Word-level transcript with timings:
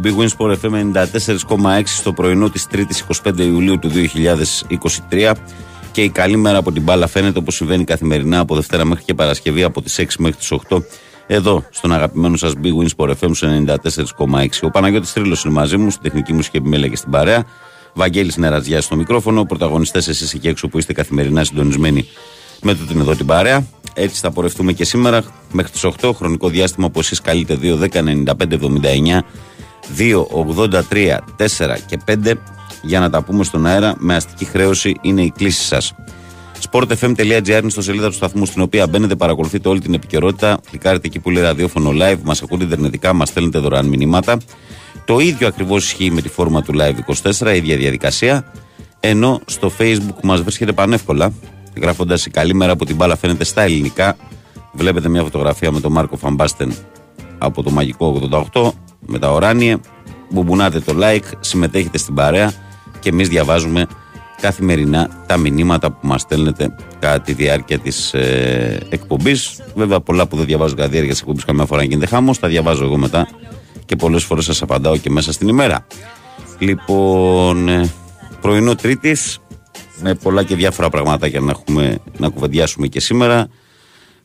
Big 0.04 0.18
Wins 0.18 0.36
Sport 0.36 0.56
FM 0.60 0.92
94,6 1.78 1.82
στο 1.84 2.12
πρωινό 2.12 2.50
της 2.50 2.66
3ης 2.72 3.30
25 3.32 3.38
Ιουλίου 3.38 3.78
του 3.78 3.90
2023 5.10 5.32
και 5.92 6.02
η 6.02 6.08
καλή 6.08 6.36
μέρα 6.36 6.58
από 6.58 6.72
την 6.72 6.82
μπάλα 6.82 7.06
φαίνεται 7.06 7.38
όπως 7.38 7.54
συμβαίνει 7.54 7.84
καθημερινά 7.84 8.38
από 8.38 8.54
Δευτέρα 8.54 8.84
μέχρι 8.84 9.04
και 9.04 9.14
Παρασκευή 9.14 9.62
από 9.62 9.82
τις 9.82 10.00
6 10.00 10.04
μέχρι 10.18 10.36
τις 10.36 10.52
8 10.68 10.82
εδώ 11.26 11.64
στον 11.70 11.92
αγαπημένο 11.92 12.36
σας 12.36 12.52
Big 12.62 12.82
Wins 12.82 12.88
Sport 12.96 13.12
FM 13.20 13.30
94,6 14.26 14.46
Ο 14.62 14.70
Παναγιώτης 14.70 15.12
Τρίλος 15.12 15.44
είναι 15.44 15.52
μαζί 15.52 15.76
μου 15.76 15.90
στην 15.90 16.02
τεχνική 16.02 16.32
μουσική 16.32 16.56
επιμέλεια 16.56 16.88
και 16.88 16.96
στην 16.96 17.10
παρέα. 17.10 17.44
Βαγγέλης 17.94 18.36
Νεραζιάς 18.36 18.84
στο 18.84 18.96
μικρόφωνο. 18.96 19.44
Πρωταγωνιστές 19.44 20.08
εσείς 20.08 20.34
εκεί 20.34 20.48
έξω 20.48 20.68
που 20.68 20.78
είστε 20.78 20.92
καθημερινά 20.92 21.44
συντονισμένοι 21.44 22.08
με 22.62 22.74
το 22.74 22.84
την 22.84 23.00
εδώ 23.00 23.14
την 23.14 23.26
παρέα. 23.26 23.66
Έτσι 23.94 24.20
θα 24.20 24.30
πορευτούμε 24.30 24.72
και 24.72 24.84
σήμερα 24.84 25.22
μέχρι 25.52 25.72
τις 25.72 25.84
8 26.00 26.10
χρονικό 26.14 26.48
διάστημα 26.48 26.90
που 26.90 27.00
εσείς 27.00 27.20
καλείτε 27.20 27.58
2, 27.62 27.78
10, 27.78 28.02
95, 28.02 28.58
79 28.58 29.22
2, 29.98 30.26
83, 30.30 31.18
4 31.36 31.78
και 31.86 31.98
5 32.06 32.32
για 32.82 33.00
να 33.00 33.10
τα 33.10 33.22
πούμε 33.22 33.44
στον 33.44 33.66
αέρα 33.66 33.94
με 33.98 34.14
αστική 34.14 34.44
χρέωση 34.44 34.96
είναι 35.00 35.22
η 35.22 35.32
κλίση 35.36 35.62
σας. 35.62 35.94
sportfm.gr 36.70 37.60
είναι 37.62 37.70
στο 37.70 37.82
σελίδα 37.82 38.06
του 38.06 38.14
σταθμού 38.14 38.46
στην 38.46 38.62
οποία 38.62 38.86
μπαίνετε, 38.86 39.16
παρακολουθείτε 39.16 39.68
όλη 39.68 39.80
την 39.80 39.94
επικαιρότητα. 39.94 40.58
Κλικάρετε 40.70 41.06
εκεί 41.06 41.18
που 41.18 41.30
λέει 41.30 41.42
ραδιόφωνο 41.42 41.90
live, 41.90 42.18
μας 42.22 42.42
ακούτε 42.42 42.64
ιντερνετικά, 42.64 43.12
μας 43.12 43.28
στέλνετε 43.28 43.58
δωρεάν 43.58 43.86
μηνύματα. 43.86 44.38
Το 45.04 45.18
ίδιο 45.18 45.46
ακριβώς 45.46 45.84
ισχύει 45.84 46.10
με 46.10 46.20
τη 46.20 46.28
φόρμα 46.28 46.62
του 46.62 46.72
Live 46.76 46.94
24, 47.40 47.54
ίδια 47.54 47.76
διαδικασία. 47.76 48.52
Ενώ 49.00 49.40
στο 49.44 49.72
Facebook 49.78 50.20
μας 50.22 50.42
βρίσκεται 50.42 50.72
πανεύκολα 50.72 51.32
γράφοντας 51.80 52.26
η 52.26 52.30
καλή 52.30 52.54
μέρα 52.54 52.72
από 52.72 52.84
την 52.84 52.96
μπάλα 52.96 53.16
φαίνεται 53.16 53.44
στα 53.44 53.62
ελληνικά. 53.62 54.16
Βλέπετε 54.72 55.08
μια 55.08 55.22
φωτογραφία 55.22 55.70
με 55.70 55.80
τον 55.80 55.92
Μάρκο 55.92 56.16
Φαμπάστεν 56.16 56.74
από 57.38 57.62
το 57.62 57.70
Μαγικό 57.70 58.28
88 58.52 58.70
με 59.06 59.18
τα 59.18 59.32
οράνια. 59.32 59.80
Μπουμπουνάτε 60.30 60.80
το 60.80 60.94
like, 61.00 61.32
συμμετέχετε 61.40 61.98
στην 61.98 62.14
παρέα 62.14 62.52
και 63.00 63.08
εμείς 63.08 63.28
διαβάζουμε 63.28 63.86
καθημερινά 64.40 65.24
τα 65.26 65.36
μηνύματα 65.36 65.90
που 65.92 66.06
μας 66.06 66.20
στέλνετε 66.20 66.74
κατά 66.98 67.20
τη 67.20 67.32
διάρκεια 67.32 67.78
της 67.78 68.14
ε, 68.14 68.86
εκπομπής. 68.88 69.60
Βέβαια, 69.74 70.00
πολλά 70.00 70.26
που 70.26 70.36
δεν 70.36 70.46
διαβάζω 70.46 70.74
κατά 70.74 70.86
τη 70.86 70.90
διάρκεια 70.90 71.12
της 71.12 71.20
εκπομπής, 71.20 71.44
καμιά 71.44 71.66
φορά 71.66 71.82
γίνεται 71.82 72.06
χάμος. 72.06 72.38
Τα 72.38 72.48
διαβάζω 72.48 72.84
εγώ 72.84 72.96
μετά 72.96 73.28
και 73.84 73.96
πολλές 73.96 74.24
φορές 74.24 74.44
σας 74.44 74.62
απαντάω 74.62 74.96
και 74.96 75.10
μέσα 75.10 75.32
στην 75.32 75.48
ημέρα. 75.48 75.86
Λοιπόν, 76.58 77.68
ε, 77.68 77.90
πρωινό 78.40 78.74
Τρίτης, 78.74 79.38
με 80.00 80.14
πολλά 80.14 80.42
και 80.42 80.54
διάφορα 80.54 80.88
πραγματάκια 80.88 81.40
να, 81.40 81.50
έχουμε, 81.50 81.98
να 82.18 82.28
κουβεντιάσουμε 82.28 82.86
και 82.86 83.00
σήμερα. 83.00 83.48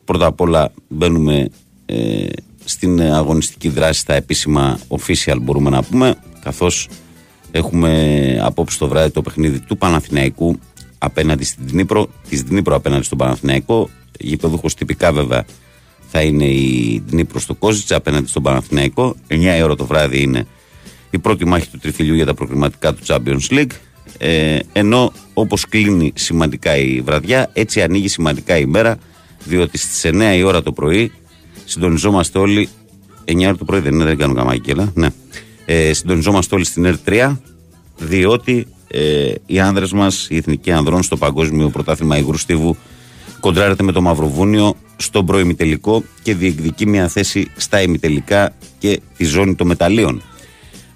Πρώτα 0.05 0.25
απ' 0.25 0.41
όλα 0.41 0.71
μπαίνουμε 0.87 1.49
ε, 1.85 2.25
στην 2.67 3.01
αγωνιστική 3.01 3.69
δράση 3.69 3.99
στα 3.99 4.13
επίσημα 4.13 4.79
official 4.87 5.37
μπορούμε 5.41 5.69
να 5.69 5.83
πούμε 5.83 6.15
καθώς 6.39 6.89
έχουμε 7.51 8.39
απόψε 8.41 8.77
το 8.77 8.87
βράδυ 8.87 9.11
το 9.11 9.21
παιχνίδι 9.21 9.59
του 9.59 9.77
Παναθηναϊκού 9.77 10.59
απέναντι 10.97 11.43
στην 11.43 11.67
Δνήπρο, 11.67 12.09
της 12.29 12.41
Δνήπρο 12.41 12.75
απέναντι 12.75 13.03
στον 13.03 13.17
Παναθηναϊκό. 13.17 13.89
Γηπεδούχος 14.19 14.73
τυπικά 14.73 15.11
βέβαια 15.11 15.45
θα 16.07 16.21
είναι 16.21 16.45
η 16.45 17.03
Δνήπρο 17.07 17.39
στο 17.39 17.55
Κόζιτσα 17.55 17.95
απέναντι 17.95 18.27
στον 18.27 18.43
Παναθηναϊκό. 18.43 19.15
9 19.27 19.57
η 19.57 19.61
ώρα 19.61 19.75
το 19.75 19.85
βράδυ 19.85 20.21
είναι 20.21 20.45
η 21.09 21.19
πρώτη 21.19 21.45
μάχη 21.45 21.67
του 21.69 21.77
τριφυλιού 21.77 22.15
για 22.15 22.25
τα 22.25 22.33
προκριματικά 22.33 22.93
του 22.93 23.03
Champions 23.07 23.49
League. 23.49 23.71
Ε, 24.17 24.59
ενώ 24.73 25.11
όπως 25.33 25.65
κλείνει 25.65 26.11
σημαντικά 26.15 26.77
η 26.77 27.01
βραδιά, 27.01 27.49
έτσι 27.53 27.81
ανοίγει 27.81 28.07
σημαντικά 28.07 28.57
η 28.57 28.65
μέρα, 28.65 28.97
διότι 29.43 29.77
στις 29.77 30.11
9 30.13 30.35
η 30.35 30.43
ώρα 30.43 30.63
το 30.63 30.71
πρωί 30.71 31.11
συντονιζόμαστε 31.67 32.39
όλοι. 32.39 32.69
9 33.25 33.39
ώρα 33.39 33.55
το 33.55 33.65
πρωί 33.65 33.79
δεν 33.79 33.93
είναι, 33.93 34.03
δεν 34.03 34.17
κάνω 34.17 34.33
καμάκι, 34.33 34.73
ναι. 34.93 35.09
Ε, 35.65 35.93
συντονιζόμαστε 35.93 36.55
όλοι 36.55 36.65
στην 36.65 36.85
ΕΡΤ3, 36.85 37.37
διότι 37.97 38.67
ε, 38.87 39.31
οι 39.45 39.59
άνδρες 39.59 39.91
μας, 39.91 40.27
οι 40.29 40.37
εθνικοί 40.37 40.71
ανδρών 40.71 41.03
στο 41.03 41.17
παγκόσμιο 41.17 41.69
πρωτάθλημα 41.69 42.17
Υγρού 42.17 42.37
Στίβου, 42.37 42.77
κοντράρεται 43.39 43.83
με 43.83 43.91
το 43.91 44.01
Μαυροβούνιο 44.01 44.75
στον 44.95 45.25
προημιτελικό 45.25 46.03
και 46.21 46.35
διεκδικεί 46.35 46.87
μια 46.87 47.07
θέση 47.07 47.51
στα 47.55 47.81
ημιτελικά 47.81 48.53
και 48.77 48.99
τη 49.17 49.25
ζώνη 49.25 49.55
των 49.55 49.67
μεταλλίων. 49.67 50.21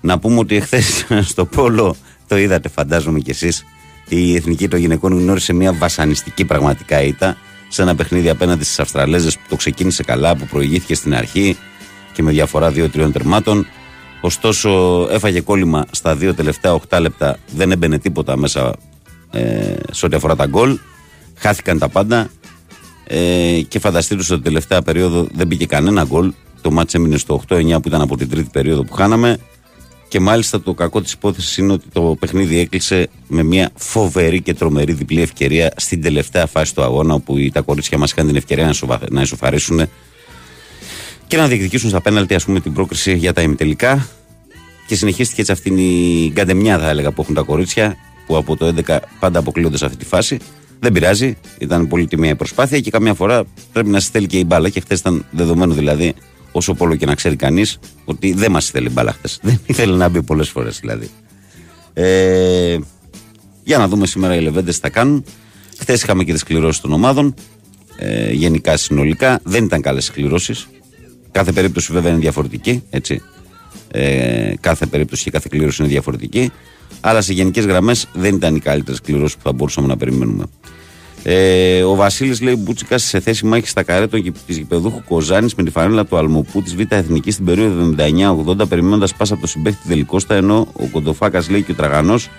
Να 0.01 0.19
πούμε 0.19 0.39
ότι 0.39 0.55
εχθές 0.55 1.05
στο 1.31 1.45
Πόλο 1.45 1.95
το 2.27 2.37
είδατε, 2.37 2.69
φαντάζομαι 2.69 3.19
κι 3.19 3.29
εσείς. 3.29 3.65
Η 4.07 4.35
εθνική 4.35 4.67
των 4.67 4.79
γυναικών 4.79 5.17
γνώρισε 5.17 5.53
μια 5.53 5.73
βασανιστική 5.73 6.45
πραγματικά 6.45 7.01
ήττα 7.01 7.37
σε 7.71 7.81
ένα 7.81 7.95
παιχνίδι 7.95 8.29
απέναντι 8.29 8.63
στις 8.63 8.79
Αυστραλέζες 8.79 9.35
που 9.35 9.43
το 9.49 9.55
ξεκίνησε 9.55 10.03
καλά, 10.03 10.35
που 10.35 10.45
προηγήθηκε 10.45 10.95
στην 10.95 11.15
αρχή 11.15 11.57
και 12.13 12.23
με 12.23 12.31
διαφορά 12.31 12.69
2-3 12.69 13.09
τερμάτων. 13.11 13.67
Ωστόσο, 14.21 15.07
έφαγε 15.11 15.41
κόλλημα 15.41 15.85
στα 15.91 16.15
δύο 16.15 16.33
τελευταία 16.33 16.79
8 16.89 16.99
λεπτά. 17.01 17.37
Δεν 17.55 17.71
έμπαινε 17.71 17.99
τίποτα 17.99 18.37
μέσα 18.37 18.75
ε, 19.31 19.75
σε 19.91 20.05
ό,τι 20.05 20.15
αφορά 20.15 20.35
τα 20.35 20.45
γκολ. 20.45 20.79
Χάθηκαν 21.35 21.79
τα 21.79 21.89
πάντα. 21.89 22.29
Ε, 23.03 23.61
και 23.67 23.79
φανταστείτε 23.79 24.23
στο 24.23 24.41
τελευταία 24.41 24.81
περίοδο 24.81 25.27
δεν 25.33 25.47
μπήκε 25.47 25.65
κανένα 25.65 26.03
γκολ. 26.03 26.33
Το 26.61 26.71
μάτς 26.71 26.93
έμεινε 26.93 27.17
στο 27.17 27.41
8-9 27.47 27.81
που 27.81 27.87
ήταν 27.87 28.01
από 28.01 28.17
την 28.17 28.29
τρίτη 28.29 28.49
περίοδο 28.51 28.83
που 28.83 28.93
χάναμε. 28.93 29.37
Και 30.11 30.19
μάλιστα 30.19 30.61
το 30.61 30.73
κακό 30.73 31.01
της 31.01 31.11
υπόθεσης 31.11 31.57
είναι 31.57 31.73
ότι 31.73 31.85
το 31.93 32.15
παιχνίδι 32.19 32.59
έκλεισε 32.59 33.09
με 33.27 33.43
μια 33.43 33.69
φοβερή 33.75 34.41
και 34.41 34.53
τρομερή 34.53 34.93
διπλή 34.93 35.21
ευκαιρία 35.21 35.73
στην 35.75 36.01
τελευταία 36.01 36.45
φάση 36.45 36.75
του 36.75 36.81
αγώνα, 36.81 37.13
όπου 37.13 37.35
τα 37.53 37.61
κορίτσια 37.61 37.97
μας 37.97 38.11
είχαν 38.11 38.27
την 38.27 38.35
ευκαιρία 38.35 38.73
να 39.09 39.21
ισοφαρίσουν 39.21 39.89
και 41.27 41.37
να 41.37 41.47
διεκδικήσουν 41.47 41.89
στα 41.89 42.01
πέναλτι 42.01 42.35
ας 42.35 42.45
πούμε, 42.45 42.59
την 42.59 42.73
πρόκριση 42.73 43.15
για 43.15 43.33
τα 43.33 43.41
ημιτελικά. 43.41 44.07
Και 44.87 44.95
συνεχίστηκε 44.95 45.41
έτσι 45.41 45.53
αυτήν 45.53 45.77
η 45.77 46.29
γκαντεμιά, 46.33 46.79
θα 46.79 46.89
έλεγα, 46.89 47.11
που 47.11 47.21
έχουν 47.21 47.35
τα 47.35 47.41
κορίτσια, 47.41 47.95
που 48.27 48.37
από 48.37 48.57
το 48.57 48.73
11 48.85 48.97
πάντα 49.19 49.39
αποκλείονται 49.39 49.77
σε 49.77 49.85
αυτή 49.85 49.97
τη 49.97 50.05
φάση. 50.05 50.37
Δεν 50.79 50.91
πειράζει, 50.91 51.37
ήταν 51.57 51.87
πολύ 51.87 52.07
τιμή 52.07 52.29
η 52.29 52.35
προσπάθεια 52.35 52.79
και 52.79 52.89
καμιά 52.89 53.13
φορά 53.13 53.43
πρέπει 53.73 53.89
να 53.89 53.99
στέλνει 53.99 54.27
και 54.27 54.37
η 54.37 54.43
μπάλα. 54.47 54.69
Και 54.69 54.79
χθες 54.79 54.99
ήταν 54.99 55.25
δεδομένο 55.31 55.73
δηλαδή 55.73 56.13
όσο 56.51 56.73
πόλο 56.73 56.95
και 56.95 57.05
να 57.05 57.15
ξέρει 57.15 57.35
κανείς, 57.35 57.79
ότι 58.05 58.33
δεν 58.33 58.51
μας 58.51 58.67
ήθελε 58.67 58.89
μπάλα 58.89 59.11
χθες. 59.11 59.39
Δεν 59.41 59.59
ήθελε 59.65 59.95
να 59.95 60.09
μπει 60.09 60.23
πολλές 60.23 60.49
φορές 60.49 60.79
δηλαδή. 60.79 61.09
Ε, 61.93 62.77
για 63.63 63.77
να 63.77 63.87
δούμε 63.87 64.07
σήμερα 64.07 64.35
οι 64.35 64.41
Λεβέντες 64.41 64.75
τι 64.75 64.81
θα 64.81 64.89
κάνουν. 64.89 65.23
Χθες 65.79 66.03
είχαμε 66.03 66.23
και 66.23 66.33
τις 66.33 66.43
κληρώσεις 66.43 66.81
των 66.81 66.93
ομάδων. 66.93 67.33
Ε, 67.97 68.31
γενικά 68.31 68.77
συνολικά 68.77 69.39
δεν 69.43 69.63
ήταν 69.63 69.81
καλές 69.81 70.11
κληρώσεις. 70.11 70.67
Κάθε 71.31 71.51
περίπτωση 71.51 71.93
βέβαια 71.93 72.11
είναι 72.11 72.19
διαφορετική. 72.19 72.83
Έτσι. 72.89 73.21
Ε, 73.91 74.53
κάθε 74.59 74.85
περίπτωση 74.85 75.23
και 75.23 75.31
κάθε 75.31 75.47
κλήρωση 75.51 75.81
είναι 75.81 75.91
διαφορετική. 75.91 76.51
Αλλά 77.01 77.21
σε 77.21 77.33
γενικές 77.33 77.65
γραμμές 77.65 78.07
δεν 78.13 78.35
ήταν 78.35 78.55
οι 78.55 78.59
καλύτερες 78.59 79.01
κληρώσεις 79.01 79.35
που 79.35 79.41
θα 79.43 79.51
μπορούσαμε 79.51 79.87
να 79.87 79.97
περιμένουμε. 79.97 80.43
Ε, 81.23 81.83
ο 81.83 81.95
Βασίλης 81.95 82.41
λέει 82.41 82.55
Μπούτσικας 82.57 83.03
σε 83.03 83.19
θέση 83.19 83.45
μάχης 83.45 83.69
στα 83.69 83.83
καρέ 83.83 84.07
της 84.07 84.57
γηπεδούχου 84.57 85.03
Κοζάνης 85.03 85.55
με 85.55 85.63
τη 85.63 85.69
φανέλα 85.69 86.05
του 86.05 86.17
Αλμοπού 86.17 86.61
της 86.61 86.75
Β' 86.75 86.91
Εθνικής 86.93 87.33
στην 87.33 87.45
περίοδο 87.45 87.93
79-80, 88.63 88.67
περιμένοντας 88.69 89.15
πάσα 89.15 89.33
από 89.33 89.41
το 89.41 89.47
συμπέχτη 89.47 89.87
τελικόστα. 89.87 90.35
Ενώ 90.35 90.67
ο 90.73 90.85
Κοντοφάκας 90.91 91.49
λέει 91.49 91.61
και 91.61 91.71
ο 91.71 91.75
Τραγανός 91.75 92.29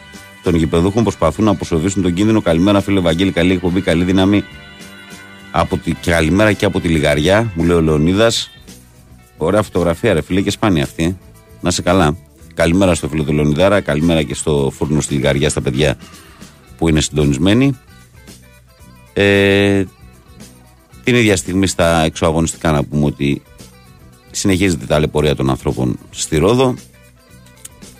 των 0.42 0.54
γηπεδούχων 0.54 1.02
προσπαθούν 1.02 1.44
να 1.44 1.50
αποσοβήσουν 1.50 2.02
τον 2.02 2.14
κίνδυνο. 2.14 2.40
Καλημέρα, 2.40 2.80
φίλε 2.80 3.00
Βαγγέλη, 3.00 3.32
καλή 3.32 3.52
εκπομπή, 3.52 3.80
καλή 3.80 4.04
δύναμη. 4.04 4.44
Από 5.50 5.76
τη, 5.76 5.92
καλημέρα 5.92 6.52
και 6.52 6.64
από 6.64 6.80
τη 6.80 6.88
Λιγαριά, 6.88 7.52
μου 7.54 7.64
λέει 7.64 7.76
ο 7.76 7.80
Λεωνίδας. 7.80 8.50
Ωραία 9.36 9.62
φωτογραφία, 9.62 10.12
ρε 10.12 10.22
φίλε, 10.22 10.40
και 10.40 10.50
σπάνια 10.50 10.82
αυτή. 10.82 11.04
Ε. 11.04 11.14
Να 11.60 11.70
σε 11.70 11.82
καλά. 11.82 12.16
Καλημέρα 12.54 12.94
στο 12.94 13.08
φίλο 13.08 13.22
του 13.22 13.32
Λεωνιδάρα, 13.32 13.80
καλημέρα 13.80 14.22
και 14.22 14.34
στο 14.34 14.72
φούρνο 14.76 15.00
στη 15.00 15.14
Λιγαριά 15.14 15.48
στα 15.48 15.60
παιδιά 15.60 15.96
που 16.78 16.88
είναι 16.88 17.00
συντονισμένοι. 17.00 17.76
Ε, 19.12 19.84
την 21.04 21.14
ίδια 21.14 21.36
στιγμή 21.36 21.66
στα 21.66 22.02
εξωαγωνιστικά 22.02 22.72
να 22.72 22.84
πούμε 22.84 23.04
ότι 23.04 23.42
συνεχίζεται 24.30 24.84
η 24.84 24.86
ταλαιπωρία 24.86 25.36
των 25.36 25.50
ανθρώπων 25.50 25.98
στη 26.10 26.36
Ρόδο. 26.36 26.74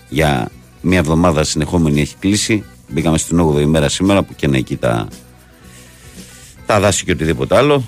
Για 0.09 0.51
μια 0.81 0.97
εβδομάδα 0.97 1.43
συνεχόμενη 1.43 2.01
έχει 2.01 2.15
κλείσει. 2.19 2.63
Μπήκαμε 2.89 3.17
στην 3.17 3.39
8η 3.41 3.61
ημέρα 3.61 3.89
σήμερα 3.89 4.23
που 4.23 4.35
και 4.35 4.45
είναι 4.45 4.57
εκεί 4.57 4.75
τα, 4.75 5.07
τα 6.65 6.79
δάση 6.79 7.05
και 7.05 7.11
οτιδήποτε 7.11 7.55
άλλο. 7.55 7.83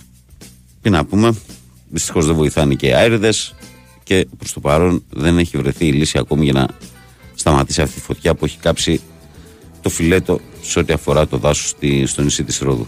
Τι 0.82 0.90
να 0.90 1.06
πούμε. 1.06 1.36
Δυστυχώς 1.90 2.26
δεν 2.26 2.36
βοηθάνε 2.36 2.74
και 2.74 2.88
οι 2.88 2.94
άιριδες 2.94 3.56
και 4.04 4.28
προς 4.38 4.54
το 4.54 4.60
παρόν 4.60 5.04
δεν 5.10 5.38
έχει 5.38 5.58
βρεθεί 5.58 5.86
η 5.86 5.92
λύση 5.92 6.18
ακόμη 6.18 6.44
για 6.44 6.54
να 6.54 6.68
σταματήσει 7.36 7.82
αυτή 7.82 8.00
η 8.00 8.02
φωτιά 8.02 8.36
που 8.36 8.46
έχει 8.46 8.58
κάψει 8.58 9.02
το 9.82 9.90
φιλέτο 9.90 10.40
σε 10.62 10.80
ό,τι 10.80 10.94
αφορά 10.94 11.28
το 11.28 11.38
δάσος 11.38 11.74
στο 12.06 12.22
νησί 12.22 12.44
της 12.44 12.60
Ρόδου. 12.60 12.88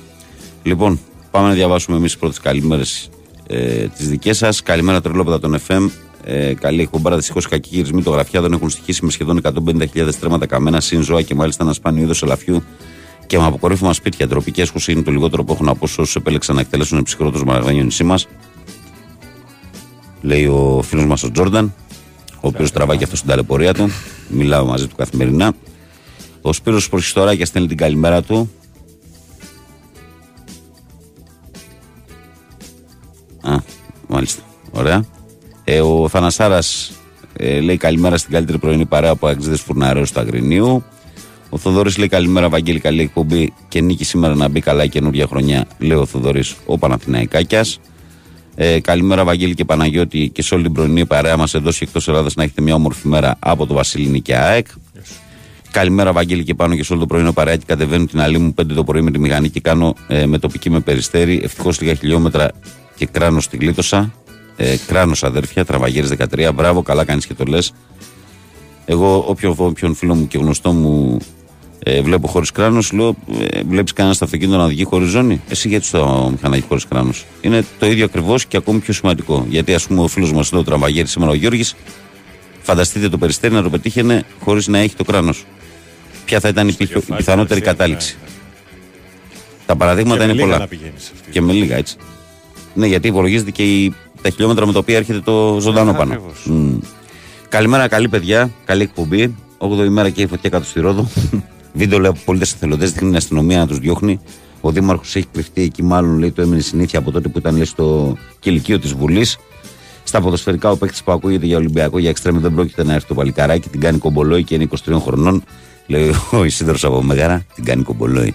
Λοιπόν, 0.67 0.99
πάμε 1.31 1.47
να 1.47 1.53
διαβάσουμε 1.53 1.97
εμείς 1.97 2.11
τις 2.11 2.19
πρώτες 2.19 2.39
καλημέρες 2.39 3.09
ε, 3.47 3.87
τις 3.87 4.09
δικές 4.09 4.37
σας. 4.37 4.63
Καλημέρα 4.63 5.01
τρελόπεδα 5.01 5.39
των 5.39 5.59
FM. 5.67 5.89
Ε, 6.23 6.53
καλή 6.53 6.81
εκπομπάρα 6.81 7.15
δυστυχώς 7.15 7.47
κακοί 7.47 7.69
χειρισμοί 7.69 8.03
των 8.03 8.13
γραφιάδων 8.13 8.53
έχουν 8.53 8.69
στοιχήσει 8.69 9.05
με 9.05 9.11
σχεδόν 9.11 9.41
150.000 9.43 10.09
τρέματα 10.19 10.45
καμένα, 10.45 10.79
συν 10.79 11.01
ζώα 11.01 11.21
και 11.21 11.35
μάλιστα 11.35 11.63
ένα 11.63 11.73
σπάνιο 11.73 12.03
είδος 12.03 12.23
ελαφιού 12.23 12.63
και 13.27 13.37
με 13.37 13.45
αποκορύφωμα 13.45 13.93
σπίτια. 13.93 14.27
Τροπική 14.27 14.61
έσχωση 14.61 14.91
είναι 14.91 15.01
το 15.01 15.11
λιγότερο 15.11 15.43
που 15.43 15.53
έχουν 15.53 15.69
από 15.69 15.79
όσους 15.81 16.15
επέλεξαν 16.15 16.55
να 16.55 16.61
εκτελέσουν 16.61 17.03
ψυχρό 17.03 17.31
του 17.31 17.45
μαραγάνιο 17.45 17.83
νησί 17.83 18.03
μας. 18.03 18.27
Λέει 20.21 20.45
ο 20.45 20.81
φίλος 20.83 21.05
μας 21.05 21.23
ο 21.23 21.31
Τζόρνταν. 21.31 21.73
ο 22.35 22.47
οποίος 22.47 22.71
τραβάει 22.71 22.97
και 22.97 23.03
αυτό 23.03 23.15
στην 23.15 23.29
ταλαιπωρία 23.29 23.73
του. 23.73 23.89
Μιλάω 24.29 24.65
μαζί 24.65 24.87
του 24.87 24.95
καθημερινά. 24.95 25.53
Ο 26.41 26.53
Σπύρος 26.53 26.89
Προχιστοράκια 26.89 27.45
στέλνει 27.45 27.67
την 27.67 27.77
καλημέρα 27.77 28.21
του. 28.21 28.51
Α, 33.47 33.55
μάλιστα. 34.07 34.41
Ωραία. 34.71 35.05
Ε, 35.63 35.81
ο 35.81 36.07
Θανασάρας 36.09 36.91
ε, 37.33 37.59
λέει 37.59 37.77
καλημέρα 37.77 38.17
στην 38.17 38.31
καλύτερη 38.31 38.57
πρωινή 38.57 38.85
παρέα 38.85 39.11
από 39.11 39.27
Αγγλίδες 39.27 39.61
Φουρναρέου 39.61 40.03
του 40.13 40.19
Αγρινίου. 40.19 40.83
Ο 41.49 41.57
Θοδωρής 41.57 41.97
λέει 41.97 42.07
καλημέρα, 42.07 42.49
Βαγγέλη, 42.49 42.79
καλή 42.79 43.01
εκπομπή 43.01 43.53
και 43.67 43.81
νίκη 43.81 44.03
σήμερα 44.03 44.35
να 44.35 44.47
μπει 44.47 44.59
καλά 44.59 44.83
η 44.83 44.89
καινούργια 44.89 45.27
χρονιά. 45.27 45.67
Λέει 45.77 45.97
ο 45.97 46.05
Θοδωρής, 46.05 46.55
ο 46.65 46.77
Παναθηναϊκάκιας. 46.77 47.79
Ε, 48.55 48.79
καλημέρα, 48.79 49.23
Βαγγέλη 49.23 49.53
και 49.53 49.65
Παναγιώτη 49.65 50.29
και 50.33 50.41
σε 50.41 50.53
όλη 50.53 50.63
την 50.63 50.73
πρωινή 50.73 51.05
παρέα 51.05 51.37
μας 51.37 51.53
εδώ 51.53 51.71
και 51.71 51.77
εκτός 51.81 52.07
Ελλάδας 52.07 52.35
να 52.35 52.43
έχετε 52.43 52.61
μια 52.61 52.75
όμορφη 52.75 53.07
μέρα 53.07 53.35
από 53.39 53.65
το 53.65 53.73
Βασίλη 53.73 54.21
και 54.21 54.35
ΑΕΚ. 54.35 54.67
Καλημέρα, 55.71 56.11
Βαγγέλη 56.11 56.43
και 56.43 56.53
πάνω 56.53 56.75
και 56.75 56.83
σε 56.83 56.91
όλο 56.91 57.01
το 57.01 57.07
πρωινό 57.07 57.33
παρέα 57.33 57.55
και 57.55 57.63
κατεβαίνω 57.67 58.05
την 58.05 58.19
αλή 58.19 58.37
μου 58.37 58.53
5 58.61 58.65
το 58.75 58.83
πρωί 58.83 59.01
με 59.01 59.11
τη 59.11 59.19
μηχανή 59.19 59.49
και 59.49 59.59
κάνω 59.59 59.93
ε, 60.07 60.25
με 60.25 60.37
τοπική 60.37 60.69
με 60.69 60.79
περιστέρι. 60.79 61.41
Ευτυχώς 61.43 61.81
λίγα 61.81 61.93
χιλιόμετρα 61.93 62.51
και 62.97 63.05
κράνος 63.05 63.43
στη 63.43 63.57
γλίτωσα. 63.57 64.13
Ε, 64.57 64.75
κράνος 64.87 65.23
αδέρφια, 65.23 65.65
τραβαγέρι 65.65 66.07
13. 66.07 66.51
Μπράβο, 66.53 66.81
καλά 66.81 67.05
κάνεις 67.05 67.25
και 67.25 67.33
το 67.33 67.43
λες. 67.43 67.73
Εγώ, 68.85 69.25
όποιον, 69.27 69.55
όποιον 69.57 69.95
φίλο 69.95 70.15
μου 70.15 70.27
και 70.27 70.37
γνωστό 70.37 70.71
μου 70.71 71.17
ε, 71.79 72.01
βλέπω 72.01 72.27
χωρίς 72.27 72.51
κράνος, 72.51 72.91
λέω: 72.91 73.15
ε, 73.49 73.61
Βλέπεις 73.67 73.93
κανένα 73.93 74.15
στο 74.15 74.25
αυτοκίνητο 74.25 74.57
να 74.57 74.63
οδηγεί 74.63 74.83
χωρίς 74.83 75.09
ζώνη; 75.09 75.41
Εσύ 75.49 75.67
γιατί 75.67 75.85
στο 75.85 76.27
μηχανάκι 76.31 76.65
χωρίς 76.67 76.87
κράνος; 76.87 77.25
Είναι 77.41 77.65
το 77.79 77.85
ίδιο 77.85 78.05
ακριβώς 78.05 78.45
και 78.45 78.57
ακόμη 78.57 78.79
πιο 78.79 78.93
σημαντικό. 78.93 79.45
Γιατί, 79.49 79.73
ας 79.73 79.87
πούμε, 79.87 80.01
ο 80.01 80.07
φίλος 80.07 80.33
μας 80.33 80.47
εδώ, 80.47 80.59
ο 80.59 80.63
τραβαγέρι 80.63 81.07
σήμερα 81.07 81.31
ο 81.31 81.35
Γιώργης, 81.35 81.75
φανταστείτε 82.61 83.09
το 83.09 83.17
περιστέρι 83.17 83.53
να 83.53 83.63
το 83.63 83.69
πετύχαινε 83.69 84.23
χωρίς 84.43 84.67
να 84.67 84.77
έχει 84.77 84.95
το 84.95 85.03
κράνος. 85.03 85.45
Ποια 86.25 86.39
θα 86.39 86.47
ήταν 86.47 86.67
η, 86.67 86.75
η 86.77 86.87
πιθανότερη 87.15 87.61
κατάληξη; 87.61 88.17
Τα 89.65 89.75
παραδείγματα 89.75 90.23
είναι 90.23 90.35
πολλά. 90.35 90.67
Και 91.31 91.41
με 91.41 91.53
λίγα 91.53 91.75
έτσι. 91.75 91.97
Ναι, 92.77 92.87
γιατί 92.87 93.07
υπολογίζεται 93.07 93.51
και 93.51 93.63
η, 93.63 93.93
τα 94.21 94.29
χιλιόμετρα 94.29 94.65
με 94.65 94.73
τα 94.73 94.79
οποία 94.79 94.97
έρχεται 94.97 95.19
το 95.19 95.57
ζωντανό 95.59 95.93
πάνω. 95.93 96.21
Mm. 96.49 96.79
Καλημέρα, 97.49 97.87
καλή 97.87 98.09
παιδιά, 98.09 98.51
καλή 98.65 98.81
εκπομπή. 98.81 99.35
8η 99.57 99.85
ημέρα 99.85 100.09
και 100.09 100.21
η 100.21 100.27
φωτιά 100.27 100.49
κάτω 100.49 100.65
στη 100.65 100.79
Ρόδο. 100.79 101.07
Βίντεο 101.73 101.99
λέει 101.99 102.09
από 102.09 102.19
πολίτες 102.25 102.53
εθελοντές, 102.53 102.91
δείχνει 102.91 103.07
την 103.07 103.17
αστυνομία 103.17 103.57
να 103.57 103.67
τους 103.67 103.79
διώχνει. 103.79 104.19
Ο 104.61 104.71
Δήμαρχος 104.71 105.15
έχει 105.15 105.25
κρυφτεί 105.31 105.61
εκεί, 105.61 105.83
μάλλον 105.83 106.17
λέει 106.17 106.31
το 106.31 106.41
έμεινε 106.41 106.61
συνήθεια 106.61 106.99
από 106.99 107.11
τότε 107.11 107.27
που 107.27 107.37
ήταν 107.37 107.55
λέει, 107.55 107.65
στο 107.65 108.17
κηλικείο 108.39 108.79
της 108.79 108.93
Βουλής. 108.93 109.37
Στα 110.03 110.21
ποδοσφαιρικά, 110.21 110.71
ο 110.71 110.77
παίκτης 110.77 111.03
που 111.03 111.11
ακούγεται 111.11 111.45
για 111.45 111.57
Ολυμπιακό, 111.57 111.99
για 111.99 112.09
εξτρέμι 112.09 112.39
δεν 112.39 112.53
πρόκειται 112.53 112.83
να 112.83 112.93
έρθει 112.93 113.07
το 113.07 113.13
παλικαράκι, 113.13 113.69
την 113.69 113.79
κάνει 113.79 113.97
κομπολόι 113.97 114.43
και 114.43 114.55
είναι 114.55 114.67
23 114.85 114.97
χρονών. 114.99 115.43
Λέει 115.87 116.13
ο 116.31 116.43
Ισίδωρος 116.43 116.83
από 116.83 117.03
Μέγαρα, 117.03 117.45
την 117.55 117.63
κάνει 117.63 117.83
κομπολόι. 117.83 118.33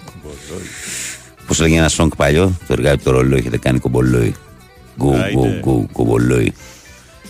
Πώ 1.57 1.63
λέγει 1.63 1.75
ένα 1.75 1.89
σόγκ 1.89 2.11
παλιό, 2.17 2.57
το 2.67 2.73
εργάτη 2.73 3.03
το 3.03 3.11
ρολόι, 3.11 3.39
έχετε 3.39 3.57
κάνει 3.57 3.79
κομπολόι. 3.79 4.35
Γκου, 4.97 5.13
γκου, 5.33 5.59
γκου, 5.59 5.87
κομπολόι. 5.91 6.53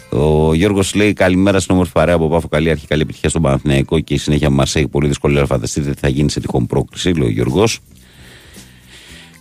Ο 0.09 0.53
Γιώργος 0.53 0.95
λέει 0.95 1.13
καλημέρα 1.13 1.59
στην 1.59 1.73
όμορφη 1.73 1.91
παρέα 1.91 2.15
από 2.15 2.29
Πάφο. 2.29 2.47
Καλή 2.47 2.69
αρχή, 2.69 2.87
καλή 2.87 3.01
επιτυχία 3.01 3.29
στον 3.29 3.41
Παναθηναϊκό 3.41 3.99
και 3.99 4.13
η 4.13 4.17
συνέχεια 4.17 4.49
μα 4.49 4.63
έχει 4.63 4.87
πολύ 4.87 5.07
δύσκολη 5.07 5.35
να 5.35 5.45
φανταστείτε 5.45 5.91
τι 5.91 5.99
θα 5.99 6.07
γίνει 6.07 6.29
σε 6.29 6.39
τυχόν 6.39 6.67
πρόκληση, 6.67 7.13
λέει 7.13 7.27
ο 7.27 7.31
Γιώργος. 7.31 7.79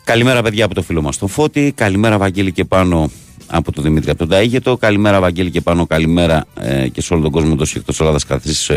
Καλημέρα, 0.05 0.43
παιδιά, 0.43 0.65
από 0.65 0.75
το 0.75 0.83
φίλο 0.83 1.03
μας 1.03 1.19
τον 1.19 1.29
Φώτη. 1.29 1.73
Καλημέρα, 1.77 2.19
Βαγγέλη 2.19 2.53
και 2.53 2.65
πάνω 2.65 3.11
από 3.47 3.73
τον 3.73 3.85
Δημήτρη 3.85 4.11
από 4.11 4.19
τον 4.19 4.29
Ταίγετο. 4.29 4.77
Καλημέρα, 4.77 5.21
Βαγγέλη 5.21 5.51
και 5.51 5.61
πάνω. 5.61 5.87
Καλημέρα 5.87 6.45
ε, 6.61 6.89
και 6.89 7.01
σε 7.01 7.15
όλο 7.15 7.23
τον 7.23 7.33
κόσμο 7.33 7.57
τόσο 7.57 7.79
εκτός 7.79 8.01
Ελλάδας, 8.01 8.25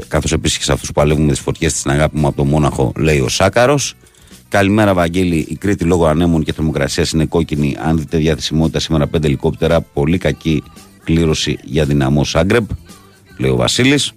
καθώς 0.08 0.32
επίσης 0.32 0.58
και 0.58 0.64
σε 0.64 0.72
αυτούς 0.72 0.88
που 0.88 0.94
παλεύουν 0.94 1.26
με 1.26 1.32
τις 1.32 1.40
φωτιές 1.40 1.72
στην 1.72 1.92
αγάπη 1.92 2.18
μου 2.18 2.28
από 2.28 2.36
το 2.36 2.46
Μόναχο, 2.46 2.92
λέει 2.96 3.20
ο 3.20 3.28
Σάκαρος. 3.28 3.96
Καλημέρα, 4.56 4.94
Βαγγέλη. 4.94 5.46
Η 5.50 5.56
Κρήτη 5.56 5.84
λόγω 5.84 6.06
ανέμων 6.06 6.44
και 6.44 6.54
θερμοκρασίας 6.54 7.12
είναι 7.12 7.26
κόκκινη. 7.26 7.76
Αν 7.80 7.98
δείτε 7.98 8.18
διαθεσιμότητα 8.18 8.80
σήμερα, 8.80 9.08
πέντε 9.08 9.28
ελικόπτερα. 9.28 9.82
Πολύ 9.82 10.18
κακή 10.18 10.64
κλήρωση 11.04 11.58
για 11.64 11.86
δυναμό 11.86 12.24
Σάγκρεπ, 12.24 12.64
λέει 13.38 13.52
ο 13.52 13.56
Βασίλης. 13.56 14.12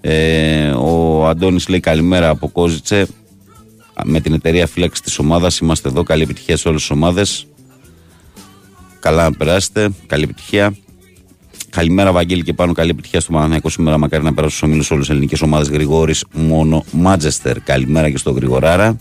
Ε, 0.00 0.70
ο 0.70 1.26
Αντώνης 1.28 1.68
λέει 1.68 1.80
καλημέρα 1.80 2.28
από 2.28 2.48
Κόζιτσε. 2.48 3.06
Με 4.04 4.20
την 4.20 4.32
εταιρεία 4.32 4.66
φύλαξης 4.66 5.00
της 5.00 5.18
ομάδας 5.18 5.58
είμαστε 5.58 5.88
εδώ. 5.88 6.02
Καλή 6.02 6.22
επιτυχία 6.22 6.56
σε 6.56 6.68
όλες 6.68 6.80
τις 6.80 6.90
ομάδες. 6.90 7.46
Καλά 9.00 9.22
να 9.22 9.36
περάσετε. 9.36 9.90
Καλή 10.06 10.22
επιτυχία. 10.22 10.76
Καλημέρα, 11.70 12.12
Βαγγέλη, 12.12 12.42
και 12.42 12.52
πάνω. 12.52 12.72
Καλή 12.72 12.90
επιτυχία 12.90 13.20
στο 13.20 13.32
Παναθηναϊκό 13.32 13.68
σήμερα. 13.68 13.98
Μακάρι 13.98 14.22
να 14.22 14.34
περάσουν 14.34 14.56
στους 14.56 14.68
ομίλους 14.68 14.90
όλες 14.90 15.06
τι 15.06 15.12
ελληνικές 15.12 15.42
ομάδες. 15.42 15.68
Γρηγόρης, 15.68 16.24
μόνο 16.32 16.84
Μάτζεστερ. 16.92 17.60
Καλημέρα 17.60 18.10
και 18.10 18.16
στο 18.16 18.30
Γρηγοράρα. 18.30 18.96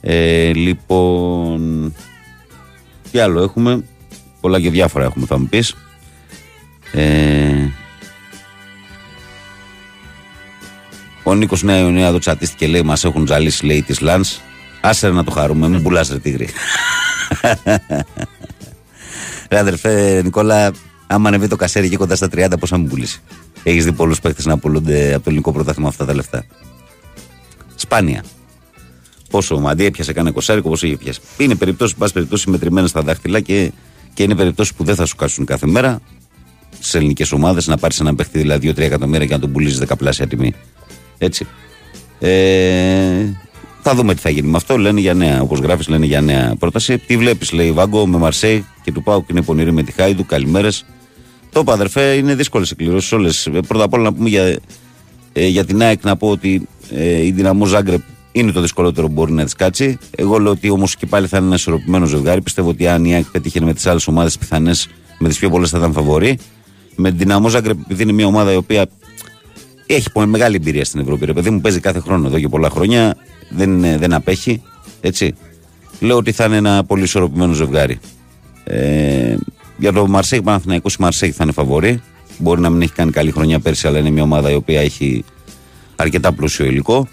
Ε, 0.00 0.52
λοιπόν. 0.52 1.94
Τι 3.10 3.18
άλλο 3.18 3.42
έχουμε; 3.42 3.84
Πολλά 4.40 4.60
και 4.60 4.70
διάφορα 4.70 5.04
έχουμε, 5.04 5.26
θα 5.26 5.38
μου 5.38 5.46
πεις. 5.46 5.74
Ε, 6.92 7.68
ο 11.22 11.34
Νίκος 11.34 11.62
Νέα 11.62 11.78
Ιωνία 11.78 12.06
εδώ 12.06 12.18
τσατίστηκε 12.18 12.66
λέει: 12.66 12.82
Μας 12.82 13.04
έχουν 13.04 13.26
ζαλίσει 13.26 13.66
λέει 13.66 13.82
της 13.82 14.00
Λαν. 14.00 14.24
Άσε 14.80 15.10
να 15.10 15.24
το 15.24 15.30
χαρούμε, 15.30 15.68
μην 15.68 15.82
πουλάς 15.82 16.08
ρε 16.08 16.18
τίγρη. 16.18 16.48
ρε 19.50 19.58
αδερφέ, 19.58 20.20
Νικόλα, 20.24 20.72
άμα 21.06 21.28
ανεβεί 21.28 21.48
το 21.48 21.56
κασέρι 21.56 21.88
και 21.88 21.96
κοντά 21.96 22.16
στα 22.16 22.28
30, 22.34 22.58
πώς 22.60 22.68
θα 22.68 22.78
μου 22.78 22.86
πουλήσει; 22.86 23.20
Έχεις 23.62 23.84
δει 23.84 23.92
πολλούς 23.92 24.20
παίχτε 24.20 24.42
να 24.44 24.58
πουλούνται 24.58 25.08
από 25.08 25.24
το 25.24 25.24
ελληνικό 25.26 25.52
πρωτάθλημα 25.52 25.88
αυτά 25.88 26.04
τα 26.04 26.14
λεφτά; 26.14 26.44
Σπάνια. 27.74 28.24
Πόσο 29.30 29.54
ο 29.54 29.60
Μαντί 29.60 29.84
έπιασε 29.84 30.12
κανένα 30.12 30.34
κοσάρικο, 30.34 30.68
πώ 30.68 30.74
είχε 30.80 30.96
πιάσει. 30.96 31.20
Είναι 31.38 31.54
περιπτώσεις, 31.54 31.96
πάση 31.96 32.12
περιπτώσει, 32.12 32.50
μετρημένε 32.50 32.88
στα 32.88 33.02
δάχτυλα 33.02 33.40
και 33.40 33.72
και 34.14 34.22
είναι 34.22 34.34
περιπτώσεις 34.34 34.74
που 34.74 34.84
δεν 34.84 34.94
θα 34.94 35.06
σου 35.06 35.16
κάσουν 35.16 35.44
κάθε 35.44 35.66
μέρα 35.66 36.00
στι 36.80 36.98
ελληνικές 36.98 37.32
ομάδες 37.32 37.66
να 37.66 37.76
πάρεις 37.76 38.00
ένα 38.00 38.14
παίχτη 38.14 38.38
δηλαδή 38.38 38.70
2-3 38.70 38.78
εκατομμύρια 38.78 39.26
και 39.26 39.32
να 39.32 39.38
τον 39.38 39.52
πουλήσεις 39.52 39.78
δεκαπλάσια 39.78 40.26
τιμή. 40.26 40.54
Έτσι. 41.18 41.46
Ε, 42.18 43.24
θα 43.82 43.94
δούμε 43.94 44.14
τι 44.14 44.20
θα 44.20 44.30
γίνει 44.30 44.48
με 44.48 44.56
αυτό. 44.56 44.78
Λένε 44.78 45.00
για 45.00 45.14
νέα, 45.14 45.42
όπως 45.42 45.58
γράφεις, 45.58 45.88
λένε 45.88 46.06
για 46.06 46.20
νέα 46.20 46.54
πρόταση. 46.58 46.98
Τι 46.98 47.16
βλέπεις, 47.16 47.52
λέει 47.52 47.72
Βάγκο 47.72 48.06
με 48.06 48.18
Μαρσέη 48.18 48.64
και 48.82 48.92
του 48.92 49.02
Πάου 49.02 49.20
και 49.20 49.26
είναι 49.30 49.42
πονηρή 49.42 49.72
με 49.72 49.82
τη 49.82 49.92
Χάιντου. 49.92 50.26
Καλημέρες. 50.26 50.84
Το 51.52 51.60
είπα, 51.60 51.72
αδερφέ, 51.72 52.12
είναι 52.12 52.34
δύσκολες 52.34 52.70
εκκληρώσει 52.70 53.14
όλες. 53.14 53.48
Πρώτα 53.66 53.84
απ' 53.84 53.92
όλα 53.92 54.02
να 54.02 54.12
πούμε 54.12 54.28
για, 54.28 54.58
ε, 55.32 55.46
για 55.46 55.64
την 55.64 55.82
ΑΕΚ 55.82 56.04
να 56.04 56.16
πω 56.16 56.28
ότι 56.28 56.68
ε, 56.90 57.24
η 57.24 57.30
δυναμό 57.30 57.64
Ζάγκρεπ 57.64 58.00
είναι 58.32 58.52
το 58.52 58.60
δυσκολότερο 58.60 59.06
που 59.06 59.12
μπορεί 59.12 59.32
να 59.32 59.44
της 59.44 59.54
κάτσει. 59.54 59.98
Εγώ 60.16 60.38
λέω 60.38 60.52
ότι 60.52 60.70
όμως 60.70 60.96
και 60.96 61.06
πάλι 61.06 61.26
θα 61.26 61.36
είναι 61.36 61.46
ένα 61.46 61.54
ισορροπημένο 61.54 62.06
ζευγάρι. 62.06 62.42
Πιστεύω 62.42 62.68
ότι 62.68 62.86
αν 62.86 63.04
η 63.04 63.14
ΑΕΚ 63.14 63.24
πετύχει 63.24 63.60
με 63.60 63.74
τις 63.74 63.86
άλλες 63.86 64.06
ομάδες 64.06 64.38
πιθανές, 64.38 64.88
με 65.18 65.28
τις 65.28 65.38
πιο 65.38 65.50
πολλές 65.50 65.70
θα 65.70 65.78
ήταν 65.78 65.92
φαβορή. 65.92 66.38
Με 66.96 67.08
την 67.08 67.18
Δυναμό 67.18 67.48
Ζάγκρεπ, 67.48 67.78
επειδή 67.84 68.02
είναι 68.02 68.12
μια 68.12 68.26
ομάδα 68.26 68.52
η 68.52 68.56
οποία 68.56 68.86
έχει 69.86 70.10
μεγάλη 70.26 70.56
εμπειρία 70.56 70.84
στην 70.84 71.00
Ευρώπη. 71.00 71.24
Ρε 71.24 71.32
παιδί 71.32 71.50
μου 71.50 71.60
παίζει 71.60 71.80
κάθε 71.80 72.00
χρόνο 72.00 72.26
εδώ 72.26 72.38
και 72.38 72.48
πολλά 72.48 72.70
χρόνια. 72.70 73.16
Δεν, 73.50 73.80
δεν 73.80 74.12
απέχει. 74.12 74.62
Έτσι. 75.00 75.34
Λέω 76.00 76.16
ότι 76.16 76.32
θα 76.32 76.44
είναι 76.44 76.56
ένα 76.56 76.84
πολύ 76.84 77.02
ισορροπημένο 77.02 77.52
ζευγάρι. 77.52 77.98
Ε, 78.64 79.36
για 79.76 79.92
το 79.92 80.06
Μαρσέη 80.06 80.42
Παναθηναϊκός, 80.42 80.94
η 80.94 80.96
Μαρσέη 81.00 81.30
θα 81.30 81.42
είναι 81.44 81.52
φαβορή. 81.52 82.02
Μπορεί 82.38 82.60
να 82.60 82.70
μην 82.70 82.82
έχει 82.82 82.92
κάνει 82.92 83.10
καλή 83.10 83.30
χρονιά 83.30 83.60
πέρσι, 83.60 83.86
αλλά 83.86 83.98
είναι 83.98 84.10
μια 84.10 84.22
ομάδα 84.22 84.50
η 84.50 84.54
οποία 84.54 84.80
έχει 84.80 85.24
αρκετά 85.96 86.32
πλούσιο 86.32 86.64
υλικό. 86.64 87.08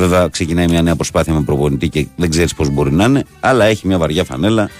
Βέβαια, 0.00 0.28
ξεκινάει 0.28 0.66
μια 0.68 0.82
νέα 0.82 0.96
προσπάθεια 0.96 1.32
με 1.32 1.42
προπονητή 1.42 1.88
και 1.88 2.06
δεν 2.16 2.30
ξέρεις 2.30 2.54
πώς 2.54 2.68
μπορεί 2.70 2.92
να 2.92 3.04
είναι, 3.04 3.24
αλλά 3.40 3.64
έχει 3.64 3.86
μια 3.86 3.98
βαριά 3.98 4.24
φανέλα 4.24 4.70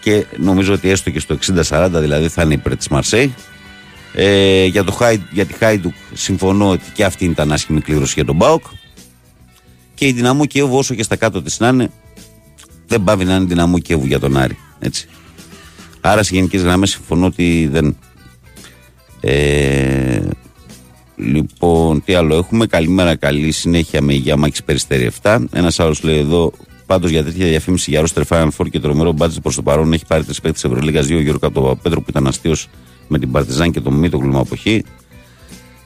και 0.00 0.26
νομίζω 0.36 0.72
ότι 0.72 0.88
έστω 0.88 1.10
και 1.10 1.20
στο 1.20 1.38
60-40 1.68 1.88
δηλαδή 1.92 2.28
θα 2.28 2.42
είναι 2.42 2.54
υπέρ 2.54 2.76
τη 2.76 2.92
Μαρσέη. 2.92 3.34
Ε, 4.12 4.64
για, 4.64 4.84
το, 4.84 4.98
για 5.30 5.46
τη 5.46 5.52
Χάιντουκ 5.52 5.94
συμφωνώ 6.12 6.68
ότι 6.68 6.84
και 6.94 7.04
αυτή 7.04 7.24
ήταν 7.24 7.52
άσχημη 7.52 7.80
κλήρωση 7.80 8.12
για 8.14 8.24
τον 8.24 8.36
Μπάουκ. 8.36 8.64
Και 9.94 10.06
η 10.06 10.12
δυναμό 10.12 10.46
Κιέβου, 10.46 10.76
όσο 10.76 10.94
και 10.94 11.02
στα 11.02 11.16
κάτω 11.16 11.42
της 11.42 11.58
να 11.58 11.68
είναι, 11.68 11.90
δεν 12.86 13.04
πάβει 13.04 13.24
να 13.24 13.34
είναι 13.34 13.44
δυναμό 13.44 13.78
Κιέβου 13.78 14.06
για 14.06 14.20
τον 14.20 14.36
Άρη. 14.36 14.58
Έτσι. 14.78 15.08
Άρα 16.00 16.22
σε 16.22 16.34
γενικές 16.34 16.62
γραμμές 16.62 16.90
συμφωνώ 16.90 17.26
ότι 17.26 17.68
δεν. 17.72 17.96
Ε, 19.20 20.20
Λοιπόν, 21.20 22.04
τι 22.04 22.14
άλλο 22.14 22.36
έχουμε. 22.36 22.66
Καλημέρα, 22.66 23.16
καλή 23.16 23.50
συνέχεια 23.50 24.02
με 24.02 24.14
υγεία 24.14 24.36
Μάκης 24.36 24.62
Περιστέρη 24.64 25.10
7. 25.22 25.44
Ένας 25.52 25.80
άλλος 25.80 26.02
λέει 26.02 26.18
εδώ, 26.18 26.52
πάντως 26.86 27.10
για 27.10 27.24
τέτοια 27.24 27.46
διαφήμιση 27.46 27.90
για 27.90 28.00
ρόστερ 28.00 28.22
Final 28.28 28.48
Four 28.58 28.70
και 28.70 28.80
τρομερό 28.80 29.12
μπάτζετ 29.12 29.42
προς 29.42 29.54
το 29.54 29.62
παρόν 29.62 29.92
έχει 29.92 30.06
πάρει 30.06 30.24
τρεις 30.24 30.40
παίκτες 30.40 30.64
Ευρωλίγας, 30.64 31.06
δύο 31.06 31.20
Γιώργο 31.20 31.46
από 31.46 31.54
τον 31.54 31.62
Παπαπέτρο 31.62 32.00
που 32.00 32.06
ήταν 32.10 32.26
αστείος 32.26 32.68
με 33.08 33.18
την 33.18 33.30
Παρτιζάν 33.30 33.70
και 33.70 33.80
τον 33.80 33.94
Μήτο 33.94 34.18
κλίμα 34.18 34.38
αποχή. 34.38 34.84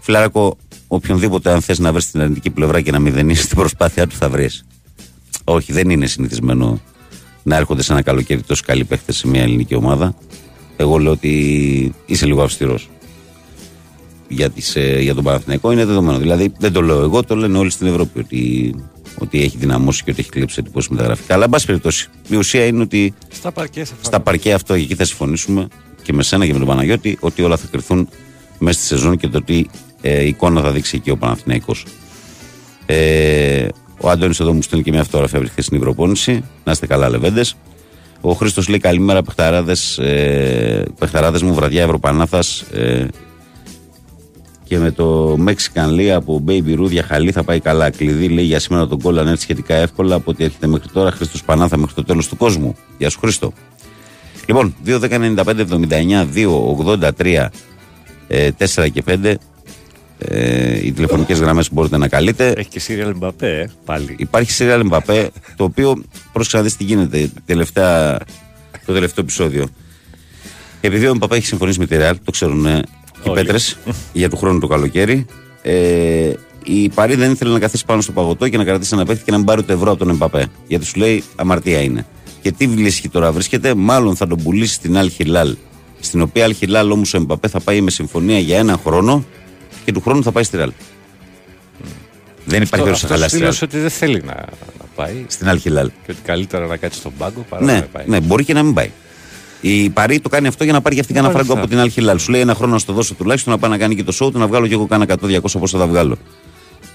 Φιλάρακο, 0.01 0.57
οποιονδήποτε 0.87 1.53
αν 1.53 1.61
θες 1.61 1.79
να 1.79 1.93
βρεις 1.93 2.11
την 2.11 2.21
αρνητική 2.21 2.51
πλευρά 2.51 2.81
και 2.81 2.91
να 2.91 2.99
μηδενίσεις 2.99 3.47
την 3.47 3.57
προσπάθειά 3.57 4.07
του 4.07 4.15
θα 4.15 4.29
βρεις. 4.29 4.65
Όχι, 5.45 5.73
δεν 5.73 5.91
είναι 5.91 6.07
συνηθισμένο 6.07 6.81
να 7.43 7.57
έρχονται 7.57 7.83
σε 7.83 7.93
ένα 7.93 8.03
καλοκαίρι 8.03 8.43
τόσο 8.43 8.63
καλοί 8.67 8.85
παίχτε 8.85 9.13
σε 9.13 9.29
μια 9.29 9.43
ελληνική 9.43 9.75
ομάδα. 9.75 10.15
Εγώ 10.77 10.99
λέω 10.99 11.13
ότι 11.13 11.95
είσαι 12.07 12.27
λίγο 12.27 12.43
αυστηρός. 12.43 12.89
Για, 14.33 14.51
τις, 14.51 14.77
ε, 14.77 15.01
για 15.01 15.15
τον 15.15 15.25
Παναθηναϊκό 15.25 15.73
είναι 15.73 15.85
δεδομένο. 15.85 16.19
Δηλαδή 16.19 16.53
δεν 16.59 16.73
το 16.73 16.83
λέω 16.83 17.03
εγώ, 17.03 17.23
το 17.23 17.37
λένε 17.37 17.59
όλοι 17.59 17.71
στην 17.71 17.87
Ευρώπη 17.87 18.19
ότι, 18.19 18.75
ότι 19.19 19.43
έχει 19.43 19.57
δυναμώσει 19.57 20.05
και 20.05 20.11
ότι 20.11 20.21
έχει 20.21 20.31
κλέψει 20.31 20.57
εντυπώσει 20.61 20.89
μεταγραφικά. 20.91 21.35
Αλλά 21.35 21.45
εν 21.45 21.51
πάση 21.51 21.67
περιπτώσει, 21.67 22.09
η 22.29 22.37
ουσία 22.37 22.67
είναι 22.67 22.83
ότι 22.83 23.15
Στα 23.33 23.53
παρκέ 23.53 23.85
θα 23.85 23.95
στα 24.01 24.21
παρκέ 24.21 24.53
αυτό 24.53 24.75
εκεί 24.75 24.95
θα 24.95 25.05
συμφωνήσουμε 25.05 25.69
και 26.03 26.13
με 26.13 26.23
σένα 26.23 26.47
και 26.47 26.53
με 26.53 26.59
τον 26.59 26.69
Παναγιώτη 26.69 27.17
ότι 27.21 27.43
όλα 27.43 27.57
θα 27.57 27.67
κρυθούν 27.71 28.09
μέσα 28.59 28.79
στη 28.79 28.87
σεζόν 28.87 29.17
και 29.17 29.29
το 29.29 29.43
τι 29.43 29.67
ε, 30.01 30.27
εικόνα 30.27 30.61
θα 30.61 30.71
δείξει 30.71 30.97
εκεί 30.97 31.11
ο 31.11 31.17
Παναθηναϊκός. 31.17 31.85
Ε, 32.87 33.67
ο 34.01 34.11
Αντώνης 34.11 34.41
εδώ 34.41 34.53
μου 34.53 34.63
στέλνει 34.63 34.85
και 34.85 34.91
μια 34.91 35.05
φωτογραφία 35.05 35.39
από 35.39 35.47
τη 35.47 35.53
χθεσινή 35.53 35.81
προπόνηση. 35.81 36.45
Να 36.65 36.73
είστε 36.73 36.87
καλά, 36.87 37.09
λεβέντες. 37.09 37.57
Ο 38.21 38.33
Χρήστος 38.33 38.69
λέει 38.69 38.79
καλημέρα 38.79 39.23
παιχταράδες, 39.23 39.99
ε, 39.99 40.85
παιχταράδες 40.99 41.43
μου, 41.43 41.55
βραδιά 41.55 41.83
Ευρωπανάθας. 41.83 42.61
Ε, 42.61 43.07
και 44.73 44.79
με 44.79 44.91
το 44.91 45.37
Mexican 45.47 45.89
λέει 45.91 46.13
από 46.13 46.45
Baby 46.47 46.81
Ruth 46.81 46.91
για 46.91 47.03
χαλή 47.03 47.33
θα 47.33 47.45
πάει 47.45 47.61
καλά. 47.61 47.91
Κλειδί 47.91 48.29
λέει 48.29 48.45
για 48.45 48.59
σήμερα 48.59 48.87
τον 48.87 49.01
κόλλο 49.01 49.21
αν 49.21 49.27
έρθει 49.27 49.43
σχετικά 49.43 49.75
εύκολα 49.75 50.15
από 50.15 50.31
ό,τι 50.31 50.45
έρχεται 50.45 50.67
μέχρι 50.67 50.89
τώρα. 50.89 51.11
Χρήστος 51.11 51.45
Πανάθα 51.45 51.77
μέχρι 51.77 51.95
το 51.95 52.05
τέλος 52.05 52.29
του 52.29 52.37
κόσμου. 52.37 52.77
Γεια 52.99 53.11
σου 53.11 53.19
Χρήστο. 53.19 53.53
Λοιπόν, 54.47 54.75
2.195.79, 54.87 56.27
2.83, 56.35 57.49
ε, 58.29 58.51
4 58.59 58.89
και 58.93 59.03
5. 59.07 59.35
Ε, 60.19 60.87
οι 60.87 60.93
τηλεφωνικές 60.93 61.41
γραμμές 61.41 61.69
που 61.69 61.75
μπορείτε 61.75 61.97
να 61.97 62.09
καλείτε. 62.09 62.49
Έχει 62.49 62.69
και 62.69 62.81
Σύριαλ 62.81 63.17
Μπαπέ, 63.17 63.61
ε, 63.61 63.71
πάλι. 63.85 64.15
Υπάρχει 64.19 64.51
Σύριαλ 64.51 64.87
Μπαπέ, 64.87 65.31
το 65.57 65.65
οποίο 65.65 66.03
πρόσεξα 66.33 66.57
να 66.57 66.63
δεις 66.63 66.77
τι 66.77 66.85
γίνεται 66.85 67.31
τελευταία, 67.45 68.19
το 68.87 68.93
τελευταίο 68.93 69.25
επεισόδιο. 69.25 69.69
Επειδή 70.81 71.07
ο 71.07 71.15
Μπαπέ 71.15 71.37
έχει 71.37 71.47
συμφωνήσει 71.47 71.79
με 71.79 71.87
τη 71.87 71.97
Ρεάλ, 71.97 72.17
το 72.25 72.31
ξέρουν 72.31 72.67
ε, 72.67 72.83
οι 73.25 73.29
Όλοι. 73.29 73.41
πέτρες 73.41 73.77
για 74.13 74.31
του 74.31 74.37
χρόνου 74.37 74.59
το 74.59 74.67
καλοκαίρι. 74.67 75.27
Ε, 75.63 76.33
η 76.65 76.89
Παρί 76.89 77.15
δεν 77.15 77.31
ήθελε 77.33 77.53
να 77.53 77.59
καθίσει 77.59 77.85
πάνω 77.85 78.01
στο 78.01 78.13
παγωτό 78.13 78.49
και 78.49 78.57
να 78.57 78.65
κρατήσει 78.65 78.91
ένα 78.95 79.05
παίχτη 79.05 79.25
και 79.25 79.31
να 79.31 79.37
μην 79.37 79.47
πάρει 79.47 79.61
ούτε 79.61 79.73
ευρώ 79.73 79.91
από 79.91 79.99
τον 79.99 80.09
Εμπαπέ. 80.11 80.47
Γιατί 80.67 80.85
σου 80.85 80.99
λέει 80.99 81.25
αμαρτία 81.37 81.81
είναι. 81.81 82.07
Και 82.43 82.53
τι 82.53 82.67
βρίσκει 82.67 83.09
τώρα, 83.09 83.33
βρίσκεται, 83.33 83.75
μάλλον 83.75 84.17
θα 84.17 84.27
τον 84.27 84.43
πουλήσει 84.43 84.75
στην 84.75 84.97
Αλ 84.99 85.11
Χιλάλ. 85.11 85.57
Στην 86.01 86.21
οποία 86.21 86.45
Αλ 86.45 86.55
Χιλάλ 86.55 86.91
όμως 86.91 87.15
ο 87.15 87.17
Εμπαπέ 87.17 87.49
θα 87.49 87.61
πάει 87.61 87.81
με 87.81 87.91
συμφωνία 87.91 88.39
για 88.39 88.59
ένα 88.59 88.81
χρόνο 88.85 89.25
και 89.85 89.93
του 89.93 90.01
χρόνου 90.01 90.23
θα 90.23 90.33
πάει 90.33 90.45
στη 90.45 90.57
Ρεάλ. 90.57 90.73
Δεν 92.45 92.63
υπάρχει 92.63 92.85
περίπτωση 92.85 93.07
να 93.07 93.15
Αυτός 93.15 93.31
χαλάσει 93.31 93.35
τη 93.35 93.41
Ρεάλ. 93.41 93.53
δήλωσε 93.53 93.65
ότι 93.65 93.79
δεν 93.79 93.91
θέλει 93.91 94.23
να, 94.27 94.35
να 94.79 94.85
πάει 94.95 95.25
Στην 95.29 95.49
Αλ 95.49 95.59
Χιλάλ. 95.59 95.87
και 96.07 96.11
ότι 96.13 96.21
καλύτερα 96.25 96.67
να 96.67 96.77
κάτσει 96.77 96.99
στον 96.99 97.13
πάγκο 97.19 97.47
παρά 97.49 97.65
να 97.65 97.73
Ναι, 97.73 97.83
πάει. 97.83 98.05
ναι, 98.09 98.21
μπορεί 98.21 98.45
και 98.45 98.53
να 98.53 98.63
μην 98.63 98.75
πάει. 98.75 98.91
Η 99.65 99.91
Παρή 99.91 100.21
το 100.21 100.29
κάνει 100.29 100.47
αυτό 100.47 100.65
για 100.65 100.73
να 100.73 100.81
πάρει 100.81 100.95
και 100.95 101.01
αυτή 101.01 101.13
κανένα 101.13 101.33
Μάλιστα. 101.33 101.55
φράγκο 101.55 101.67
από 101.67 101.75
την 101.75 101.83
Αλ 101.83 101.91
Χιλάλ. 101.91 102.19
Σου 102.19 102.31
λέει 102.31 102.41
ένα 102.41 102.55
χρόνο 102.55 102.73
να 102.73 102.79
στο 102.79 102.93
δώσω 102.93 103.15
τουλάχιστον 103.15 103.53
να 103.53 103.59
πάει 103.59 103.71
να 103.71 103.79
κάνει 103.79 103.95
και 103.95 104.05
το 104.05 104.13
show 104.21 104.33
του, 104.33 104.39
να 104.39 104.47
βγάλω 104.47 104.67
και 104.67 104.75
εγώ 104.75 104.87
κάνα 104.87 105.07
100-200 105.09 105.41
πώ 105.43 105.67
θα 105.67 105.79
τα 105.79 105.87
βγάλω. 105.87 106.17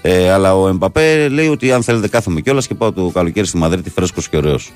Ε, 0.02 0.30
αλλά 0.30 0.54
ο 0.56 0.68
Εμπαπέ 0.68 1.28
λέει 1.28 1.48
ότι 1.48 1.72
αν 1.72 1.82
θέλετε 1.82 2.08
κάθομαι 2.08 2.40
κιόλας 2.40 2.66
και 2.66 2.74
πάω 2.74 2.92
το 2.92 3.10
καλοκαίρι 3.14 3.46
στη 3.46 3.56
Μαδρίτη 3.56 3.90
φρέσκος 3.90 4.28
και 4.28 4.36
ωραίος. 4.36 4.72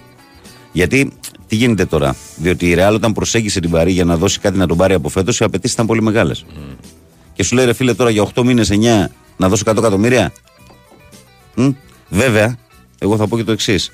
Γιατί 0.73 1.13
τι 1.47 1.57
γίνεται 1.57 1.85
τώρα, 1.85 2.17
Διότι 2.37 2.69
η 2.69 2.75
Ρεάλ 2.75 2.95
όταν 2.95 3.13
προσέγγισε 3.13 3.61
την 3.61 3.71
Παρή 3.71 3.93
για 3.93 4.05
να 4.05 4.17
δώσει 4.17 4.39
κάτι 4.39 4.59
να 4.59 4.67
τον 4.67 4.77
πάρει 4.77 4.95
από 4.95 5.09
φέτος, 5.09 5.41
οι 5.41 5.45
απαιτήσεις 5.45 5.75
ήταν 5.75 5.87
πολύ 5.87 6.03
μεγάλες. 6.03 6.45
Και 7.33 7.43
σου 7.43 7.55
λέει 7.55 7.65
ρε 7.65 7.73
φίλε 7.73 7.95
τώρα 7.95 8.11
για 8.11 8.23
8 8.35 8.43
μήνες 8.45 8.71
9 8.71 9.11
να 9.37 9.49
δώσω 9.49 9.63
100 9.67 9.77
εκατομμύρια; 9.77 10.33
Μμ. 11.55 11.69
Βέβαια, 12.09 12.57
εγώ 12.99 13.17
θα 13.17 13.27
πω 13.27 13.37
και 13.37 13.45
το 13.45 13.53
εξής. 13.53 13.91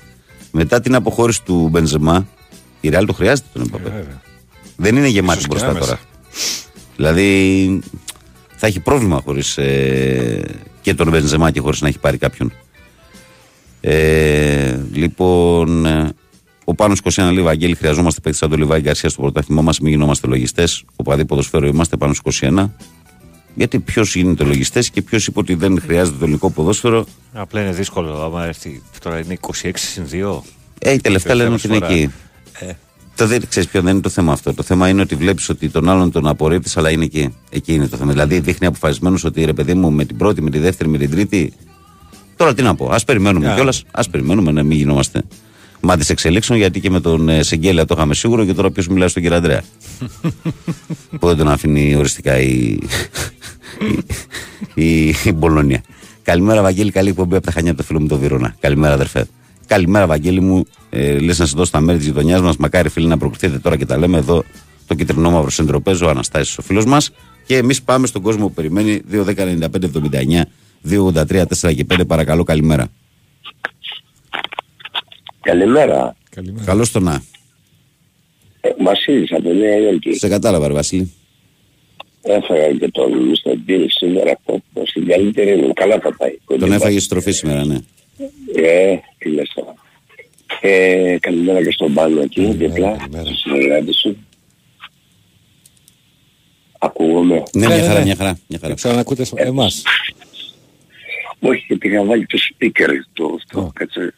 Μετά 0.51 0.79
την 0.79 0.95
αποχώρηση 0.95 1.43
του 1.43 1.67
Μπενζεμά, 1.71 2.27
η 2.81 2.89
Ρεάλ 2.89 3.05
το 3.05 3.13
χρειάζεται 3.13 3.47
τον 3.53 3.61
Εμπαπέ. 3.61 3.89
Βέβαια. 3.89 4.21
Δεν 4.75 4.95
είναι 4.95 5.07
γεμάτη 5.07 5.37
Ίσως 5.37 5.47
και 5.47 5.49
μπροστά 5.49 5.69
άμεσα. 5.69 5.85
τώρα. 5.85 5.99
Δηλαδή 6.95 7.79
θα 8.55 8.67
έχει 8.67 8.79
πρόβλημα 8.79 9.21
χωρίς 9.25 9.57
και 10.81 10.93
τον 10.93 11.09
Μπενζεμά 11.09 11.51
και 11.51 11.59
χωρίς 11.59 11.81
να 11.81 11.87
έχει 11.87 11.99
πάρει 11.99 12.17
κάποιον. 12.17 12.51
Ε, 13.81 14.79
λοιπόν, 14.93 15.85
ε, 15.85 16.09
ο 16.63 16.75
Πάνος 16.75 16.99
21 17.03 17.29
λέει: 17.33 17.43
Βαγγέλη, 17.43 17.75
χρειαζόμαστε 17.75 18.19
παίκτη 18.21 18.37
σαν 18.37 18.49
τον 18.49 18.59
Λιβάη 18.59 18.81
Γκαρσία 18.81 19.09
στο 19.09 19.21
πρωτάθλημά 19.21 19.61
μας. 19.61 19.79
Μην 19.79 19.91
γινόμαστε 19.91 20.27
λογιστές. 20.27 20.83
Οπαδοί 20.95 21.25
ποδοσφαίρο 21.25 21.67
είμαστε 21.67 21.97
πάνω 21.97 22.13
21. 22.41 22.69
Γιατί 23.55 23.79
ποιος 23.79 24.15
γίνεται 24.15 24.43
λογιστές 24.43 24.89
και 24.89 25.01
ποιος 25.01 25.27
είπε 25.27 25.39
ότι 25.39 25.53
δεν 25.53 25.81
χρειάζεται 25.81 26.17
το 26.17 26.23
ελληνικό 26.23 26.49
ποδόσφαιρο; 26.49 27.05
Απλά 27.33 27.61
είναι 27.61 27.71
δύσκολο. 27.71 28.23
Άμα 28.23 28.45
έρθει, 28.45 28.81
τώρα 29.03 29.19
είναι 29.19 29.37
26 29.41 29.71
συν 29.73 30.03
2. 30.11 30.41
Ε, 30.79 30.93
οι 30.93 31.01
τελευταία 31.01 31.35
λένε 31.35 31.53
ότι 31.53 31.67
είναι 31.67 31.77
φορά. 31.77 31.87
εκεί. 31.91 32.11
Ε, 32.59 32.71
Το 33.15 33.27
δεν 33.27 33.47
ξέρεις 33.49 33.69
ποιο 33.69 33.81
δεν 33.81 33.91
είναι 33.93 34.01
το 34.01 34.09
θέμα 34.09 34.31
αυτό. 34.33 34.53
Το 34.53 34.63
θέμα 34.63 34.89
είναι 34.89 35.01
ότι 35.01 35.15
βλέπεις 35.15 35.49
ότι 35.49 35.69
τον 35.69 35.89
άλλον 35.89 36.11
τον 36.11 36.27
απορρίπτεις, 36.27 36.77
αλλά 36.77 36.89
είναι 36.89 37.03
εκεί. 37.03 37.35
Εκεί 37.49 37.73
είναι 37.73 37.87
το 37.87 37.97
θέμα. 37.97 38.11
Δηλαδή 38.11 38.39
δείχνει 38.39 38.67
αποφασισμένος 38.67 39.23
ότι 39.23 39.45
ρε 39.45 39.53
παιδί 39.53 39.73
μου 39.73 39.91
με 39.91 40.05
την 40.05 40.17
πρώτη, 40.17 40.41
με 40.41 40.49
τη 40.49 40.59
δεύτερη, 40.59 40.89
με 40.89 40.97
την 40.97 41.09
τρίτη. 41.11 41.53
Τώρα 42.35 42.53
τι 42.53 42.61
να 42.61 42.75
πω. 42.75 42.85
Α 42.85 42.99
περιμένουμε 43.05 43.51
Yeah. 43.51 43.55
κιόλας. 43.55 43.83
Α 43.91 44.03
περιμένουμε 44.09 44.51
να 44.51 44.63
μην 44.63 44.77
γινόμαστε 44.77 45.23
μάτι 45.81 46.05
εξελίξεων, 46.07 46.59
γιατί 46.59 46.79
και 46.79 46.89
με 46.89 46.99
τον 46.99 47.29
ε, 47.29 47.43
Σεγγέλια 47.43 47.85
το 47.85 47.93
είχαμε 47.97 48.13
σίγουρο 48.13 48.45
και 48.45 48.53
τώρα 48.53 48.71
ποιος 48.71 48.87
μιλάει 48.87 49.07
στον 49.07 49.21
κύριο 49.21 49.37
Αντρέα. 49.37 49.63
που 51.19 51.27
δεν 51.27 51.37
τον 51.37 51.47
αφήνει 51.49 51.95
οριστικά 51.95 52.39
η, 52.39 52.77
η, 54.75 55.07
η, 55.07 55.15
η 55.23 55.31
Μπολόνια. 55.31 55.83
Καλημέρα, 56.23 56.61
Βαγγέλη. 56.61 56.91
Καλή 56.91 57.09
εκπομπή 57.09 57.35
από 57.35 57.45
τα 57.45 57.51
Χανιά 57.51 57.71
από 57.71 57.79
το 57.79 57.85
φίλο 57.85 57.99
μου 57.99 58.07
το 58.07 58.17
Βίρονα. 58.17 58.55
Καλημέρα, 58.59 58.93
αδερφέ. 58.93 59.27
Καλημέρα, 59.69 60.07
Βαγγέλη 60.07 60.39
μου. 60.39 60.65
Ε, 60.89 61.19
Λες 61.19 61.39
να 61.39 61.45
σε 61.45 61.53
δώσω 61.55 61.71
τα 61.71 61.79
μέρη 61.79 61.97
της 61.97 62.07
γειτονιάς 62.07 62.41
μας. 62.41 62.57
Μακάρι, 62.57 62.89
φίλοι, 62.89 63.07
να 63.07 63.17
προκριθείτε 63.17 63.59
τώρα 63.59 63.77
και 63.77 63.85
τα 63.85 63.97
λέμε 63.97 64.17
εδώ. 64.17 64.43
Το 64.87 64.95
κυτρινό 64.95 65.31
μαύρο 65.31 65.49
σεντροπέζο, 65.49 66.05
ο 66.05 66.09
Αναστάσης 66.09 66.57
ο 66.57 66.61
φίλος 66.61 66.85
μας. 66.85 67.11
Και 67.45 67.57
εμείς 67.57 67.83
πάμε 67.83 68.07
στον 68.07 68.21
κόσμο 68.21 68.47
που 68.47 68.53
περιμένει. 68.53 69.01
2.10.95.79, 69.11 70.45
2.83, 70.89 71.45
4 71.45 71.73
και 71.75 71.85
5. 71.89 72.07
Παρακαλώ, 72.07 72.43
καλημέρα. 72.43 72.87
Καλημέρα. 75.41 76.15
καλημέρα. 76.29 76.65
Καλώς 76.65 76.91
το 76.91 76.99
να. 76.99 77.21
Ε, 78.61 78.69
Βασίλης 78.83 79.31
από 79.31 79.53
Νέα 79.53 79.77
Υόρκη. 79.77 80.13
Σε 80.13 80.27
κατάλαβα, 80.27 80.67
ρε 80.67 80.73
Βασίλη. 80.73 81.13
Έφαγα 82.21 82.73
και 82.79 82.91
τον 82.91 83.11
Mr. 83.11 83.51
Bill 83.69 83.85
σήμερα 83.87 84.31
από 84.31 84.63
στην 84.85 85.07
καλύτερη 85.07 85.61
μου. 85.61 85.73
Καλά 85.73 85.99
θα 85.99 86.15
πάει. 86.15 86.59
Τον 86.59 86.71
έφαγες 86.71 87.03
στροφή 87.03 87.31
σήμερα, 87.31 87.65
ναι. 87.65 87.77
Ε, 88.55 88.95
τι 89.17 89.29
λες 89.29 89.51
τώρα. 89.55 89.73
Ε, 90.61 91.17
καλημέρα 91.19 91.63
και 91.63 91.71
στον 91.71 91.93
πάνω 91.93 92.21
εκεί, 92.21 92.51
δίπλα, 92.51 92.95
καλημέρα. 92.97 93.25
στους 93.25 93.39
συνεργάτες 93.39 93.95
σου. 93.99 94.17
Ακούγομαι. 96.79 97.43
Ναι, 97.53 97.67
Ναι, 97.67 97.67
μια 97.67 97.75
ναι, 97.77 97.87
χαρά, 97.87 97.99
ναι. 97.99 98.05
μια 98.05 98.15
χαρά. 98.15 98.39
Μια 98.47 98.59
χαρά. 98.61 98.73
Ξανακούτε 98.73 99.25
εμάς. 99.35 99.83
Όχι, 101.39 101.63
γιατί 101.67 101.87
είχα 101.87 102.03
βάλει 102.03 102.25
το 102.25 102.37
speaker 102.49 102.89
το 103.13 103.35
αυτό, 103.35 103.59
Ω. 103.61 103.71
κάτσε. 103.73 104.13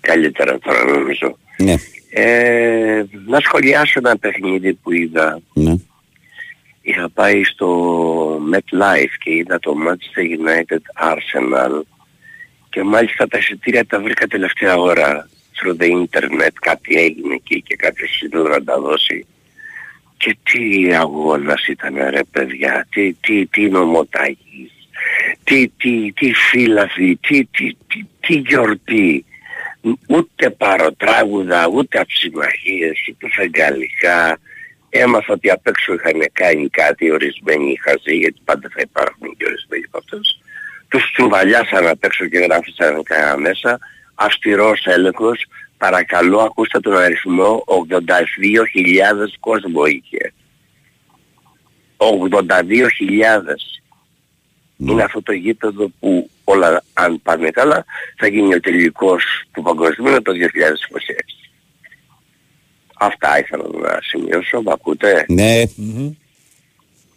Καλύτερα 0.00 0.58
τώρα 0.58 0.84
νομίζω. 0.84 1.38
Ναι, 1.58 1.74
Ε, 2.10 3.04
να 3.26 3.40
σχολιάσω 3.40 3.98
ένα 4.04 4.18
παιχνίδι 4.18 4.74
που 4.74 4.92
είδα. 4.92 5.40
ναι. 5.54 5.74
Είχα 6.86 7.10
πάει 7.10 7.44
στο 7.44 8.38
MetLife 8.52 9.14
και 9.24 9.34
είδα 9.34 9.58
το 9.58 9.74
Manchester 9.88 10.22
United 10.22 11.08
Arsenal 11.12 11.82
και 12.74 12.82
μάλιστα 12.82 13.26
τα 13.28 13.38
εισιτήρια 13.38 13.86
τα 13.86 14.00
βρήκα 14.00 14.26
τελευταία 14.26 14.76
ώρα 14.76 15.28
through 15.56 15.82
the 15.82 15.90
internet. 15.90 16.54
Κάτι 16.60 16.96
έγινε 16.96 17.34
εκεί 17.34 17.62
και 17.62 17.76
κάποιος 17.76 18.20
ήθελε 18.22 18.48
να 18.48 18.64
τα 18.64 18.80
δώσει. 18.80 19.26
Και 20.16 20.36
τι 20.42 20.94
αγώνας 20.94 21.66
ήταν 21.66 21.94
ρε 22.10 22.24
παιδιά, 22.30 22.86
τι, 22.90 23.12
τι, 23.12 23.46
τι 23.46 23.68
νομοτάγης, 23.68 24.72
τι, 25.44 25.68
τι, 25.68 26.12
τι 26.12 26.32
φύλαθη, 26.32 27.16
τι, 27.16 27.44
τι, 27.44 27.76
τι, 27.86 28.04
τι 28.20 28.34
γιορτή. 28.34 29.24
Ούτε 30.08 30.50
παροτράγουδα, 30.50 31.68
ούτε 31.68 31.98
αψιμαχίες, 32.00 32.98
ούτε 33.10 33.26
φεγγαλικά. 33.34 34.38
Έμαθα 34.90 35.32
ότι 35.32 35.50
απ' 35.50 35.66
έξω 35.66 35.94
είχαν 35.94 36.28
κάνει 36.32 36.68
κάτι 36.68 37.10
ορισμένοι 37.10 37.78
χαζοί, 37.80 38.16
γιατί 38.16 38.40
πάντα 38.44 38.68
θα 38.74 38.80
υπάρχουν 38.80 39.36
και 39.36 39.44
ορισμένοι 39.44 39.84
από 39.86 39.98
αυτούς. 39.98 40.38
Τους 40.94 41.10
τσουβαλιάσαν 41.12 41.86
απ' 41.86 42.04
έξω 42.04 42.26
και 42.26 42.38
γράφησαν 42.38 43.02
κανένα 43.02 43.36
μέσα. 43.36 43.78
Αυστηρός 44.14 44.86
έλεγχος. 44.86 45.46
Παρακαλώ 45.78 46.38
ακούστε 46.40 46.80
τον 46.80 46.96
αριθμό 46.96 47.64
82.000 47.66 49.36
κόσμο 49.40 49.84
είχε. 49.84 50.32
82.000. 51.96 52.54
Είναι 54.76 55.02
αυτό 55.02 55.22
το 55.22 55.32
γήπεδο 55.32 55.88
που 56.00 56.30
όλα 56.44 56.84
αν 56.92 57.22
πάνε 57.22 57.50
καλά 57.50 57.84
θα 58.16 58.26
γίνει 58.26 58.54
ο 58.54 58.60
τελικός 58.60 59.24
του 59.52 59.62
παγκοσμίου 59.62 60.22
το 60.22 60.32
2026. 60.32 60.36
Αυτά 62.94 63.38
ήθελα 63.38 63.64
να 63.80 63.98
σημειώσω, 64.02 64.62
μ' 64.62 64.70
ακούτε; 64.70 65.24
Ναι, 65.28 65.62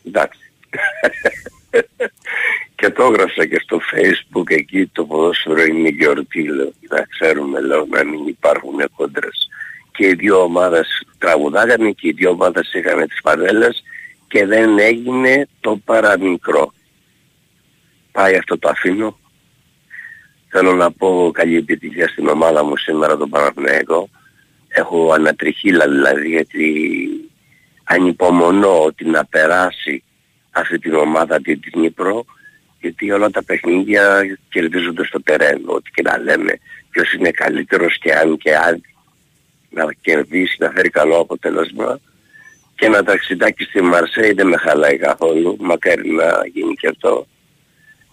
Εντάξει. 0.03 0.39
και 2.77 2.89
το 2.89 3.03
έγραψα 3.03 3.45
και 3.45 3.59
στο 3.63 3.79
facebook 3.93 4.49
εκεί 4.51 4.87
το 4.87 5.05
ποδόσφαιρο 5.05 5.63
είναι 5.63 5.89
γιορτή 5.89 6.43
λέω. 6.43 6.71
Να 6.89 7.05
ξέρουμε 7.09 7.61
λέω 7.61 7.85
να 7.89 8.03
μην 8.03 8.27
υπάρχουν 8.27 8.75
κόντρες. 8.95 9.49
Και 9.91 10.07
οι 10.07 10.13
δύο 10.13 10.41
ομάδες 10.41 11.07
τραγουδάγανε 11.17 11.91
και 11.91 12.07
οι 12.07 12.11
δύο 12.11 12.29
ομάδες 12.29 12.73
είχαν 12.73 13.07
τις 13.07 13.21
πανέλες 13.21 13.83
και 14.27 14.45
δεν 14.45 14.79
έγινε 14.79 15.47
το 15.59 15.81
παραμικρό. 15.85 16.73
Πάει 18.11 18.35
αυτό 18.35 18.57
το 18.57 18.69
αφήνω. 18.69 19.19
Θέλω 20.47 20.73
να 20.73 20.91
πω 20.91 21.31
καλή 21.33 21.57
επιτυχία 21.57 22.07
στην 22.07 22.27
ομάδα 22.27 22.63
μου 22.63 22.77
σήμερα 22.77 23.17
το 23.17 23.27
Παναθηναϊκό. 23.27 24.09
Έχω 24.67 25.11
ανατριχίλα 25.11 25.87
δηλαδή 25.87 26.29
γιατί 26.29 27.07
ανυπομονώ 27.83 28.83
ότι 28.83 29.05
να 29.05 29.25
περάσει 29.25 30.03
αυτή 30.51 30.79
την 30.79 30.93
ομάδα 30.93 31.41
την 31.41 31.59
Νύπρο 31.75 32.25
γιατί 32.81 33.11
όλα 33.11 33.29
τα 33.29 33.43
παιχνίδια 33.43 34.23
κερδίζονται 34.49 35.05
στο 35.05 35.21
τερένο. 35.21 35.73
Ό,τι 35.73 35.91
και 35.91 36.01
να 36.01 36.17
λέμε 36.17 36.59
ποιος 36.89 37.13
είναι 37.13 37.31
καλύτερος 37.31 37.97
και 37.97 38.13
αν 38.13 38.37
και 38.37 38.55
αν 38.55 38.81
να 39.69 39.93
κερδίσει, 40.01 40.55
να 40.59 40.69
φέρει 40.69 40.89
καλό 40.89 41.19
αποτέλεσμα 41.19 41.99
και 42.75 42.85
ένα 42.85 43.03
ταξιδάκι 43.03 43.63
στη 43.63 43.81
Μαρσέη 43.81 44.31
δεν 44.31 44.47
με 44.47 44.57
χαλάει 44.57 44.97
καθόλου, 44.97 45.57
μακάρι 45.59 46.09
να 46.11 46.41
γίνει 46.53 46.73
και 46.75 46.87
αυτό. 46.87 47.27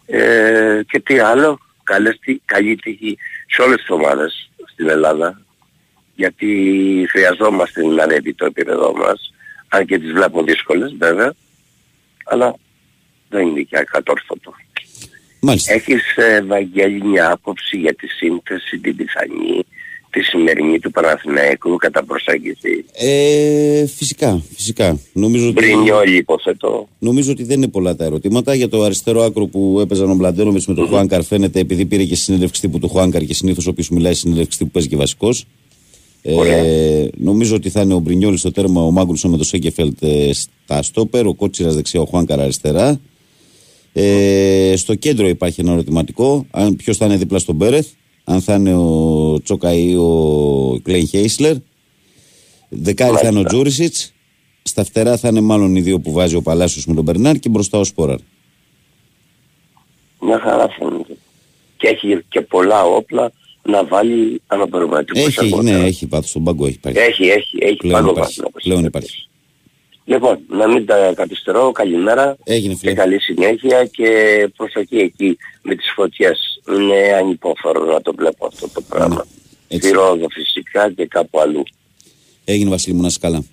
Ε, 0.07 0.81
και 0.89 1.01
τι 1.01 1.19
άλλο, 1.19 1.59
καλές, 1.83 2.19
καλή 2.45 2.77
τύχη 2.77 3.19
σε 3.47 3.63
όλες 3.63 3.77
τις 3.77 3.91
ομάδες 3.91 4.51
στην 4.73 4.89
Ελλάδα, 4.89 5.41
γιατί 6.15 7.07
χρειαζόμαστε 7.11 7.87
να 7.87 8.03
ανέβει 8.03 8.35
το 8.35 8.45
επίπεδό 8.45 8.93
μας, 8.93 9.33
αν 9.69 9.87
και 9.87 9.99
τις 9.99 10.13
βλέπω 10.13 10.43
δύσκολες 10.43 10.95
βέβαια, 10.99 11.35
αλλά 12.25 12.55
δεν 13.29 13.47
είναι 13.47 13.61
και 13.61 13.77
ακατόρθωτο. 13.79 14.53
Μάλιστα. 15.41 15.73
Έχεις 15.73 16.17
ε, 16.17 16.43
Βαγγέλη 16.43 17.05
μια 17.05 17.31
άποψη 17.31 17.77
για 17.77 17.95
τη 17.95 18.07
σύνθεση, 18.07 18.79
την 18.79 18.97
πιθανή, 18.97 19.65
τη 20.11 20.23
σημερινή 20.23 20.79
του 20.79 20.91
Παναθηναϊκού 20.91 21.77
κατά 21.77 22.05
προσέγγιση; 22.05 22.85
Ε, 22.93 23.87
φυσικά, 23.87 24.43
φυσικά. 24.55 24.99
Νομίζω 25.13 25.45
ότι, 25.47 25.55
Πριν 25.55 25.91
όλοι 25.91 26.17
υποθέτω. 26.17 26.89
νομίζω 26.99 27.31
ότι 27.33 27.45
δεν 27.45 27.57
είναι 27.57 27.69
πολλά 27.69 27.97
τα 27.97 28.05
ερωτήματα. 28.05 28.55
Για 28.55 28.69
το 28.69 28.83
αριστερό 28.83 29.23
άκρο 29.23 29.47
που 29.47 29.79
έπαιζαν 29.81 30.11
ο 30.11 30.15
Μπλαντένοβιτ 30.15 30.63
με 30.67 30.75
τον 30.75 30.87
Χουάνκαρ 30.87 31.23
φαίνεται 31.23 31.61
επειδή 31.61 31.85
πήρε 31.87 32.05
και 32.05 32.15
συνέντευξη 32.17 32.61
τύπου 32.61 32.79
του 32.79 32.89
Χουάνκαρ 32.89 33.25
και 33.25 33.35
συνήθως 33.35 33.67
όποιος 33.67 33.89
μιλάει 33.89 34.15
συνέντευξη 34.15 34.59
τύπου 34.59 34.71
παίζει 34.71 34.89
και 34.89 34.97
βασικός. 34.97 35.47
Ε, 36.23 37.07
νομίζω 37.17 37.55
ότι 37.57 37.71
θα 37.71 37.81
είναι 37.81 37.95
ο 37.95 37.99
Μπρινιόλης 37.99 38.41
στο 38.41 38.51
τέρμα, 38.51 38.83
ο 38.83 38.91
Μάγκρουσον 38.91 39.31
με 39.31 39.37
το 39.37 39.45
Σέγκεφελτ 39.45 40.03
ε, 40.03 40.31
στα 40.33 40.83
στόπερ, 40.83 41.27
ο 41.27 41.35
Κότσιρας 41.35 41.75
δεξιά, 41.75 42.01
ο 42.01 42.05
Χουάνκαρ 42.05 42.41
αριστερά. 42.41 43.01
Ε, 43.97 44.73
στο 44.77 44.95
κέντρο 44.95 45.29
υπάρχει 45.29 45.61
ένα 45.61 45.73
ερωτηματικό. 45.73 46.47
Αν 46.51 46.77
ποιος 46.77 46.97
θα 46.97 47.05
είναι 47.07 47.17
δίπλα 47.17 47.39
στον 47.39 47.55
Μπέρεθ, 47.55 47.87
αν 48.25 48.41
θα 48.41 48.55
είναι 48.55 48.75
ο 48.75 49.41
Τσόκα 49.43 49.73
ή 49.75 49.95
ο 49.97 50.81
Κλέιν 50.83 51.07
Χέισλερ. 51.09 51.55
Δεκάρι 52.69 53.17
θα 53.17 53.29
είναι 53.29 53.39
ο 53.39 53.45
Τζούρισιτς. 53.45 54.13
Στα 54.63 54.85
φτερά 54.85 55.17
θα 55.17 55.29
είναι 55.29 55.41
μάλλον 55.41 55.77
οι 55.77 55.81
δύο 55.81 56.01
που 56.01 56.13
βάζει 56.13 56.37
ο 56.37 56.43
Παλάσιος 56.43 56.87
με 56.87 56.95
τον 56.95 57.05
Μπερνάρ 57.05 57.39
και 57.39 57.49
μπροστά 57.49 57.79
ο 57.79 57.85
Σπόραρ. 57.85 58.19
Μια 60.21 60.39
χαρά 60.39 60.69
φαίνεται. 60.79 61.17
Και 61.77 61.89
έχει 61.89 62.25
και 62.29 62.41
πολλά 62.41 62.85
όπλα 62.85 63.33
να 63.63 63.85
βάλει 63.85 64.41
αναπληρωματικούς 64.47 65.27
Έχει, 65.27 65.41
αγώνες. 65.45 65.79
ναι, 65.81 65.87
έχει 65.87 66.07
πάθει 66.07 66.29
στον 66.29 66.45
πάγκο, 66.45 66.67
έχει 66.67 66.79
πάρει. 66.79 66.99
Έχει, 66.99 67.25
έχει, 67.25 67.57
έχει 67.61 67.77
Πλέον 67.77 67.95
πάνω 67.95 68.11
υπάρχει. 68.11 68.35
βάθμο, 68.35 68.45
όπως 68.49 68.63
Πλέον 68.63 68.85
είπες. 68.85 69.03
υπάρχει. 69.03 69.29
Λοιπόν, 70.05 70.39
να 70.49 70.69
μην 70.69 70.87
τα 70.87 71.13
καθυστερώ, 71.17 71.73
καλημέρα 71.73 72.37
Έγινε 72.45 72.73
και 72.73 72.79
φίλε. 72.79 72.93
καλή 72.93 73.21
συνέχεια 73.21 73.85
και 73.87 74.09
προσοχή 74.57 74.97
εκεί 74.97 75.37
με 75.63 75.75
τις 75.75 75.93
φωτιές. 75.95 76.61
Είναι 76.69 77.15
ανυπόφορο 77.19 77.85
να 77.85 78.01
το 78.03 78.15
βλέπω 78.17 78.47
αυτό 78.47 78.69
το 78.69 78.81
πράγμα. 78.89 79.15
Ναι, 79.15 79.21
έτσι. 79.69 79.89
Στη 79.89 79.97
Ρόδο 79.97 80.27
φυσικά 80.31 80.93
και 80.93 81.07
κάπου 81.07 81.41
αλλού. 81.41 81.63
Έγινε 82.45 82.71
Βασίλη 82.71 82.95
μου 82.95 83.01
να 83.01 83.07
είσαι 83.07 83.19
καλά. 83.21 83.45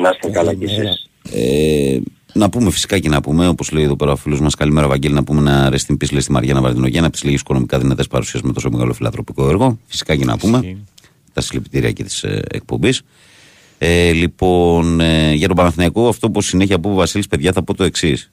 Να 0.00 0.10
είστε 0.14 0.30
καλά 0.30 0.54
κι 0.54 0.64
εσείς. 0.64 1.08
Ε, 1.32 1.98
να 2.32 2.50
πούμε 2.50 2.70
φυσικά 2.70 2.98
και 2.98 3.08
να 3.08 3.20
πούμε, 3.20 3.48
όπως 3.48 3.70
λέει 3.70 3.84
εδώ 3.84 3.96
πέρα 3.96 4.12
ο 4.12 4.16
φίλος 4.16 4.40
μας, 4.40 4.54
καλημέρα 4.54 4.88
Βαγγέλη, 4.88 5.14
να 5.14 5.24
πούμε 5.24 5.40
να 5.40 5.70
rest 5.70 5.90
in 5.92 5.94
peace 5.94 6.10
λέει 6.10 6.20
στη 6.20 6.32
Μαριάννα 6.32 6.60
Βαρδινογέννα 6.62 7.06
από 7.06 7.14
τις 7.14 7.24
λίγες 7.24 7.40
οικονομικά 7.40 7.78
δυνατές 7.78 8.06
παρουσίες 8.06 8.42
με 8.42 8.52
τόσο 8.52 8.70
μεγάλο 8.70 8.92
φιλανθρωπικό 8.92 9.48
έργο. 9.48 9.78
Φυσικά 9.86 10.16
και 10.16 10.24
να 10.24 10.36
πούμε 10.38 10.56
Ισχύει. 10.58 10.84
τα 11.32 11.40
συλληπιτήρια 11.40 11.92
και 11.92 12.04
τη 12.04 12.20
ε, 12.22 12.38
εκπομπή. 12.50 12.92
Ε, 13.86 14.12
λοιπόν, 14.12 15.00
ε, 15.00 15.32
για 15.34 15.46
τον 15.46 15.56
Παναθηναϊκό, 15.56 16.08
αυτό 16.08 16.30
που 16.30 16.40
συνέχεια 16.40 16.76
από 16.76 16.90
ο 16.90 16.94
Βασίλης, 16.94 17.26
παιδιά, 17.26 17.52
θα 17.52 17.62
πω 17.62 17.74
το 17.74 17.84
εξής. 17.84 18.32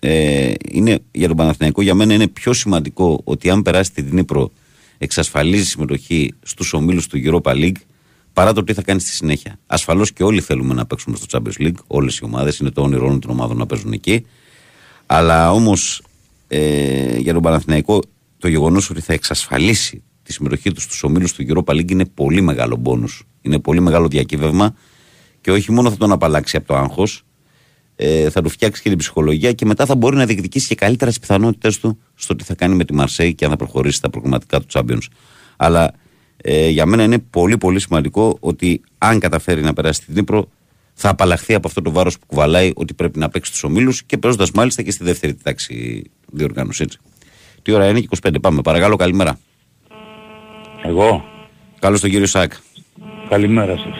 Ε, 0.00 0.52
είναι, 0.70 0.98
για 1.10 1.28
τον 1.28 1.36
Παναθηναϊκό, 1.36 1.82
για 1.82 1.94
μένα 1.94 2.14
είναι 2.14 2.28
πιο 2.28 2.52
σημαντικό 2.52 3.20
ότι 3.24 3.50
αν 3.50 3.62
περάσει 3.62 3.92
την 3.92 4.06
Δνήπρο 4.08 4.50
εξασφαλίζει 4.98 5.64
συμμετοχή 5.64 6.34
στους 6.42 6.72
ομίλους 6.72 7.06
του 7.06 7.20
Europa 7.24 7.52
League 7.52 7.76
παρά 8.32 8.52
το 8.52 8.64
τι 8.64 8.72
θα 8.72 8.82
κάνει 8.82 9.00
στη 9.00 9.10
συνέχεια. 9.10 9.58
Ασφαλώς 9.66 10.12
και 10.12 10.22
όλοι 10.22 10.40
θέλουμε 10.40 10.74
να 10.74 10.86
παίξουμε 10.86 11.16
στο 11.16 11.26
Champions 11.30 11.62
League, 11.62 11.78
όλες 11.86 12.16
οι 12.16 12.24
ομάδες. 12.24 12.58
Είναι 12.58 12.70
το 12.70 12.82
όνειρο 12.82 13.06
όλων 13.06 13.20
των 13.20 13.30
ομάδων 13.30 13.56
να 13.56 13.66
παίζουν 13.66 13.92
εκεί. 13.92 14.26
Αλλά 15.06 15.52
όμως 15.52 16.02
ε, 16.48 17.16
για 17.16 17.32
τον 17.32 17.42
Παναθηναϊκό 17.42 18.02
το 18.38 18.48
γεγονός 18.48 18.90
ότι 18.90 19.00
θα 19.00 19.12
εξασφαλίσει 19.12 20.02
τη 20.22 20.32
συμμετοχή 20.32 20.72
τους 20.72 20.82
στους 20.82 21.02
ομίλους 21.02 21.32
του 21.32 21.46
Europa 21.48 21.74
League 21.74 21.90
είναι 21.90 22.04
πολύ 22.04 22.40
μεγάλο 22.40 22.76
μπόνους. 22.76 23.26
Είναι 23.46 23.58
πολύ 23.58 23.80
μεγάλο 23.80 24.08
διακύβευμα 24.08 24.74
και 25.40 25.50
όχι 25.50 25.72
μόνο 25.72 25.90
θα 25.90 25.96
τον 25.96 26.12
απαλλάξει 26.12 26.56
από 26.56 26.66
το 26.66 26.76
άγχος, 26.76 27.22
ε, 27.96 28.30
θα 28.30 28.42
του 28.42 28.48
φτιάξει 28.48 28.82
και 28.82 28.88
την 28.88 28.98
ψυχολογία 28.98 29.52
και 29.52 29.64
μετά 29.64 29.86
θα 29.86 29.94
μπορεί 29.94 30.16
να 30.16 30.26
διεκδικήσει 30.26 30.66
και 30.66 30.74
καλύτερα 30.74 31.10
τις 31.10 31.20
πιθανότητες 31.20 31.78
του 31.78 31.98
στο 32.14 32.36
τι 32.36 32.44
θα 32.44 32.54
κάνει 32.54 32.74
με 32.74 32.84
τη 32.84 32.94
Μαρσέη 32.94 33.34
και 33.34 33.44
αν 33.44 33.50
θα 33.50 33.56
προχωρήσει 33.56 33.96
στα 33.96 34.10
προγραμματικά 34.10 34.60
του 34.60 34.66
Champions. 34.72 35.06
Αλλά 35.56 35.92
ε, 36.36 36.68
για 36.68 36.86
μένα 36.86 37.02
είναι 37.02 37.18
πολύ 37.18 37.58
πολύ 37.58 37.80
σημαντικό 37.80 38.36
ότι 38.40 38.80
αν 38.98 39.18
καταφέρει 39.18 39.62
να 39.62 39.72
περάσει 39.72 40.04
την 40.04 40.14
Νύπρο 40.14 40.48
θα 40.94 41.08
απαλλαχθεί 41.08 41.54
από 41.54 41.68
αυτό 41.68 41.82
το 41.82 41.90
βάρος 41.90 42.18
που 42.18 42.26
κουβαλάει 42.26 42.72
ότι 42.74 42.94
πρέπει 42.94 43.18
να 43.18 43.28
παίξει 43.28 43.50
τους 43.50 43.64
ομίλους 43.64 44.02
και 44.02 44.18
παίζοντας 44.18 44.50
μάλιστα 44.50 44.82
και 44.82 44.90
στη 44.90 45.04
δεύτερη 45.04 45.34
τάξη 45.34 46.04
διοργάνωση. 46.32 46.82
Έτσι. 46.82 46.98
Τι 47.62 47.72
ώρα 47.72 47.88
είναι 47.88 48.00
και 48.00 48.08
25. 48.22 48.40
Πάμε. 48.40 48.62
Παρακαλώ, 48.62 48.96
καλημέρα. 48.96 49.38
Εγώ. 50.84 51.24
Καλώς 51.78 52.00
τον 52.00 52.10
κύριο 52.10 52.26
Σάκ. 52.26 52.52
Καλημέρα 53.28 53.76
σας. 53.76 53.94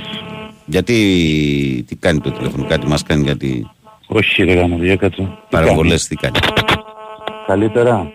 Γιατί 0.66 1.84
τι 1.86 1.96
κάνει 1.96 2.20
το 2.20 2.30
τηλέφωνο, 2.30 2.66
κάτι 2.66 2.86
μας 2.86 3.02
κάνει 3.02 3.22
γιατί 3.22 3.70
Όχι 4.06 4.42
ρε 4.42 4.54
γάμο, 4.54 4.76
για 4.76 4.96
κάτσε. 4.96 5.38
παρεμβολέ 5.50 5.94
τι 5.94 6.14
κάνει; 6.16 6.38
Καλύτερα. 7.46 8.12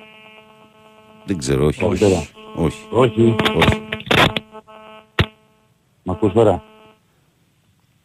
Δεν 1.26 1.38
ξέρω, 1.38 1.66
όχι. 1.66 1.84
Όχι. 1.84 2.00
Καλύτερα. 2.00 2.28
όχι. 2.56 2.78
Όχι. 2.90 3.36
όχι. 3.56 3.82
Μ' 6.04 6.12
ακούς 6.12 6.34
τώρα; 6.34 6.64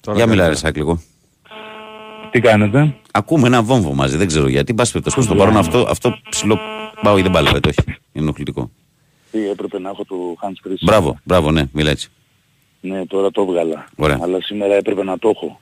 Τώρα 0.00 0.16
Για 0.16 0.26
μιλά, 0.26 0.42
καλύτερα. 0.42 0.48
ρε 0.48 0.54
Σάκ, 0.54 0.76
λίγο. 0.76 1.00
Τι 2.30 2.40
κάνετε; 2.40 2.94
Ακούμε 3.12 3.46
ένα 3.46 3.62
βόμβο 3.62 3.94
μαζί, 3.94 4.16
δεν 4.16 4.26
ξέρω 4.26 4.48
γιατί. 4.48 4.74
Πα 4.74 4.84
περιπτώσει 4.92 5.22
στο 5.22 5.34
παρόν 5.34 5.56
αυτό, 5.56 5.86
αυτό 5.90 6.18
ψηλό 6.30 6.58
πάω 7.02 7.18
ή 7.18 7.22
δεν 7.22 7.30
πάλευε, 7.30 7.60
όχι. 7.66 7.78
Είναι 7.86 8.24
ενοχλητικό. 8.24 8.70
Τι 9.30 9.48
έπρεπε 9.48 9.78
να 9.78 9.88
έχω 9.90 10.04
του 10.04 10.38
Hans 10.42 10.68
Christian. 10.68 10.84
Μπράβο, 10.84 11.18
μπράβο, 11.24 11.50
ναι, 11.50 11.62
μιλά 11.72 11.90
έτσι. 11.90 12.10
Ναι, 12.88 13.06
τώρα 13.06 13.30
το 13.30 13.42
έβγαλα. 13.48 13.86
Ωραία. 13.96 14.18
Αλλά 14.22 14.38
σήμερα 14.42 14.74
έπρεπε 14.74 15.04
να 15.04 15.18
το 15.18 15.28
έχω. 15.34 15.60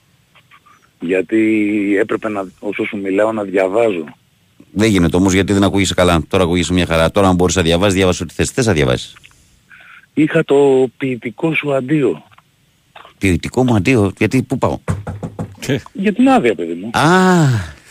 Γιατί 1.01 1.41
έπρεπε 2.01 2.29
να, 2.29 2.45
όσο 2.59 2.85
σου 2.85 2.97
μιλάω 2.97 3.33
να 3.33 3.43
διαβάζω. 3.43 4.05
Δεν 4.73 4.89
γίνεται 4.91 5.17
όμως 5.17 5.33
γιατί 5.33 5.53
δεν 5.53 5.65
ακούγεσαι 5.65 5.95
καλά. 5.95 6.23
Τώρα 6.29 6.45
ακούγεσαι 6.45 6.73
μια 6.73 6.87
χαρά. 6.87 7.11
Τώρα, 7.11 7.29
αν 7.29 7.35
μπορείς 7.35 7.55
να 7.57 7.63
διαβάσεις, 7.63 7.95
διάβασε 7.95 8.23
ό,τι 8.23 8.35
θες. 8.35 8.51
Θε 8.51 8.63
να 8.65 8.73
διαβάσεις. 8.73 9.17
Είχα 10.15 10.45
το 10.45 10.87
ποιητικό 10.97 11.55
σου 11.55 11.75
αντίο. 11.75 12.23
Ποιητικό 13.19 13.65
μου 13.65 13.75
αντίο, 13.75 14.13
γιατί 14.19 14.43
πού 14.43 14.59
πάω; 14.59 14.79
Τι, 15.67 15.79
Για 15.93 16.13
την 16.13 16.29
άδεια, 16.29 16.55
παιδί 16.55 16.73
μου. 16.73 16.91
Α, 16.93 17.45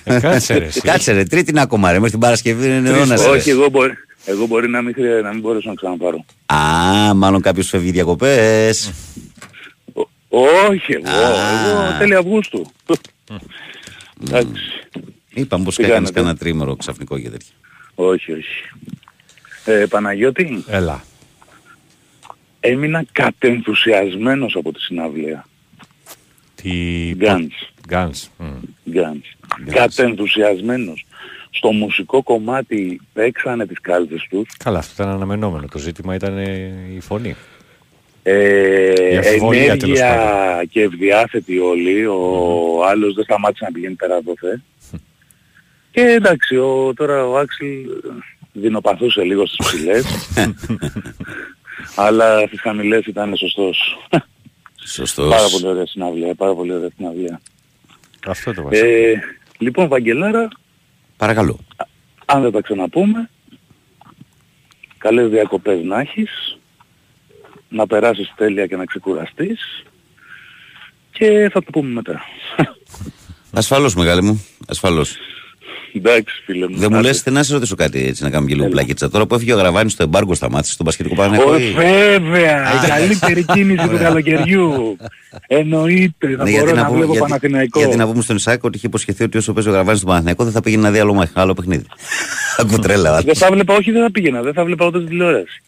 ε, 0.04 0.20
Κάτσε 0.20 0.58
ρε. 0.58 0.66
εσύ. 0.66 0.82
κάτσε 0.82 1.12
ρε, 1.12 1.24
τρίτη 1.24 1.50
είναι 1.52 1.62
ακόμα 1.62 1.88
ρε. 1.92 1.96
Μέχρι 1.96 2.10
την 2.12 2.20
Παρασκευή 2.20 2.66
είναι 2.66 2.82
Τρεις 2.90 3.00
αιώνας. 3.00 3.26
ώρες. 3.26 3.42
Όχι, 3.42 3.50
εγώ 3.50 3.70
μπορεί, 3.70 3.94
εγώ 4.26 4.46
μπορεί 4.46 4.70
να 4.70 4.82
μην, 4.82 4.94
χρεια- 4.94 5.22
να 5.22 5.32
μην 5.32 5.42
μπορέσω 5.42 5.70
να 5.70 5.76
ξαναπάρω. 5.76 6.26
Α, 6.46 7.14
μάλλον 7.14 7.42
κάποιος 7.42 7.68
φεύγει 7.70 7.92
διακοπές. 7.92 8.92
Ο- 10.36 10.68
όχι 10.70 10.92
εγώ, 10.94 11.10
Α. 11.10 11.70
εγώ 11.70 11.98
τέλη 11.98 12.16
Αυγούστου. 12.16 12.72
Εντάξει. 14.24 14.54
Είπαμε 15.34 15.64
πως 15.64 15.76
Τι 15.76 15.82
έκανε 15.84 15.96
κάνετε; 15.96 16.14
κανένα 16.14 16.38
τρίμερο 16.38 16.76
ξαφνικό 16.76 17.20
και 17.20 17.30
τέτοια. 17.30 17.54
Όχι, 17.96 18.32
όχι. 18.32 18.70
Ε, 19.66 19.86
Παναγιώτη, 19.90 20.64
Έλα. 20.68 21.04
έμεινα 22.60 23.06
κατενθουσιασμένος 23.12 24.56
από 24.56 24.72
τη 24.74 24.80
συναυλία. 24.82 25.46
Τι... 26.56 26.72
Guns. 27.20 27.48
Guns. 27.90 28.28
Μμ. 28.38 28.46
Guns. 28.94 29.48
Κατενθουσιασμένος. 29.74 31.06
Στο 31.50 31.72
μουσικό 31.72 32.24
κομμάτι 32.24 33.02
παίξανε 33.14 33.66
τις 33.66 33.82
κάλτες 33.82 34.28
τους. 34.30 34.50
Καλά, 34.58 34.80
αυτό 34.80 35.04
ήταν 35.04 35.16
αναμενόμενο. 35.16 35.68
Το 35.68 35.78
ζήτημα 35.80 36.16
ήταν 36.16 36.38
ε, 36.38 36.74
η 36.96 37.00
φωνή. 37.00 37.36
Ε, 38.24 39.12
Η 39.12 39.16
αμφιβολία, 39.18 39.78
τέλος 39.78 40.00
ενέργεια 40.00 40.64
και 40.70 40.82
ευδιάθετοι 40.82 41.60
όλοι. 41.60 42.06
Ο 42.06 42.86
άλλος 42.86 43.14
δεν 43.14 43.24
σταμάτησε 43.24 43.66
να 43.66 43.72
πηγαίνει 43.72 43.94
πέρα 43.94 44.16
από 44.16 44.34
θε. 44.40 44.58
Και 45.92 46.02
εντάξει, 46.02 46.58
ο, 46.58 46.94
τώρα 46.96 47.28
ο 47.28 47.38
Άξιλ 47.38 47.86
δεινοπαθούσε 48.54 49.24
λίγο 49.24 49.46
στις 49.46 49.66
ψηλές. 49.66 50.06
αλλά 51.96 52.48
στις 52.48 52.62
χαμηλές 52.62 53.06
ήταν 53.06 53.36
σωστός. 53.36 54.08
Σωστός. 54.86 55.30
Πάρα 55.30 55.48
πολύ 55.52 55.68
ωραία 55.68 55.86
συναυλία, 55.86 56.36
πάρα 56.36 56.54
πολύ 56.54 56.74
ωραία 56.74 56.90
συναυλία. 56.98 57.42
Αυτό 58.28 58.54
το 58.54 58.64
βασικό. 58.64 58.88
Ε, 58.88 59.20
λοιπόν, 59.58 59.88
Βαγγελάρα, 59.88 60.48
Παρακαλώ. 61.18 61.60
αν 62.26 62.42
δεν 62.42 62.52
τα 62.52 62.62
ξαναπούμε, 62.62 63.30
καλές 64.98 65.30
διακοπές 65.30 65.84
να 65.84 66.00
έχεις, 66.00 66.58
να 67.74 67.88
περάσεις 67.88 68.34
τέλεια 68.36 68.66
και 68.68 68.76
να 68.76 68.86
ξεκουραστείς 68.86 69.84
και 71.12 71.50
θα 71.54 71.64
το 71.64 71.70
πούμε 71.72 71.90
μετά. 71.94 72.22
Ασφαλώς 73.56 73.96
μεγάλη 73.96 74.22
μου. 74.24 74.46
Ασφαλώς. 74.68 75.16
Εντάξει 75.96 76.34
φίλε 76.46 76.68
μου. 76.70 76.78
Δεν 76.78 76.88
μου 76.92 76.98
Άντε. 76.98 77.08
λες, 77.08 77.26
να 77.26 77.44
σε 77.44 77.54
ρωτήσω 77.54 77.76
κάτι 77.76 78.06
έτσι 78.08 78.24
να 78.24 78.30
κάνουμε 78.30 78.50
και 78.50 78.56
λίγο 78.56 78.68
πλακίτσα. 78.70 79.10
Τώρα 79.10 79.26
που 79.26 79.36
έφυγε 79.36 79.54
ο 79.54 79.58
Γραβάνης 79.58 79.92
στο 79.92 80.04
εμπάργκο 80.04 80.34
σταμάτησε 80.34 80.74
στον 80.74 80.86
Πασχετικό 80.86 81.16
Παναγενικό. 81.16 81.52
Ω, 81.52 81.58
βέβαια, 81.58 82.84
η 82.84 82.88
καλύτερη 82.88 83.46
κίνηση 83.46 83.88
του 83.88 83.98
καλοκαιριού. 83.98 84.98
Εννοείται, 85.48 86.36
θα 86.38 86.44
Ναι, 86.44 86.52
μπορώ 86.60 86.72
να, 86.74 86.86
πούμε- 86.86 86.98
βλέπω 86.98 87.12
γιατί- 87.12 87.20
Παναθηναϊκό. 87.20 87.80
γιατί 87.80 87.96
να 87.98 88.08
πούμε 88.08 88.22
στον 88.22 88.36
Ισάκ 88.36 88.64
ότι 88.64 88.78
είχε 88.78 88.88
υποσχεθεί 88.88 89.24
ότι 89.24 89.38
όσο 89.38 89.54
παίζει 89.54 89.70
ο 89.70 89.72
Γραβάνης 89.72 89.98
στον 89.98 90.10
Παναθηναϊκό 90.10 90.44
δεν 90.44 90.54
θα 90.54 90.62
πήγαινε 90.62 90.82
να 90.82 90.92
δει 90.92 91.00
άλλο, 91.00 91.14
μαχ- 91.14 91.38
άλλο 91.38 91.54
παιχνίδι. 91.54 91.86
Ακούω 92.58 92.80
τρέλα. 92.80 93.22
Δεν 93.22 93.36
θα 93.36 93.52
βλέπα, 93.52 93.76
όχι 93.76 93.92
δεν 93.92 94.02
θα 94.02 94.12
πήγαινα, 94.12 94.42
δεν 94.42 94.54
θα 94.54 94.64
βλέπα 94.66 94.86
ούτε 94.86 94.98
την 95.00 95.08
τηλεόραση. 95.08 95.62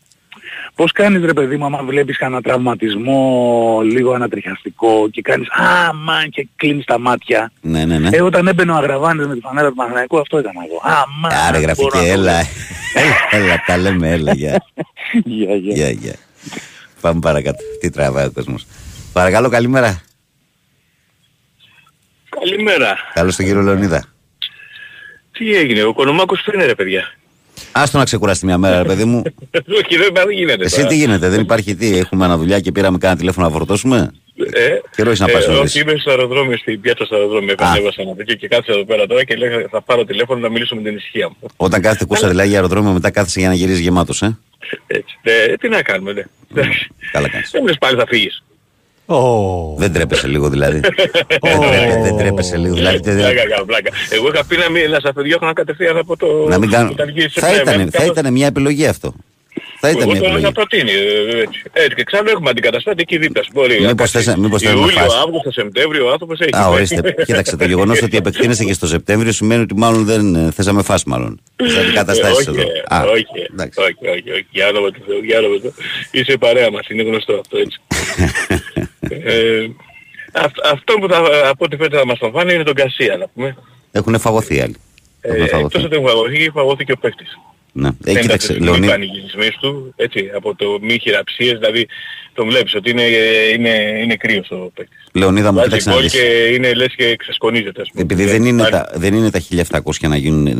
Πώς 0.75 0.91
κάνεις 0.91 1.25
ρε 1.25 1.33
παιδί 1.33 1.57
μου 1.57 1.65
άμα 1.65 1.83
βλέπεις 1.83 2.17
κανένα 2.17 2.41
τραυματισμό 2.41 3.81
λίγο 3.83 4.13
ανατριχιαστικό 4.13 5.09
και 5.11 5.21
κάνεις 5.21 5.47
αμάν 5.51 6.29
και 6.29 6.47
κλείνεις 6.55 6.85
τα 6.85 6.99
μάτια. 6.99 7.51
Ναι, 7.61 7.85
ναι, 7.85 7.99
ναι. 7.99 8.09
Ε, 8.11 8.21
όταν 8.21 8.47
έμπαινε 8.47 8.71
ο 8.71 8.75
Αγραβάνης 8.75 9.27
με 9.27 9.33
τη 9.33 9.39
φανέλα 9.39 9.69
του 9.69 9.75
Παναθηναϊκού 9.75 10.19
αυτό 10.19 10.37
έκανα 10.37 10.59
εγώ. 10.67 10.81
Αμάν. 10.83 11.31
Άρε 11.47 11.57
μπορώ 11.57 11.61
γραφική, 11.61 11.97
να 11.97 12.03
το 12.03 12.11
έλα. 12.11 12.33
βλέπω. 12.33 12.49
Έλα, 12.95 13.15
έλα, 13.43 13.63
τα 13.65 13.77
λέμε, 13.77 14.11
έλα, 14.11 14.33
γεια. 14.33 14.65
Γεια, 15.25 15.55
γεια. 15.55 15.73
Γεια, 15.75 15.89
γεια. 15.89 16.15
Πάμε 17.01 17.19
παρακάτω. 17.19 17.63
Τι 17.79 17.89
τραβάει 17.89 18.25
ο 18.25 18.31
κόσμος. 18.31 18.65
Παρακαλώ, 19.13 19.49
καλημέρα. 19.49 20.01
Καλημέρα. 22.39 22.97
Καλώς 23.13 23.35
τον 23.35 23.45
κύριο 23.45 23.61
Λεωνίδα. 23.61 24.03
Τι 25.31 25.55
έγινε, 25.55 25.83
ο 25.83 25.93
Κονομάκος 25.93 26.41
που 26.41 26.51
είναι 26.53 26.65
ρε 26.65 26.75
παιδιά. 26.75 27.13
Άστο 27.71 27.97
να 27.97 28.03
ξεκουράσει 28.03 28.45
μια 28.45 28.57
μέρα, 28.57 28.77
ρε 28.81 28.87
παιδί 28.87 29.03
μου. 29.05 29.21
Όχι, 29.83 29.97
δεν 29.97 30.09
δεν 30.13 30.29
γίνεται 30.29 30.63
Εσύ 30.63 30.75
τώρα. 30.75 30.87
τι 30.87 30.95
γίνεται, 30.95 31.29
δεν 31.29 31.39
υπάρχει 31.39 31.75
τι. 31.75 31.97
Έχουμε 31.97 32.25
ένα 32.25 32.37
δουλειά 32.37 32.59
και 32.59 32.71
πήραμε 32.71 32.97
κάνα 32.97 33.15
τηλέφωνο 33.15 33.47
να 33.47 33.53
φορτώσουμε; 33.53 34.11
Ε, 34.53 34.67
Καιρό 34.95 35.09
έχεις 35.09 35.19
να 35.19 35.27
πας 35.27 35.45
ε, 35.47 35.51
νωρίς. 35.51 35.75
όχι, 35.75 35.79
είμαι 35.79 35.97
στο 35.99 36.09
αεροδρόμιο, 36.09 36.57
στην 36.57 36.81
πιάτσα 36.81 37.05
στο 37.05 37.15
αεροδρόμιο. 37.15 37.51
Επανέβασα 37.51 38.03
να 38.03 38.13
δω 38.13 38.23
και 38.23 38.47
κάθισα 38.47 38.71
εδώ 38.71 38.85
πέρα 38.85 39.05
τώρα 39.07 39.23
και 39.23 39.35
λέγα 39.35 39.67
θα 39.71 39.81
πάρω 39.81 40.05
τηλέφωνο 40.05 40.39
να 40.39 40.49
μιλήσω 40.49 40.75
με 40.75 40.81
την 40.81 40.95
ησυχία 40.95 41.27
μου. 41.29 41.35
Όταν 41.55 41.81
κάθεται 41.81 42.05
κούρσα 42.05 42.27
δηλαδή 42.27 42.47
για 42.47 42.57
αεροδρόμιο, 42.57 42.91
μετά 42.91 43.11
κάθεσαι 43.11 43.39
για 43.39 43.47
να 43.49 43.53
γυρίσεις 43.55 43.79
γεμάτος, 43.79 44.21
ε; 44.21 44.37
Έτσι. 44.87 45.19
Ε, 45.21 45.53
τι 45.55 45.69
να 45.69 45.81
κάνουμε, 45.81 46.11
ναι. 46.13 46.23
Εντάξει. 46.51 46.87
Καλά 47.11 47.29
κάνεις. 47.29 47.49
Δεν 47.51 47.61
μου 47.63 47.67
λες 47.67 47.77
πάλι 47.79 47.97
θα 47.97 48.05
φύγεις. 48.07 48.43
Ω, 49.05 49.75
Δεν 49.77 49.93
τρέπεσαι 49.93 50.27
λίγο 50.27 50.49
δηλαδή. 50.49 50.79
Δεν 50.79 50.93
τρέπε- 50.95 52.01
Δεν 52.03 52.17
τρέπεσαι 52.17 52.57
λίγο 52.57 52.75
δηλαδή. 52.75 52.97
δεν- 52.97 53.17
Πλάκα, 53.17 53.47
κάνω, 53.49 53.65
πλάκα. 53.65 53.91
Εγώ 54.09 54.27
είχα 54.33 54.45
πει 54.45 54.57
να, 54.57 54.69
μην, 54.69 54.89
να 54.89 54.99
σας 54.99 55.11
διώχνω 55.15 55.53
κατευθείαν 55.53 55.97
από 55.97 56.17
το... 56.17 56.27
Να 56.47 56.57
μην 56.57 56.69
κάνω. 56.69 56.89
όταν 56.91 57.07
βγει 57.07 57.27
Θα 57.29 57.53
ήταν, 57.55 57.89
θα 57.91 58.05
ήταν 58.05 58.33
μια 58.33 58.47
επιλογή 58.47 58.85
αυτό. 58.87 59.13
Θα 59.79 59.89
ήταν 59.89 60.01
Εγώ 60.01 60.11
μια 60.11 60.19
το 60.19 60.25
είχα 60.25 60.35
επιλογή. 60.35 60.53
προτείνει. 60.53 60.91
ε, 60.91 61.41
Έτσι. 61.41 61.61
έτσι. 61.73 61.95
Και 61.95 62.03
ξάλλου 62.03 62.29
έχουμε 62.29 62.49
αντικαταστάτη 62.49 63.01
εκεί 63.01 63.17
δίπλα. 63.17 63.43
Μπορεί. 63.53 63.79
να 63.81 63.87
Μήπως 63.87 64.11
κάτσει 64.11 64.29
θες- 64.29 64.37
μήπως 64.37 64.61
θες 64.61 64.73
να 64.73 64.79
Ιούλιο, 64.79 64.91
φας. 64.99 65.15
Αύγουστο, 65.15 65.51
Σεπτέμβριο 65.51 66.07
ο 66.07 66.11
άνθρωπος 66.11 66.39
έχει. 66.39 66.55
Α, 66.55 66.67
ορίστε. 66.67 67.15
Κοίταξε, 67.25 67.55
το 67.57 67.65
γεγονός 67.65 68.01
ότι 68.01 68.17
επεκτείνεσαι 68.17 68.63
και 68.63 68.73
στο 68.73 68.87
Σεπτέμβριο 68.87 69.31
σημαίνει 69.31 69.61
ότι 69.61 69.75
μάλλον 69.75 70.05
δεν 70.05 70.35
ε, 70.35 70.51
θες 70.51 70.65
να 70.65 70.73
με 70.73 70.83
φας 70.83 71.03
μάλλον. 71.03 71.41
Θες 71.55 71.75
αντικαταστάσεις 71.77 72.47
Ε, 72.47 72.49
εδώ. 72.49 72.61
όχι, 72.61 72.69
Α, 72.93 73.01
όχι, 73.11 73.25
εντάξει. 73.51 73.79
όχι, 73.81 74.07
όχι, 74.17 74.31
όχι, 74.31 74.47
για 74.51 74.67
όνομα 74.67 74.91
του 74.91 75.03
Θεού, 75.07 75.19
για 75.23 75.37
όνομα 75.39 75.55
του 75.55 75.61
Θεού. 75.61 75.73
Είσαι 76.11 76.37
παρέα 76.37 76.71
μας, 76.71 76.87
είναι 76.89 77.03
γνωστό 77.03 77.33
αυτό 77.33 77.57
έτσι. 77.57 77.79
ε, 79.23 79.67
αυ- 80.33 80.65
αυτό 80.73 80.93
που 80.93 81.07
θα, 81.09 81.17
από 81.49 81.65
ό,τι 81.65 81.75
φαίνεται 81.75 81.97
θα 81.97 82.05
μας 82.05 82.19
το 82.19 82.29
φάνε 82.33 82.53
είναι 82.53 82.63
τον 82.63 82.73
Κασία, 82.75 83.17
να 83.17 83.27
πούμε. 83.27 83.55
Έχουν 83.91 84.19
φαγωθεί 84.19 84.59
άλλοι. 84.61 84.75
Ε, 85.21 85.27
Έχουν 85.29 85.41
εκτός 85.43 85.51
φαγωθεί. 85.57 85.77
ότι 85.85 85.95
έχουν 85.95 86.07
φαγωθεί, 86.07 86.49
φαγώθηκε 86.53 86.91
ο 86.91 86.97
παίκτης. 86.97 87.39
Ναι. 87.77 87.87
Ε, 87.87 87.91
Δεν 88.13 88.21
κοίταξε, 88.21 88.53
ήταν 88.53 88.63
Λεωνί, 88.63 88.85
οι 88.85 88.89
πανηγυρισμούς 88.89 89.55
του, 89.61 89.93
έτσι, 89.95 90.29
από 90.35 90.55
το 90.55 90.65
μη 90.81 90.99
χειραψίες, 91.01 91.57
δηλαδή 91.59 91.87
τον 92.33 92.47
βλέπεις 92.49 92.75
ότι 92.75 92.89
είναι, 92.89 93.01
είναι, 93.53 93.99
είναι 94.03 94.15
κρύος 94.15 94.51
ο 94.51 94.55
παίκτης. 94.75 95.03
Λεωνίδα 95.13 95.51
μου, 95.51 95.55
Βάζει 95.57 95.67
κοίταξε 95.67 95.89
να 95.89 95.95
γκολ 95.95 96.03
δεις. 96.03 96.13
και 96.13 96.49
είναι 96.53 96.73
λες 96.73 96.93
και 96.95 97.15
ξεσκονίζεται 97.15 97.81
ας 97.81 97.89
πούμε. 97.91 98.01
Επειδή 98.03 98.25
δεν 98.25 98.45
είναι, 98.45 98.61
Πάλι- 98.61 98.71
τα, 98.71 98.91
δεν 98.95 99.13
είναι 99.13 99.29
τα 99.31 99.39
1700 99.39 100.07
να 100.07 100.17
γίνουν 100.17 100.47
ε, 100.47 100.53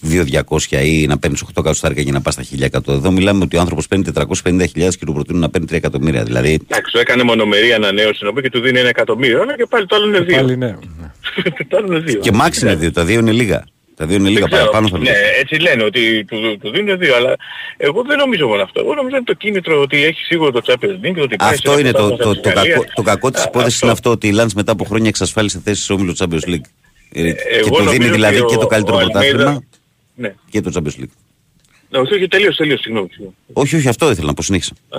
2200 0.00 0.82
ή 0.84 1.06
να 1.06 1.18
παίρνεις 1.18 1.42
8 1.42 1.48
εκατοστάρικα 1.50 2.02
και 2.02 2.12
να 2.12 2.20
πας 2.20 2.34
στα 2.34 2.42
1100. 2.42 2.88
Εδώ 2.92 3.10
μιλάμε 3.10 3.44
ότι 3.44 3.56
ο 3.56 3.60
άνθρωπος 3.60 3.88
παίρνει 3.88 4.04
450.000 4.14 4.94
και 4.98 5.04
του 5.06 5.12
προτείνουν 5.12 5.40
να 5.40 5.50
παίρνει 5.50 5.66
3 5.70 5.74
εκατομμύρια. 5.74 6.22
Δηλαδή 6.24 6.58
Εντάξει, 6.68 6.92
του 6.92 6.98
έκανε 6.98 7.22
μονομερή 7.22 7.72
ανανέωση 7.72 8.24
να 8.24 8.32
πω 8.32 8.40
και 8.40 8.50
του 8.50 8.60
δίνει 8.60 8.78
ένα 8.78 8.88
εκατομμύριο, 8.88 9.42
αλλά 9.42 9.56
και 9.56 9.66
πάλι 9.68 9.86
το 9.86 9.96
άλλο 9.96 10.06
είναι 10.06 10.20
δύο. 10.20 10.36
πάλι 10.36 10.56
ναι. 10.56 10.76
το 11.68 11.76
άλλο 11.76 11.86
είναι 11.86 11.98
δύο. 11.98 12.20
και 12.20 12.32
μάξ 12.32 12.60
είναι 12.60 12.74
δύο, 12.74 12.92
τα 12.92 13.04
δύο 13.04 13.18
είναι 13.18 13.32
λίγα. 13.32 13.64
Τα 13.96 14.06
δύο 14.06 14.16
είναι 14.16 14.28
λίγα 14.28 14.40
Δεν 14.40 14.48
ξέρω. 14.48 14.64
παραπάνω 14.70 14.88
θα 14.88 14.98
Ναι, 14.98 15.10
έτσι 15.40 15.54
λένε 15.60 15.82
ότι 15.84 16.24
του, 16.24 16.58
του 16.62 16.70
δίνουν 16.70 16.98
δύο, 16.98 17.16
αλλά 17.16 17.36
εγώ 17.76 18.02
δεν 18.02 18.18
νομίζω 18.18 18.46
μόνο 18.48 18.62
αυτό. 18.62 18.80
Εγώ 18.80 18.94
νομίζω 18.94 19.16
είναι 19.16 19.24
το 19.24 19.32
κίνητρο 19.34 19.80
ότι 19.80 20.04
έχει 20.04 20.20
σίγουρο 20.24 20.50
το 20.50 20.60
Champions 20.66 21.06
League, 21.06 21.16
ότι 21.22 21.36
πάει 21.36 21.48
σε 21.48 21.54
Αυτό 21.54 21.70
ένα 21.70 21.80
είναι 21.80 21.90
το, 21.90 21.98
πρωτάθλημα 21.98 22.24
το, 22.34 22.40
της 22.40 22.40
το, 22.42 22.48
Γαλλίας. 22.58 22.78
κακό, 22.78 22.92
το 22.94 23.02
κακό 23.02 23.30
της 23.30 23.40
Α, 23.42 23.44
υπόθεσης 23.48 23.74
αυτό. 23.74 23.86
είναι 23.86 23.94
αυτό 23.94 24.10
ότι 24.10 24.28
η 24.28 24.32
Λάντς 24.32 24.54
μετά 24.54 24.72
από 24.72 24.84
χρόνια 24.84 25.08
εξασφάλισε 25.08 25.60
θέση 25.64 25.82
σε 25.82 25.92
όμιλο 25.92 26.14
Champions 26.18 26.48
League. 26.48 26.66
Ε, 27.12 27.32
και 27.32 27.36
εγώ 27.48 27.68
του 27.68 27.74
νομίζω 27.76 27.90
δίνει 27.90 28.10
δηλαδή 28.10 28.36
ότι 28.38 28.46
και 28.52 28.58
το 28.58 28.64
ο- 28.64 28.66
καλύτερο 28.66 28.96
ο 28.96 29.00
Αλμέιδα- 29.00 29.28
πρωτάθλημα 29.28 29.62
Ναι. 30.14 30.34
και 30.50 30.60
το 30.60 30.70
Champions 30.74 31.00
League. 31.02 31.12
Ναι, 31.90 31.98
όχι, 31.98 32.14
όχι, 32.14 32.28
τελείως, 32.28 32.56
τελείως, 32.56 32.80
συγγνώμη. 32.80 33.08
συγγνώμη. 33.10 33.34
Όχι, 33.52 33.76
όχι, 33.76 33.88
αυτό 33.88 34.10
ήθελα 34.10 34.26
να 34.26 34.34
πω, 34.34 34.42
συνέχισα. 34.42 34.72
Α, 34.88 34.98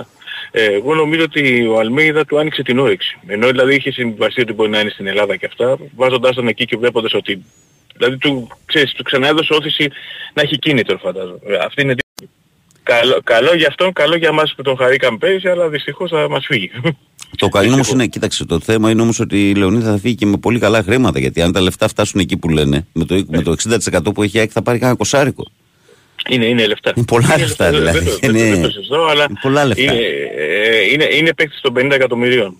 Ε, 0.50 0.64
εγώ 0.64 0.94
νομίζω 0.94 1.22
ότι 1.22 1.66
ο 1.66 1.78
Αλμέιδα 1.78 2.24
του 2.24 2.38
άνοιξε 2.38 2.62
την 2.62 2.78
όρεξη. 2.78 3.18
Ενώ 3.26 3.46
δηλαδή 3.46 3.74
είχε 3.74 3.90
συμβαστεί 3.90 4.40
ότι 4.40 4.52
μπορεί 4.52 4.70
να 4.70 4.80
είναι 4.80 4.90
στην 4.90 5.06
Ελλάδα 5.06 5.36
και 5.36 5.46
αυτά, 5.46 5.76
βάζοντάς 5.96 6.34
τον 6.34 6.48
εκεί 6.48 6.64
και 6.64 6.76
βλέποντας 6.76 7.14
ότι... 7.14 7.44
Δηλαδή 7.98 8.16
του, 8.16 8.48
ξέρεις, 8.64 8.92
του 8.92 9.02
ξαναέδωσε 9.02 9.52
όθηση 9.54 9.88
να 10.34 10.42
έχει 10.42 10.58
κίνητρο 10.58 10.98
φαντάζομαι. 10.98 11.38
Ε, 11.46 11.56
Αυτή 11.64 11.82
είναι 11.82 11.94
δι- 11.94 12.28
καλό, 12.82 13.20
καλό 13.24 13.54
για 13.54 13.66
αυτόν, 13.68 13.92
καλό 13.92 14.16
για 14.16 14.28
εμάς 14.28 14.54
που 14.56 14.62
τον 14.62 14.76
χαρήκαμε 14.76 15.18
πέρυσι, 15.18 15.48
αλλά 15.48 15.68
δυστυχώς 15.68 16.10
θα 16.10 16.28
μας 16.28 16.46
φύγει. 16.46 16.70
Το 17.36 17.48
καλό 17.48 17.72
όμως 17.72 17.88
είναι, 17.90 18.06
κοίταξε, 18.06 18.44
το 18.44 18.60
θέμα 18.60 18.90
είναι 18.90 19.02
όμως 19.02 19.20
ότι 19.20 19.50
η 19.50 19.54
Λεωνίδα 19.54 19.90
θα 19.90 19.98
φύγει 19.98 20.14
και 20.14 20.26
με 20.26 20.36
πολύ 20.36 20.58
καλά 20.58 20.82
χρήματα. 20.82 21.18
Γιατί 21.18 21.42
αν 21.42 21.52
τα 21.52 21.60
λεφτά 21.60 21.88
φτάσουν 21.88 22.20
εκεί 22.20 22.36
που 22.36 22.48
λένε, 22.48 22.86
με 22.92 23.04
το, 23.04 23.24
με 23.28 23.42
το 23.42 23.54
60% 23.68 24.14
που 24.14 24.22
έχει 24.22 24.36
η 24.36 24.40
ΑΕΚ 24.40 24.50
θα 24.52 24.62
πάρει 24.62 24.78
κανένα 24.78 24.98
κοσάρικο. 24.98 25.46
Είναι, 26.28 26.44
είναι 26.46 26.66
λεφτά. 26.66 26.92
Είναι 26.96 27.04
πολλά 27.04 27.38
λεφτά, 27.38 27.70
δεν- 27.70 27.78
δηλαδή. 27.78 27.98
Δεν, 27.98 28.08
το- 28.08 28.18
δεν, 28.20 28.30
Είναι- 28.34 28.50
δεν 28.50 28.62
το 28.62 28.70
συζητώ, 28.70 29.04
αλλά 29.10 29.26
είναι 29.28 29.38
πολλά 29.42 29.64
λεφτά. 29.64 29.82
Είναι, 29.82 30.02
ε, 30.36 30.92
είναι, 30.92 31.08
είναι 31.12 31.34
παίκτης 31.34 31.60
των 31.60 31.72
50 31.76 31.90
εκατομμυρίων. 31.94 32.56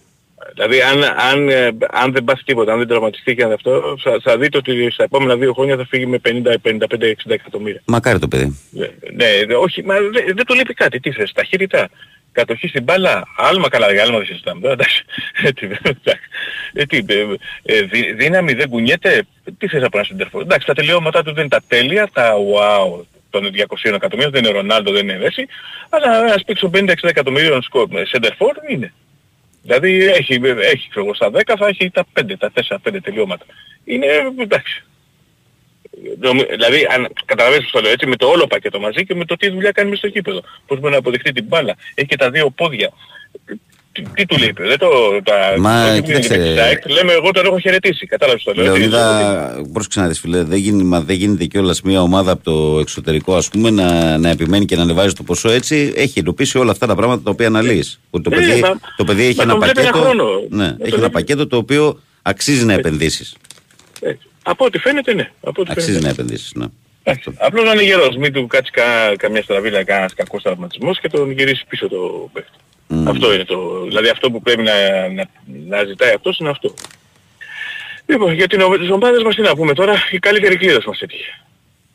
Δηλαδή 0.56 0.80
αν, 0.80 1.02
αν, 1.32 1.48
ε, 1.48 1.70
αν 1.90 2.12
δεν 2.12 2.24
πάθει 2.24 2.44
τίποτα, 2.44 2.72
αν 2.72 2.78
δεν 2.78 2.86
τραυματιστεί 2.88 3.34
και 3.34 3.42
αν 3.42 3.52
αυτό, 3.52 3.96
θα, 4.02 4.18
θα 4.22 4.38
δείτε 4.38 4.56
ότι 4.58 4.90
στα 4.90 5.04
επόμενα 5.04 5.36
δύο 5.36 5.52
χρόνια 5.52 5.76
θα 5.76 5.86
φύγει 5.86 6.06
με 6.06 6.20
50, 6.24 6.30
55, 6.30 6.34
60 6.62 7.14
εκατομμύρια. 7.26 7.82
Μακάρι 7.86 8.18
το 8.18 8.28
παιδί. 8.28 8.58
Ναι, 8.70 8.86
ναι, 9.46 9.54
όχι, 9.54 9.84
μα 9.84 9.94
δεν, 9.94 10.24
δεν 10.34 10.46
του 10.46 10.54
λείπει 10.54 10.74
κάτι. 10.74 11.00
Τι 11.00 11.12
θες, 11.12 11.32
ταχύτητα, 11.32 11.88
κατοχή 12.32 12.68
στην 12.68 12.82
μπάλα, 12.82 13.22
άλμα 13.36 13.68
καλά, 13.68 13.92
για 13.92 14.02
άλμα 14.02 14.16
δεν 14.16 14.26
συζητάμε. 14.26 14.60
τώρα, 14.60 14.72
Εντάξει, 14.72 15.04
Έτσι, 15.48 15.64
εντάξει. 15.82 16.28
Ε, 16.72 16.84
τι, 16.84 16.96
ε, 17.06 17.24
ε, 17.62 17.82
δύ- 17.82 18.14
δύναμη 18.16 18.52
δεν 18.52 18.68
κουνιέται, 18.68 19.26
τι 19.58 19.68
θες 19.68 19.82
από 19.82 19.96
ένα 19.98 20.06
σεντερφόρ. 20.06 20.42
Εντάξει, 20.42 20.66
τα 20.66 20.74
τελειώματά 20.74 21.22
του 21.22 21.32
δεν 21.32 21.40
είναι 21.44 21.48
τα 21.48 21.62
τέλεια, 21.68 22.08
τα 22.12 22.32
wow 22.34 23.04
των 23.30 23.50
200 23.54 23.94
εκατομμύριων, 23.94 24.32
δεν 24.32 24.44
είναι 24.44 24.52
Ρονάλντο, 24.52 24.92
δεν 24.92 25.08
είναι 25.08 25.18
Μέση, 25.18 25.46
αλλά 25.88 26.18
ένας 26.26 26.42
παίξος 26.44 26.70
50-60 26.74 26.94
εκατομμυρίων 27.02 27.62
σεντερφόρ 28.02 28.52
είναι. 28.68 28.92
Δηλαδή 29.66 30.04
έχει, 30.04 30.40
έχει 30.60 30.88
ξέρω, 30.88 31.04
εγώ, 31.04 31.14
στα 31.14 31.30
10 31.32 31.40
θα 31.58 31.66
έχει 31.66 31.90
τα 31.90 32.06
5, 32.20 32.36
τα 32.38 32.50
4-5 32.50 33.00
τελειώματα. 33.02 33.44
Είναι 33.84 34.06
εντάξει. 34.38 34.84
Νομι- 36.20 36.48
Δηλαδή, 36.48 36.86
αν 36.90 37.08
καταλαβαίνεις 37.24 37.62
πώς 37.64 37.72
το 37.72 37.80
λέω 37.80 37.92
έτσι, 37.92 38.06
με 38.06 38.16
το 38.16 38.26
όλο 38.26 38.46
πακέτο 38.46 38.80
μαζί 38.80 39.06
και 39.06 39.14
με 39.14 39.24
το 39.24 39.36
τι 39.36 39.48
δουλειά 39.50 39.70
κάνει 39.72 39.90
μες 39.90 39.98
στο 39.98 40.08
κήπεδο. 40.08 40.42
Πώς 40.66 40.80
μπορεί 40.80 40.92
να 40.92 40.98
αποδεχτεί 40.98 41.32
την 41.32 41.44
μπάλα. 41.44 41.76
Έχει 41.94 42.08
και 42.08 42.16
τα 42.16 42.30
δύο 42.30 42.50
πόδια. 42.50 42.90
Τι, 43.96 44.02
τι 44.14 44.26
του 44.26 44.36
λείπει, 44.38 44.62
δεν 44.62 44.78
το... 44.78 44.88
Τα, 45.24 45.54
Μα, 45.58 45.94
το- 45.94 46.00
κοίταξε. 46.02 46.36
με 46.38 46.44
τη 46.44 46.54
ΣΑΕΚ, 46.58 46.88
λέμε 46.90 47.12
εγώ 47.12 47.30
τον 47.30 47.44
έχω 47.46 47.58
χαιρετήσει, 47.58 48.06
κατάλαβες 48.06 48.42
το 48.42 48.52
λέω. 48.54 48.64
έτσι. 48.64 48.78
Λεωνίδα, 48.88 49.62
πρόσεξε 49.72 50.00
να 50.00 50.08
δεις 50.08 50.20
φίλε, 50.20 50.42
δεν, 50.42 50.58
γίνει, 50.58 50.82
μα 50.82 51.00
δεν 51.00 51.16
γίνεται 51.16 51.44
κιόλας 51.44 51.82
μια 51.82 52.02
ομάδα 52.02 52.30
από 52.32 52.42
το 52.44 52.78
εξωτερικό 52.80 53.34
ας 53.36 53.48
πούμε 53.48 53.70
να, 53.70 54.18
να 54.18 54.28
επιμένει 54.28 54.64
και 54.64 54.76
να 54.76 54.82
ανεβάζει 54.82 55.12
το 55.14 55.22
ποσό 55.22 55.50
έτσι. 55.50 55.92
Έχει 55.96 56.18
εντοπίσει 56.18 56.58
όλα 56.58 56.70
αυτά 56.70 56.86
τα 56.86 56.94
πράγματα 56.94 57.22
τα 57.22 57.30
οποία 57.30 57.46
αναλύεις. 57.46 58.00
Ότι 58.10 58.24
το, 58.24 58.30
Ναι, 58.30 58.36
παιδί, 58.46 58.60
μα- 58.60 58.78
το 58.96 59.04
παιδί 59.04 59.24
έχει 59.26 59.36
μα 59.36 59.42
ένα 59.42 59.52
τον 59.52 59.60
βλέπει 59.62 59.80
ένα 59.80 59.90
πακέτο, 59.90 60.04
χρόνο. 60.08 60.24
ναι, 60.48 60.56
Μα 60.56 60.64
έχει 60.64 60.76
τον 60.78 60.86
ένα 60.88 60.96
βλέπει. 60.96 61.12
πακέτο 61.12 61.46
το 61.46 61.56
οποίο 61.56 62.00
αξίζει 62.22 62.64
να 62.64 62.72
επενδύσεις. 62.72 63.36
Έτσι. 64.00 64.26
Από 64.42 64.64
ό,τι 64.64 64.78
φαίνεται 64.78 65.14
ναι. 65.14 65.30
Από 65.40 65.60
ό,τι 65.62 65.70
Αξίζει 65.70 65.86
φαίνεται. 65.90 66.04
να 66.06 66.10
επενδύσεις, 66.12 66.52
ναι. 66.54 66.66
Εντάξει. 67.02 67.30
Απλώς 67.38 67.64
να 67.64 67.72
είναι 67.72 67.82
γερός, 67.82 68.16
μην 68.16 68.32
του 68.32 68.46
κάτσεις 68.46 68.70
κα, 68.70 68.82
καμιά 69.16 69.42
στραβίλα, 69.42 69.84
κανένας 69.84 70.14
κακός 70.14 70.42
τραυματισμός 70.42 71.00
και 71.00 71.08
τον 71.08 71.30
γυρίσεις 71.30 71.64
πίσω 71.68 71.88
το 71.88 72.30
παίχτη. 72.32 72.50
Μμμ. 72.88 73.08
Αυτό 73.08 73.34
είναι 73.34 73.44
το, 73.44 73.84
δηλαδή 73.86 74.08
αυτό 74.08 74.30
που 74.30 74.42
πρέπει 74.42 74.62
να, 74.62 74.72
να, 75.08 75.24
να 75.68 75.84
ζητάει 75.84 76.12
αυτός 76.14 76.38
είναι 76.38 76.48
αυτό. 76.50 76.74
Λοιπόν, 78.06 78.32
για 78.32 78.46
την, 78.46 78.60
ο- 78.60 78.78
τις 78.78 78.90
ομάδες 78.90 79.22
μας 79.22 79.34
τι 79.34 79.40
να 79.42 79.54
πούμε 79.56 79.72
τώρα, 79.74 79.94
η 80.10 80.18
καλύτερη 80.18 80.56
κλήρωση 80.56 80.88
μας 80.88 81.00
έτυχε. 81.00 81.40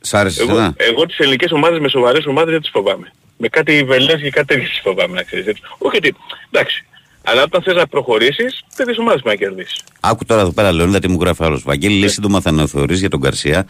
Σ' 0.01 0.13
άρεσε 0.13 0.41
Εγώ, 0.41 0.51
εσένα; 0.51 0.73
εγώ 0.77 1.05
τις 1.05 1.17
ελληνικές 1.19 1.51
ομάδες 1.51 1.79
με 1.79 1.89
σοβαρές 1.89 2.25
ομάδες 2.25 2.51
δεν 2.51 2.61
τις 2.61 2.69
φοβάμαι. 2.69 3.11
Με 3.37 3.47
κάτι 3.47 3.83
βελές 3.83 4.21
και 4.21 4.29
κάτι 4.29 4.47
τέτοιες 4.47 4.69
τις 4.69 4.79
φοβάμαι 4.83 5.13
να 5.15 5.23
ξέρεις. 5.23 5.47
έτσι. 5.47 5.61
Όχι 5.77 5.97
ότι, 5.97 6.15
εντάξει, 6.51 6.85
Αλλά 7.23 7.43
όταν 7.43 7.61
θες 7.61 7.75
να 7.75 7.87
προχωρήσεις, 7.87 8.61
τέτοιες 8.75 8.97
ομάδες 8.97 9.21
πρέπει 9.21 9.39
να 9.41 9.47
κερδίσεις. 9.47 9.83
Άκου 9.99 10.25
τώρα 10.25 10.41
εδώ 10.41 10.51
πέρα, 10.51 10.71
Λεωνίδα, 10.71 10.99
τι 10.99 11.07
μου 11.07 11.17
γράφει 11.21 11.43
άλλος. 11.43 11.63
Βαγγέλη, 11.63 11.99
λέει 11.99 12.09
σύντομα 12.09 12.41
θα 12.41 12.49
αναθεωρεί 12.49 12.95
για 12.95 13.09
τον 13.09 13.21
Καρσία. 13.21 13.67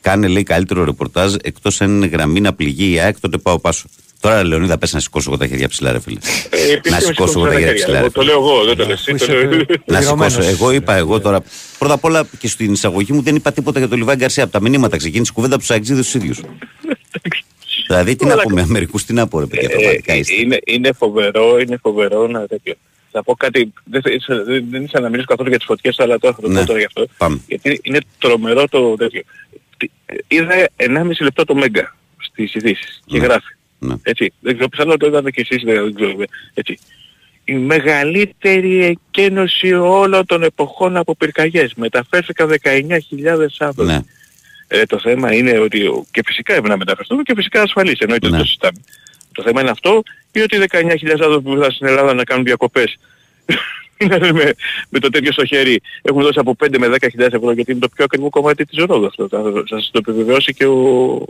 Κάνε, 0.00 0.26
λέει, 0.28 0.42
καλύτερο 0.42 0.84
ρεπορτάζ 0.84 1.34
εκτός 1.42 1.80
αν 1.80 1.90
είναι 1.90 2.06
γραμμή 2.06 2.40
να 2.40 2.54
πληγεί 2.54 2.92
η 2.92 2.98
ΑΕΚ, 3.00 3.20
τότε 3.20 3.38
πάω 3.38 3.58
πάσο. 3.60 3.88
Τώρα, 4.20 4.44
Λεωνίδα, 4.44 4.78
πες 4.78 4.92
να 4.92 5.00
σηκώσω 5.00 5.30
εγώ 5.30 5.38
τα 5.38 5.46
χέρια 5.46 5.68
ψηλά, 5.68 5.92
ρε 5.92 6.00
φίλε. 6.00 6.18
Ε, 6.50 6.72
επίσης 6.72 6.90
να 6.90 6.96
με 6.96 7.00
σηκώσω 7.02 7.22
εγώ 7.22 7.26
σηκώνεις 7.50 7.52
τα 7.54 7.58
χέρια 7.60 7.66
χέρια. 7.66 7.82
ψηλά. 7.84 7.96
Εγώ 7.98 8.06
ρε 8.06 8.10
Το 8.12 8.20
φίλε. 8.20 8.32
λέω 8.32 8.40
εγώ, 8.42 8.64
δεν 8.64 8.76
το 8.76 8.86
λες 8.86 9.00
εσύ. 9.00 9.14
Είσαι 9.14 9.26
το 9.26 9.32
λέω- 9.32 9.58
Να 9.84 9.98
Πληρωμένος. 9.98 10.32
σηκώσω. 10.32 10.50
Εγώ 10.50 10.70
είπα, 10.70 10.94
εγώ 10.94 11.20
τώρα. 11.20 11.40
Πρώτα 11.78 11.94
απ' 11.94 12.04
όλα 12.04 12.28
και 12.38 12.48
στην 12.48 12.72
εισαγωγή 12.72 13.12
μου 13.12 13.22
δεν 13.22 13.34
είπα 13.34 13.52
τίποτα 13.52 13.78
για 13.78 13.88
τον 13.88 13.98
Λιβάη 13.98 14.16
Γκαρσία. 14.16 14.42
Από 14.42 14.52
τα 14.52 14.60
μηνύματα 14.60 14.96
ξεκίνησε 14.96 15.30
η 15.30 15.34
κουβέντα 15.34 15.54
από 15.54 15.62
τους 15.62 15.70
Αγγλίδε 15.74 16.00
τους 16.00 16.14
ίδιους. 16.14 16.40
δηλαδή, 17.86 18.16
τι 18.16 18.24
να 18.24 18.32
Όλα 18.32 18.42
πούμε, 18.42 18.60
Αμερικού, 18.60 18.98
τι 19.06 19.12
να 19.12 19.26
πω, 19.28 19.40
ρε 19.40 19.46
παιδιά, 19.46 19.68
πραγματικά 19.68 20.12
Ε, 20.12 20.16
είστε. 20.18 20.34
είναι, 20.34 20.58
είναι 20.66 20.92
φοβερό, 20.92 21.58
είναι 21.58 21.78
φοβερό 21.82 22.26
να 22.26 22.46
τέτοιο. 22.46 22.74
Θα 23.10 23.22
πω 23.22 23.34
κάτι, 23.34 23.72
δεν, 23.84 24.02
θα- 24.02 24.10
ίσα- 24.10 24.42
δεν, 24.44 24.64
δεν 24.70 24.82
ήθελα 24.84 25.02
να 25.02 25.08
μιλήσω 25.08 25.26
καθόλου 25.28 25.48
για 25.48 25.58
τις 25.58 25.66
φωτιές, 25.66 25.98
αλλά 25.98 26.18
τώρα 26.18 26.34
θα 26.34 26.40
το 26.40 26.48
Ναι. 26.48 26.60
πω 26.60 26.66
τώρα 26.66 26.78
γι' 26.78 26.84
αυτό. 26.84 27.06
Πάμε. 27.16 27.40
Γιατί 27.48 27.80
είναι 27.82 27.98
τρομερό 28.18 28.68
το 28.68 28.94
τέτοιο. 28.96 29.22
Τι- 29.76 29.90
Είδα 30.28 30.68
1,5 30.76 31.24
λεπτό 31.24 31.44
το 31.44 31.54
Μέγκα 31.54 31.96
στις 32.18 32.54
ειδήσεις 32.54 33.02
και 33.06 33.18
Ναι. 33.18 33.24
γράφει. 33.24 33.55
Ναι. 33.78 33.94
Έτσι. 34.02 34.32
Δεν 34.40 34.54
ξέρω, 34.54 34.68
πιθανόν 34.68 34.98
το 34.98 35.06
είδατε 35.06 35.30
και 35.30 35.40
εσείς, 35.40 35.62
δεν 35.62 35.82
δεν 35.84 35.94
ξέρω. 35.94 36.14
Έτσι. 36.54 36.78
Η 37.44 37.54
μεγαλύτερη 37.54 38.84
εκένωση 38.84 39.72
όλων 39.72 40.26
των 40.26 40.42
εποχών 40.42 40.96
από 40.96 41.16
πυρκαγιές. 41.16 41.74
Μεταφέρθηκαν 41.74 42.48
19.000 42.48 43.56
άνθρωποι. 43.58 43.90
Ναι. 43.92 43.98
Ε, 44.68 44.84
το 44.86 44.98
θέμα 44.98 45.34
είναι 45.34 45.58
ότι 45.58 45.86
ο- 45.86 46.04
και 46.10 46.22
φυσικά 46.26 46.52
έπρεπε 46.52 46.68
να 46.68 46.76
μεταφερθούν 46.76 47.22
και 47.22 47.32
φυσικά 47.36 47.62
ασφαλής, 47.62 47.98
εννοείται 47.98 48.26
Ναι. 48.26 48.30
δεν 48.32 48.40
το 48.40 48.46
συζητάμε. 48.46 48.78
Το 49.32 49.42
θέμα 49.42 49.60
είναι 49.60 49.70
αυτό 49.70 50.02
ή 50.32 50.40
ότι 50.40 50.56
19.000 50.58 51.10
άνθρωποι 51.22 51.42
που 51.42 51.52
ήρθαν 51.52 51.70
στην 51.70 51.86
Ελλάδα 51.86 52.14
να 52.14 52.24
κάνουν 52.24 52.44
διακοπές 52.44 52.96
είναι 53.46 53.58
με, 54.32 54.54
με 54.88 54.98
το 54.98 55.08
τέτοιο 55.10 55.32
στο 55.32 55.44
χέρι 55.46 55.80
έχουν 56.02 56.22
δώσει 56.22 56.38
από 56.38 56.56
5 56.64 56.78
με 56.78 56.86
10.000 57.00 57.08
ευρώ 57.18 57.52
γιατί 57.52 57.70
είναι 57.70 57.80
το 57.80 57.88
πιο 57.88 58.04
ακριβό 58.04 58.28
κομμάτι 58.28 58.64
της 58.64 58.84
Ρόδου 58.84 59.06
αυτό. 59.06 59.28
Θα 59.28 59.42
θα 59.42 59.62
σας 59.66 59.90
το 59.92 59.98
επιβεβαιώσει 60.06 60.54
και 60.54 60.66
ο, 60.66 60.74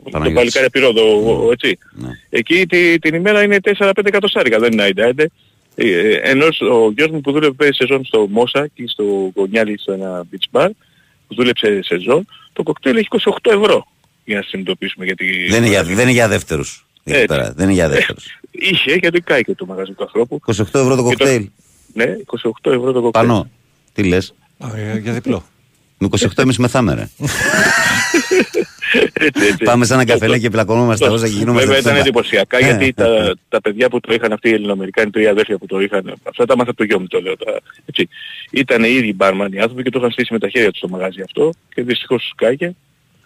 το 0.05 0.11
Παναγιώτης. 0.11 0.35
παλικάρι 0.53 0.65
από 0.67 0.73
τη 0.75 0.81
Ρόδο, 0.81 1.21
ο- 1.21 1.47
ο- 1.47 1.53
έτσι. 1.53 1.79
Ναι. 1.93 2.09
Εκεί 2.31 2.67
τη, 2.67 2.99
την 2.99 3.15
ημέρα 3.15 3.43
είναι 3.43 3.59
4-5 3.79 3.91
εκατοστάρικα, 4.05 4.59
δεν 4.59 4.73
είναι 4.73 4.83
άιντε. 4.83 5.31
Ε, 5.79 6.13
ενώ 6.15 6.45
ο 6.47 6.91
γιος 6.97 7.11
μου 7.11 7.21
που 7.21 7.33
δούλευε 7.33 7.73
σεζόν 7.73 8.05
στο 8.05 8.27
Μόσα 8.31 8.67
και 8.75 8.85
στο 8.87 9.31
Γονιάλι 9.35 9.79
στο 9.79 9.93
ένα 9.93 10.25
beach 10.33 10.61
bar, 10.61 10.69
που 11.29 11.35
δούλεψε 11.35 11.81
σεζόν, 11.83 12.27
το 12.53 12.63
κοκτέιλ 12.63 12.97
έχει 12.97 13.09
28 13.11 13.51
ευρώ. 13.51 13.87
Για 14.25 14.37
να 14.37 14.43
συνειδητοποιήσουμε 14.43 15.05
γιατί... 15.05 15.47
Δεν 15.51 15.59
είναι 15.59 15.69
για, 15.69 15.85
δεν 15.85 15.99
είναι 15.99 16.11
για 16.11 16.29
δεύτερους. 16.29 16.87
Έτσι. 17.05 17.27
Δεν 17.55 17.65
είναι 17.65 17.73
για 17.73 17.89
δεύτερους. 17.89 18.39
Είχε 18.51 18.95
γιατί 18.95 19.21
κάει 19.21 19.43
και 19.43 19.55
το 19.55 19.67
μαγαζί 19.67 19.93
του 19.93 20.03
ανθρώπου. 20.03 20.41
28 20.47 20.53
ευρώ 20.61 20.97
το 20.97 21.03
κοκτέιλ. 21.03 21.49
Ναι, 21.97 22.05
28 22.65 22.71
ευρώ 22.71 22.93
το 22.93 23.01
κοκτέιλ. 23.01 23.27
Πανώ. 23.27 23.51
Τι 23.93 24.05
λες; 24.05 24.35
Α, 24.59 24.69
για- 24.75 24.97
Για 24.99 25.13
διπλό. 25.13 25.45
Με 25.99 26.07
28 26.11 26.43
εμείς 26.43 26.59
μεθάμε, 26.59 26.95
ρε. 26.95 27.09
Έτσι, 29.13 29.45
έτσι. 29.47 29.65
Πάμε 29.65 29.85
σε 29.85 29.95
ένα 29.95 30.05
καφέ 30.05 30.39
και 30.39 30.51
πλακωνόμαστε 30.51 31.09
όσα 31.09 31.29
και 31.29 31.33
γινόμαστε. 31.35 31.67
Βέβαια 31.67 31.79
ήταν 31.81 31.93
ψέματα. 31.93 32.01
εντυπωσιακά 32.09 32.59
Ε, 32.59 32.61
γιατί 32.61 32.87
ε, 32.87 32.93
τα, 32.93 33.35
τα 33.49 33.61
παιδιά 33.61 33.89
που 33.91 34.01
το 34.01 34.13
είχαν 34.15 34.33
αυτοί 34.33 34.49
οι 34.49 34.53
Ελληνοαμερικάνοι, 34.53 35.11
τρία 35.11 35.31
αδέρφια 35.31 35.59
που 35.59 35.67
το 35.67 35.81
είχαν, 35.81 36.15
αυτά 36.23 36.45
τα 36.47 36.57
μάθα 36.57 36.71
από 36.71 36.79
το 36.79 36.85
γιο 36.85 37.01
μου 37.01 37.07
το 37.07 37.21
λέω. 37.21 37.37
Τα, 37.37 37.61
έτσι. 37.87 38.09
Ήταν 38.51 38.85
οι 38.85 38.89
ίδιοι 38.93 39.13
μπάρμαν 39.17 39.53
οι 39.53 39.59
άνθρωποι 39.59 39.83
και 39.83 39.91
το 39.91 39.99
είχαν 39.99 40.11
στήσει 40.11 40.33
με 40.33 40.39
τα 40.39 40.49
χέρια 40.49 40.69
τους 40.69 40.79
στο 40.79 40.89
μαγάζι 40.89 41.21
αυτό 41.21 41.51
και 41.75 41.83
δυστυχώς 41.83 42.29
σκάγε. 42.33 42.73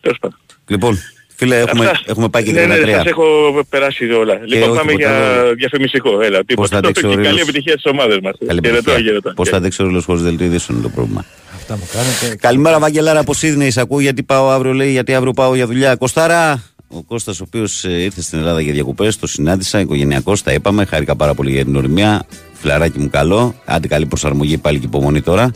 Τέλος 0.01 0.19
πάντων. 0.19 0.39
Λοιπόν, 0.67 0.99
φίλε, 1.41 1.57
έχουμε, 1.59 1.85
Αυτά. 1.87 2.01
έχουμε 2.07 2.29
πάει 2.29 2.43
και 2.43 2.53
ναι, 2.53 2.65
ναι, 2.67 2.75
33. 2.85 2.89
σας 2.91 3.05
έχω 3.05 3.25
περάσει 3.69 4.05
όλα. 4.11 4.35
λοιπόν, 4.47 4.69
όχι 4.69 4.79
πάμε 4.79 4.93
τίποτα 4.93 5.11
για 5.17 5.39
άλλο. 5.41 5.55
διαφημιστικό. 5.55 6.21
Έλα, 6.23 6.37
θα 6.37 6.45
τίποτα. 6.45 6.77
αντέξει 6.77 7.05
ο 7.07 7.09
Και 7.09 7.15
καλή 7.15 7.27
Ρήλος. 7.27 7.41
επιτυχία 7.41 7.73
στις 7.73 7.91
ομάδες 7.93 8.19
μας. 8.23 8.35
Καλή 8.47 8.61
Χαιρετώ, 8.65 8.77
επιτυχία. 8.91 9.05
χαιρετώ. 9.07 9.33
Πώς 9.35 9.49
θα 9.49 9.57
αντέξει 9.57 9.83
ο 9.83 9.85
ρόλο 9.85 10.01
χωρίς 10.01 10.23
δελτίο 10.23 10.47
ειδήσεων 10.47 10.79
είναι 10.79 10.87
το 10.87 10.93
πρόβλημα. 10.95 11.25
Αυτά 11.55 11.77
μου 11.77 11.89
κάνετε. 11.93 12.37
Καλημέρα, 12.37 12.79
Βαγγελάρα 12.79 13.21
από 13.21 13.35
Σίδνεϊ. 13.35 13.71
Σ' 13.71 13.79
ακούω 13.79 14.01
γιατί 14.01 14.23
πάω 14.23 14.49
αύριο, 14.49 14.73
λέει, 14.73 14.91
γιατί 14.91 15.15
αύριο 15.15 15.33
πάω 15.33 15.55
για 15.55 15.67
δουλειά. 15.67 15.95
Κοστάρα, 15.95 16.63
ο 16.89 17.03
Κώστας 17.03 17.41
ο 17.41 17.45
οποίος 17.47 17.85
ήρθε 17.85 18.23
στην 18.23 18.39
Ελλάδα 18.39 18.61
για 18.61 18.73
διακοπές, 18.73 19.19
το 19.19 19.27
συνάντησα, 19.27 19.81
οικογενειακό, 19.81 20.37
τα 20.45 20.53
είπαμε. 20.53 20.85
Χάρηκα 20.85 21.17
πάρα 21.17 21.35
πολύ 21.35 21.51
για 21.51 21.65
την 21.65 21.77
ορμία. 21.77 22.27
Φιλαράκι 22.53 22.99
μου 22.99 23.11
καλό. 23.11 23.55
Άντε 23.65 23.87
καλή 23.89 24.07
προσαρμογή 24.07 24.57
πάλι 24.59 24.79
και 24.79 24.87
υπομονή 24.87 25.21
τώρα. 25.23 25.53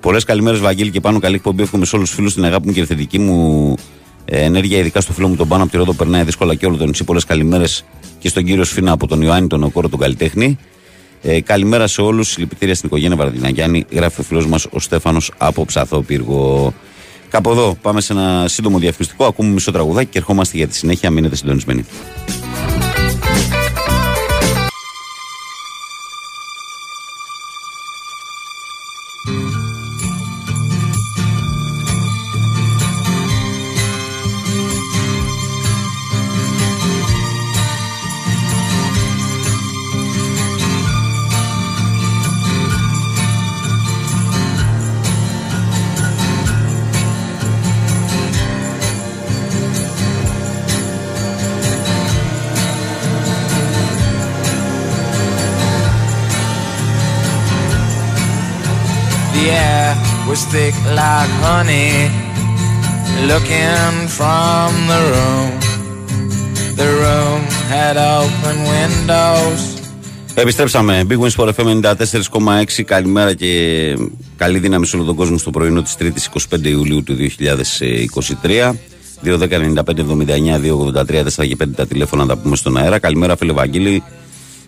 Πολλές 0.00 0.24
καλημέρες, 0.24 0.60
Βαγγέλη, 0.60 0.90
και 0.90 1.00
πάνω 1.00 1.18
καλή 1.18 1.34
εκπομπή. 1.34 1.62
Εύχομαι 1.62 1.84
σε 1.84 1.96
όλους 1.96 2.08
τους 2.08 2.16
φίλους 2.18 2.34
την 2.34 2.44
αγάπη 2.44 2.66
μου 2.66 2.72
και 2.72 2.80
τη 2.80 2.86
θετική 2.86 3.18
μου 3.18 3.74
ε, 3.78 3.80
ενέργεια, 4.28 4.78
ειδικά 4.78 5.00
στο 5.00 5.12
φίλο 5.12 5.28
μου 5.28 5.36
τον 5.36 5.48
πάνω 5.48 5.62
από 5.62 5.72
τη 5.72 5.76
Ρόδο. 5.78 5.92
Περνάει 5.92 6.22
δύσκολα 6.22 6.54
και 6.54 6.66
όλο 6.66 6.76
τον 6.76 6.88
νησί. 6.88 7.04
Πολλές 7.04 7.24
καλημέρες 7.24 7.84
και 8.18 8.28
στον 8.28 8.44
κύριο 8.44 8.64
Σφίνα 8.64 8.92
από 8.92 9.06
τον 9.06 9.22
Ιωάννη, 9.22 9.48
τον 9.48 9.62
Οκόρο, 9.62 9.88
τον 9.88 9.98
καλλιτέχνη. 9.98 10.58
Ε, 11.22 11.40
καλημέρα 11.40 11.86
σε 11.86 12.00
όλους. 12.00 12.28
Συλληπιτήρια 12.28 12.74
στην 12.74 12.88
οικογένεια 12.88 13.16
Βαρδιναγιάννη. 13.16 13.84
Γράφει 13.90 14.20
ο 14.20 14.24
φίλος 14.24 14.46
μας 14.46 14.66
ο 14.70 14.80
Στέφανος 14.80 15.32
από 15.36 15.64
Ψαθό 15.64 16.02
Πύργο. 16.02 16.74
Κάπου 17.28 17.50
εδώ 17.50 17.76
πάμε 17.82 18.00
σε 18.00 18.12
ένα 18.12 18.44
σύντομο 18.48 18.78
διαφημιστικό. 18.78 19.24
Ακούμε 19.24 19.52
μισό 19.52 19.72
τραγουδάκι 19.72 20.10
και 20.10 20.18
ερχόμαστε 20.18 20.56
για 20.56 20.66
τη 20.66 20.74
συνέχεια. 20.74 21.10
Μείνετε 21.10 21.36
συντονισμένοι. 21.36 21.84
Air 59.48 59.96
was 60.28 60.40
thick 60.52 60.74
like 61.00 61.32
honey, 61.46 61.92
looking 63.30 63.94
from 64.18 64.68
the 64.90 65.00
room. 65.12 65.50
The 66.80 66.88
room 67.00 67.40
had 67.72 67.96
open 67.96 68.56
windows. 68.74 69.60
Επιστρέψαμε. 70.34 71.04
Big 71.08 71.18
Wins 71.18 71.34
for 71.34 71.52
FM 71.54 71.80
94,6. 71.80 72.82
Καλημέρα 72.84 73.34
και 73.34 73.50
καλή 74.36 74.58
δύναμη 74.58 74.86
σε 74.86 74.96
όλο 74.96 75.04
τον 75.04 75.14
κόσμο 75.14 75.38
στο 75.38 75.50
πρωινό 75.50 75.82
της 75.82 75.96
3η 75.98 76.18
25 76.56 76.64
Ιουλίου 76.64 77.02
του 77.02 77.16
2023. 77.38 78.74
2.195.79.283 79.24 81.24
4 81.36 81.46
και 81.48 81.56
5 81.62 81.64
τα 81.76 81.86
τηλέφωνα 81.86 82.24
να 82.24 82.34
τα 82.34 82.40
πούμε 82.42 82.56
στον 82.56 82.76
αέρα. 82.76 82.98
Καλημέρα, 82.98 83.36
φίλε 83.36 83.52
Βαγγέλη. 83.52 84.02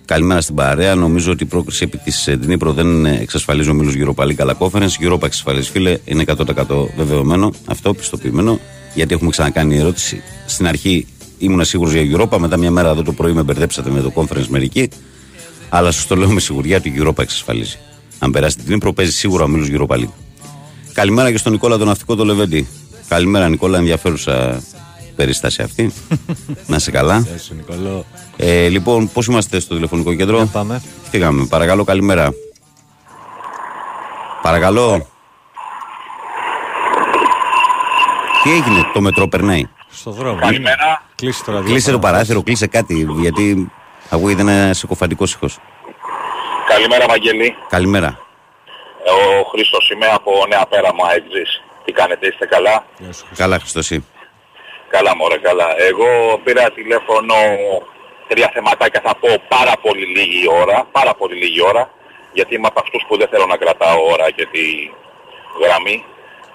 Καλημέρα 0.09 0.40
στην 0.40 0.55
παρέα. 0.55 0.94
Νομίζω 0.94 1.33
ότι 1.33 1.42
η 1.42 1.47
πρόκριση 1.47 1.85
επί 1.85 1.99
της 1.99 2.29
Δνήπρο 2.40 2.73
δεν 2.73 3.07
εξασφαλίζει 3.07 3.71
ο 3.71 3.75
Μίλος 3.75 3.94
Europa 3.97 4.25
League 4.25 4.38
αλλά 4.38 4.57
Conference. 4.59 5.11
Europa 5.11 5.23
εξασφαλίζει, 5.23 5.71
φίλε. 5.71 5.99
Είναι 6.05 6.25
100% 6.27 6.42
βεβαιωμένο 6.97 7.53
αυτό, 7.66 7.94
πιστοποιημένο. 7.94 8.59
Γιατί 8.94 9.14
έχουμε 9.14 9.31
ξανακάνει 9.31 9.77
ερώτηση. 9.77 10.23
Στην 10.47 10.66
αρχή 10.66 11.07
ήμουν 11.38 11.64
σίγουρος 11.64 11.92
για 11.92 12.18
Europa. 12.18 12.38
Μετά 12.38 12.57
μια 12.57 12.71
μέρα 12.71 12.90
εδώ 12.90 13.03
το 13.03 13.12
πρωί 13.12 13.33
με 13.33 13.42
μπερδέψατε 13.42 13.90
με 13.90 14.01
το 14.01 14.12
Conference 14.14 14.47
μερικοί. 14.49 14.88
Αλλά 15.68 15.90
σας 15.90 16.07
το 16.07 16.16
λέω 16.16 16.29
με 16.29 16.40
σιγουριά 16.40 16.77
ότι 16.77 16.88
η 16.88 17.03
Europa 17.03 17.18
εξασφαλίζει. 17.18 17.79
Αν 18.18 18.31
περάσει 18.31 18.57
την 18.57 18.64
Δνήπρο, 18.66 18.92
παίζει 18.92 19.12
σίγουρα 19.12 19.44
ο 19.44 19.49
Μίλος 19.49 19.68
Europa 19.73 19.94
League. 19.97 20.12
Καλημέρα 20.92 21.31
και 21.31 21.38
στον 21.38 21.53
Νικόλα 21.53 21.79
τον 21.79 21.87
ναυτικό 21.87 22.14
το 22.14 22.25
Λεβέντι. 22.25 22.66
Καλημέρα, 23.09 23.49
Νικόλα, 23.49 23.79
ενδιαφέρουσα 23.79 24.62
περίσταση 25.23 25.63
αυτή. 25.63 25.93
Να 26.67 26.77
είσαι 26.77 26.91
καλά. 26.91 27.19
Γεια 27.19 27.39
σου, 27.39 27.55
Νικολό. 27.55 28.05
Ε, 28.37 28.69
λοιπόν, 28.69 29.13
πώς 29.13 29.27
είμαστε 29.27 29.61
στο 29.61 29.75
τηλεφωνικό 29.75 30.15
κέντρο; 30.15 30.37
Για 30.37 30.47
πάμε. 30.47 30.83
Φύγαμε. 31.11 31.47
Παρακαλώ, 31.47 31.85
καλημέρα. 31.85 32.33
Παρακαλώ. 34.43 35.07
Τι 38.43 38.51
έγινε, 38.51 38.91
το 38.93 39.01
μετρό 39.01 39.29
περνάει; 39.29 39.69
Στο 39.91 40.11
δρόμο. 40.11 40.39
Καλημέρα. 40.41 41.03
Κλείσε 41.15 41.45
τώρα 41.45 41.63
Κλείσε 41.63 41.91
το 41.91 41.99
παράθυρο, 41.99 42.43
κλείσε 42.43 42.67
κάτι, 42.67 43.07
γιατί 43.21 43.73
ακούγεται 44.11 44.41
ένα 44.41 44.73
συκοφαντικός 44.75 45.33
ήχος. 45.33 45.59
Καλημέρα 46.69 47.07
Βαγγελή. 47.09 47.55
Καλημέρα. 47.69 48.19
Ε, 49.05 49.11
Ο 49.11 49.45
Χρήστος 49.51 49.91
είμαι 49.91 50.07
από 50.07 50.31
Νέα 50.49 50.67
Πέραμα 50.69 51.05
Exis. 51.17 51.51
Τι 51.85 51.93
κάνετε, 51.93 52.27
είστε 52.27 52.47
καλά; 52.47 52.85
Γεια 52.99 53.13
σου, 53.13 53.25
Χρήστο. 53.27 53.43
Καλά, 53.43 53.59
Χριστοσύ. 53.59 54.05
Καλά 54.88 55.16
μωρέ, 55.16 55.38
καλά. 55.38 55.68
Εγώ 55.88 56.40
πήρα 56.44 56.70
τηλέφωνο 56.70 57.35
τρία 58.29 58.51
θεματάκια 58.55 59.01
θα 59.05 59.14
πω 59.20 59.29
πάρα 59.48 59.72
πολύ 59.83 60.05
λίγη 60.16 60.48
ώρα, 60.62 60.87
πάρα 60.92 61.14
πολύ 61.14 61.35
λίγη 61.35 61.62
ώρα, 61.62 61.90
γιατί 62.33 62.55
είμαι 62.55 62.66
από 62.66 62.81
αυτούς 62.85 63.05
που 63.09 63.16
δεν 63.18 63.29
θέλω 63.29 63.46
να 63.46 63.57
κρατάω 63.57 63.98
ώρα 64.12 64.31
και 64.31 64.46
τη 64.46 64.64
γραμμή. 65.62 66.05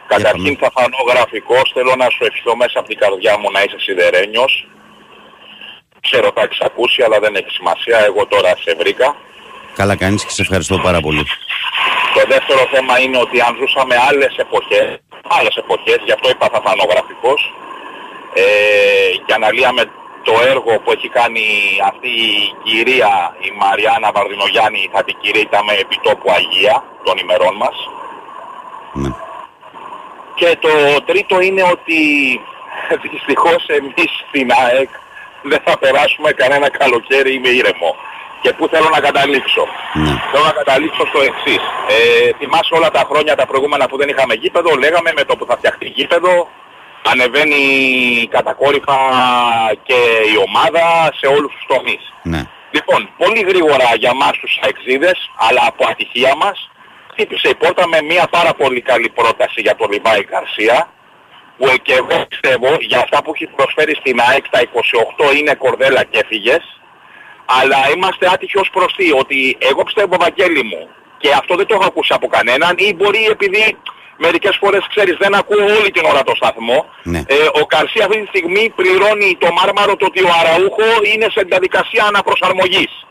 Καταρχήν 0.08 0.58
θα 0.58 0.72
φανώ 0.76 0.98
γραφικός, 1.12 1.72
θέλω 1.74 1.96
να 1.96 2.10
σου 2.10 2.24
ευχηθώ 2.28 2.56
μέσα 2.56 2.80
από 2.80 2.88
την 2.88 2.98
καρδιά 2.98 3.38
μου 3.40 3.52
να 3.52 3.60
είσαι 3.64 3.80
σιδερένιος. 3.80 4.68
Ξέρω 6.00 6.32
τα 6.32 6.42
έχεις 6.42 6.60
ακούσει, 6.60 7.04
αλλά 7.04 7.20
δεν 7.20 7.36
έχει 7.36 7.50
σημασία, 7.50 7.98
εγώ 8.00 8.26
τώρα 8.26 8.52
σε 8.64 8.76
βρήκα. 8.80 9.16
Καλά 9.76 9.96
κάνεις 9.96 10.26
και 10.26 10.32
σε 10.32 10.42
ευχαριστώ 10.42 10.78
πάρα 10.78 11.00
πολύ. 11.00 11.24
Το 12.14 12.22
δεύτερο 12.28 12.68
θέμα 12.74 13.00
είναι 13.00 13.18
ότι 13.18 13.42
αν 13.42 13.56
ζούσαμε 13.60 13.96
άλλες 14.10 14.34
εποχές, 14.38 14.88
άλλες 15.38 15.56
εποχές, 15.56 16.00
γι' 16.06 16.12
αυτό 16.12 16.30
είπα 16.30 16.48
θα 16.54 16.62
φανογραφικός, 16.66 17.42
ε, 17.52 17.73
και 19.26 19.34
αναλύαμε 19.34 19.84
το 20.24 20.34
έργο 20.48 20.80
που 20.80 20.92
έχει 20.92 21.10
κάνει 21.10 21.46
αυτή 21.92 22.08
η 22.08 22.56
κυρία, 22.64 23.36
η 23.40 23.50
Μαριάννα 23.60 24.12
Βαρδινογιάννη, 24.12 24.90
θα 24.94 25.04
την 25.04 25.16
κηρύτταμε 25.22 25.74
επιτόπου 25.74 26.32
Αγία 26.32 26.84
των 27.04 27.18
ημερών 27.18 27.56
μας. 27.56 27.76
Ναι. 28.94 29.10
Και 30.36 30.58
το 30.60 31.02
τρίτο 31.06 31.40
είναι 31.42 31.64
ότι 31.76 32.00
δυστυχώς 33.12 33.66
εμείς 33.68 34.12
στην 34.28 34.48
ΑΕΚ 34.64 34.90
δεν 35.42 35.62
θα 35.66 35.78
περάσουμε 35.78 36.32
κανένα 36.32 36.70
καλοκαίρι 36.70 37.40
με 37.40 37.50
ήρεμο. 37.50 37.96
Και 38.42 38.54
πού 38.54 38.68
θέλω 38.68 38.90
να 38.90 39.00
καταλήξω; 39.00 39.68
Ναι. 39.94 40.14
Θέλω 40.32 40.46
να 40.46 40.52
καταλήξω 40.52 41.06
στο 41.06 41.20
εξής. 41.22 41.64
Ε, 41.96 42.32
θυμάσαι 42.38 42.74
όλα 42.78 42.90
τα 42.92 43.04
χρόνια 43.10 43.36
τα 43.36 43.46
προηγούμενα 43.46 43.86
που 43.88 43.98
δεν 43.98 44.10
είχαμε 44.10 44.34
γήπεδο, 44.34 44.76
λέγαμε 44.76 45.12
με 45.16 45.24
το 45.24 45.36
που 45.38 45.46
θα 45.46 45.58
φτιαχτεί 45.58 45.88
γήπεδο, 45.96 46.50
ανεβαίνει 47.12 47.62
κατακόρυφα 48.30 48.98
και 49.84 50.00
η 50.34 50.38
ομάδα 50.48 51.14
σε 51.20 51.28
όλους 51.28 51.52
τους 51.54 51.66
τομείς. 51.68 52.14
Ναι. 52.24 52.48
Λοιπόν, 52.72 53.10
πολύ 53.18 53.42
γρήγορα 53.50 53.88
για 53.98 54.14
μας 54.14 54.32
τους 54.42 54.60
αεξίδες, 54.64 55.18
αλλά 55.38 55.62
από 55.68 55.86
ατυχία 55.90 56.36
μας, 56.36 56.70
χτύπησε 57.12 57.50
η 57.50 57.56
πόρτα 57.56 57.88
με 57.88 58.02
μια 58.02 58.28
πάρα 58.32 58.54
πολύ 58.54 58.82
καλή 58.82 59.10
πρόταση 59.10 59.62
για 59.62 59.76
τον 59.76 59.92
Λιβάη 59.92 60.24
Γκαρσία, 60.30 60.78
που 61.58 61.68
ε, 61.68 61.78
και 61.78 61.94
εγώ 61.94 62.26
πιστεύω 62.30 62.70
για 62.80 63.00
αυτά 63.00 63.24
που 63.24 63.32
έχει 63.36 63.48
προσφέρει 63.56 63.96
στην 63.96 64.20
ΑΕΚ 64.30 64.50
τα 64.50 64.60
28 65.30 65.36
είναι 65.38 65.54
κορδέλα 65.54 66.04
και 66.04 66.20
έφυγες, 66.24 66.64
αλλά 67.46 67.78
είμαστε 67.96 68.30
άτυχοι 68.34 68.58
ως 68.58 68.70
προς 68.70 68.94
τι, 68.96 69.12
ότι 69.12 69.58
εγώ 69.60 69.84
πιστεύω 69.84 70.16
Βαγγέλη 70.20 70.64
μου, 70.64 70.90
και 71.18 71.30
αυτό 71.32 71.56
δεν 71.56 71.66
το 71.66 71.76
έχω 71.76 71.86
ακούσει 71.86 72.14
από 72.14 72.28
κανέναν, 72.28 72.76
ή 72.78 72.94
μπορεί 72.94 73.26
επειδή 73.26 73.78
μερικές 74.18 74.58
φορές 74.62 74.86
ξέρεις 74.90 75.16
δεν 75.20 75.36
ακούω 75.36 75.66
όλη 75.80 75.92
την 75.92 76.06
ώρα 76.06 76.24
το 76.24 76.34
σταθμό, 76.36 76.86
Ναι. 77.04 77.22
ε, 77.28 77.36
ο 77.62 77.66
Καρσία 77.66 78.06
αυτή 78.06 78.22
τη 78.22 78.28
στιγμή 78.28 78.70
πληρώνει 78.76 79.38
το 79.40 79.52
μάρμαρο 79.52 79.96
το 79.96 80.06
ότι 80.06 80.24
ο 80.24 80.30
Αραούχο 80.40 80.88
είναι 81.14 81.28
σε 81.32 81.42
διαδικασία 81.42 82.04
αναπροσαρμογής. 82.06 83.06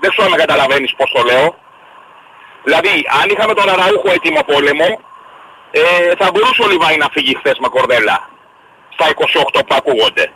Δεν 0.00 0.10
ξέρω 0.10 0.24
αν 0.26 0.30
με 0.30 0.36
καταλαβαίνεις 0.36 0.94
πώς 0.96 1.10
το 1.14 1.22
λέω. 1.22 1.56
Δηλαδή, 2.64 3.06
αν 3.22 3.28
είχαμε 3.30 3.54
τον 3.54 3.68
Αραούχο 3.68 4.08
έτοιμο 4.12 4.40
πόλεμο, 4.46 5.00
ε, 5.70 5.80
θα 6.18 6.30
μπορούσε 6.32 6.62
ο 6.62 6.68
Λιβάη 6.68 6.96
να 6.96 7.08
φύγει 7.12 7.34
χθες 7.36 7.58
με 7.58 7.68
κορδέλα. 7.68 8.28
Στα 8.94 9.06
28 9.08 9.64
που 9.66 9.74
ακούγονται. 9.80 10.30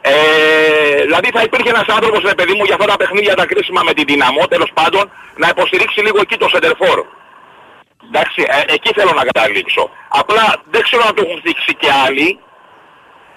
Ε, 0.00 1.02
δηλαδή 1.02 1.30
θα 1.34 1.42
υπήρχε 1.42 1.68
ένας 1.68 1.84
άνθρωπος, 1.88 2.22
ρε 2.22 2.34
παιδί 2.34 2.54
μου, 2.56 2.64
για 2.64 2.74
αυτά 2.74 2.86
τα 2.86 2.96
παιχνίδια 2.96 3.34
τα 3.34 3.46
κρίσιμα 3.46 3.82
με 3.84 3.92
την 3.92 4.04
δυναμό, 4.06 4.46
τέλος 4.46 4.70
πάντων, 4.74 5.10
να 5.36 5.48
υποστηρίξει 5.48 6.00
λίγο 6.00 6.18
εκεί 6.20 6.36
το 6.36 6.48
σεντερφόρ. 6.48 7.04
Εντάξει, 8.08 8.40
ε, 8.46 8.74
εκεί 8.74 8.90
θέλω 8.96 9.12
να 9.20 9.24
καταλήξω. 9.30 9.90
Απλά 10.08 10.44
δεν 10.72 10.82
ξέρω 10.82 11.02
αν 11.08 11.14
το 11.14 11.22
έχουν 11.26 11.40
δείξει 11.44 11.74
και 11.74 11.90
άλλοι. 12.06 12.38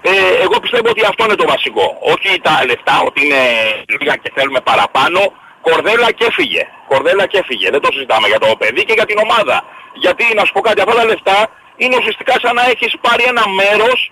Ε, 0.02 0.12
εγώ 0.46 0.60
πιστεύω 0.60 0.90
ότι 0.90 1.06
αυτό 1.06 1.24
είναι 1.26 1.36
το 1.36 1.48
βασικό. 1.48 1.98
Όχι 2.14 2.42
τα 2.42 2.66
λεφτά, 2.66 2.96
ότι 3.08 3.26
είναι 3.26 3.42
λίγα 4.00 4.16
και 4.16 4.32
θέλουμε 4.36 4.62
παραπάνω. 4.62 5.20
Κορδέλα 5.62 6.12
και 6.12 6.26
έφυγε. 6.26 6.64
Κορδέλα 6.88 7.26
και 7.26 7.38
έφυγε. 7.38 7.70
Δεν 7.70 7.82
το 7.82 7.90
συζητάμε 7.92 8.28
για 8.28 8.40
το 8.40 8.56
παιδί 8.56 8.84
και 8.86 8.94
για 8.94 9.06
την 9.06 9.18
ομάδα. 9.26 9.58
Γιατί 9.94 10.24
να 10.36 10.46
σου 10.46 10.54
πω 10.54 10.62
κάτι, 10.62 10.82
αυτά 10.82 10.96
τα 10.96 11.06
λεφτά 11.06 11.38
είναι 11.82 11.96
ουσιαστικά 12.00 12.34
σαν 12.42 12.56
να 12.56 12.64
έχεις 12.74 12.92
πάρει 13.02 13.24
ένα 13.24 13.44
μέρος 13.60 14.12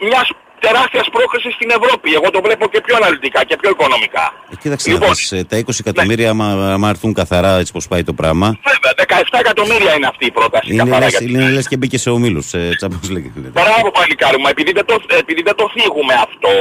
μιας 0.00 0.28
τεράστιας 0.64 1.06
πρόκλησης 1.16 1.52
στην 1.58 1.70
Ευρώπη. 1.78 2.08
Εγώ 2.18 2.28
το 2.34 2.40
βλέπω 2.46 2.64
και 2.72 2.80
πιο 2.86 2.94
αναλυτικά 3.00 3.40
και 3.48 3.56
πιο 3.60 3.70
οικονομικά. 3.74 4.24
Ε, 4.52 4.56
κοίταξε 4.62 4.90
Λοιπόν, 4.90 5.08
να 5.08 5.14
δεις, 5.14 5.32
ε, 5.32 5.44
τα 5.50 5.56
20 5.58 5.78
εκατομμύρια 5.84 6.30
άμα, 6.30 6.46
άμα 6.74 6.88
έρθουν 6.88 7.12
καθαρά 7.20 7.52
έτσι 7.58 7.72
πως 7.72 7.88
πάει 7.88 8.02
το 8.10 8.12
πράγμα 8.20 8.46
Βέβαια, 8.70 8.92
17 9.30 9.38
εκατομμύρια 9.44 9.92
είναι 9.96 10.08
αυτή 10.12 10.24
η 10.26 10.32
πρόταση. 10.38 10.72
είναι 10.72 10.82
καθαρά 10.82 11.04
λες, 11.04 11.10
για 11.10 11.18
την 11.18 11.28
είναι 11.28 11.50
λες 11.50 11.68
και 11.68 11.76
μπήκε 11.76 11.98
σε 11.98 12.10
ομίλους 12.10 12.54
ε, 12.54 12.70
τσάμπος 12.76 13.10
λέγεται. 13.10 13.38
Μπράβο 13.58 13.90
παλικάρι 13.90 14.38
μου, 14.38 14.48
επειδή 14.54 14.72
δεν 14.72 14.84
το, 14.84 14.96
επειδή 15.22 15.42
δεν 15.42 15.54
το 15.54 15.70
θίγουμε 15.74 16.14
αυτό, 16.26 16.52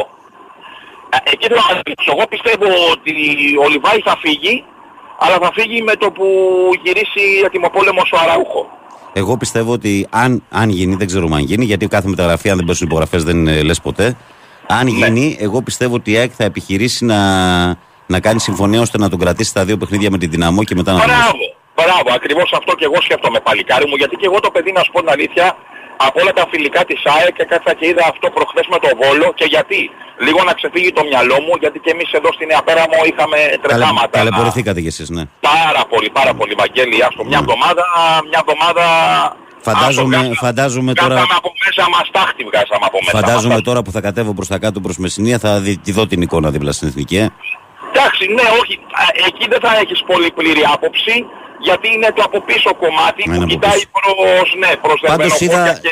ε, 1.16 1.18
εκεί 1.32 1.46
θέλω 1.48 1.64
να 1.70 1.82
δείξω. 1.86 2.10
Εγώ 2.16 2.26
πιστεύω 2.34 2.68
ότι 2.94 3.14
ο 3.64 3.68
Λιβάη 3.74 4.00
θα 4.10 4.16
φύγει, 4.24 4.64
αλλά 5.24 5.38
θα 5.44 5.52
φύγει 5.58 5.82
με 5.82 5.96
το 6.02 6.12
που 6.12 6.28
γυρίσει 6.84 7.24
ατιμοπόλεμος 7.46 8.12
ο 8.16 8.18
Αραούχο. 8.24 8.64
Εγώ 9.14 9.38
πιστεύω 9.38 9.72
ότι 9.72 10.08
αν, 10.10 10.44
αν 10.50 10.70
γίνει, 10.70 10.96
δεν 10.96 11.08
ξέρουμε 11.08 11.36
αν 11.36 11.42
γίνει, 11.42 11.66
γιατί 11.66 11.88
κάθε 11.88 12.08
μεταγραφή, 12.08 12.50
αν 12.50 12.58
δεν 12.58 12.66
πέσουν 12.66 12.88
υπογραφές, 12.88 13.24
δεν 13.24 13.48
ε, 13.48 13.62
λες 13.62 13.82
ποτέ. 13.82 14.16
Αν 14.68 14.86
Ναι. 14.86 14.92
γίνει, 14.92 15.38
εγώ 15.40 15.62
πιστεύω 15.62 15.96
ότι 15.96 16.12
η 16.12 16.18
ΑΕΚ 16.18 16.32
θα 16.38 16.44
επιχειρήσει 16.44 17.06
να, 17.06 17.18
να 18.06 18.20
κάνει 18.20 18.40
συμφωνία 18.40 18.82
ώστε 18.82 18.98
να 18.98 19.10
τον 19.10 19.20
κρατήσει 19.20 19.54
τα 19.54 19.66
δύο 19.66 19.78
παιχνίδια 19.78 20.12
με 20.12 20.18
την 20.18 20.30
δυναμό 20.30 20.64
και 20.64 20.76
μετά 20.76 20.92
να 20.94 21.00
τον 21.00 21.08
δώσει. 21.08 21.22
Μπράβο, 21.22 21.38
μπράβο, 21.76 22.16
ακριβώς 22.16 22.54
αυτό 22.58 22.76
και 22.76 22.86
εγώ 22.86 23.02
σκέφτομαι 23.02 23.40
παλικάρι 23.40 23.88
μου, 23.88 23.96
γιατί 23.96 24.16
και 24.16 24.26
εγώ 24.26 24.40
το 24.40 24.52
παιδί 24.52 24.72
να 24.72 24.84
σου 24.84 24.92
πω 24.92 25.00
την 25.00 25.10
αλήθεια, 25.10 25.56
από 26.08 26.18
όλα 26.22 26.34
τα 26.40 26.46
φιλικά 26.52 26.82
της 26.90 27.00
ΑΕΚ 27.16 27.34
και 27.40 27.46
κάτσα 27.52 27.72
και 27.80 27.86
είδα 27.92 28.04
αυτό 28.12 28.26
προχθές 28.38 28.66
με 28.74 28.78
το 28.84 28.90
Βόλο 29.02 29.28
και 29.40 29.46
γιατί. 29.54 29.82
Λίγο 30.26 30.40
να 30.50 30.54
ξεφύγει 30.60 30.92
το 30.98 31.04
μυαλό 31.10 31.38
μου, 31.46 31.54
γιατί 31.64 31.78
και 31.84 31.92
εμείς 31.96 32.10
εδώ 32.20 32.30
στην 32.38 32.48
Νέα 32.52 32.62
Πέραμο 32.68 32.98
είχαμε 33.12 33.38
Καλε, 33.38 33.58
τρεχάματα. 33.66 34.10
ταλαιπωρηθήκατε 34.18 34.80
κι 34.86 34.92
εσείς, 34.94 35.10
ναι. 35.16 35.24
Πάρα 35.52 35.82
πολύ, 35.92 36.10
πάρα 36.20 36.34
πολύ, 36.40 36.54
Βαγγέλη. 36.62 36.96
Άστο, 37.08 37.24
μια 37.30 37.40
εβδομάδα, 37.44 37.84
μια 38.30 38.40
εβδομάδα... 38.46 38.86
Φαντάζομαι- 39.68 40.16
άστο, 40.16 40.28
βγάζα- 40.28 40.40
φαντάζομαι 40.46 40.94
τώρα- 40.94 41.08
Βγάζαμε 41.16 41.36
από 41.42 41.52
μέσα 41.66 41.84
μας 41.96 42.06
τάχτη, 42.12 42.44
βγάζαμε 42.50 42.86
από 42.90 42.98
μέσα 43.06 43.18
Φαντάζομαι 43.18 43.54
μας. 43.54 43.64
τώρα 43.68 43.82
που 43.82 43.92
θα 43.96 44.02
κατέβω 44.08 44.34
προς 44.38 44.48
τα 44.48 44.58
κάτω 44.64 44.80
προς 44.86 44.98
Μεσσηνία 44.98 45.38
θα 45.40 45.60
δει, 45.60 45.78
τη 45.78 45.92
δω 45.92 46.04
την 46.08 46.22
εικόνα 46.22 46.50
δίπλα 46.56 46.72
στην 46.72 46.88
εθνική. 46.88 47.18
Ε. 47.18 47.28
Εντάξει, 47.94 48.24
ναι, 48.38 48.46
όχι. 48.62 48.76
Α, 49.02 49.04
Εκεί 49.28 49.46
δεν 49.50 49.60
θα 49.66 49.72
έχεις 49.84 50.00
πολύ 50.12 50.30
πλήρη 50.32 50.64
άποψη, 50.74 51.16
γιατί 51.68 51.88
είναι 51.94 52.10
το 52.16 52.22
από 52.24 52.42
πίσω 52.42 52.70
κομμάτι 52.84 53.24
Είναι 53.26 53.36
που 53.36 53.42
από 53.42 53.52
κοιτάει 53.52 53.82
πίσω. 53.82 53.90
προς, 53.98 54.56
ναι, 54.64 54.72
προς 54.86 55.00
Πάντως 55.08 55.38
δερμενοχώρια 55.38 55.62
είδα, 55.62 55.80
και... 55.84 55.90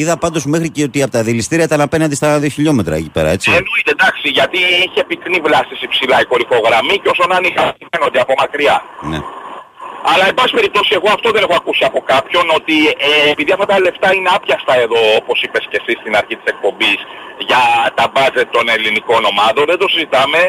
είδα 0.00 0.16
πάντως 0.16 0.44
μέχρι 0.44 0.68
και 0.70 0.82
ότι 0.82 1.02
από 1.02 1.12
τα 1.12 1.22
δηληστήρια 1.22 1.64
ήταν 1.64 1.80
απέναντι 1.80 2.14
στα 2.14 2.38
2 2.38 2.50
χιλιόμετρα 2.56 2.94
εκεί 2.94 3.10
πέρα, 3.16 3.30
έτσι. 3.36 3.48
Εννοείται, 3.50 3.90
εντάξει, 3.96 4.28
γιατί 4.38 4.58
είχε 4.86 5.04
πυκνή 5.08 5.38
βλάστηση 5.46 5.86
ψηλά 5.88 6.20
η 6.20 6.24
κορυφογραμμή 6.24 6.96
και 7.02 7.08
όσο 7.14 7.24
να 7.30 7.36
είναι 7.36 7.48
είχα 7.48 7.76
φαίνονται 7.90 8.20
από 8.20 8.34
μακριά. 8.38 8.76
Ναι. 9.12 9.20
Αλλά 10.10 10.24
εν 10.30 10.34
πάση 10.38 10.52
περιπτώσει 10.58 10.90
εγώ 10.98 11.08
αυτό 11.16 11.28
δεν 11.34 11.42
έχω 11.46 11.56
ακούσει 11.62 11.84
από 11.90 12.00
κάποιον 12.12 12.44
ότι 12.58 12.76
ε, 13.08 13.30
επειδή 13.34 13.50
αυτά 13.52 13.66
τα 13.66 13.78
λεφτά 13.84 14.08
είναι 14.14 14.30
άπιαστα 14.36 14.74
εδώ 14.84 15.02
όπως 15.20 15.36
είπες 15.44 15.64
και 15.70 15.78
εσύ 15.80 15.92
στην 16.00 16.12
αρχή 16.20 16.34
της 16.40 16.48
εκπομπής 16.52 16.98
για 17.48 17.62
τα 17.98 18.04
μπάτζετ 18.12 18.48
των 18.56 18.64
ελληνικών 18.76 19.22
ομάδων 19.32 19.64
δεν 19.70 19.78
το 19.82 19.88
συζητάμε 19.94 20.40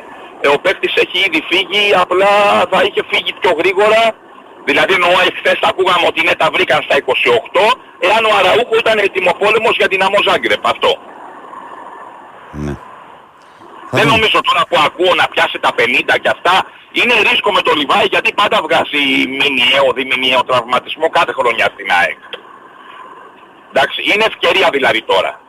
ε, 0.44 0.48
ο 0.56 0.58
παίκτης 0.64 0.94
έχει 1.04 1.18
ήδη 1.28 1.42
φύγει 1.50 1.84
απλά 2.04 2.32
θα 2.72 2.80
είχε 2.86 3.02
φύγει 3.12 3.32
πιο 3.40 3.52
γρήγορα 3.60 4.02
δηλαδή 4.66 4.94
εννοώ 4.94 5.12
εχθές 5.30 5.60
ακούγαμε 5.70 6.06
ότι 6.08 6.22
ναι 6.26 6.36
τα 6.36 6.50
βρήκαν 6.54 6.82
στα 6.88 6.96
28 6.96 7.02
εάν 8.00 8.26
ο 8.26 8.32
Αραούχο 8.40 8.76
ήταν 8.84 8.98
ετοιμοπόλεμος 8.98 9.76
για 9.76 9.88
την 9.88 10.04
Αμό 10.04 10.20
Ζάγκρεπ 10.28 10.68
αυτό 10.68 10.92
ναι. 12.64 12.76
Θα 13.90 13.98
δεν 13.98 14.04
δούμε. 14.04 14.16
νομίζω 14.16 14.40
τώρα 14.42 14.62
που 14.70 14.78
ακούω 14.88 15.14
να 15.16 15.28
πιάσει 15.28 15.58
τα 15.60 15.72
50 15.78 15.82
και 16.22 16.30
αυτά. 16.36 16.56
Είναι 16.92 17.16
ρίσκο 17.30 17.52
με 17.52 17.62
το 17.62 17.72
Λιβάη 17.80 18.06
γιατί 18.06 18.34
πάντα 18.34 18.58
βγάζει 18.66 19.04
μηνιαίο, 19.40 19.88
διμηνιαίο 19.96 20.44
τραυματισμό 20.44 21.10
κάθε 21.10 21.32
χρονιά 21.40 21.68
στην 21.74 21.88
ΑΕΚ. 22.00 22.22
Εντάξει, 23.72 24.00
είναι 24.12 24.26
ευκαιρία 24.32 24.70
δηλαδή 24.72 25.02
τώρα. 25.02 25.42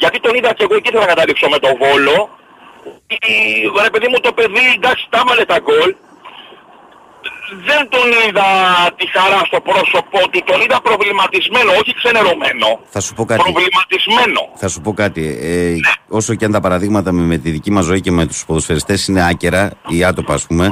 Γιατί 0.00 0.20
τον 0.20 0.34
είδα 0.34 0.52
και 0.52 0.62
εγώ 0.62 0.74
εκεί 0.74 0.88
ήθελα 0.88 1.04
να 1.06 1.12
καταλήξω 1.14 1.48
με 1.48 1.58
το 1.58 1.70
Βόλο. 1.80 2.18
Ή, 3.06 3.16
Ρε 3.82 3.90
παιδί 3.90 4.08
μου 4.08 4.20
το 4.20 4.32
παιδί, 4.32 4.64
εντάξει, 4.76 5.06
τα 5.10 5.18
έβαλε 5.22 5.44
τα 5.44 5.58
γκολ. 5.58 5.94
Δεν 7.68 7.88
τον 7.88 8.06
είδα 8.28 8.46
τη 8.96 9.06
χαρά 9.18 9.40
στο 9.46 9.60
πρόσωπό 9.60 10.28
του, 10.30 10.42
τον 10.46 10.60
είδα 10.60 10.80
προβληματισμένο, 10.80 11.70
όχι 11.80 11.94
ξενερωμένο. 11.94 12.68
Θα 12.88 13.00
σου 13.00 13.14
πω 13.14 13.24
κάτι. 13.24 13.42
Προβληματισμένο. 13.42 14.40
Θα 14.56 14.68
σου 14.68 14.80
πω 14.80 14.92
κάτι. 14.92 15.38
Ε, 15.42 15.74
όσο 16.08 16.34
και 16.34 16.44
αν 16.44 16.52
τα 16.52 16.60
παραδείγματα 16.60 17.12
με, 17.12 17.22
με 17.22 17.36
τη 17.38 17.50
δική 17.50 17.70
μας 17.70 17.84
ζωή 17.84 18.00
και 18.00 18.10
με 18.10 18.26
τους 18.26 18.44
ποδοσφαιριστές 18.46 19.06
είναι 19.08 19.26
άκερα 19.28 19.70
ή 19.88 20.04
άτοπα, 20.04 20.34
ας 20.34 20.46
πούμε, 20.46 20.68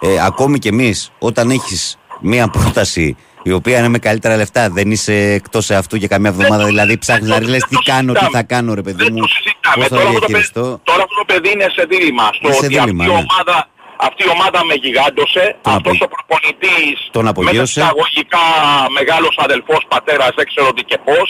ε, 0.00 0.24
ακόμη 0.24 0.58
κι 0.58 0.68
εμείς, 0.68 1.10
όταν 1.18 1.50
έχεις 1.50 1.98
μία 2.20 2.48
πρόταση 2.48 3.16
η 3.42 3.52
οποία 3.52 3.78
είναι 3.78 3.88
με 3.88 3.98
καλύτερα 3.98 4.36
λεφτά, 4.36 4.70
δεν 4.70 4.90
είσαι 4.90 5.14
εκτός 5.14 5.70
αυτού 5.70 5.96
για 5.96 6.08
καμιά 6.08 6.30
εβδομάδα. 6.30 6.62
το- 6.62 6.68
δηλαδή, 6.68 6.98
ψάχνεις 6.98 7.28
δεν 7.28 7.38
να 7.38 7.44
το- 7.44 7.50
λες 7.50 7.60
δεν 7.60 7.68
τι 7.68 7.74
το 7.74 7.80
κάνω, 7.92 8.12
τι 8.12 8.18
συζητάμε. 8.18 8.38
θα 8.38 8.42
κάνω, 8.54 8.74
ρε 8.74 8.82
παιδί 8.82 8.96
Δεν 9.04 9.12
μου. 9.12 9.20
το 9.20 9.26
συζητάμε. 9.28 9.76
Πώς 9.76 9.84
θα 9.88 9.96
Τώρα 9.96 10.02
αυτό, 10.08 10.12
το 10.20 10.26
παιδί, 10.26 10.32
διαχειριστώ. 10.32 10.80
τώρα 10.90 11.02
αυτό 11.02 11.14
το 11.14 11.24
παιδί 11.24 11.50
είναι 11.52 11.66
σε 11.76 11.82
δίλημα. 11.90 12.24
Στο 12.32 12.46
Είναι 12.48 12.52
σε 12.52 12.64
ότι 12.64 12.66
δίλημα, 12.78 13.04
αυτή, 13.04 13.14
η 13.14 13.16
ναι. 13.16 13.26
ομάδα, 13.28 13.68
αυτή 14.06 14.22
η 14.28 14.30
ομάδα 14.36 14.60
με 14.68 14.74
γιγάντωσε. 14.82 15.44
Τον 15.62 15.72
αυτός 15.74 15.96
απο- 16.00 16.04
ο 16.06 16.08
προπονητής 16.14 16.96
τον 17.16 17.24
απογείωσε. 17.30 17.78
με 17.80 17.84
εισαγωγικά 17.84 18.44
μεγάλος 18.98 19.34
αδελφός 19.46 19.82
πατέρας 19.94 20.30
δεν 20.38 20.46
ξέρω 20.50 20.68
τι 20.76 20.82
και 20.90 20.98
πώς. 21.08 21.26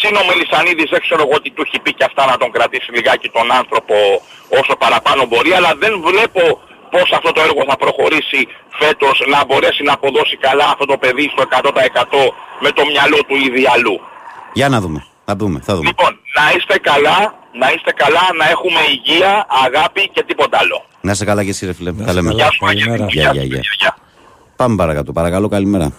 Συν 0.00 0.14
ο 0.20 0.24
Μελισανίδης 0.28 0.88
δεν 0.94 1.00
ξέρω 1.06 1.22
εγώ 1.26 1.36
τι 1.42 1.50
του 1.54 1.62
έχει 1.66 1.78
πει 1.84 1.90
και 1.98 2.04
αυτά 2.10 2.22
να 2.30 2.36
τον 2.42 2.50
κρατήσει 2.56 2.88
λιγάκι 2.96 3.28
τον 3.36 3.46
άνθρωπο 3.60 3.94
όσο 4.60 4.74
παραπάνω 4.82 5.22
μπορεί. 5.30 5.50
Αλλά 5.58 5.70
δεν 5.82 5.92
βλέπω 6.08 6.42
πώς 6.94 7.08
αυτό 7.18 7.32
το 7.32 7.40
έργο 7.40 7.62
θα 7.70 7.76
προχωρήσει 7.76 8.40
φέτος 8.80 9.16
να 9.32 9.38
μπορέσει 9.46 9.82
να 9.82 9.92
αποδώσει 9.92 10.36
καλά 10.46 10.64
αυτό 10.74 10.84
το 10.92 10.96
παιδί 11.02 11.26
στο 11.34 11.42
100% 11.42 12.32
με 12.64 12.70
το 12.76 12.82
μυαλό 12.90 13.18
του 13.28 13.36
ήδη 13.46 13.62
αλλού. 13.74 13.96
Για 14.52 14.68
να 14.68 14.80
δούμε. 14.80 15.04
Θα 15.24 15.36
δούμε, 15.36 15.60
θα 15.62 15.74
δούμε. 15.76 15.86
Λοιπόν, 15.86 16.19
να 16.36 16.44
είστε 16.56 16.78
καλά. 16.78 17.18
να 17.62 17.68
είστε 17.74 17.92
καλά, 18.02 18.24
να 18.38 18.44
έχουμε 18.54 18.80
υγεία, 18.94 19.46
αγάπη 19.66 20.08
και 20.14 20.22
τίποτα 20.22 20.58
άλλο. 20.60 20.84
Να 21.00 21.14
σε 21.14 21.24
καλά 21.24 21.44
και 21.44 21.50
εσύ, 21.50 21.66
ρε 21.66 21.72
φίλε. 21.72 21.90
Να 21.90 21.96
Τα 21.96 22.02
είσαι 22.04 22.12
λέμε. 22.14 22.28
καλά. 22.28 22.42
Γεια 22.42 22.50
σου, 22.52 22.66
Αγγέλη. 22.66 22.84
Καλημέρα. 22.86 23.06
Γεια, 23.10 23.30
γεια, 23.32 23.42
γεια. 23.42 23.60
Γεια. 23.78 23.96
Πάμε 24.56 24.76
παρακάτω. 24.76 25.12
Παρακαλώ, 25.12 25.48
καλημέρα. 25.48 25.92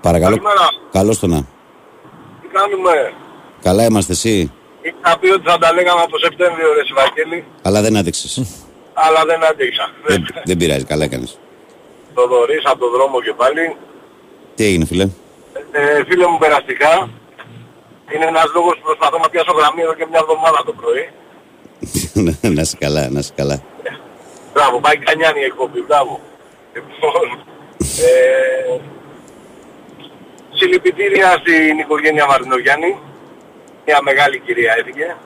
Παρακαλώ. 0.00 0.36
Καλημέρα. 0.36 0.68
Καλώς 0.92 1.18
το 1.18 1.26
να. 1.26 1.38
Τι 2.42 2.48
κάνουμε; 2.52 3.12
Καλά 3.62 3.84
είμαστε 3.84 4.12
εσύ; 4.12 4.52
Είχα 4.82 5.18
πει 5.18 5.28
ότι 5.30 5.48
θα 5.48 5.58
τα 5.58 5.72
λέγαμε 5.72 6.00
από 6.02 6.18
Σεπτέμβριο 6.18 6.72
ρε 6.74 6.84
Σιβακέλη, 6.84 7.44
Αλλά 7.62 7.80
δεν 7.82 7.96
άντεξες. 7.96 8.32
αλλά 9.04 9.24
δεν 9.26 9.44
άντεξα. 9.44 9.90
δεν, 10.06 10.26
δεν 10.44 10.56
πειράζει, 10.56 10.84
καλά 10.84 11.04
έκανες. 11.04 11.38
Το 12.14 12.26
δωρείς 12.28 12.62
από 12.64 12.78
το 12.78 12.90
δρόμο 12.90 13.20
και 13.22 13.32
πάλι. 13.36 13.76
Τι 14.54 14.64
έγινε, 14.64 14.84
φίλε; 14.84 15.02
Ε, 15.72 16.04
φίλε 16.08 16.26
μου 16.26 16.38
περαστικά, 16.38 17.08
είναι 18.14 18.24
ένας 18.24 18.52
λόγος 18.54 18.74
που 18.76 18.82
προσπαθώ 18.82 19.18
να 19.18 19.28
πιάσω 19.28 19.52
γραμμή 19.52 19.82
εδώ 19.82 19.94
και 19.94 20.06
μια 20.10 20.20
εβδομάδα 20.22 20.62
το 20.64 20.72
πρωί. 20.72 21.04
να 22.56 22.60
είσαι 22.60 22.76
καλά, 22.80 23.08
να 23.10 23.18
είσαι 23.18 23.32
καλά. 23.36 23.62
Μπράβο, 24.52 24.80
πάει 24.80 24.96
κανιάνι 24.96 25.40
η 25.40 25.44
εκπομπή, 25.44 25.80
μπράβο. 25.82 26.20
Λοιπόν, 26.74 27.26
ε, 27.80 28.78
συλληπιτήρια 30.50 31.30
στην 31.40 31.78
οικογένεια 31.78 32.26
Μαρινογιάννη. 32.26 32.98
Μια 33.86 33.98
μεγάλη 34.02 34.38
κυρία 34.38 34.74
έφυγε. 34.78 35.16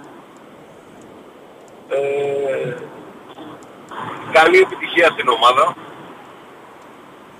Ε, 1.88 2.74
καλή 4.32 4.58
επιτυχία 4.58 5.08
στην 5.10 5.28
ομάδα. 5.28 5.76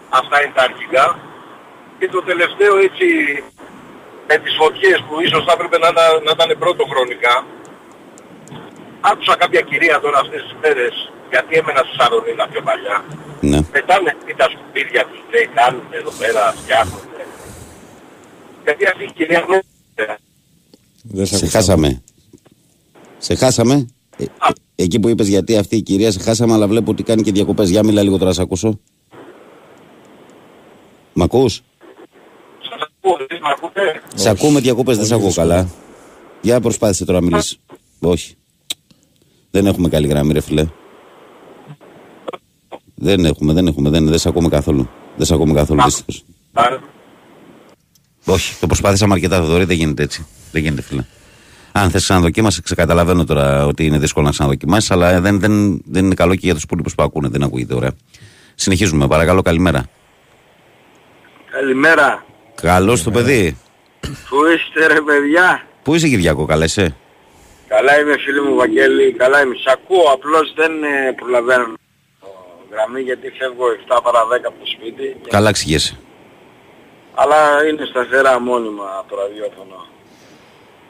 Αυτά 0.09 0.43
είναι 0.43 0.53
τα 0.55 0.62
αρχικά. 0.62 1.18
Και 1.99 2.09
το 2.09 2.22
τελευταίο 2.22 2.76
έτσι 2.76 3.07
με 4.29 4.37
τις 4.43 4.55
φωτιές 4.61 4.99
που 5.07 5.14
ίσως 5.27 5.43
θα 5.47 5.53
έπρεπε 5.57 5.77
να, 5.85 5.89
ήταν- 5.95 6.23
να 6.27 6.33
ήταν 6.37 6.51
πρώτο 6.62 6.83
χρονικά. 6.93 7.35
Άκουσα 9.11 9.35
κάποια 9.43 9.61
κυρία 9.70 9.97
τώρα 10.05 10.18
αυτές 10.25 10.41
τις 10.43 10.55
μέρες, 10.62 10.95
γιατί 11.33 11.53
έμενα 11.61 11.81
στη 11.87 11.95
Σαρονίνα 11.99 12.45
πιο 12.53 12.61
παλιά. 12.68 12.97
Ναι. 13.51 13.59
Πετάνε 13.75 14.11
τα 14.41 14.47
σκουπίδια 14.53 15.03
τους, 15.09 15.20
λέει, 15.33 15.47
κάνουν 15.59 15.87
εδώ 16.01 16.11
πέρα, 16.20 16.43
φτιάχνουν. 16.61 17.01
Γιατί 18.64 18.83
αυτή 18.87 19.05
η 19.05 19.12
κυρία 19.16 19.41
μου 19.49 19.59
Δεν 21.03 21.27
σε 21.27 21.37
Σε 21.37 21.45
ακούσαμε. 21.45 21.51
χάσαμε. 21.51 22.03
Σε 23.18 23.35
χάσαμε. 23.35 23.75
Ε, 24.16 24.23
ε, 24.25 24.29
εκεί 24.75 25.01
που 25.01 25.09
είπες 25.09 25.29
γιατί 25.29 25.57
αυτή 25.57 25.77
η 25.77 25.83
κυρία 25.83 26.11
σε 26.12 26.20
χάσαμε, 26.23 26.53
αλλά 26.53 26.68
βλέπω 26.68 26.91
ότι 26.91 27.03
κάνει 27.03 27.23
και 27.23 27.33
διακοπές. 27.33 27.70
Για 27.70 27.83
μιλά 27.85 28.03
λίγο 28.03 28.14
τώρα, 28.16 28.27
να 28.29 28.33
σε 28.35 28.43
ακούσω. 28.43 28.81
Μ' 31.12 31.23
ακούς; 31.23 31.55
σας 31.55 31.61
ακούω, 31.61 32.61
εσείς 32.61 32.68
με 32.68 32.75
ακούτε. 32.75 32.91
Σε 34.14 34.28
ακούμε 34.28 34.61
διακοπές, 34.61 34.96
δεν 34.96 35.07
σε 35.07 35.14
ακούω 35.14 35.32
καλά. 35.32 35.68
Για 36.40 36.61
προσπάθησε 36.61 37.05
τώρα 37.05 37.20
να 37.20 37.26
μιλήσεις. 37.26 37.59
Όχι. 38.00 38.34
Δεν 39.50 39.66
έχουμε 39.66 39.88
καλή 39.88 40.07
γραμμή, 40.07 40.32
ρε 40.32 40.40
φιλέ. 40.40 40.66
Δεν 42.94 43.24
έχουμε, 43.24 43.53
δεν 43.53 43.66
έχουμε, 43.66 43.90
δεν, 43.90 44.07
δεν 44.09 44.18
σε 44.18 44.28
ακούμε 44.28 44.48
καθόλου. 44.48 44.88
Δεν 45.16 45.26
σε 45.26 45.34
ακούμε 45.34 45.55
καθόλου, 45.55 45.82
δυστυχώς. 45.82 46.24
Α, 46.53 46.64
Όχι, 48.24 48.59
το 48.61 48.66
προσπάθησαμε 48.66 49.14
αρκετά, 49.14 49.40
Θοδωρή, 49.40 49.64
δεν 49.64 49.76
γίνεται 49.76 50.03
έτσι. 50.03 50.26
Δεν 50.53 50.62
γίνεται, 50.62 50.82
φίλε. 50.82 51.05
Αν 51.72 51.90
θες 51.90 52.03
ξαναδοκίμασε, 52.03 52.62
ξεκαταλαβαίνω 52.62 53.24
τώρα 53.24 53.66
ότι 53.66 53.86
είναι 53.86 53.98
δύσκολο 53.98 54.24
να 54.26 54.32
ξαναδοκιμάσει, 54.32 54.92
αλλά 54.92 55.20
δεν, 55.20 55.40
δεν, 55.40 55.82
δεν 55.84 56.05
είναι 56.05 56.14
καλό 56.14 56.34
και 56.34 56.40
για 56.42 56.55
τους 56.55 56.62
υπόλοιπους 56.62 56.94
που 56.94 57.03
ακούνε. 57.03 57.28
Δεν 57.28 57.42
ακούγεται 57.42 57.74
ωραία. 57.74 57.92
Συνεχίζουμε, 58.55 59.07
παρακαλώ, 59.07 59.42
καλημέρα. 59.42 59.84
Καλημέρα. 61.50 62.24
Καλώς 62.55 63.03
το 63.03 63.11
παιδί. 63.11 63.59
Πού 64.00 64.36
είστε 64.46 64.86
ρε 64.86 65.00
παιδιά; 65.00 65.62
Πού 65.82 65.94
είσαι, 65.94 66.09
Κυριακό, 66.09 66.44
καλά 66.46 66.64
είσαι; 66.64 66.96
Καλά 67.68 68.00
είμαι 68.00 68.18
φίλοι 68.18 68.40
μου 68.40 68.55
Βαγγέλη, 68.55 69.12
καλά 69.12 69.42
είμαι. 69.42 69.55
Σ' 69.55 69.66
ακούω, 69.72 70.03
απλώς 70.12 70.53
δεν 70.57 70.72
ε, 70.82 71.12
προλαβαίνω 71.12 71.64
το 72.20 72.26
γραμμή 72.72 73.00
γιατί 73.00 73.30
φεύγω 73.38 73.64
7 73.88 74.00
παρα 74.03 74.20
10 74.24 74.46
από 74.46 74.59
το 74.61 74.66
σπίτι. 74.66 75.16
Και- 75.22 75.28
Καλά 75.30 75.53
ξηγέσαι. 75.53 75.98
Αλλά 77.14 77.66
είναι 77.68 77.84
σταθερά 77.90 78.40
μόνιμα 78.40 79.05
το 79.09 79.16
ραδιόφωνο. 79.16 79.86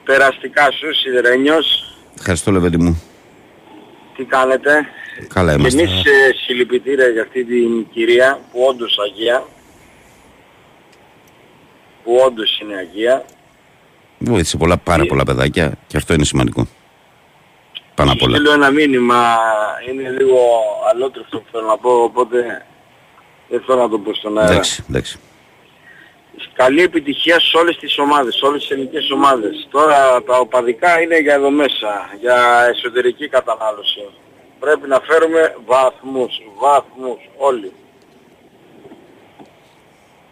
Περαστικά 0.04 0.70
σου, 0.70 0.94
Σιδερένιος, 0.94 1.94
Ευχαριστώ, 2.18 2.50
Λεβέντι 2.50 2.76
μου. 2.76 3.02
τι 4.16 4.24
κάνετε; 4.24 4.86
Καλά 5.34 5.52
Και 5.54 5.58
είμαστε. 5.60 5.82
εμείς 5.82 6.04
ε, 6.04 6.34
συλληπιτήρια 6.46 7.08
για 7.08 7.22
αυτή 7.22 7.44
την 7.44 7.86
κυρία 7.92 8.40
που 8.52 8.62
όντως 8.68 8.98
Αγία. 8.98 9.44
Που 12.04 12.22
όντως 12.26 12.60
είναι 12.60 12.74
Αγία. 12.76 13.24
Βοήθησε 14.18 14.56
πολλά, 14.56 14.76
πάρα 14.78 15.06
πολλά 15.06 15.24
παιδάκια 15.24 15.72
και 15.86 15.96
αυτό 15.96 16.14
είναι 16.14 16.24
σημαντικό. 16.24 16.66
Πάνω 17.94 18.12
απ' 18.12 18.22
όλα. 18.22 18.36
Θέλω 18.36 18.52
ένα 18.52 18.70
μήνυμα, 18.70 19.36
είναι 19.88 20.08
λίγο 20.10 20.38
αλότριφτο 20.90 21.38
που 21.38 21.46
θέλω 21.52 21.66
να 21.66 21.78
πω, 21.78 21.90
οπότε 21.90 22.66
δεν 23.48 23.62
θέλω 23.66 23.80
να 23.80 23.88
το 23.88 23.98
πω 23.98 24.14
στον 24.14 24.38
αέρα. 24.38 24.52
Εντάξει, 24.52 24.84
εντάξει. 24.88 25.18
Καλή 26.54 26.82
επιτυχία 26.82 27.40
σε 27.40 27.56
όλες 27.56 27.76
τις 27.76 27.98
ομάδες, 27.98 28.34
σε 28.34 28.46
όλες 28.46 28.60
τις 28.60 28.70
ελληνικές 28.70 29.10
ομάδες. 29.10 29.68
Τώρα 29.70 30.22
τα 30.22 30.38
οπαδικά 30.38 31.00
είναι 31.00 31.18
για 31.18 31.34
εδώ 31.34 31.50
μέσα, 31.50 32.10
για 32.20 32.66
εσωτερική 32.74 33.28
κατανάλωση. 33.28 34.08
Πρέπει 34.60 34.88
να 34.88 35.00
φέρουμε 35.00 35.56
βαθμούς, 35.66 36.42
βαθμούς 36.58 37.18
όλοι. 37.36 37.72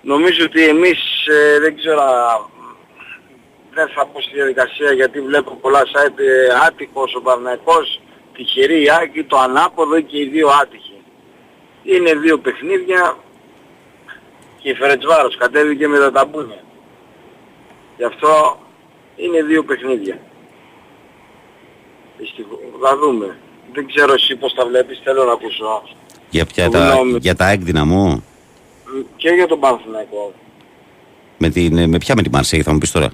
Νομίζω 0.02 0.44
ότι 0.44 0.68
εμείς, 0.68 1.26
ε, 1.26 1.58
δεν 1.60 1.76
ξέρω, 1.76 2.00
α, 2.00 2.46
δεν 3.74 3.88
θα 3.88 4.06
πω 4.06 4.20
στη 4.20 4.34
διαδικασία 4.34 4.92
γιατί 4.92 5.20
βλέπω 5.20 5.58
πολλά 5.60 5.82
site 5.82 6.18
ε, 6.18 6.66
άτυχος 6.66 7.14
ο 7.14 7.20
Παναγικός, 7.20 8.00
τυχερή 8.34 8.82
η 8.82 8.90
Άκη, 9.02 9.24
το 9.24 9.36
ανάποδο 9.38 10.00
και 10.00 10.18
οι 10.18 10.28
δύο 10.28 10.48
άτυχοι. 10.48 11.02
Είναι 11.82 12.14
δύο 12.14 12.38
παιχνίδια, 12.38 13.16
και 14.60 14.68
η 14.68 14.74
Φερετσβάρος 14.74 15.36
κατέβηκε 15.36 15.88
με 15.88 15.98
τα 15.98 16.12
ταμπούνια. 16.12 16.62
Γι' 17.96 18.04
αυτό 18.04 18.58
είναι 19.16 19.42
δύο 19.42 19.64
παιχνίδια. 19.64 20.18
Δυστυχώς. 22.18 22.58
Θα 22.82 22.96
δούμε. 22.98 23.36
Δεν 23.72 23.86
ξέρω 23.86 24.12
εσύ 24.12 24.36
πώς 24.36 24.54
τα 24.54 24.66
βλέπεις, 24.66 25.00
θέλω 25.04 25.24
να 25.24 25.32
ακούσω. 25.32 25.82
Για, 26.30 26.46
ποια 26.46 26.70
τα, 26.70 26.78
Συγγνώμη. 26.78 27.18
για 27.20 27.34
τα 27.34 27.48
έκδινα 27.48 27.84
μου. 27.84 28.24
Μ, 28.96 29.00
Και 29.16 29.28
για 29.28 29.46
τον 29.46 29.60
Παναθηναϊκό. 29.60 30.32
Με, 31.38 31.48
την, 31.48 31.88
με 31.88 31.98
ποια 31.98 32.14
με 32.14 32.22
τη 32.22 32.30
Μαρσέη 32.30 32.62
θα 32.62 32.72
μου 32.72 32.78
πεις 32.78 32.90
τώρα; 32.90 33.10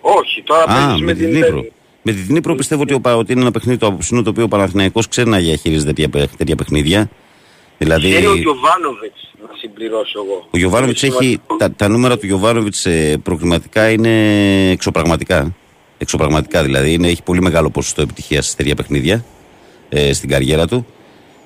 Όχι, 0.00 0.42
τώρα 0.42 0.62
Α, 0.62 0.66
παίζεις 0.66 1.02
με 1.02 1.14
την 1.14 1.30
Δνήπρο. 1.30 1.64
Με 2.02 2.12
την 2.12 2.24
Δνήπρο 2.26 2.54
πιστεύω 2.54 2.82
ότι, 2.82 2.94
ο, 2.94 3.00
Πα- 3.00 3.16
ότι 3.16 3.32
είναι 3.32 3.40
ένα 3.40 3.50
παιχνίδι 3.50 3.78
το 3.78 3.86
απόψινο 3.86 4.22
το 4.22 4.30
οποίο 4.30 4.44
ο 4.44 4.48
Παναθηναϊκός 4.48 5.08
ξέρει 5.08 5.28
να 5.28 5.38
διαχειρίζεται 5.38 5.92
τέτοια, 5.92 6.08
παι- 6.08 6.36
τέτοια 6.36 6.56
παιχνίδια. 6.56 7.10
Δηλαδή, 7.78 8.10
Ξέρει 8.10 8.26
ο 8.26 8.34
Γιωβάνοβιτς 8.36 9.32
να 9.42 9.48
συμπληρώσω 9.58 10.20
εγώ. 10.24 10.46
ο 10.50 10.58
Γιωβάνοβιτς 10.58 11.02
Είναι 11.02 11.14
έχει. 11.14 11.22
σημαντικό. 11.24 11.56
Τα, 11.56 11.72
τα 11.72 11.88
νούμερα 11.88 12.18
του 12.18 12.26
Γιωβάνοβιτς 12.26 12.86
ε, 12.86 13.16
προκριματικά 13.22 13.90
είναι 13.90 14.10
εξωπραγματικά. 14.70 15.54
Εξωπραγματικά 15.98 16.62
δηλαδή. 16.62 16.92
Είναι, 16.92 17.08
έχει 17.08 17.22
πολύ 17.22 17.42
μεγάλο 17.42 17.70
ποσοστό 17.70 18.02
επιτυχίας 18.02 18.46
σε 18.46 18.56
τέτοια 18.56 18.74
παιχνίδια 18.74 19.24
ε, 19.88 20.12
στην 20.12 20.28
καριέρα 20.28 20.66
του. 20.66 20.86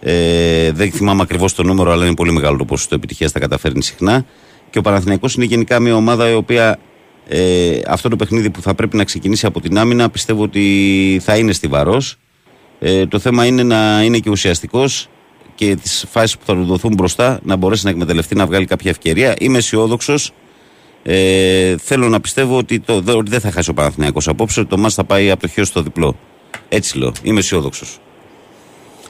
Ε, 0.05 0.73
δεν 0.73 0.93
θυμάμαι 0.93 1.23
ακριβώς 1.23 1.55
το 1.55 1.63
νούμερο, 1.63 1.91
αλλά 1.93 2.07
είναι 2.07 2.15
πολύ 2.15 2.33
μεγάλο 2.33 2.57
το 2.57 2.65
ποσοστό 2.65 2.95
επιτυχίας. 2.95 3.33
Τα 3.33 3.39
καταφέρνει 3.39 3.83
συχνά. 3.83 4.25
Και 4.71 4.79
ο 4.79 4.83
Παναθηναϊκός 4.83 5.35
είναι 5.35 5.45
γενικά 5.45 5.81
μια 5.81 5.95
ομάδα 5.95 6.31
η 6.31 6.35
οποία 6.35 6.79
ε, 7.29 7.79
αυτό 7.87 8.09
το 8.09 8.17
παιχνίδι 8.17 8.51
που 8.51 8.63
θα 8.63 8.75
πρέπει 8.75 8.97
να 8.97 9.05
ξεκινήσει 9.05 9.47
από 9.47 9.61
την 9.61 9.79
άμυνα 9.79 10.11
πιστεύω 10.11 10.43
ότι 10.43 11.21
θα 11.25 11.37
είναι 11.37 11.53
στιβαρός. 11.53 12.17
Ε, 12.79 13.07
το 13.07 13.19
θέμα 13.19 13.47
είναι 13.47 13.63
να 13.63 14.03
είναι 14.03 14.19
και 14.19 14.31
ουσιαστικός 14.31 15.09
και 15.55 15.77
τις 15.83 16.05
φάσεις 16.11 16.39
που 16.39 16.45
θα 16.47 16.55
του 16.55 16.65
δοθούν 16.65 16.95
μπροστά 16.95 17.41
να 17.43 17.57
μπορέσει 17.57 17.85
να 17.85 17.91
εκμεταλλευτεί 17.91 18.35
να 18.35 18.47
βγάλει 18.47 18.65
κάποια 18.67 18.91
ευκαιρία. 18.91 19.35
Είμαι 19.39 19.59
αισιόδοξος. 19.59 20.33
Ε, 21.03 21.77
θέλω 21.77 22.09
να 22.09 22.21
πιστεύω 22.21 22.57
ότι, 22.57 22.81
το, 22.81 23.01
δε- 23.01 23.13
ότι 23.17 23.31
δεν 23.31 23.41
θα 23.41 23.51
χάσει 23.51 23.71
ο 23.71 23.75
Παναθηναϊκός 23.75 24.29
απόψε, 24.29 24.61
ότι 24.61 24.69
το 24.69 24.79
μάτς 24.79 24.95
θα 24.95 25.05
πάει 25.05 25.31
από 25.31 25.41
το 25.43 25.49
χείο 25.49 25.65
στο 25.65 25.83
διπλό. 25.83 26.17
Έτσι 26.69 26.99
λέω. 26.99 27.13
Είμαι 27.23 27.39
αισιόδοξος. 27.39 27.99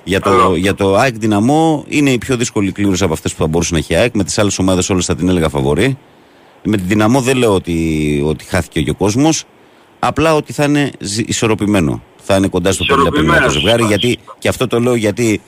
Για 0.05 0.20
το, 0.20 0.55
για 0.55 0.74
το 0.74 0.96
ΑΕΚ 0.96 1.16
Δυναμό 1.18 1.84
είναι 1.88 2.11
η 2.11 2.18
πιο 2.18 2.36
δύσκολη 2.36 2.72
κλήρωση 2.72 3.05
από 3.05 3.12
αυτές 3.12 3.32
που 3.32 3.38
θα 3.38 3.46
μπορούσε 3.46 3.72
να 3.72 3.78
έχει 3.78 3.92
η 3.92 3.96
ΑΕΚ. 3.96 4.14
Με 4.14 4.24
τις 4.24 4.38
άλλες 4.38 4.59
ομάδες 4.59 4.90
όλες 4.90 5.05
θα 5.05 5.14
την 5.14 5.28
έλεγα 5.28 5.48
φαβορή. 5.48 5.98
Με 6.64 6.76
την 6.76 6.86
Δυναμό 6.88 7.20
δεν 7.20 7.36
λέω 7.36 7.55
ότι, 7.55 8.22
ότι 8.26 8.44
χάθηκε 8.44 8.82
και 8.82 8.90
ο 8.90 8.94
κόσμος. 8.94 9.44
Απλά 9.98 10.34
ότι 10.34 10.53
θα 10.53 10.64
είναι 10.64 10.90
ζ- 10.98 11.28
ισορροπημένο. 11.28 12.03
Θα 12.24 12.36
είναι 12.36 12.48
κοντά 12.48 12.72
στο 12.72 12.84
50-50 12.84 12.88
το 12.88 12.94
Ισορροπημένος, 12.94 13.53
ζευγάρι. 13.53 13.82
σωστά, 13.82 13.96
Γιατί, 13.96 14.18
και 14.38 14.48
αυτό 14.48 14.66
το 14.66 14.80
λέω 14.80 14.94
γιατί 14.94 15.40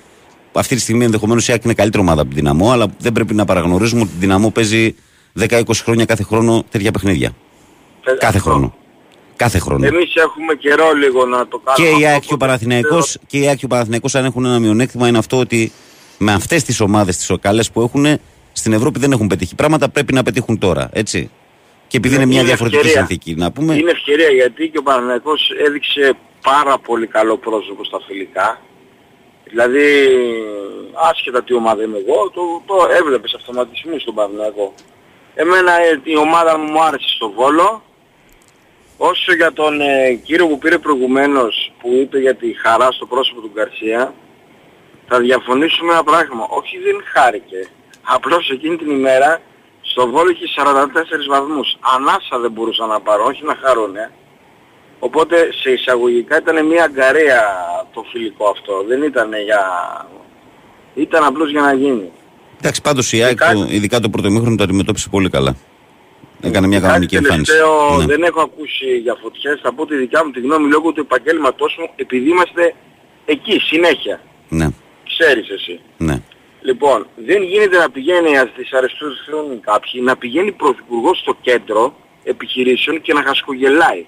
αυτή 0.52 0.74
τη 0.74 0.80
στιγμή 0.80 1.04
ενδεχομένως 1.04 1.48
η 1.48 1.52
ΑΕΚ 1.52 1.64
είναι 1.64 1.74
καλύτερη 1.74 2.02
ομάδα 2.02 2.20
από 2.20 2.30
την 2.30 2.38
Δυναμό. 2.38 2.70
Αλλά 2.72 2.86
δεν 2.98 3.12
πρέπει 3.12 3.34
να 3.34 3.44
παραγνωρίζουμε 3.44 4.00
ότι 4.00 4.10
η 4.14 4.18
Δυναμό 4.18 4.50
παίζει 4.50 4.94
10-20 5.40 5.62
χρόνια 5.84 6.04
κάθε 6.04 6.22
χρόνο 6.22 6.64
τέτοια 6.70 6.90
παιχνίδια. 6.90 7.30
Ε, 8.04 8.12
Κάθε 8.18 8.38
αυτό. 8.38 8.50
χρόνο. 8.50 8.74
Κάθε 9.36 9.58
χρόνο. 9.58 9.86
Εμείς 9.86 10.14
έχουμε 10.14 10.54
καιρό 10.54 10.92
λίγο 10.92 11.26
να 11.26 11.48
το 11.48 11.58
κάνουμε. 11.64 11.90
Και 11.90 12.00
η 12.00 12.04
αυτό, 12.04 12.06
ΑΕΚ 12.06 12.20
και 12.20 12.32
ο 12.32 12.34
οπότε 12.34 12.46
Παναθηναϊκός 12.46 13.18
και 13.26 13.38
η 13.38 13.46
ΑΕΚ 13.48 13.58
και 13.58 13.64
ο 13.64 13.68
Παναθηναϊκός 13.68 14.14
αν 14.14 14.24
έχουν 14.24 14.44
ένα 14.44 14.58
μειονέκτημα 14.58 15.08
είναι 15.08 15.18
αυτό 15.18 15.38
ότι 15.38 15.72
με 16.18 16.32
αυτές 16.32 16.62
τις 16.64 16.80
ομάδες 16.80 17.16
τις 17.16 17.30
καλές 17.40 17.70
που 17.70 17.80
έχουν 17.80 18.18
στην 18.52 18.72
Ευρώπη 18.72 18.98
δεν 18.98 19.12
έχουν 19.12 19.26
πετύχει 19.26 19.54
πράγματα 19.54 19.88
πρέπει 19.88 20.12
να 20.12 20.22
πετύχουν 20.22 20.58
τώρα 20.58 20.88
έτσι 20.92 21.30
Και 21.86 21.96
επειδή 21.96 22.14
είναι 22.14 22.26
μια 22.26 22.38
Είναι 22.38 22.46
διαφορετική 22.46 22.80
ευκαιρία. 22.80 23.06
συνθήκη, 23.06 23.34
να 23.34 23.52
πούμε. 23.52 23.74
Είναι 23.74 23.90
ευκαιρία 23.90 24.28
γιατί 24.28 24.68
και 24.68 24.78
ο 24.78 24.82
Παναθηναϊκός 24.82 25.50
έδειξε 25.66 26.16
πάρα 26.42 26.78
πολύ 26.78 27.06
καλό 27.06 27.36
πρόσωπο 27.36 27.84
στα 27.84 27.98
φιλικά. 28.06 28.60
Δηλαδή, 29.44 29.86
άσχετα 31.10 31.42
τι 31.42 31.54
ομάδα 31.54 31.82
είμαι 31.82 31.98
εγώ, 32.06 32.30
το, 32.30 32.40
το 32.66 32.74
έβλεπες 32.98 33.34
αυτοματισμούς 33.34 34.02
στον 34.02 34.14
Παναθηναϊκό. 34.14 34.74
Εμένα 35.34 35.72
ε, 35.72 36.00
η 36.02 36.16
ομάδα 36.16 36.58
μου 36.58 36.70
μου 36.72 36.82
άρεσε 36.82 37.08
στο 37.16 37.30
Βόλο. 37.36 37.82
Όσο 39.10 39.34
για 39.34 39.52
τον 39.52 39.80
ε, 39.80 40.12
κύριο 40.26 40.46
που 40.48 40.58
πήρε 40.58 40.78
προηγουμένως 40.78 41.72
που 41.80 41.88
είπε 42.00 42.18
για 42.18 42.34
τη 42.34 42.48
χαρά 42.62 42.88
στο 42.92 43.06
πρόσωπο 43.06 43.40
του 43.40 43.50
Γκαρσία, 43.54 44.14
θα 45.08 45.20
διαφωνήσουμε 45.20 45.92
ένα 45.92 46.02
πράγμα. 46.04 46.44
Όχι 46.48 46.78
δεν 46.86 46.96
χάρηκε. 47.12 47.60
Απλώς 48.02 48.50
εκείνη 48.50 48.76
την 48.76 48.90
ημέρα 48.90 49.40
στο 49.80 50.06
Βόλο 50.10 50.30
είχε 50.30 50.44
44 50.56 50.62
βαθμούς. 51.28 51.76
Ανάσα 51.96 52.38
δεν 52.38 52.50
μπορούσαν 52.50 52.88
να 52.88 53.00
πάρουν, 53.00 53.26
όχι 53.26 53.44
να 53.44 53.56
χαρούνε. 53.62 54.10
Οπότε 54.98 55.36
σε 55.62 55.70
εισαγωγικά 55.70 56.38
ήταν 56.38 56.66
μια 56.66 56.84
αγκαρέα 56.84 57.42
το 57.94 58.04
φιλικό 58.12 58.48
αυτό. 58.48 58.84
Δεν 58.88 59.02
ήταν 59.02 59.30
για... 59.44 59.62
Ήταν 60.94 61.24
απλώς 61.24 61.50
για 61.50 61.60
να 61.60 61.72
γίνει. 61.74 62.10
Εντάξει, 62.58 62.80
πάντως 62.82 63.12
η 63.12 63.22
ΑΕΚ, 63.22 63.36
κάτι- 63.36 63.54
το- 63.58 63.66
ειδικά 63.70 64.00
το 64.00 64.08
πρώτο 64.08 64.28
ημίχρονο, 64.28 64.56
το 64.56 64.62
αντιμετώπισε 64.62 65.08
πολύ 65.08 65.30
καλά. 65.30 65.56
Έκανε 66.48 66.66
μια 66.66 66.78
Κάτι 66.78 66.88
κανονική 66.90 67.16
εμφάνιση. 67.16 67.52
τελευταίο 67.52 67.96
Ναι. 67.98 68.04
δεν 68.06 68.22
έχω 68.22 68.40
ακούσει 68.40 68.96
για 68.98 69.16
φωτιές. 69.22 69.60
Θα 69.62 69.72
πω 69.74 69.86
τη 69.86 69.96
δικιά 69.96 70.24
μου 70.24 70.30
τη 70.30 70.40
γνώμη 70.40 70.68
λόγω 70.68 70.92
του 70.92 71.00
επαγγέλματός 71.00 71.76
μου 71.78 71.90
επειδή 71.96 72.28
είμαστε 72.30 72.74
εκεί 73.24 73.58
συνέχεια. 73.58 74.20
ναι, 74.48 74.68
Ξέρεις 75.06 75.48
εσύ. 75.50 75.80
ναι. 75.98 76.22
Λοιπόν, 76.60 77.06
δεν 77.16 77.42
γίνεται 77.42 77.78
να 77.78 77.90
πηγαίνει 77.90 78.38
ας 78.38 78.48
δυσαρεστούν 78.56 79.60
κάποιοι, 79.60 80.00
να 80.04 80.16
πηγαίνει 80.16 80.52
πρωθυπουργός 80.52 81.18
στο 81.18 81.36
κέντρο 81.40 81.96
επιχειρήσεων 82.24 83.00
και 83.00 83.12
να 83.12 83.22
χασκογελάει. 83.22 84.06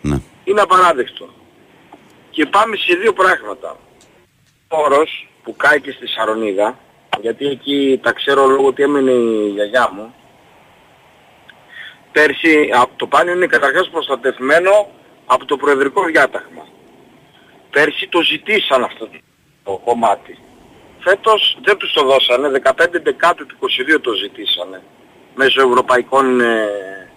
ναι. 0.00 0.16
Είναι 0.44 0.60
απαράδεκτο. 0.60 1.28
Και 2.30 2.46
πάμε 2.46 2.76
σε 2.76 2.96
δύο 2.96 3.12
πράγματα. 3.12 3.76
Ο 4.68 4.76
όρος 4.82 5.28
που 5.42 5.56
κάει 5.56 5.80
και 5.80 5.90
στη 5.90 6.06
Σαρονίδα, 6.08 6.78
γιατί 7.20 7.46
εκεί 7.46 8.00
τα 8.02 8.12
ξέρω 8.12 8.46
λόγω 8.46 8.66
ότι 8.66 8.82
έμενε 8.82 9.10
η 9.10 9.48
γιαγιά 9.54 9.90
μου, 9.94 10.14
πέρσι 12.12 12.70
α, 12.70 12.88
το 12.96 13.06
πάνιο 13.06 13.32
είναι 13.32 13.46
καταρχάς 13.46 13.88
προστατευμένο 13.88 14.90
από 15.26 15.44
το 15.44 15.56
προεδρικό 15.56 16.04
διάταγμα. 16.04 16.66
Πέρσι 17.70 18.08
το 18.08 18.22
ζητήσαν 18.22 18.84
αυτό 18.84 19.08
το 19.64 19.80
κομμάτι. 19.84 20.38
Φέτος 20.98 21.58
δεν 21.62 21.76
τους 21.76 21.92
το 21.92 22.04
δώσανε, 22.04 22.60
15 22.64 22.86
Δεκάτου 23.02 23.46
του 23.46 23.56
22 23.96 24.00
το 24.00 24.12
ζητήσανε, 24.12 24.82
μέσω 25.34 25.62
ευρωπαϊκών 25.68 26.40
ε, 26.40 27.10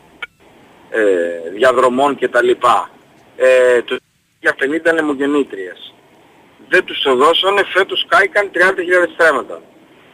ε, 0.89 1.49
διαδρομών 1.53 2.17
κτλ. 2.17 2.49
Ε, 3.35 3.81
το 3.81 3.97
για 4.41 4.55
50 4.59 4.93
νεμογεννήτριες. 4.93 5.93
Δεν 6.69 6.85
τους 6.85 7.01
το 7.01 7.15
δώσανε, 7.15 7.63
φέτος 7.63 8.05
κάηκαν 8.07 8.51
30.000 8.53 8.59
στρέμματα. 9.13 9.61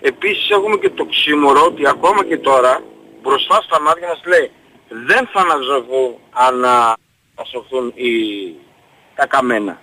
Επίσης 0.02 0.50
έχουμε 0.50 0.78
και 0.78 0.90
το 0.90 1.06
ξύμορο 1.06 1.62
ότι 1.66 1.88
ακόμα 1.88 2.26
και 2.26 2.38
τώρα 2.38 2.82
μπροστά 3.22 3.62
στα 3.62 3.82
μάτια 3.82 4.08
μας 4.08 4.22
λέει 4.26 4.52
δεν 4.90 5.28
θα 5.34 5.40
αναζωθούν 5.40 6.16
ανασωθούν 7.36 7.92
οι, 7.96 8.12
τα 9.16 9.28
καμένα. 9.28 9.82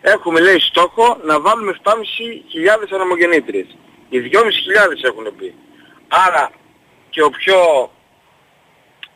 Έχουμε 0.00 0.40
λέει 0.40 0.58
στόχο 0.58 1.18
να 1.24 1.40
βάλουμε 1.40 1.76
7.500 1.84 1.92
αναμογεννήτριες. 2.94 3.66
Οι 4.08 4.18
2.500 4.18 5.04
έχουν 5.04 5.36
πει. 5.38 5.54
Άρα 6.08 6.50
και 7.10 7.22
ο 7.22 7.30
πιο 7.30 7.90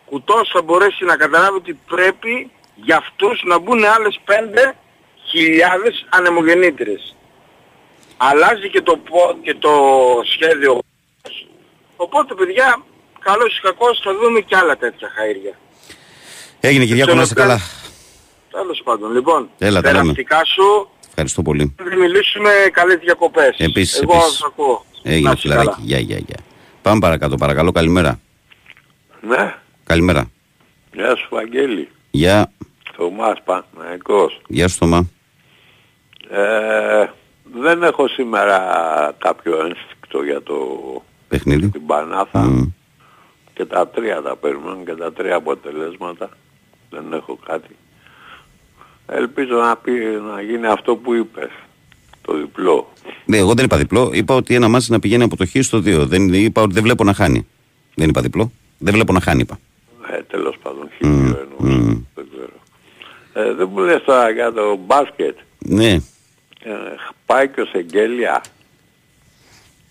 κουτός 0.04 0.50
θα 0.52 0.62
μπορέσει 0.62 1.04
να 1.04 1.16
καταλάβει 1.16 1.56
ότι 1.56 1.74
πρέπει 1.86 2.50
για 2.74 2.96
αυτούς 2.96 3.42
να 3.44 3.58
μπουν 3.58 3.84
άλλες 3.84 4.20
5.000 4.26 4.32
ανεμογεννήτριες. 6.08 7.16
Αλλάζει 8.16 8.70
και 8.70 8.82
το, 8.82 8.96
πο- 8.96 9.38
και 9.42 9.54
το 9.54 9.70
σχέδιο. 10.24 10.78
Οπότε 11.96 12.34
παιδιά, 12.34 12.82
καλώς 13.24 13.58
ή 13.58 13.60
κακώς 13.60 14.00
θα 14.04 14.10
δούμε 14.22 14.40
και 14.40 14.56
άλλα 14.56 14.76
τέτοια 14.76 15.08
χαΐρια. 15.08 15.54
Έγινε 16.60 16.84
Κυριάκο, 16.84 17.14
να 17.14 17.22
είσαι 17.22 17.34
καλά. 17.34 17.60
Τέλος 18.50 18.80
πάντων, 18.84 19.12
λοιπόν, 19.12 19.48
Έλα, 19.58 19.80
τα 19.80 19.88
λέμε. 19.92 20.00
περαστικά 20.02 20.44
σου, 20.44 20.88
Ευχαριστώ 21.08 21.42
πολύ. 21.42 21.74
θα 21.76 21.96
μιλήσουμε 21.96 22.50
καλές 22.72 22.98
διακοπές. 22.98 23.56
Επίσης, 23.58 24.00
Εγώ 24.00 24.12
επίσης. 24.14 24.38
θα 24.38 24.46
ακούω. 24.46 24.84
Να 25.02 25.10
Έγινε 25.12 25.30
είσαι 25.36 25.48
καλά. 25.48 25.60
φιλαράκι. 25.60 25.82
Γεια, 25.86 25.98
γεια, 25.98 26.16
γεια. 26.18 26.36
Πάμε 26.82 26.98
παρακάτω, 27.00 27.36
παρακαλώ. 27.36 27.72
Καλημέρα. 27.72 28.20
Ναι, 29.20 29.54
Καλημέρα. 29.84 30.30
γεια 30.92 31.16
σου 31.16 31.26
Βαγγέλη. 31.30 31.88
Γεια, 32.10 32.52
Θωμάς 32.96 33.38
Παναϊκός. 33.44 34.40
γεια 34.48 34.68
σου 34.68 34.76
Θωμά. 34.76 35.08
Ε, 36.30 37.06
δεν 37.60 37.82
έχω 37.82 38.08
σήμερα 38.08 38.58
κάποιο 39.18 39.58
ένστικτο 39.66 40.22
για 40.22 40.42
το 40.42 40.56
Παιχνίδι. 41.28 41.68
την 41.68 41.86
Πανάθα 41.86 42.40
Μμ. 42.40 42.62
Και 43.60 43.66
τα 43.66 43.88
τρία 43.88 44.22
τα 44.22 44.36
παίρνουν 44.36 44.84
και 44.84 44.92
τα 44.94 45.12
τρία 45.12 45.34
αποτελέσματα. 45.36 46.28
Δεν 46.90 47.12
έχω 47.12 47.38
κάτι. 47.46 47.76
Ελπίζω 49.06 49.54
να, 49.56 49.76
πει, 49.76 49.90
να 50.34 50.40
γίνει 50.42 50.66
αυτό 50.66 50.96
που 50.96 51.14
είπες. 51.14 51.50
Το 52.22 52.36
διπλό. 52.36 52.92
Ναι, 53.24 53.36
εγώ 53.36 53.54
δεν 53.54 53.64
είπα 53.64 53.76
διπλό. 53.76 54.10
Είπα 54.12 54.34
ότι 54.34 54.54
ένα 54.54 54.68
μάτι 54.68 54.90
να 54.90 54.98
πηγαίνει 54.98 55.22
από 55.22 55.36
το 55.36 55.46
χ 55.46 55.50
στο 55.60 55.78
2. 55.78 56.04
Δεν 56.06 56.32
είπα 56.32 56.62
ότι 56.62 56.72
δεν 56.74 56.82
βλέπω 56.82 57.04
να 57.04 57.12
χάνει. 57.14 57.46
Δεν 57.94 58.08
είπα 58.08 58.20
διπλό. 58.20 58.52
Δεν 58.78 58.94
βλέπω 58.94 59.12
να 59.12 59.20
χάνει, 59.20 59.40
είπα. 59.40 59.58
Ε, 60.10 60.22
τέλος 60.22 60.56
πάντων, 60.62 60.88
Μμ, 61.00 61.08
χίλιο 61.16 61.48
εννοώ. 61.60 61.76
μμ. 61.78 62.02
Δεν 62.14 62.26
ξέρω. 62.32 62.52
Ε, 63.48 63.52
δεν 63.54 63.68
μου 63.72 63.78
λες 63.78 64.02
τώρα 64.04 64.30
για 64.30 64.52
το 64.52 64.76
μπάσκετ. 64.86 65.36
Ναι, 65.58 65.90
Ε, 66.62 66.72
πάει 67.26 67.48
και 67.48 67.60
ο 67.60 67.64
Σεγγέλια. 67.64 68.42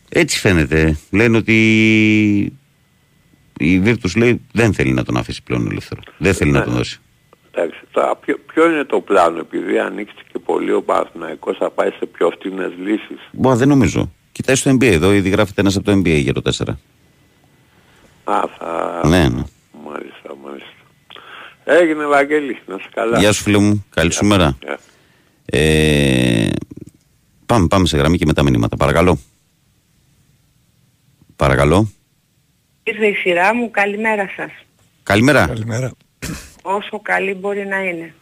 έτσι 0.10 0.40
φαίνεται. 0.40 0.98
Λένε 1.12 1.38
ότι 1.38 2.59
η 3.60 3.80
Βίρτους 3.80 4.16
λέει 4.16 4.42
δεν 4.52 4.74
θέλει 4.74 4.94
να 4.94 5.04
τον 5.04 5.18
αφήσει 5.18 5.44
πλέον 5.44 5.68
ελεύθερο. 5.70 6.02
Δεν 6.18 6.34
θέλει 6.34 6.52
να 6.52 6.64
τον 6.64 6.74
δώσει. 6.74 7.00
Εντάξει, 7.52 7.80
τώρα 7.92 8.16
ποιο, 8.16 8.40
ποιο 8.54 8.72
είναι 8.72 8.84
το 8.84 9.00
πλάνο, 9.00 9.40
επειδή 9.40 9.80
ανοίχτηκε 9.80 10.40
πολύ 10.46 10.74
ο 10.74 10.82
Παναθηναϊκός 10.82 11.58
θα 11.58 11.70
πάει 11.70 11.90
σε 11.90 12.06
πιο 12.06 12.30
φτηνές 12.30 12.72
λύσεις. 12.78 13.30
Μπα, 13.32 13.56
δεν 13.56 13.68
νομίζω. 13.68 14.12
Κοιτάει 14.32 14.56
στο 14.56 14.72
NBA 14.72 14.84
εδώ, 14.84 15.12
ήδη 15.12 15.30
γράφεται 15.30 15.62
ένας 15.62 15.76
από 15.76 15.86
το 15.86 15.92
NBA 15.92 16.22
για 16.22 16.34
το 16.34 16.42
4. 16.44 16.74
Α, 18.24 18.42
θα... 18.58 19.02
Ναι, 19.06 19.30
ναι. 19.30 19.44
Μάλιστα, 19.86 20.36
μάλιστα. 20.44 20.70
Έγινε 21.64 22.06
Βαγγέλη, 22.06 22.60
να 22.66 22.78
σε 22.78 22.90
καλά. 22.94 23.20
Γεια 23.20 23.32
σου 23.32 23.44
φίλε 23.44 23.58
μου, 23.58 23.86
καλή 23.90 24.12
σου 24.12 24.26
μέρα. 24.26 24.58
Γεια. 24.62 24.80
Ε, 25.46 26.50
πάμε, 27.46 27.68
πάμε 27.68 27.88
σε 27.88 27.98
γραμμή 27.98 28.18
και 28.18 28.26
μετά 28.26 28.44
μηνύματα. 28.44 28.78
Παρακαλώ. 28.78 29.20
Παρακαλώ. 31.36 31.92
Ήρθε 32.90 33.08
η 33.08 33.14
σειρά 33.14 33.56
μου, 33.56 33.72
καλημέρα 33.72 34.30
σας. 34.36 34.52
Καλημέρα. 35.04 35.48
Καλημέρα. 35.48 35.92
Όσο 36.62 37.00
καλή 37.00 37.34
μπορεί 37.34 37.66
να 37.66 37.84
είναι. 37.84 38.14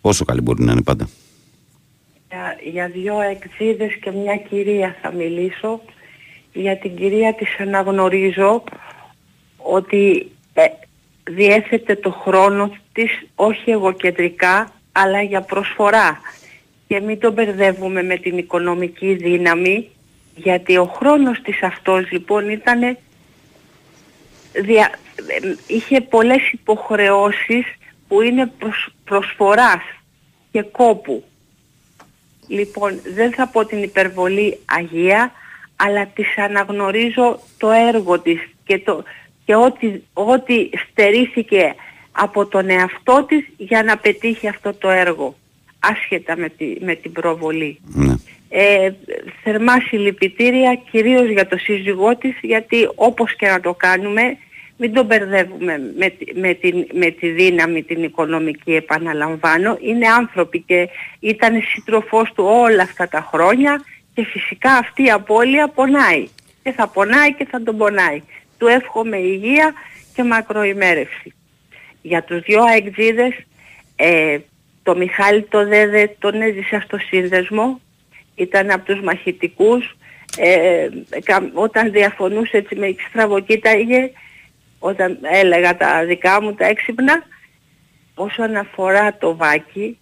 Όσο 0.00 0.24
καλή 0.24 0.40
μπορεί 0.40 0.62
να 0.62 0.72
είναι 0.72 0.82
πάντα. 0.82 1.08
Για, 2.28 2.56
για 2.72 2.88
δύο 2.88 3.20
εκδίδες 3.20 3.94
και 4.00 4.10
μια 4.10 4.36
κυρία 4.36 4.96
θα 5.02 5.12
μιλήσω. 5.12 5.80
Για 6.52 6.78
την 6.78 6.96
κυρία 6.96 7.34
της 7.34 7.58
αναγνωρίζω 7.58 8.64
ότι 9.56 10.30
ε, 10.54 10.64
διέθετε 11.30 11.96
το 11.96 12.10
χρόνο 12.10 12.76
της 12.92 13.10
όχι 13.34 13.70
εγωκεντρικά 13.70 14.72
αλλά 14.92 15.22
για 15.22 15.40
προσφορά. 15.40 16.20
Και 16.88 17.00
μην 17.00 17.18
τον 17.20 17.32
μπερδεύουμε 17.32 18.02
με 18.02 18.16
την 18.16 18.38
οικονομική 18.38 19.14
δύναμη 19.14 19.88
γιατί 20.34 20.76
ο 20.76 20.84
χρόνος 20.84 21.40
της 21.42 21.62
αυτός 21.62 22.10
λοιπόν 22.10 22.48
ήταν 22.48 22.98
δια, 24.52 24.90
ε, 25.26 25.54
είχε 25.66 26.00
πολλές 26.00 26.50
υποχρεώσεις 26.52 27.64
που 28.08 28.22
είναι 28.22 28.52
προσ, 28.58 28.88
προσφοράς 29.04 29.82
και 30.50 30.62
κόπου. 30.62 31.24
Λοιπόν, 32.46 33.00
δεν 33.14 33.32
θα 33.32 33.48
πω 33.48 33.64
την 33.64 33.82
υπερβολή 33.82 34.58
Αγία, 34.64 35.32
αλλά 35.76 36.06
της 36.06 36.38
αναγνωρίζω 36.38 37.40
το 37.58 37.70
έργο 37.70 38.20
της 38.20 38.40
και, 38.64 38.78
το, 38.78 39.02
και 39.44 39.54
ό,τι, 39.54 40.00
ό,τι 40.12 40.68
στερήθηκε 40.90 41.74
από 42.12 42.46
τον 42.46 42.70
εαυτό 42.70 43.24
της 43.28 43.46
για 43.56 43.82
να 43.82 43.96
πετύχει 43.96 44.48
αυτό 44.48 44.74
το 44.74 44.90
έργο, 44.90 45.36
άσχετα 45.78 46.36
με, 46.36 46.48
τη, 46.48 46.76
με 46.80 46.94
την 46.94 47.12
προβολή. 47.12 47.78
Ναι. 47.84 48.14
Ε, 48.50 48.90
θερμά 49.42 49.80
συλληπιτήρια 49.80 50.80
κυρίως 50.90 51.28
για 51.28 51.46
το 51.46 51.56
σύζυγό 51.56 52.16
της 52.16 52.34
γιατί 52.42 52.88
όπως 52.94 53.36
και 53.36 53.46
να 53.46 53.60
το 53.60 53.74
κάνουμε 53.74 54.22
μην 54.76 54.92
τον 54.92 55.04
μπερδεύουμε 55.06 55.80
με, 55.96 56.08
τη- 56.08 56.34
με, 56.38 56.54
την, 56.54 56.86
με 56.92 57.10
τη 57.10 57.28
δύναμη 57.28 57.82
την 57.82 58.02
οικονομική 58.02 58.74
επαναλαμβάνω. 58.74 59.78
Είναι 59.80 60.08
άνθρωποι 60.08 60.60
και 60.60 60.88
ήταν 61.20 61.62
σύντροφός 61.62 62.32
του 62.32 62.44
όλα 62.44 62.82
αυτά 62.82 63.08
τα 63.08 63.28
χρόνια 63.32 63.84
και 64.14 64.24
φυσικά 64.24 64.72
αυτή 64.72 65.02
η 65.04 65.10
απώλεια 65.10 65.68
πονάει. 65.68 66.28
Και 66.62 66.72
θα 66.72 66.88
πονάει 66.88 67.34
και 67.34 67.46
θα 67.50 67.62
τον 67.62 67.76
πονάει. 67.76 68.22
Του 68.58 68.66
εύχομαι 68.66 69.16
υγεία 69.16 69.72
και 70.14 70.22
μακροημέρευση. 70.22 71.34
Για 72.02 72.22
τους 72.22 72.40
δυο 72.40 72.62
αεξίδες, 72.62 73.32
ε, 73.96 74.38
το 74.82 74.96
Μιχάλη 74.96 75.42
το 75.42 75.66
Δέδε 75.66 76.16
τον 76.18 76.42
έζησα 76.42 76.80
στο 76.80 76.98
σύνδεσμο, 76.98 77.80
ήταν 78.38 78.70
από 78.70 78.84
τους 78.84 79.00
μαχητικούς, 79.00 79.96
ε, 80.38 80.88
κα- 81.24 81.50
όταν 81.52 81.92
διαφωνούσε 81.92 82.56
έτσι 82.56 82.74
με 82.76 82.94
στραβοκοίταγε, 83.08 84.10
όταν 84.78 85.18
έλεγα 85.22 85.76
τα 85.76 86.04
δικά 86.04 86.42
μου 86.42 86.54
τα 86.54 86.66
έξυπνα, 86.66 87.22
όσον 88.14 88.56
αφορά 88.56 89.16
το 89.16 89.36
Βάκη, 89.36 89.98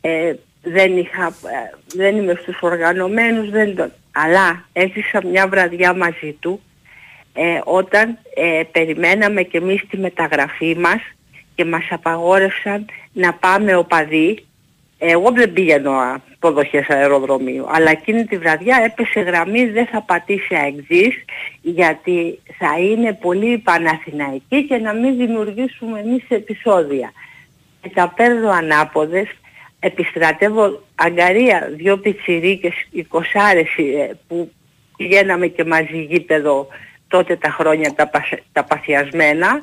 ε, 0.00 0.34
δεν, 0.62 0.96
είχα, 0.96 1.26
ε, 1.26 1.76
δεν 1.94 2.16
είμαι 2.16 2.34
στους 2.42 2.58
οργανωμένους, 2.60 3.50
δεν 3.50 3.76
τον... 3.76 3.92
αλλά 4.12 4.64
έζησα 4.72 5.24
μια 5.26 5.48
βραδιά 5.48 5.94
μαζί 5.94 6.36
του 6.40 6.60
ε, 7.32 7.60
όταν 7.64 8.18
ε, 8.34 8.62
περιμέναμε 8.72 9.42
και 9.42 9.58
εμείς 9.58 9.82
τη 9.90 9.98
μεταγραφή 9.98 10.76
μας 10.78 11.00
και 11.54 11.64
μας 11.64 11.86
απαγόρευσαν 11.90 12.86
να 13.12 13.32
πάμε 13.34 13.76
οπαδοί. 13.76 14.44
Εγώ 14.98 15.32
δεν 15.32 15.52
πήγαινω 15.52 15.90
α, 15.90 16.20
υποδοχές 16.42 16.88
αεροδρομίου, 16.88 17.66
αλλά 17.70 17.90
εκείνη 17.90 18.24
τη 18.24 18.38
βραδιά 18.38 18.82
έπεσε 18.84 19.20
γραμμή 19.20 19.64
δεν 19.66 19.86
θα 19.86 20.02
πατήσει 20.02 20.54
αεξής 20.54 21.24
γιατί 21.60 22.38
θα 22.58 22.78
είναι 22.78 23.12
πολύ 23.12 23.58
παναθηναϊκή 23.58 24.64
και 24.66 24.76
να 24.76 24.92
μην 24.92 25.16
δημιουργήσουμε 25.16 26.00
εμείς 26.00 26.22
επεισόδια. 26.28 27.12
Και 27.82 27.88
τα 27.94 28.12
παίρνω 28.16 28.50
ανάποδες, 28.50 29.28
επιστρατεύω 29.80 30.82
αγκαρία, 30.94 31.68
δυο 31.76 31.98
πιτσιρίκες, 31.98 32.72
εικοσάρες 32.90 33.68
ε, 33.76 34.16
που 34.28 34.50
πηγαίναμε 34.96 35.46
και 35.46 35.64
μαζί 35.64 36.02
γήπεδο 36.10 36.66
τότε 37.08 37.36
τα 37.36 37.50
χρόνια 37.50 37.92
τα, 37.94 38.08
πασ- 38.08 38.42
τα 38.52 38.64
παθιασμένα 38.64 39.60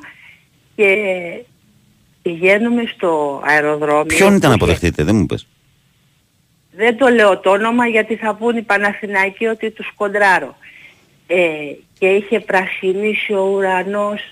και 0.76 0.96
πηγαίνουμε 2.22 2.82
στο 2.96 3.42
αεροδρόμιο. 3.44 4.04
Ποιον 4.04 4.34
ήταν 4.34 4.40
που 4.40 4.46
να 4.48 4.54
είχε- 4.54 4.54
αποδεχτείτε, 4.54 5.04
δεν 5.04 5.16
μου 5.16 5.26
πες. 5.26 5.46
Δεν 6.78 6.96
το 6.96 7.08
λέω 7.08 7.38
το 7.38 7.50
όνομα 7.50 7.86
γιατί 7.86 8.16
θα 8.16 8.34
πούν 8.34 8.56
οι 8.56 8.62
Παναθηναϊκοί 8.62 9.46
ότι 9.46 9.70
τους 9.70 9.92
κοντράρω. 9.96 10.56
Ε, 11.26 11.36
και 11.98 12.06
είχε 12.06 12.40
πρασινίσει 12.40 13.32
ο 13.32 13.42
ουρανός 13.54 14.28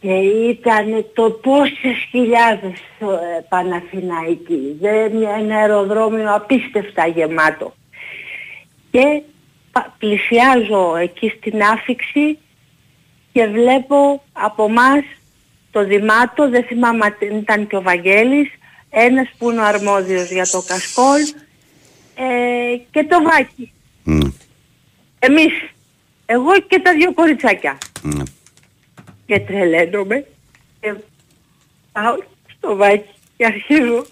και 0.00 0.12
ήταν 0.48 1.06
το 1.14 1.30
πόσες 1.30 1.96
χιλιάδες 2.10 2.78
ε, 3.00 3.40
Παναθηναϊκοί. 3.48 4.76
Δεν 4.80 5.22
ένα 5.38 5.56
αεροδρόμιο 5.56 6.34
απίστευτα 6.34 7.06
γεμάτο. 7.06 7.74
Και 8.90 9.22
πα- 9.72 9.94
πλησιάζω 9.98 10.96
εκεί 10.96 11.32
στην 11.36 11.62
άφηξη 11.62 12.38
και 13.32 13.46
βλέπω 13.46 14.22
από 14.32 14.68
μας 14.68 15.04
το 15.70 15.84
Δημάτο, 15.84 16.48
δεν 16.50 16.64
θυμάμαι 16.64 17.04
αν 17.04 17.36
ήταν 17.36 17.66
και 17.66 17.76
ο 17.76 17.82
Βαγγέλης, 17.82 18.50
ένας 18.90 19.28
που 19.38 19.50
είναι 19.50 19.60
ο 19.60 19.64
αρμόδιος 19.64 20.30
για 20.30 20.46
το 20.46 20.62
Κασκόλ 20.66 21.43
ε, 22.14 22.76
και 22.90 23.04
το 23.04 23.22
Βάκι. 23.22 23.72
Ναι, 24.04 24.28
Εμείς, 25.18 25.52
εγώ 26.26 26.60
και 26.68 26.78
τα 26.78 26.92
δύο 26.92 27.12
κοριτσάκια. 27.12 27.78
ναι. 28.02 28.22
Και 29.26 29.40
τρελαίνομαι 29.40 30.26
και 30.80 30.94
πάω 31.92 32.16
στο 32.56 32.76
Βάκι 32.76 33.08
και 33.36 33.44
αρχίζω 33.44 34.06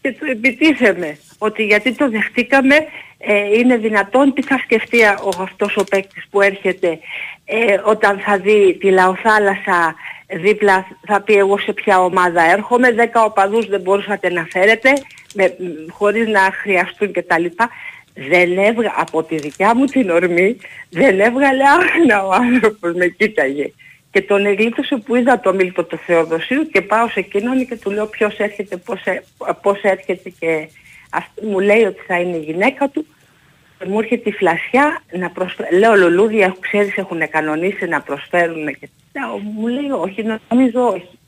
και 0.00 0.12
του 0.12 0.24
επιτίθεμαι 0.30 1.18
ότι 1.38 1.64
γιατί 1.64 1.92
το 1.94 2.10
δεχτήκαμε 2.10 2.76
ε, 3.18 3.58
είναι 3.58 3.76
δυνατόν 3.76 4.32
τι 4.34 4.42
θα 4.42 4.58
σκεφτεί 4.58 5.02
ο, 5.02 5.28
αυτός 5.40 5.76
ο 5.76 5.84
παίκτης 5.84 6.26
που 6.30 6.40
έρχεται 6.40 6.98
ε, 7.44 7.78
όταν 7.84 8.18
θα 8.18 8.38
δει 8.38 8.76
τη 8.80 8.90
λαοθάλασσα 8.90 9.94
δίπλα 10.40 10.86
θα 11.06 11.20
πει 11.20 11.34
εγώ 11.34 11.58
σε 11.58 11.72
ποια 11.72 12.00
ομάδα 12.00 12.42
έρχομαι, 12.42 12.92
δέκα 12.92 13.24
οπαδούς 13.24 13.66
δεν 13.66 13.80
μπορούσατε 13.80 14.30
να 14.30 14.46
φέρετε 14.50 14.92
με, 15.32 15.56
μ, 15.58 15.90
χωρίς 15.90 16.28
να 16.28 16.40
χρειαστούν 16.40 17.12
κτλ. 17.12 17.44
Δεν 18.14 18.58
έβγα, 18.58 18.94
από 18.96 19.22
τη 19.22 19.36
δικιά 19.36 19.74
μου 19.74 19.84
την 19.84 20.10
ορμή, 20.10 20.56
δεν 20.90 21.20
έβγαλε 21.20 21.62
άγνα 21.68 22.26
ο 22.26 22.32
άνθρωπος, 22.32 22.92
με 22.94 23.06
κοίταγε. 23.06 23.72
Και 24.10 24.22
τον 24.22 24.46
εγλίτωσε 24.46 24.96
που 24.96 25.16
είδα 25.16 25.40
το 25.40 25.54
Μίλτο 25.54 25.84
του 25.84 25.96
Θεοδοσίου 25.96 26.68
και 26.68 26.80
πάω 26.80 27.08
σε 27.08 27.20
εκείνον 27.20 27.66
και 27.66 27.76
του 27.76 27.90
λέω 27.90 28.06
ποιος 28.06 28.38
έρχεται, 28.38 28.76
πώς, 28.76 29.04
ε- 29.04 29.22
πώς 29.62 29.80
έρχεται 29.82 30.28
και 30.38 30.68
αυτό 31.10 31.46
μου 31.46 31.60
λέει 31.60 31.82
ότι 31.82 32.00
θα 32.06 32.20
είναι 32.20 32.36
η 32.36 32.40
γυναίκα 32.40 32.88
του 32.88 33.06
και 33.78 33.88
μου 33.88 33.98
έρχεται 33.98 34.28
η 34.28 34.32
φλασιά 34.32 35.02
να 35.12 35.30
προσφέρει. 35.30 35.76
Λέω 35.76 35.96
λουλούδια, 35.96 36.56
ξέρεις 36.60 36.96
έχουν 36.96 37.28
κανονίσει 37.28 37.86
να 37.86 38.00
προσφέρουν 38.00 38.66
και 38.66 38.88
λέω, 39.12 39.38
μου 39.38 39.66
λέει 39.66 39.90
όχι, 39.90 40.22
νομίζω 40.48 40.88
όχι. 40.88 41.18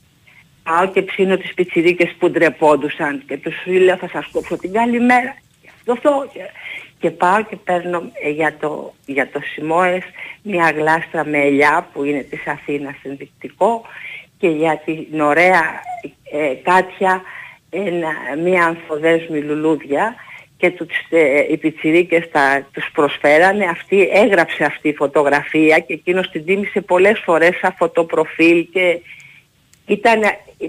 Πάω 0.64 0.90
και 0.90 1.02
ψήνω 1.02 1.36
τις 1.36 1.54
πιτσιρίκες 1.54 2.14
που 2.18 2.30
ντρεπόντουσαν 2.30 3.22
και 3.26 3.36
τους 3.36 3.54
λέω 3.66 3.96
θα 3.96 4.08
σας 4.08 4.28
κόψω 4.32 4.56
την 4.56 4.72
καλημέρα. 4.72 5.36
Και 5.62 5.90
αυτό 5.90 6.30
και, 6.32 6.40
και 6.98 7.10
πάω 7.10 7.44
και 7.44 7.56
παίρνω 7.56 8.10
ε, 8.22 8.30
για 8.30 8.56
το, 8.60 8.92
για 9.06 9.28
το 9.30 9.40
Σιμόες 9.40 10.02
μια 10.42 10.70
γλάστρα 10.70 11.24
με 11.24 11.38
ελιά 11.38 11.88
που 11.92 12.04
είναι 12.04 12.22
της 12.22 12.46
Αθήνας 12.46 12.94
ενδεικτικό 13.02 13.82
και 14.38 14.48
για 14.48 14.82
την 14.84 15.20
ωραία 15.20 15.82
ε, 16.32 16.54
Κάτια 16.54 17.22
ένα, 17.70 18.12
μια 18.42 18.64
ανθοδέσμη 18.64 19.40
λουλούδια 19.40 20.14
και 20.56 20.70
τους, 20.70 20.88
ε, 21.10 21.46
οι 21.50 21.56
πιτσιρίκες 21.56 22.30
τα, 22.30 22.66
τους 22.72 22.90
προσφέρανε. 22.92 23.64
Αυτή 23.64 24.08
έγραψε 24.12 24.64
αυτή 24.64 24.88
η 24.88 24.94
φωτογραφία 24.94 25.78
και 25.78 25.92
εκείνος 25.92 26.30
την 26.30 26.44
τίμησε 26.44 26.80
πολλές 26.80 27.20
φορές 27.24 27.56
σαν 27.56 27.74
φωτοπροφίλ 27.78 28.66
και 28.72 29.00
ήταν 29.86 30.20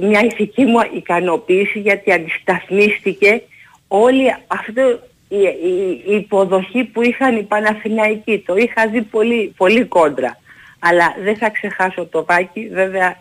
μια 0.02 0.24
ηθική 0.24 0.66
μου 0.66 0.80
ικανοποίηση 0.96 1.80
γιατί 1.80 2.12
αντισταθμίστηκε 2.12 3.42
όλη 3.88 4.36
αυτή 4.48 4.82
η, 5.28 5.38
η- 5.38 6.04
η 6.12 6.16
υποδοχή 6.16 6.84
που 6.84 7.02
είχαν 7.02 7.38
οι 7.38 7.44
Παναθηναϊκοί. 7.44 8.44
Το 8.46 8.56
είχα 8.56 8.88
δει 8.88 9.02
πολύ, 9.02 9.54
πολύ 9.58 9.84
κόντρα. 9.86 10.38
Αλλά 10.80 11.16
δεν 11.24 11.38
θα 11.38 11.50
ξεχάσω 11.50 12.06
το 12.06 12.26
Βάκι, 12.26 12.70
βέβαια 12.70 13.18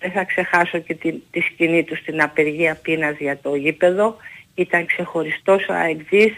δεν 0.00 0.10
θα 0.10 0.24
ξεχάσω 0.24 0.78
και 0.78 0.94
τη, 0.94 1.12
τη 1.30 1.40
σκηνή 1.40 1.84
του 1.84 1.96
στην 1.96 2.22
απεργία 2.22 2.74
πείνας 2.82 3.16
για 3.18 3.38
το 3.42 3.54
γήπεδο. 3.54 4.16
Ήταν 4.54 4.86
ξεχωριστός 4.86 5.68
ο 5.68 5.72
αεξής, 5.72 6.32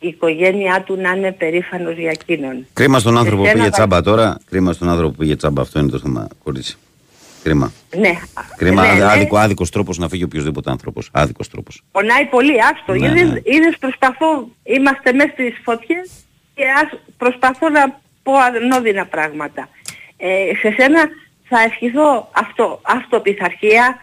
η 0.00 0.08
οικογένειά 0.08 0.82
του 0.82 0.96
να 0.96 1.10
είναι 1.10 1.32
περήφανος 1.32 1.96
για 1.96 2.10
εκείνον. 2.10 2.66
Κρίμα 2.72 2.98
στον 2.98 3.18
άνθρωπο 3.18 3.36
που 3.42 3.46
Εσένα, 3.46 3.58
πήγε 3.58 3.70
Βα- 3.70 3.76
τσάμπα 3.76 4.02
τώρα. 4.02 4.38
Κρίμα 4.50 4.72
στον 4.72 4.88
άνθρωπο 4.88 5.10
που 5.12 5.16
πήγε 5.18 5.36
τσάμπα. 5.36 5.62
Αυτό 5.62 5.78
είναι 5.78 5.90
το 5.90 5.98
θέμα, 5.98 6.28
κορίτσι. 6.44 6.76
Κρίμα. 7.44 7.72
Ναι, 7.96 8.12
Κρίμα. 8.56 8.86
ναι, 8.86 8.92
ναι. 8.92 9.04
Άδικος, 9.04 9.40
άδικος 9.40 9.70
τρόπος 9.70 9.98
να 9.98 10.08
φύγει 10.08 10.24
οποιοδήποτε 10.24 10.70
άνθρωπος. 10.70 11.08
Άδικος 11.12 11.48
τρόπος. 11.48 11.82
Πονάει 11.92 12.24
πολύ, 12.26 12.54
άστο. 12.72 12.92
Ναι, 12.94 13.06
είδες, 13.06 13.30
ναι. 13.32 13.40
είδες 13.44 13.76
προσπαθώ, 13.78 14.48
είμαστε 14.62 15.12
μέσα 15.12 15.30
στις 15.32 15.60
φωτιές 15.64 16.10
και 16.54 16.62
ας, 16.82 16.98
προσπαθώ 17.16 17.68
να 17.68 18.00
πω 18.22 18.32
ανώδυνα 18.38 19.06
πράγματα. 19.06 19.68
Ε, 20.16 20.28
σε 20.60 20.74
σένα 20.78 21.08
θα 21.48 21.60
ευχηθώ 21.60 22.28
αυτό, 22.32 22.80
αυτοπιθαρχία, 22.82 23.98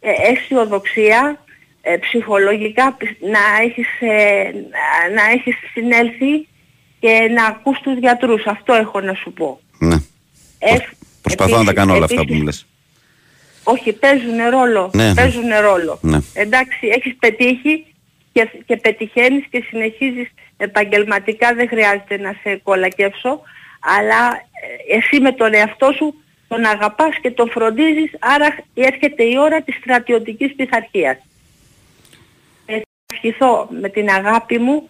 ε, 0.00 0.10
αισιοδοξία, 0.32 1.44
ε, 1.80 1.96
ψυχολογικά 1.96 2.92
πι- 2.92 3.22
να 3.22 3.62
έχεις, 3.64 3.86
ε, 4.00 4.42
να, 4.52 5.14
να 5.14 5.30
έχεις 5.30 5.54
συνέλθει 5.72 6.48
και 7.00 7.30
να 7.34 7.44
ακούς 7.44 7.78
τους 7.80 7.98
γιατρούς. 7.98 8.46
Αυτό 8.46 8.72
έχω 8.74 9.00
να 9.00 9.14
σου 9.14 9.32
πω. 9.32 9.60
Ναι. 9.78 9.96
Ε, 10.58 10.76
Προσπαθώ 11.22 11.56
να 11.58 11.64
τα 11.64 11.72
κάνω 11.72 11.94
όλα 11.94 12.04
αυτά 12.04 12.14
που 12.16 12.20
επίσης- 12.22 12.38
μου 12.38 12.44
λες. 12.44 12.66
Όχι, 13.72 13.92
παίζουν 13.92 14.38
ρόλο. 14.50 14.90
Ναι, 14.94 15.06
ναι. 15.06 15.14
Παίζουν 15.14 15.50
ρόλο. 15.60 15.98
Ναι. 16.02 16.18
Εντάξει, 16.34 16.86
έχεις 16.86 17.16
πετύχει 17.18 17.86
και, 18.32 18.48
και 18.66 18.76
πετυχαίνεις 18.76 19.44
και 19.50 19.64
συνεχίζεις 19.68 20.28
επαγγελματικά, 20.56 21.54
δεν 21.54 21.68
χρειάζεται 21.68 22.18
να 22.18 22.34
σε 22.42 22.60
κολακεύσω, 22.62 23.40
αλλά 23.80 24.22
ε, 24.90 24.96
εσύ 24.96 25.20
με 25.20 25.32
τον 25.32 25.54
εαυτό 25.54 25.92
σου 25.96 26.14
τον 26.48 26.64
αγαπάς 26.64 27.18
και 27.22 27.30
τον 27.30 27.50
φροντίζεις, 27.50 28.10
άρα 28.18 28.56
έρχεται 28.74 29.22
η 29.22 29.34
ώρα 29.38 29.62
της 29.62 29.74
στρατιωτικής 29.74 30.54
πειθαρχίας. 30.54 31.16
Ε, 32.66 32.72
θα 32.74 33.14
ευχηθώ 33.14 33.68
με 33.80 33.88
την 33.88 34.08
αγάπη 34.08 34.58
μου 34.58 34.88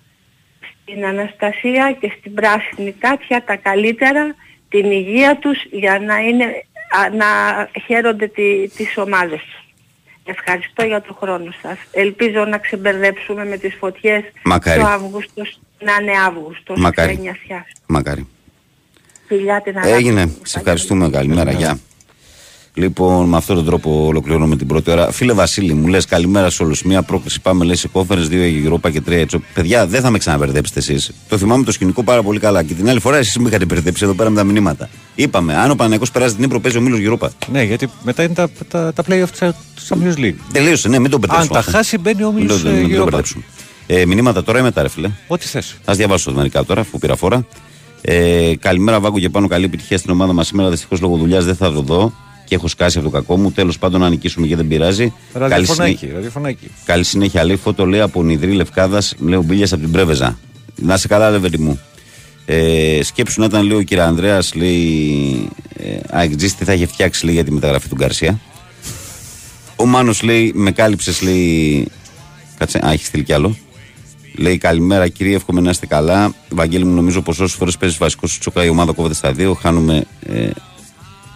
στην 0.70 1.04
Αναστασία 1.04 1.96
και 2.00 2.12
στην 2.18 2.34
Πράσινη 2.34 2.92
Κάτια 2.92 3.44
τα 3.44 3.56
καλύτερα, 3.56 4.34
την 4.68 4.90
υγεία 4.90 5.36
τους 5.36 5.64
για 5.70 5.98
να, 5.98 6.18
είναι, 6.18 6.44
α, 6.44 6.56
να 7.16 7.26
χαίρονται 7.86 8.26
τη, 8.26 8.68
τις 8.68 8.96
ομάδες 8.96 9.40
τους. 9.40 9.64
Ευχαριστώ 10.24 10.84
για 10.84 11.00
τον 11.02 11.16
χρόνο 11.20 11.54
σας. 11.62 11.78
Ελπίζω 11.92 12.44
να 12.44 12.58
ξεμπερδέψουμε 12.58 13.44
με 13.44 13.56
τις 13.56 13.74
φωτιές 13.78 14.22
Μακάρι. 14.44 14.80
το 14.80 14.86
Αύγουστος, 14.86 15.60
να 15.78 15.92
είναι 16.00 16.12
Αύγουστος. 16.26 16.78
Μακάρι. 16.80 17.12
Γενιασιάς. 17.12 17.66
Μακάρι. 17.86 18.26
Φιλιά 19.26 19.60
την 19.60 19.78
αγάπη 19.78 19.92
Έγινε. 19.92 20.26
μου. 20.26 20.38
Σε 20.42 20.58
ευχαριστούμε. 20.58 21.10
Καλημέρα. 21.10 21.52
Γεια. 21.52 21.78
Λοιπόν, 22.78 23.28
με 23.28 23.36
αυτόν 23.36 23.56
τον 23.56 23.64
τρόπο 23.64 24.04
ολοκληρώνουμε 24.06 24.56
την 24.56 24.66
πρώτη 24.66 24.90
ώρα. 24.90 25.10
Φίλε 25.12 25.32
Βασίλη, 25.32 25.74
μου 25.74 25.86
λες 25.86 26.04
καλημέρα 26.04 26.50
σε 26.50 26.62
όλους. 26.62 26.82
Μία 26.82 27.02
πρόκληση 27.02 27.40
πάμε, 27.40 27.64
λες 27.64 27.80
σε 27.80 27.88
conference, 27.92 28.26
δύο 28.28 28.46
για 28.46 28.70
Europa 28.72 28.90
και 28.92 29.00
τρία 29.00 29.18
έτσι. 29.20 29.42
Παιδιά, 29.54 29.86
δεν 29.86 30.00
θα 30.00 30.10
με 30.10 30.18
ξαναμπερδέψετε 30.18 30.78
εσείς. 30.78 31.10
Το 31.28 31.38
θυμάμαι 31.38 31.64
το 31.64 31.72
σκηνικό 31.72 32.02
πάρα 32.02 32.22
πολύ 32.22 32.38
καλά. 32.38 32.62
Και 32.62 32.74
την 32.74 32.88
άλλη 32.88 33.00
φορά 33.00 33.16
εσείς 33.16 33.38
με 33.38 33.48
είχατε 33.48 33.64
μπερδέψει 33.64 34.04
εδώ 34.04 34.14
πέρα 34.14 34.30
με 34.30 34.36
τα 34.36 34.44
μηνύματα. 34.44 34.88
Είπαμε, 35.14 35.54
αν 35.56 35.70
ο 35.70 35.74
Παναγιώ 35.74 36.06
περάσει 36.12 36.34
την 36.34 36.44
Ήπειρο, 36.44 36.60
παίζει 36.60 36.76
ο 36.78 36.80
Μίλος 36.80 37.00
Europa. 37.04 37.28
Ναι, 37.52 37.62
γιατί 37.62 37.88
μετά 38.02 38.22
είναι 38.22 38.34
τα, 38.34 38.48
τα, 38.68 38.92
τα 38.92 39.04
play 39.08 39.22
of 39.24 39.48
Champions 39.88 40.18
League. 40.18 40.34
Τελείωσε, 40.52 40.88
ναι, 40.88 40.98
μην 40.98 41.10
τον 41.10 41.20
Αν 41.22 41.26
μπερδέψουμε. 41.28 41.52
τα 41.54 41.58
αυτό. 41.58 41.70
χάσει, 41.70 41.98
μπαίνει 41.98 42.22
ο 42.22 42.32
Μην 42.32 42.42
Μίλος 42.42 42.62
τον- 42.62 42.72
μην 42.72 42.94
τον 42.94 43.04
μπερδέψουμε. 43.04 43.42
Ε, 43.86 44.06
μηνύματα 44.06 44.42
τώρα 44.44 44.58
ή 44.58 44.62
μετά, 44.62 44.82
ρε 44.82 44.88
φίλε; 44.88 45.10
Ό,τι 45.26 45.46
θες. 45.46 45.76
Α 45.84 45.92
διαβάσω 45.94 46.32
μερικά 46.32 46.64
τώρα, 46.64 46.80
αφού 46.80 46.98
πήρα 46.98 47.16
φόρα. 47.16 47.46
Ε, 48.00 48.52
καλημέρα, 48.60 49.00
Βάγκο 49.00 49.18
και 49.18 49.28
πάνω. 49.28 49.46
Καλή 49.46 49.64
επιτυχία 49.64 49.98
στην 49.98 50.10
ομάδα 50.10 50.32
μας 50.32 50.46
σήμερα. 50.46 50.70
Δυστυχώς 50.70 51.00
λόγω 51.00 51.16
δουλειάς 51.16 51.44
δεν 51.44 51.56
θα 51.56 51.72
το 51.72 51.80
δω 51.80 52.12
και 52.48 52.54
έχω 52.54 52.68
σκάσει 52.68 52.98
από 52.98 53.10
το 53.10 53.12
κακό 53.12 53.36
μου. 53.36 53.52
Τέλος 53.52 53.78
πάντων, 53.78 54.00
να 54.00 54.08
νικήσουμε 54.08 54.46
και 54.46 54.56
δεν 54.56 54.68
πειράζει. 54.68 55.12
Καλή, 55.32 55.48
Ραδιοφωνάκι, 55.48 55.96
συνέ... 55.96 56.12
ραδιοφωνάκι. 56.12 56.70
Καλή 56.84 57.04
συνέχεια, 57.04 57.44
λέει. 57.44 57.56
Φώτο 57.56 57.86
λέει 57.86 58.00
από 58.00 58.22
Νιδρή 58.22 58.52
Λευκάδας, 58.52 59.14
λέω 59.18 59.42
μπίλια 59.42 59.66
από 59.70 59.76
την 59.76 59.90
Πρέβεζα. 59.90 60.38
Να 60.76 60.96
σε 60.96 61.08
καλά, 61.08 61.30
ρε 61.30 61.38
παιδί 61.38 61.58
μου. 61.58 61.80
Ε, 62.44 63.00
σκέψου 63.02 63.40
να 63.40 63.46
ήταν, 63.46 63.66
λέει 63.66 63.78
ο 63.78 63.82
κύριο 63.82 64.04
Ανδρέας, 64.04 64.54
λέει. 64.54 65.48
Ε, 65.76 65.98
αεκτζής, 66.10 66.54
τι 66.54 66.64
θα 66.64 66.72
είχε 66.72 66.86
φτιάξει, 66.86 67.24
λέει, 67.24 67.34
για 67.34 67.44
τη 67.44 67.52
μεταγραφή 67.52 67.88
του 67.88 67.94
Γκαρσία. 67.94 68.40
Ο 69.76 69.86
Μάνος 69.86 70.22
λέει, 70.22 70.52
με 70.54 70.70
κάλυψες, 70.70 71.22
λέει. 71.22 71.86
Κάτσε, 72.58 72.80
α, 72.86 72.92
έχει 72.92 73.04
στείλει 73.04 73.22
κι 73.22 73.32
άλλο. 73.32 73.56
Λέει 74.36 74.58
καλημέρα 74.58 75.08
κύριε, 75.08 75.36
εύχομαι 75.36 75.60
να 75.60 75.70
είστε 75.70 75.86
καλά. 75.86 76.34
Βαγγέλη 76.48 76.84
μου, 76.84 76.94
νομίζω 76.94 77.22
πως 77.22 77.40
όσες 77.40 77.56
φορές 77.56 77.76
παίζεις 77.76 77.98
βασικός 77.98 78.30
σου 78.30 78.38
τσοκά 78.38 78.64
η 78.64 78.68
ομάδα 78.68 78.92
κόβεται 78.92 79.14
στα 79.14 79.32
δύο. 79.32 79.54
Χάνουμε. 79.54 80.06
Ε, 80.26 80.48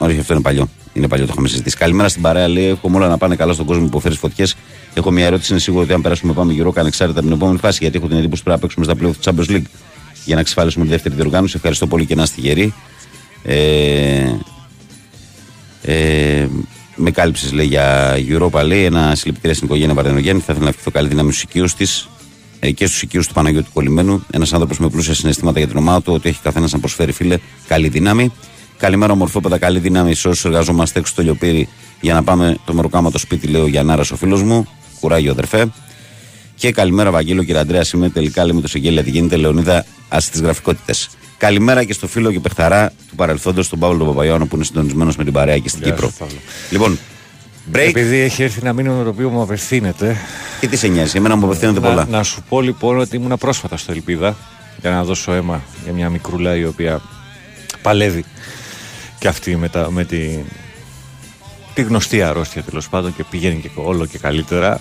όχι, 0.07 0.19
αυτό 0.19 0.33
είναι 0.33 0.43
παλιό. 0.43 0.69
Είναι 0.93 1.09
παλιό, 1.09 1.25
το 1.25 1.31
είχαμε 1.33 1.49
συζητήσει. 1.49 1.77
Καλημέρα 1.77 2.09
στην 2.09 2.23
παρέα, 2.23 2.49
λέει. 2.49 2.69
Εύχομαι 2.69 2.97
όλα 2.97 3.09
να 3.09 3.19
πάνε 3.19 3.37
καλά 3.37 3.53
στον 3.53 3.67
κόσμο 3.67 3.83
που 3.83 3.89
υποφέρει 3.89 4.15
φωτιές. 4.15 4.55
Έχω 4.95 5.11
μια 5.11 5.27
ερώτηση. 5.27 5.53
Είναι 5.53 5.61
σίγουρο 5.61 5.83
ότι 5.83 5.93
αν 5.93 6.01
περάσουμε 6.01 6.33
πάμε 6.33 6.53
γύρω, 6.53 6.73
ανεξάρτητα 6.77 7.19
από 7.19 7.29
την 7.29 7.37
επόμενη 7.37 7.59
φάση, 7.59 7.79
γιατί 7.81 7.97
έχω 7.97 8.07
την 8.07 8.17
εντύπωση 8.17 8.43
ότι 8.47 8.51
πρέπει 8.51 8.61
να 8.61 8.69
παίξουμε 8.69 8.85
στα 8.85 8.95
playoff 8.95 9.17
του 9.21 9.31
Champions 9.31 9.57
League 9.57 9.69
για 10.25 10.35
να 10.35 10.41
εξασφαλίσουμε 10.41 10.85
τη 10.85 10.91
δεύτερη 10.91 11.15
διοργάνωση. 11.15 11.55
Ευχαριστώ 11.57 11.87
πολύ 11.87 12.07
και 12.07 12.15
να 12.15 12.23
είστε 12.23 12.41
γεροί. 12.41 12.75
Ε, 13.43 14.35
ε, 15.83 16.47
με 16.97 17.11
κάλυψες 17.11 17.53
λέει 17.53 17.67
για 17.67 18.17
Europa, 18.29 18.65
λέει 18.65 18.85
ένα 18.85 19.15
συλληπιτήρια 19.15 19.55
στην 19.55 19.67
οικογένεια 19.67 19.95
Βαρδενογέννη. 19.95 20.41
Θα 20.41 20.47
ήθελα 20.53 20.65
να 20.65 20.69
ευχηθώ 20.69 20.91
καλή 20.91 21.09
δύναμη 21.09 21.31
στους 21.31 21.43
οικείους 21.43 21.75
της 21.75 22.09
ε, 22.59 22.71
και 22.71 22.87
στους 22.87 23.03
οικείους 23.03 23.27
του 23.27 23.33
Παναγιώτη 23.35 23.71
Κολλημένου. 23.73 24.27
Ένας 24.31 24.53
άνθρωπος 24.53 24.79
με 24.79 24.89
πλούσια 24.89 25.15
συναισθήματα 25.15 25.59
για 25.59 25.69
την 25.69 25.77
ομάδα 25.77 26.03
του, 26.03 26.13
ότι 26.13 26.29
έχει 26.29 26.41
καθένας 26.43 26.73
να 26.73 26.79
προσφέρει 26.79 27.13
φίλε 27.13 27.39
καλή 27.67 27.89
δύναμη. 27.89 28.33
Καλημέρα, 28.83 29.13
ομορφόπεδα, 29.13 29.59
καλή 29.59 29.79
δύναμη 29.79 30.15
σε 30.15 30.29
όσου 30.29 30.49
εργαζόμαστε 30.49 30.99
έξω 30.99 31.13
στο 31.13 31.23
λιοπύρι 31.23 31.69
για 32.01 32.15
να 32.15 32.23
πάμε 32.23 32.57
το 32.65 32.75
μεροκάμα 32.75 33.11
το 33.11 33.19
σπίτι, 33.19 33.47
λέει 33.47 33.63
ο 33.63 33.67
Γιαννάρας 33.67 34.11
ο 34.11 34.17
φίλος 34.17 34.43
μου. 34.43 34.67
Κουράγιο, 35.01 35.31
αδερφέ. 35.31 35.73
Και 36.55 36.73
καλημέρα, 36.73 37.11
Βαγγέλο, 37.11 37.45
κύριε 37.45 37.61
Αντρέα. 37.61 37.83
Είμαι 37.95 38.09
τελικά, 38.09 38.45
λέμε 38.47 38.61
το 38.61 38.69
Σεγγέλια, 38.69 39.03
τι 39.03 39.11
γίνεται, 39.11 39.37
Λεωνίδα, 39.37 39.85
ας 40.09 40.29
τις 40.31 40.41
γραφικότητες. 40.41 41.11
Καλημέρα 41.37 41.85
και 41.85 41.93
στο 41.93 42.07
φίλο 42.07 42.33
και 42.33 42.41
παιχταρά 42.41 42.93
του 43.09 43.15
παρελθόντος, 43.15 43.69
τον 43.69 43.79
Παύλο 43.79 44.05
Παπαϊωάννου, 44.05 44.49
που 44.49 44.57
είναι 44.57 44.65
συντονισμένος 44.65 45.17
με 45.17 45.25
την 45.25 45.33
παρέα 45.33 45.59
και 45.59 45.69
στην 45.69 45.83
Γεια 45.83 45.93
Κύπρο. 45.93 46.09
σου, 46.09 46.15
Παύλο. 46.19 46.39
Λοιπόν, 46.71 46.99
break. 47.73 47.89
Επειδή 47.89 48.17
έχει 48.17 48.43
έρθει 48.43 48.59
ένα 48.63 48.73
μήνυμα 48.73 49.03
το 49.03 49.09
οποίο 49.09 49.29
μου 49.29 49.43
απευθύνεται. 49.43 50.17
Και 50.61 50.69
τι 50.69 50.77
σε 50.77 50.89
νοιάζει, 50.89 51.17
εμένα 51.17 51.37
μου 51.37 51.47
απευθύνονται 51.47 51.81
να, 51.81 51.89
πολλά. 51.89 52.07
να 52.11 52.23
σου 52.23 52.43
πω 52.49 52.61
λοιπόν 52.61 52.99
ότι 52.99 53.17
ήμουν 53.17 53.39
πρόσφατα 53.39 53.77
στο 53.77 53.93
Ελπίδα 53.93 54.37
για 54.81 54.91
να 54.91 55.05
δώσω 55.05 55.33
αίμα 55.33 55.63
για 55.85 55.93
μια 55.93 56.11
μικρούλα 56.11 56.57
η 56.57 56.65
οποία 56.65 57.01
παλεύει 57.83 58.25
και 59.23 59.29
αυτή 59.29 59.57
με, 59.57 59.69
τα, 59.69 59.91
με 59.91 60.05
τη, 60.05 60.39
τη 61.75 61.83
γνωστή 61.83 62.23
αρρώστια 62.23 62.63
τέλος 62.63 62.89
πάντων 62.89 63.17
και 63.17 63.25
πηγαίνει 63.31 63.61
και 63.61 63.71
όλο 63.75 64.07
και 64.07 64.19
καλύτερα. 64.19 64.81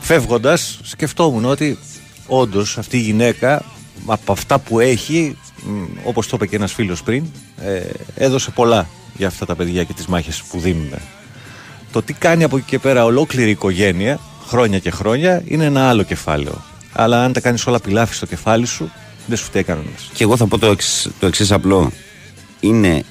Φεύγοντας, 0.00 0.78
σκεφτόμουν 0.82 1.44
ότι 1.44 1.78
όντως 2.26 2.78
αυτή 2.78 2.96
η 2.96 3.00
γυναίκα 3.00 3.64
από 4.06 4.32
αυτά 4.32 4.58
που 4.58 4.80
έχει, 4.80 5.36
όπως 6.04 6.26
το 6.26 6.36
είπε 6.36 6.46
και 6.46 6.56
ένας 6.56 6.72
φίλος 6.72 7.02
πριν, 7.02 7.24
ε, 7.60 7.80
έδωσε 8.14 8.50
πολλά 8.50 8.88
για 9.16 9.26
αυτά 9.26 9.46
τα 9.46 9.54
παιδιά 9.54 9.84
και 9.84 9.92
τις 9.92 10.06
μάχες 10.06 10.42
που 10.42 10.60
δίνουν. 10.60 10.90
Το 11.92 12.02
τι 12.02 12.12
κάνει 12.12 12.44
από 12.44 12.56
εκεί 12.56 12.66
και 12.66 12.78
πέρα 12.78 13.04
ολόκληρη 13.04 13.48
η 13.48 13.50
οικογένεια, 13.50 14.20
χρόνια 14.46 14.78
και 14.78 14.90
χρόνια, 14.90 15.42
είναι 15.46 15.64
ένα 15.64 15.88
άλλο 15.88 16.02
κεφάλαιο. 16.02 16.64
Αλλά 16.92 17.24
αν 17.24 17.32
τα 17.32 17.40
κάνεις 17.40 17.66
όλα 17.66 17.80
πιλάφι 17.80 18.14
στο 18.14 18.26
κεφάλι 18.26 18.66
σου, 18.66 18.90
δεν 19.26 19.36
σου 19.36 19.44
φταίει 19.44 19.62
κανένας. 19.62 20.10
Και 20.12 20.22
εγώ 20.22 20.36
θα 20.36 20.46
πω 20.46 20.58
το, 20.58 20.66
εξ, 20.66 21.08
το 21.20 21.26
εξής 21.26 21.52
απλό. 21.52 21.92
Είναι 22.60 23.04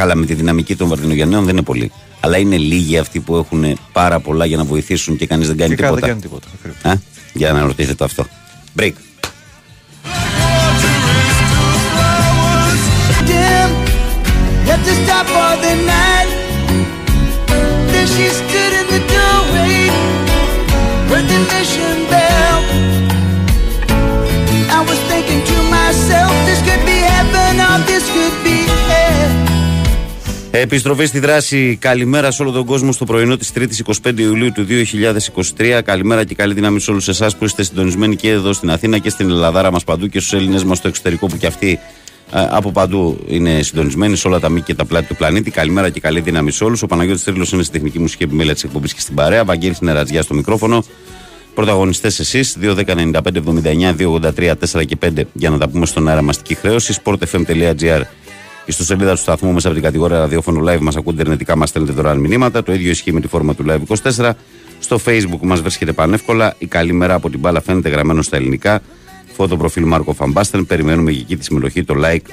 καλά 0.00 0.14
με 0.14 0.26
τη 0.26 0.34
δυναμική 0.34 0.76
των 0.76 0.88
Βαρδινογιαννέων 0.88 1.44
δεν 1.44 1.52
είναι 1.56 1.62
πολύ. 1.64 1.90
Αλλά 2.20 2.38
είναι 2.38 2.56
λίγοι 2.56 2.98
αυτοί 2.98 3.20
που 3.20 3.36
έχουν 3.36 3.78
πάρα 3.92 4.20
πολλά 4.20 4.44
για 4.46 4.56
να 4.56 4.64
βοηθήσουν 4.64 5.16
και 5.16 5.26
κανείς 5.26 5.46
δεν 5.46 5.56
κάνει 5.56 5.74
Και 5.74 5.82
κα- 5.82 5.86
δεν 5.92 5.94
τίποτα. 5.94 6.12
κάνει 6.12 6.20
τίποτα. 6.20 6.46
ακριβώς. 6.58 6.92
Α, 6.92 7.00
για 7.32 7.52
να 7.52 7.60
ρωτήσετε 7.62 7.94
το 7.94 8.04
αυτό. 8.04 8.26
Break. 8.78 8.92
dim 13.30 13.70
at 14.72 14.80
the 14.86 14.94
stop 15.02 15.26
for 15.34 15.52
the 15.64 15.74
night. 15.94 16.28
Then 17.92 18.06
she 18.14 18.26
stood 18.40 18.69
Επιστροφή 30.52 31.06
στη 31.06 31.18
δράση. 31.18 31.76
Καλημέρα 31.80 32.30
σε 32.30 32.42
όλο 32.42 32.50
τον 32.50 32.64
κόσμο 32.64 32.92
στο 32.92 33.04
πρωινό 33.04 33.36
της 33.36 33.52
3η 33.54 33.64
25 34.04 34.18
Ιουλίου 34.18 34.52
του 34.52 34.66
2023. 35.56 35.80
Καλημέρα 35.84 36.24
και 36.24 36.34
καλή 36.34 36.54
δύναμη 36.54 36.80
σε 36.80 36.90
όλους 36.90 37.08
εσάς 37.08 37.36
που 37.36 37.44
είστε 37.44 37.62
συντονισμένοι 37.62 38.16
και 38.16 38.30
εδώ 38.30 38.52
στην 38.52 38.70
Αθήνα 38.70 38.98
και 38.98 39.10
στην 39.10 39.30
Ελλαδάρα 39.30 39.70
μας 39.70 39.84
παντού 39.84 40.06
και 40.06 40.20
στους 40.20 40.32
Έλληνες 40.32 40.64
μας 40.64 40.78
στο 40.78 40.88
εξωτερικό 40.88 41.26
που 41.26 41.36
και 41.36 41.46
αυτοί 41.46 41.78
ε, 42.32 42.46
από 42.50 42.72
παντού 42.72 43.24
είναι 43.28 43.62
συντονισμένοι 43.62 44.16
σε 44.16 44.28
όλα 44.28 44.40
τα 44.40 44.48
μήκη 44.48 44.64
και 44.64 44.74
τα 44.74 44.84
πλάτη 44.84 45.06
του 45.06 45.16
πλανήτη. 45.16 45.50
Καλημέρα 45.50 45.90
και 45.90 46.00
καλή 46.00 46.20
δύναμη 46.20 46.50
σε 46.50 46.64
όλους. 46.64 46.82
Ο 46.82 46.86
Παναγιώτης 46.86 47.24
Τρίλος 47.24 47.52
είναι 47.52 47.62
στη 47.62 47.72
τεχνική 47.72 47.98
μουσική 47.98 48.22
επιμέλεια 48.22 48.54
της 48.54 48.64
εκπομπής 48.64 48.94
και 48.94 49.00
στην 49.00 49.14
παρέα. 49.14 49.44
Βαγγέλης 49.44 49.80
Νερατζιά 49.80 50.22
στο 50.22 50.34
μικρόφωνο. 50.34 50.84
Πρωταγωνιστές 51.54 52.18
εσείς, 52.18 52.56
2.195.79.283.4 52.60 54.86
και 54.86 54.96
5 55.00 55.22
για 55.32 55.50
να 55.50 55.58
τα 55.58 55.68
πούμε 55.68 55.86
στον 55.86 56.08
αέρα 56.08 56.22
μαστική 56.22 56.54
χρέωση. 56.54 56.94
sportfm.gr 57.04 58.02
η 58.70 58.72
στο 58.72 58.84
σελίδα 58.84 59.10
του 59.10 59.20
σταθμού 59.20 59.52
μέσα 59.52 59.66
από 59.66 59.76
την 59.76 59.84
κατηγορία 59.84 60.18
ραδιόφωνο 60.18 60.60
live 60.70 60.80
μας 60.80 60.96
ακούτε 60.96 61.14
ιντερνετικά, 61.14 61.56
μας 61.56 61.68
στέλνετε 61.68 61.94
δωρεάν 61.94 62.18
μηνύματα. 62.18 62.62
Το 62.62 62.72
ίδιο 62.72 62.90
ισχύει 62.90 63.12
με 63.12 63.20
τη 63.20 63.28
φόρμα 63.28 63.54
του 63.54 63.64
live 63.68 63.96
24. 64.18 64.30
Στο 64.78 64.98
facebook 65.04 65.40
μας 65.40 65.60
βρίσκεται 65.60 65.92
πανεύκολα. 65.92 66.54
Η 66.58 66.66
καλή 66.66 66.92
μέρα 66.92 67.14
από 67.14 67.30
την 67.30 67.38
μπάλα 67.38 67.60
φαίνεται 67.60 67.88
γραμμένο 67.88 68.22
στα 68.22 68.36
ελληνικά. 68.36 68.82
Φώτο 69.32 69.56
προφίλ 69.56 69.84
Μάρκο 69.84 70.12
Φαμπάστεν. 70.12 70.66
Περιμένουμε 70.66 71.12
και 71.12 71.18
εκεί 71.20 71.36
τη 71.36 71.44
συμμετοχή, 71.44 71.84
το 71.84 71.94
like 72.04 72.30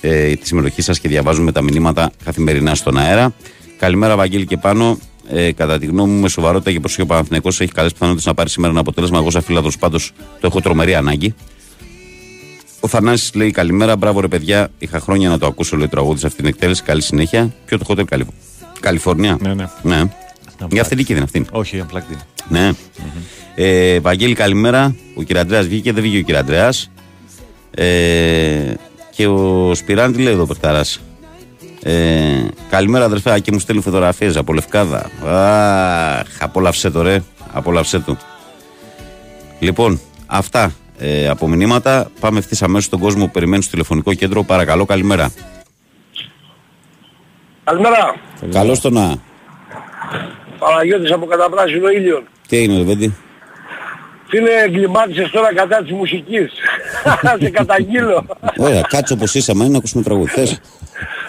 ε, 0.00 0.34
τη 0.34 0.46
συμμετοχή 0.46 0.82
σας 0.82 0.98
και 0.98 1.08
διαβάζουμε 1.08 1.52
τα 1.52 1.62
μηνύματα 1.62 2.10
καθημερινά 2.24 2.74
στον 2.74 2.98
αέρα. 2.98 3.34
Καλημέρα, 3.78 4.16
Βαγγέλη 4.16 4.46
και 4.46 4.56
πάνω. 4.56 4.98
Ε, 5.28 5.52
κατά 5.52 5.78
τη 5.78 5.86
γνώμη 5.86 6.12
μου, 6.12 6.20
με 6.20 6.28
σοβαρότητα 6.28 6.72
και 6.72 6.80
προσοχή 6.80 7.02
ο 7.02 7.06
Παναθηναϊκός 7.06 7.60
έχει 7.60 7.72
καλέ 7.72 7.88
πιθανότητες 7.88 8.26
να 8.26 8.34
πάρει 8.34 8.48
σήμερα 8.50 8.72
ένα 8.72 8.80
αποτέλεσμα. 8.80 9.18
Εγώ, 9.18 9.30
σαν 9.30 9.42
φίλαδρο, 9.42 9.70
πάντως 9.78 10.12
το 10.40 10.46
έχω 10.46 10.60
τρομερή 10.60 10.94
ανάγκη. 10.94 11.34
Ο 12.84 12.88
Θανάσης 12.88 13.34
λέει 13.34 13.50
καλημέρα, 13.50 13.96
μπράβο 13.96 14.20
ρε 14.20 14.28
παιδιά. 14.28 14.68
Είχα 14.78 15.00
χρόνια 15.00 15.28
να 15.28 15.38
το 15.38 15.46
ακούσω, 15.46 15.76
λέει 15.76 15.88
τραγούδι 15.88 16.18
σε 16.18 16.26
αυτήν 16.26 16.44
την 16.44 16.52
εκτέλεση. 16.52 16.82
Καλή 16.82 17.02
συνέχεια. 17.02 17.54
Ποιο 17.64 17.78
το 17.78 17.84
hotel 17.88 18.04
Καλιφ... 18.04 18.26
Καλιφόρνια. 18.80 19.38
Ναι, 19.40 19.54
ναι. 19.54 19.68
ναι. 19.82 20.02
Για 20.70 20.82
αυτή 20.82 21.04
είναι 21.08 21.20
αυτή. 21.20 21.46
Όχι, 21.50 21.80
απλά 21.80 22.04
Ναι. 22.48 22.70
Ε, 23.54 24.00
Βαγγέλη, 24.00 24.34
καλημέρα. 24.34 24.94
Ο 25.14 25.22
κ. 25.22 25.36
Αντρέας 25.36 25.66
βγήκε, 25.66 25.92
δεν 25.92 26.02
βγήκε 26.02 26.32
ο 26.32 26.34
κ. 26.34 26.38
Αντρέας. 26.38 26.90
Ε, 27.70 28.74
και 29.10 29.26
ο 29.26 29.74
Σπυράν 29.74 30.12
τι 30.12 30.22
λέει 30.22 30.32
εδώ, 30.32 30.46
Περταρά. 30.46 30.84
Ε, 31.82 32.46
καλημέρα, 32.70 33.04
αδερφέ. 33.04 33.32
Α, 33.32 33.38
Και 33.38 33.52
μου 33.52 33.58
στέλνει 33.58 33.82
φωτογραφίες 33.82 34.36
από 34.36 34.52
λευκάδα. 34.52 35.10
Αχ, 35.24 36.26
απόλαυσέ 36.40 36.90
το, 36.90 37.02
ρε. 37.02 37.22
Απόλαυσέ 37.52 37.98
το. 37.98 38.16
Λοιπόν, 39.58 40.00
αυτά 40.26 40.72
ε, 41.04 41.28
από 41.28 41.48
μηνύματα. 41.48 42.10
Πάμε 42.20 42.38
ευθύς 42.38 42.62
αμέσως 42.62 42.84
στον 42.84 42.98
κόσμο 42.98 43.24
που 43.24 43.30
περιμένει 43.30 43.62
στο 43.62 43.70
τηλεφωνικό 43.70 44.14
κέντρο. 44.14 44.42
Παρακαλώ, 44.42 44.84
καλημέρα. 44.84 45.32
Καλημέρα. 47.64 48.14
Καλώς 48.50 48.80
το 48.80 48.90
να. 48.90 49.14
Παναγιώτης 50.58 51.12
από 51.12 51.26
καταπράσινο 51.26 51.88
ήλιο. 51.88 52.22
Τι 52.48 52.56
έγινε, 52.56 52.78
ρε 52.78 52.84
παιδί; 52.84 53.14
Φίλε, 54.28 54.50
εγκλημάτισες 54.64 55.30
τώρα 55.30 55.54
κατά 55.54 55.82
της 55.82 55.92
μουσικής. 55.92 56.52
Σε 57.40 57.50
καταγγείλω. 57.50 58.26
Ωραία, 58.56 58.80
κάτσε 58.80 59.12
όπως 59.12 59.34
είσαι, 59.34 59.54
μα 59.54 59.62
είναι 59.62 59.72
να 59.72 59.78
ακούσουμε 59.78 60.02
τραγούδι. 60.02 60.30
Θες. 60.30 60.60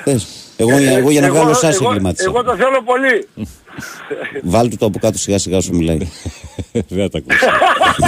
Θες. 0.03 0.42
Εγώ, 0.57 0.77
εγώ 0.77 1.09
για 1.11 1.21
να 1.21 1.27
Εγώ- 1.27 1.35
βγάλω 1.35 1.49
εσάς 1.49 1.75
εγώ- 1.75 1.89
εγκλημάτισα. 1.91 2.23
Εγώ 2.29 2.43
το 2.43 2.55
θέλω 2.55 2.81
πολύ. 2.85 3.27
Βάλτε 4.53 4.75
το 4.75 4.85
από 4.85 4.99
κάτω 4.99 5.17
σιγά 5.17 5.37
σιγά 5.37 5.57
όσο 5.57 5.73
μιλάει. 5.73 5.97
Δεν 6.87 7.09
τα 7.09 7.17
ακούσα. 7.17 7.51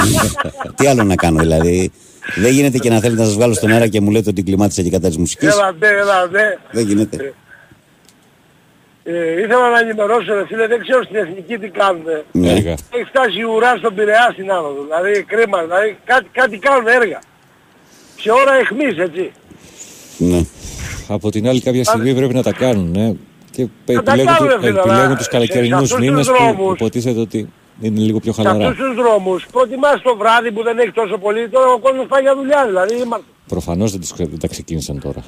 Τι 0.76 0.88
άλλο 0.88 1.04
να 1.04 1.16
κάνω 1.16 1.40
δηλαδή; 1.40 1.92
Δεν 2.36 2.52
γίνεται 2.52 2.78
και 2.78 2.90
να 2.90 3.00
θέλετε 3.00 3.20
να 3.22 3.26
σας 3.28 3.36
βγάλω 3.36 3.54
στον 3.54 3.72
αέρα 3.72 3.88
και 3.88 4.02
μου 4.02 4.12
λέτε 4.12 4.30
ότι 4.30 4.44
κλιμάτισα 4.44 4.82
και 4.82 4.90
κατά 4.90 5.08
της 5.08 5.18
μουσικής; 5.18 5.54
Έλατε, 5.54 5.88
έλατε. 5.98 6.60
Δεν 6.72 6.88
γίνεται. 6.88 7.34
Ε, 9.08 9.32
ήθελα 9.42 9.70
να 9.70 9.80
ενημερώσω 9.80 10.34
ρε 10.34 10.46
φίλε, 10.46 10.68
δεν 10.68 10.80
ξέρω 10.82 11.04
στην 11.04 11.16
εθνική 11.16 11.58
τι 11.58 11.70
κάνουν. 11.70 12.04
Ναι. 12.32 12.52
Έργα. 12.52 12.72
Έχει 12.72 13.04
φτάσει 13.04 13.40
η 13.40 13.44
ουρά 13.44 13.76
στον 13.78 13.96
Πειραιά 13.96 14.30
στην 14.34 14.52
άνοδο. 14.52 14.82
Δηλαδή 14.84 15.24
κρίμα, 15.24 15.62
δηλαδή 15.62 15.98
κάτι, 16.06 16.28
κάτι 16.32 16.58
κάνουν 16.58 16.88
έργα. 16.88 17.20
Σε 18.22 18.32
ώρα 18.32 18.54
εχμής 18.54 18.98
έτσι. 18.98 19.32
Ναι. 20.18 20.42
Από 21.08 21.32
την 21.32 21.48
άλλη, 21.48 21.62
κάποια 21.62 21.84
στιγμή 21.84 22.16
πρέπει 22.16 22.34
να 22.34 22.44
τα 22.44 22.52
κάνουν. 22.52 22.92
Ναι. 22.92 23.14
Και 23.52 23.68
τα 23.86 23.94
επιλέγουν, 23.94 24.26
κάνουν, 24.26 24.50
του- 24.50 24.60
φίλε, 24.60 24.80
επιλέγουν 24.80 24.90
αλλά 25.06 25.16
τους 25.16 25.24
σε 25.26 25.30
καλοκαιρινούς 25.32 25.74
αυτούς 25.82 25.90
τους 25.92 26.00
μήνες 26.00 26.28
που 26.28 26.34
δρόμους- 26.34 26.76
υποτίθεται 26.80 27.20
ότι 27.20 27.50
είναι 27.82 28.00
λίγο 28.00 28.20
πιο 28.20 28.34
Σε 28.34 28.42
χαλαρά. 28.42 28.68
αυτούς 28.68 28.86
τους 28.86 28.96
δρόμους 28.96 29.46
προτιμάς 29.52 30.02
το 30.02 30.16
βράδυ 30.18 30.52
που 30.52 30.64
δεν 30.64 30.78
έχει 30.78 30.92
τόσο 30.92 31.18
πολύ, 31.18 31.50
τώρα 31.50 31.68
ο 31.74 31.80
κόσμος 31.80 32.06
πάει 32.08 32.22
για 32.22 32.36
δουλειά 32.36 32.66
δηλαδή. 32.66 32.94
είμαστε- 33.04 33.26
Προφανώς 33.48 33.92
δεν, 33.92 34.00
τους, 34.00 34.12
δεν 34.16 34.40
τα 34.40 34.48
ξεκίνησαν 34.48 35.00
τώρα 35.00 35.24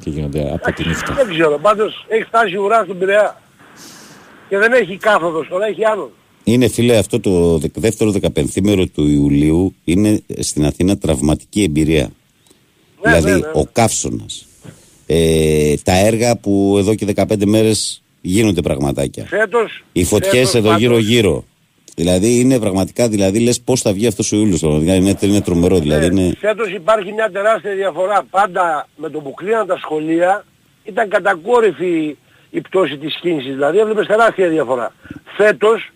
και 0.00 0.10
γίνονται 0.10 0.52
από 0.52 0.72
τη 0.72 0.88
νύχτα. 0.88 1.14
Δεν 1.14 1.28
ξέρω, 1.28 1.58
πάντως 1.62 2.04
έχει 2.08 2.22
φτάσει 2.24 2.54
η 2.54 2.56
ουρά 2.56 2.82
στον 2.84 2.98
Πειραιά. 2.98 3.40
Και 4.48 4.58
δεν 4.58 4.72
έχει 4.72 4.96
κάθοδος, 4.96 5.48
τώρα 5.48 5.66
έχει 5.66 5.84
άνοδο. 5.84 6.10
Είναι 6.44 6.68
φίλε 6.68 6.96
αυτό 6.96 7.20
το 7.20 7.58
δε- 7.58 7.68
δεύτερο 7.74 8.10
δεκαπενθήμερο 8.10 8.86
του 8.86 9.06
Ιουλίου 9.06 9.74
είναι 9.84 10.20
στην 10.38 10.66
Αθήνα 10.66 10.98
τραυματική 10.98 11.62
εμπειρία. 11.62 12.02
Ναι, 12.02 13.10
δηλαδή 13.18 13.30
ναι, 13.30 13.36
ναι. 13.46 13.52
ο 13.54 13.66
καύσωνας. 13.72 14.46
Ε, 15.12 15.74
τα 15.84 15.92
έργα 15.92 16.36
που 16.36 16.76
εδώ 16.78 16.94
και 16.94 17.06
15 17.16 17.44
μέρες 17.44 18.02
γίνονται 18.20 18.60
πραγματάκια. 18.60 19.24
Φέτος, 19.24 19.84
Οι 19.92 20.04
φωτιές 20.04 20.32
φέτος 20.32 20.54
εδώ 20.54 20.68
πάντως, 20.68 20.80
γύρω 20.80 20.98
γύρω. 20.98 21.44
Δηλαδή 21.96 22.40
είναι 22.40 22.58
πραγματικά, 22.58 23.08
δηλαδή 23.08 23.38
λες 23.40 23.60
πώς 23.60 23.80
θα 23.80 23.92
βγει 23.92 24.06
αυτός 24.06 24.32
ο 24.32 24.36
Ιούλιος. 24.36 24.60
πραγματικά 24.60 24.94
Είναι, 24.94 25.16
είναι 25.20 25.40
τρομερό 25.40 25.78
δηλαδή. 25.78 26.10
Ναι, 26.10 26.20
Είναι... 26.20 26.34
Φέτος 26.38 26.72
υπάρχει 26.72 27.12
μια 27.12 27.30
τεράστια 27.30 27.74
διαφορά. 27.74 28.26
Πάντα 28.30 28.88
με 28.96 29.10
το 29.10 29.20
που 29.20 29.34
κλείναν 29.34 29.66
τα 29.66 29.76
σχολεία 29.76 30.44
ήταν 30.84 31.08
κατακόρυφη 31.08 32.16
η 32.50 32.60
πτώση 32.60 32.96
της 32.96 33.18
κίνησης. 33.20 33.52
Δηλαδή 33.52 33.78
έβλεπες 33.78 34.06
τεράστια 34.06 34.48
διαφορά. 34.48 34.94
Φέτος 35.36 35.90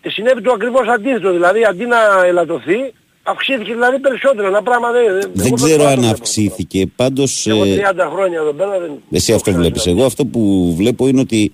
ε, 0.00 0.10
συνέβη 0.10 0.42
το 0.42 0.52
ακριβώς 0.52 0.88
αντίθετο. 0.88 1.30
Δηλαδή 1.32 1.64
αντί 1.64 1.86
να 1.86 2.24
ελαττωθεί 2.24 2.92
αυξήθηκε 3.30 3.72
δηλαδή 3.72 3.98
περισσότερο. 3.98 4.46
Ένα 4.46 4.62
πράγμα 4.62 4.90
δεν... 4.92 5.30
Δεν 5.32 5.46
εγώ 5.46 5.54
ξέρω 5.54 5.82
το 5.82 5.88
αν 5.88 5.98
βλέπω. 5.98 6.12
αυξήθηκε. 6.12 6.86
Πάντως 6.96 7.46
Εγώ 7.46 7.64
ε, 7.64 7.76
30 7.94 8.08
χρόνια 8.12 8.38
εδώ 8.38 8.52
πέρα 8.52 8.80
δεν... 8.80 8.90
εσύ 9.10 9.32
αυτό 9.32 9.52
βλέπεις. 9.52 9.86
Εγώ 9.86 10.04
αυτό 10.04 10.24
που 10.24 10.74
βλέπω 10.76 11.08
είναι 11.08 11.20
ότι 11.20 11.52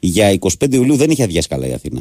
για 0.00 0.38
25 0.60 0.72
Ιουλίου 0.72 0.96
δεν 0.96 1.10
είχε 1.10 1.22
αδειάσει 1.22 1.48
καλά 1.48 1.66
η 1.66 1.72
Αθήνα. 1.72 2.00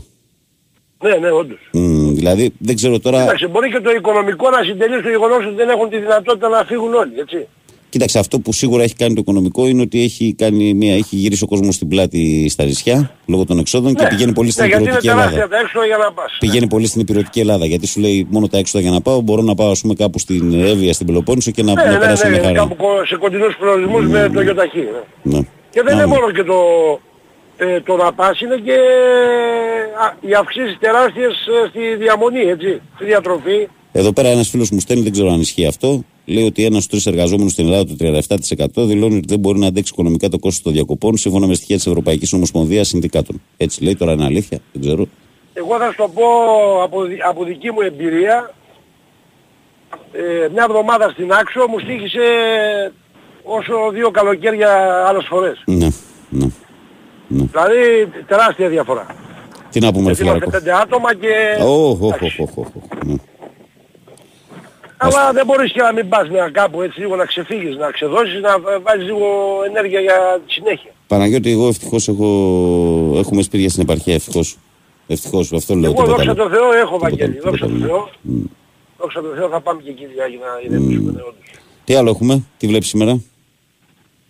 Ναι, 1.04 1.16
ναι, 1.16 1.32
όντως. 1.32 1.60
Μμ, 1.74 2.14
δηλαδή 2.14 2.54
δεν 2.58 2.76
ξέρω 2.76 3.00
τώρα. 3.00 3.22
Κοίταξε, 3.22 3.48
μπορεί 3.48 3.70
και 3.72 3.80
το 3.80 3.90
οικονομικό 3.90 4.50
να 4.50 4.64
συντελεί 4.64 5.00
στο 5.00 5.10
γεγονός 5.10 5.46
ότι 5.46 5.56
δεν 5.56 5.70
έχουν 5.70 5.90
τη 5.90 5.98
δυνατότητα 5.98 6.48
να 6.48 6.64
φύγουν 6.64 6.94
όλοι, 6.94 7.12
έτσι. 7.20 7.48
Κοίταξε, 7.90 8.20
αυτό 8.20 8.40
που 8.40 8.54
σίγουρα 8.54 8.84
έχει 8.84 8.96
κάνει 8.96 9.14
το 9.14 9.20
οικονομικό 9.22 9.68
είναι 9.68 9.82
ότι 9.82 10.02
έχει, 10.04 10.34
κάνει 10.38 10.74
μια, 10.74 10.94
έχει 10.96 11.16
γυρίσει 11.16 11.44
ο 11.44 11.48
κόσμος 11.48 11.76
στην 11.76 11.88
πλάτη 11.88 12.50
στα 12.50 12.64
νησιά 12.64 13.12
λόγω 13.26 13.46
των 13.46 13.60
εξόδων 13.60 13.94
και 13.94 14.04
Ναι. 14.04 14.10
πηγαίνει 14.10 14.34
πολύ 14.34 14.52
στην 14.52 14.64
ναι, 14.64 14.70
γιατί 14.70 14.84
είναι 14.84 14.92
υπηρετική 14.92 15.16
τεράστια 15.16 15.42
Ελλάδα. 15.44 15.56
τα 15.56 15.62
έξοδα 15.66 15.86
για 15.86 15.98
να 15.98 16.12
πας. 16.12 16.38
Πηγαίνει 16.40 16.68
πολύ 16.68 16.88
στην 16.88 17.02
υπηρετική 17.02 17.40
Ελλάδα 17.40 17.66
γιατί 17.66 17.88
σου 17.88 18.00
λέει 18.00 18.28
μόνο 18.30 18.48
τα 18.48 18.58
έξοδα 18.58 18.84
για 18.84 18.92
να 18.92 19.02
πάω. 19.02 19.22
Μπορώ 19.22 19.42
να 19.42 19.56
πάω 19.56 19.72
ας 19.72 19.82
πούμε, 19.82 19.94
κάπου 19.94 20.20
στην 20.20 20.54
Εύβοια, 20.54 20.94
στην 20.94 21.06
Πελοπόννησο 21.06 21.52
και 21.52 21.64
να, 21.64 21.74
Ναι, 21.74 21.84
να 21.84 21.92
ναι, 21.92 21.98
περάσω 21.98 22.24
ναι, 22.24 22.30
μια 22.30 22.40
ναι, 22.40 22.46
χαρά. 22.48 22.58
κάπου 22.60 22.76
κο- 22.76 23.06
σε 23.06 23.16
κοντινούς 23.16 23.56
προορισμούς 23.60 24.06
με 24.08 24.30
το 24.34 24.42
γιοταχή. 24.42 24.80
Ναι. 25.24 25.38
Ναι. 25.38 25.42
Και 25.70 25.82
δεν 25.82 25.86
Να, 25.86 25.92
είναι 25.92 26.02
ναι. 26.02 26.08
μόνο 26.20 26.32
και 26.32 26.44
το, 26.44 26.56
ε, 27.58 27.82
το 27.82 27.96
να 27.96 28.14
πας, 28.14 28.42
είναι 28.42 28.56
και 28.66 28.78
α, 30.04 30.06
οι 30.30 30.34
αυξήσεις 30.34 30.78
τεράστιες 30.80 31.32
ε, 31.32 31.68
στη 31.70 31.96
διαμονή, 32.04 32.40
έτσι, 32.56 32.82
στη 32.96 33.06
διατροφή. 33.06 33.68
Εδώ 33.92 34.12
πέρα 34.14 34.28
ένας 34.28 34.50
φίλος 34.50 34.70
μου 34.72 34.80
στέλνει, 34.80 35.04
δεν 35.04 35.12
ξέρω 35.12 35.32
αν 35.32 35.40
ισχύει 35.40 35.66
αυτό. 35.66 36.04
Λέει 36.30 36.46
ότι 36.46 36.66
ένας 36.66 36.84
στου 36.84 36.92
τρεις 36.92 37.06
εργαζόμενους 37.06 37.52
στην 37.52 37.66
Ελλάδα, 37.66 37.86
το 37.86 37.96
37%, 38.82 38.86
δηλώνει 38.88 39.16
ότι 39.18 39.26
δεν 39.28 39.40
μπορεί 39.40 39.60
να 39.60 39.68
αντέξει 39.68 39.92
οικονομικά 39.94 40.30
το 40.30 40.40
κόστος 40.40 40.62
των 40.64 40.74
διακοπών 40.74 41.18
σύμφωνα 41.18 41.48
με 41.48 41.54
στοιχεία 41.54 41.76
της 41.76 41.88
Ευρωπαϊκής 41.88 42.34
Ομοσπονδίας 42.34 42.88
Συνδικάτων. 42.88 43.42
Έτσι 43.58 43.84
λέει, 43.84 43.96
τώρα 43.96 44.12
είναι 44.12 44.24
αλήθεια, 44.24 44.60
δεν 44.72 44.82
ξέρω. 44.82 45.08
Εγώ 45.54 45.78
θα 45.78 45.90
σου 45.90 45.96
το 45.98 46.10
πω 46.14 46.24
από, 46.84 47.04
δι- 47.04 47.22
από 47.30 47.44
δική 47.44 47.72
μου 47.72 47.82
εμπειρία, 47.82 48.54
ε, 50.12 50.48
μια 50.54 50.66
εβδομάδα 50.70 51.10
στην 51.10 51.32
Άξο 51.32 51.68
μου 51.70 51.80
στήχησε 51.80 52.22
όσο 53.44 53.74
δύο 53.94 54.12
καλοκαίρια 54.12 54.72
άλλες 55.08 55.26
φορές. 55.30 55.64
Ναι, 55.66 55.88
ναι. 56.30 56.48
Δηλαδή 57.28 58.08
τεράστια 58.28 58.70
διαφορά. 58.70 59.06
Τι 59.72 59.80
να 59.80 59.92
πούμε, 59.92 60.08
ρε 60.08 60.14
Γιατί 60.14 60.24
είμαστε 60.24 60.24
φιλαράκο. 60.24 60.50
πέντε 60.52 60.74
άτομα 60.82 61.16
και... 61.16 61.64
Οχ, 61.64 62.02
οχ, 62.02 62.16
εντάξει. 62.16 62.46
Αλλά 64.98 65.32
δεν 65.32 65.46
μπορείς 65.46 65.72
και 65.72 65.82
να 65.82 65.94
μην 65.94 66.10
πας 66.10 66.30
να 66.30 66.50
κάπου 66.50 66.82
έτσι 66.82 67.00
λίγο 67.00 67.16
να 67.16 67.26
ξεφύγεις, 67.26 67.76
να 67.76 67.92
ξεδώσεις, 67.92 68.42
να 68.42 68.60
βάζεις 68.60 69.06
λίγο 69.06 69.28
ενέργεια 69.68 70.00
για 70.00 70.42
τη 70.46 70.54
συνέχεια. 70.54 70.92
Παναγιώτη, 71.08 71.52
εγώ 71.52 71.68
ευτυχώς 71.68 72.08
έχω... 72.08 72.28
έχουμε 73.18 73.42
σπίτια 73.42 73.70
στην 73.70 73.82
επαρχία, 73.82 74.14
ευτυχώς. 74.14 74.58
Ευτυχώς, 75.08 75.54
αυτό 75.54 75.76
λέω. 75.76 75.92
Εγώ 75.92 76.04
τίποτα 76.04 76.24
δόξα 76.24 76.32
άλλο. 76.32 76.44
τω 76.44 76.50
Θεώ 76.50 76.74
έχω 76.74 76.98
Τίποτα 76.98 77.10
Βαγγέλη, 77.10 77.32
άλλο, 77.32 77.42
δόξα 77.44 77.66
τίποτα 77.66 77.88
τω 77.88 77.94
άλλο. 77.94 78.10
Θεώ. 78.24 78.50
Δόξα 78.98 79.22
τω 79.22 79.28
Θεώ 79.36 79.50
θα 79.50 79.62
πάμε 79.62 79.82
και 79.82 79.90
εκεί 79.90 80.08
για 80.14 80.24
να 80.24 80.50
ηρεμήσουμε 80.66 81.12
ναι, 81.12 81.22
όντως. 81.22 81.44
Τι 81.84 81.96
άλλο 81.96 82.10
έχουμε, 82.10 82.44
τι 82.58 82.68
βλέπεις 82.68 82.88
σήμερα; 82.88 83.22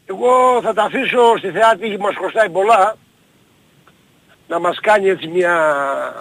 Εγώ 0.05 0.29
θα 0.61 0.73
τα 0.73 0.83
αφήσω 0.83 1.37
στη 1.37 1.49
Θεά 1.49 1.75
Τύχη 1.79 1.97
μας 1.97 2.15
χρωστάει 2.15 2.49
πολλά 2.49 2.97
να 4.47 4.59
μας 4.59 4.79
κάνει 4.79 5.09
έτσι 5.09 5.27
μια 5.27 5.55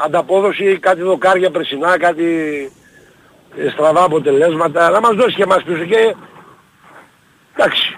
ανταπόδοση, 0.05 0.79
κάτι 0.79 1.03
δοκάρια 1.03 1.51
περσινά, 1.51 1.99
κάτι 1.99 2.25
ε, 2.25 2.69
στραβά 3.73 4.03
αποτελέσματα, 4.05 4.91
να 4.91 5.01
μας 5.01 5.15
δώσει 5.15 5.35
και 5.35 5.43
εμάς 5.43 5.63
πίσω 5.63 5.85
και 5.85 6.15
εντάξει, 7.57 7.97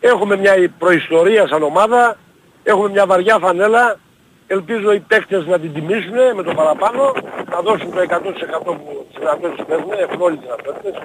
έχουμε 0.00 0.36
μια 0.36 0.72
προϊστορία 0.78 1.46
σαν 1.48 1.62
ομάδα, 1.62 2.18
έχουμε 2.62 2.88
μια 2.90 3.06
βαριά 3.06 3.38
φανέλα, 3.38 3.98
ελπίζω 4.46 4.92
οι 4.92 5.00
παίκτες 5.00 5.46
να 5.46 5.58
την 5.58 5.72
τιμήσουν 5.72 6.16
με 6.36 6.42
το 6.42 6.54
παραπάνω, 6.54 7.12
να 7.50 7.60
δώσουν 7.60 7.90
το 7.90 8.00
100% 8.00 8.76
που 8.76 9.06
τις 9.08 9.18
δυνατότητες 9.18 9.64
που 9.66 9.72
έχουν, 9.72 9.90
έχουν 10.08 10.20
όλοι 10.22 10.36
τις 10.36 10.44
δυνατότητες, 10.46 11.02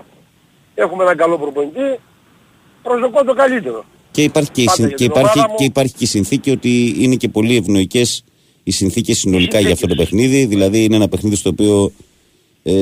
έχουμε 0.75 1.03
έναν 1.03 1.17
καλό 1.17 1.37
προπονητή, 1.37 1.99
προσδοκώ 2.83 3.23
το 3.23 3.33
καλύτερο. 3.33 3.83
Και 4.11 4.23
υπάρχει 4.23 4.51
και, 4.51 4.61
η, 4.61 4.65
Πάντα 4.65 4.75
συν- 4.75 4.87
για 4.87 4.97
και, 4.97 5.03
την 5.07 5.13
υπάρχει, 5.19 5.37
ομάδα 5.39 5.49
μου. 5.51 5.55
και 5.57 5.63
υπάρχει 5.63 5.93
και 5.93 6.03
η 6.03 6.07
συνθήκη 6.07 6.51
ότι 6.51 6.95
είναι 7.03 7.15
και 7.15 7.29
πολύ 7.29 7.55
ευνοϊκές 7.57 8.23
οι 8.63 8.71
συνθήκες 8.71 9.17
συνολικά 9.17 9.59
για 9.59 9.71
αυτό 9.71 9.87
το 9.87 9.93
συνθήκες. 9.95 10.19
παιχνίδι. 10.19 10.45
Δηλαδή 10.45 10.83
είναι 10.83 10.95
ένα 10.95 11.07
παιχνίδι 11.07 11.35
στο 11.35 11.49
οποίο. 11.49 11.91
Ε, 12.65 12.73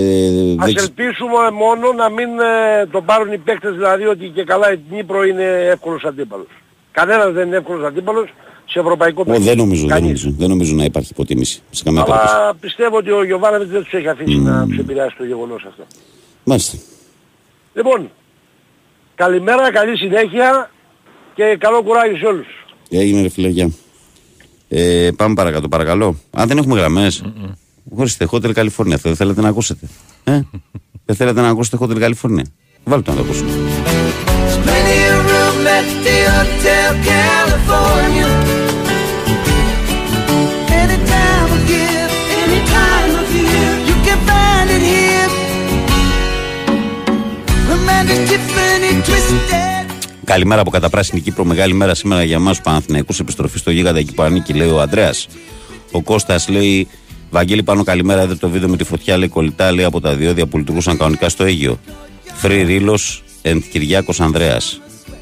Ας 0.60 0.66
δεν 0.66 0.76
ξε- 0.76 0.80
ελπίσουμε 1.00 1.52
μόνο 1.54 1.94
να 1.94 2.10
μην 2.10 2.40
ε, 2.40 2.86
το 2.92 3.02
πάρουν 3.02 3.32
οι 3.34 3.38
παίκτες 3.38 3.74
δηλαδή 3.74 4.06
ότι 4.06 4.28
και 4.30 4.44
καλά 4.44 4.74
η 4.74 4.80
Νύπρο 4.90 5.24
είναι 5.24 5.44
εύκολος 5.44 6.04
αντίπαλος. 6.04 6.48
Κανένας 6.92 7.34
δεν 7.34 7.48
είναι 7.48 7.56
εύκολος 7.58 7.86
αντίπαλος 7.88 8.34
σε 8.66 8.80
ευρωπαϊκό 8.80 9.22
Ω, 9.22 9.26
παιχνίδι. 9.26 9.48
δεν, 9.50 9.58
νομίζω, 9.58 9.82
δεν, 9.82 9.90
Κανείς. 9.90 10.06
νομίζω, 10.08 10.34
δεν 10.40 10.50
νομίζω 10.50 10.76
να 10.76 10.84
υπάρχει 10.84 11.10
υποτίμηση 11.12 11.62
σε 11.72 11.84
καμία 11.84 12.04
περίπτωση. 12.04 12.34
Αλλά 12.36 12.56
πιστεύω 12.56 12.98
ότι 12.98 13.12
ο 13.12 13.24
Γιωβάνοβιτς 13.24 13.72
δεν 13.72 13.84
τους 13.84 13.94
έχει 13.94 14.08
αφήσει 14.08 14.38
να 14.38 14.66
τους 14.68 14.78
επηρεάσει 14.78 15.16
το 15.18 15.26
γεγονός 15.26 15.66
αυτό. 15.68 15.84
Μάλιστα. 16.44 16.78
Λοιπόν, 17.74 18.10
καλημέρα, 19.16 19.72
καλή 19.72 19.98
συνέχεια 19.98 20.72
και 21.36 21.56
καλό 21.60 21.84
κουράγιο 21.84 22.18
σε 22.18 22.26
όλους. 22.26 22.48
Έγινε 22.90 23.22
ρε 23.22 23.30
φιλεγιά. 23.30 23.72
Ε, 24.70 25.10
πάμε 25.18 25.34
παρακάτω, 25.34 25.68
παρακαλώ. 25.68 26.16
Αν 26.32 26.48
δεν 26.48 26.58
έχουμε 26.58 26.80
γραμμές, 26.80 27.24
χωρίστε, 27.96 28.28
Hotel 28.32 28.54
California. 28.54 28.98
Δεν 29.02 29.16
θέλετε 29.16 29.42
να 29.42 29.48
ακούσετε. 29.48 29.88
Ε; 30.24 30.42
δεν 31.06 31.16
θέλετε 31.16 31.42
να 31.42 31.50
ακούσετε 31.50 31.78
Hotel 31.82 31.98
California. 32.04 32.46
Βάλτε 32.84 33.12
το 33.12 33.12
να 33.12 33.18
το 33.18 33.24
ακούσουμε. 33.24 33.52
There's 33.52 34.58
plenty 34.66 35.00
of 35.14 35.22
room 35.32 35.66
at 35.78 35.88
the 36.06 36.18
Hotel 36.36 36.92
California. 37.12 38.30
Any 40.82 40.98
time 41.14 41.50
of 41.56 41.62
year, 41.74 42.06
any 42.44 42.60
time 42.78 43.14
of 43.22 43.28
year, 43.40 43.70
you 43.90 43.96
can 44.06 44.20
find 44.30 44.68
it 44.76 44.84
here. 44.92 45.30
Romantic 47.72 48.20
Tiffany 48.30 48.92
twisted. 49.08 49.86
Καλημέρα 50.24 50.62
από 50.62 50.70
Καταπράσινη 50.70 51.22
Κύπρο. 51.22 51.44
Μεγάλη 51.46 51.74
μέρα 51.74 51.96
σήμερα 51.96 52.24
για 52.24 52.36
εμάς 52.36 52.58
του 52.58 52.64
Παναθηναϊκούς. 52.64 53.20
Επιστροφή 53.20 53.58
στο 53.58 53.72
γίγαντα 53.72 54.00
εκεί 54.00 54.14
που 54.14 54.24
ανήκει, 54.24 54.54
λέει 54.54 54.70
ο 54.70 54.82
Αντρέα. 54.82 55.12
Ο 55.92 56.02
Κώστας 56.02 56.50
λέει: 56.50 56.88
Βαγγέλη 57.32 57.64
πάνω 57.64 57.84
καλημέρα. 57.84 58.24
Είδε 58.24 58.36
το 58.36 58.50
βίντεο 58.50 58.70
με 58.70 58.78
τη 58.78 58.84
φωτιά, 58.84 59.18
λέει 59.18 59.28
κολλητά, 59.28 59.72
λέει 59.72 59.86
από 59.86 60.02
τα 60.02 60.16
διόδια 60.16 60.46
που 60.46 60.58
λειτουργούσαν 60.58 60.98
κανονικά 60.98 61.30
στο 61.30 61.44
Αίγιο. 61.44 61.80
Free 62.42 62.64
Ρήλο 62.66 63.00
and 63.42 63.62
Κυριάκος 63.72 64.22
Ανδρέας. 64.22 64.82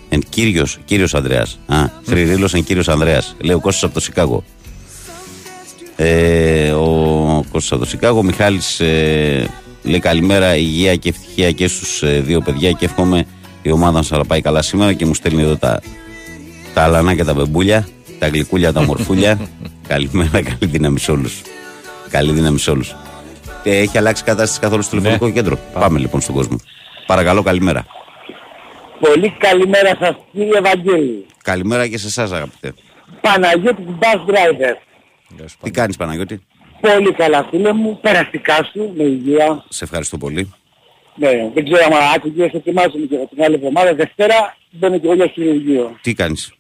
Εν 0.10 0.24
κύριος, 0.30 0.78
κύριος 0.86 1.14
Ανδρέας. 1.14 1.60
Α, 1.66 1.78
Free 2.10 2.14
Ρήλο 2.14 2.50
and 2.52 2.64
κύριος 2.64 2.90
Ανδρέας. 2.90 3.36
Λέει 3.42 3.56
ο 3.56 3.60
Κώστας 3.60 3.84
από 3.84 3.94
το 3.94 4.00
Σικάγο. 4.00 4.44
Ε, 5.96 6.72
ο 6.72 7.46
Κώστας 7.52 7.72
από 7.72 7.82
το 7.82 7.90
Σικάγο. 7.90 8.20
Ο 8.20 8.24
Μιχάλης 8.24 8.80
ε, 8.80 9.50
λέει 9.84 10.00
καλημέρα, 10.00 10.56
υγεία 10.56 10.96
και 10.96 11.10
ευτυχία 11.10 11.52
και 11.52 11.68
στους 11.68 12.04
ε, 12.04 12.22
δύο 12.26 12.42
παιδιά 12.42 12.72
και 12.72 12.86
εύχομαι 12.86 13.26
η 13.62 13.72
ομάδα 13.72 13.92
μας 13.92 14.10
να 14.10 14.26
πάει 14.26 14.42
καλά 14.42 14.62
σήμερα 14.62 14.94
και 14.94 15.06
μου 15.06 15.14
στέλνει 15.14 15.42
εδώ 15.42 15.56
τα, 15.56 15.82
τα 16.74 16.84
αλανά 16.84 17.16
και 17.16 17.24
τα 17.24 17.34
μπεμπούλια, 17.34 17.88
τα 18.20 18.28
γλυκούλια, 18.28 18.74
τα 18.74 18.84
μορφούλια. 18.84 19.40
καλημέρα, 19.88 20.42
καλή 20.42 20.72
δύναμη 20.72 21.00
σε 21.00 21.12
όλους. 21.12 21.42
Καλή 22.10 22.32
δύναμη 22.32 22.60
σε 22.60 22.72
όλους. 22.72 22.96
Ε, 23.64 23.78
έχει 23.78 23.98
αλλάξει 23.98 24.24
κατάσταση 24.24 24.60
καθόλου 24.60 24.82
στο 24.82 24.98
τηλεφωνικό 24.98 25.32
κέντρο. 25.32 25.60
Πάμε. 25.74 26.00
λοιπόν 26.00 26.22
στον 26.22 26.36
κόσμο. 26.36 26.58
Παρακαλώ, 27.06 27.44
καλημέρα. 27.44 27.86
Πολύ 29.00 29.36
καλημέρα 29.38 29.98
σας 30.00 30.16
κύριε 30.32 30.62
Βαγγέλη. 30.62 31.26
Καλημέρα 31.44 31.88
και 31.88 31.98
σε 31.98 32.08
εσάς, 32.08 32.32
αγαπητέ. 32.32 32.74
Παναγιώτης 33.22 33.86
Bus 34.00 34.30
Driver. 34.30 34.76
Τι 35.62 35.72
κάνεις 35.72 35.98
Παναγιώτη; 35.98 36.42
Πολύ 36.82 37.14
καλά 37.14 37.48
φίλε 37.50 37.74
μου, 37.74 38.00
περαστικά 38.02 38.70
σου, 38.72 38.94
με 38.96 39.04
υγεία. 39.04 39.66
Σε 39.70 39.84
ευχαριστώ 39.84 40.18
πολύ. 40.18 40.54
Ναι, 41.16 41.30
δεν 41.54 41.64
ξέρω 41.64 41.84
αν 41.86 41.94
άκουγες, 42.16 42.52
ετοιμάζομαι 42.54 43.06
και 43.06 43.16
για 43.16 43.28
την 43.28 43.44
άλλη 43.44 43.56
εβδομάδα. 43.56 43.94
Δευτέρα 43.94 44.58
μπαίνω 44.72 44.98
και 44.98 45.06
εγώ 45.06 45.16
για 45.16 45.28
χειρουργείο. 45.28 45.98
Τι 46.02 46.14
κάνεις; 46.14 46.54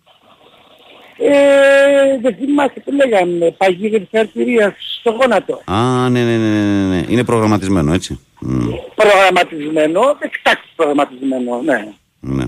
Ε, 1.21 2.17
δεν 2.21 2.35
θυμάσαι 2.35 2.79
τι 2.85 2.91
λέγαμε, 2.95 3.51
παγίδευση 3.57 4.17
αρτηρίας 4.17 4.73
στο 4.99 5.11
γόνατο. 5.11 5.61
Α, 5.65 6.09
ναι, 6.09 6.23
ναι, 6.23 6.37
ναι, 6.37 6.63
ναι, 6.63 6.95
ναι. 6.95 7.03
Είναι 7.07 7.23
προγραμματισμένο 7.23 7.93
έτσι. 7.93 8.19
Μμ, 8.41 8.69
Προγραμματισμένο, 8.95 10.01
εκτάκτης 10.19 10.71
προγραμματισμένο, 10.75 11.61
ναι. 11.61 11.87
ναι. 12.19 12.45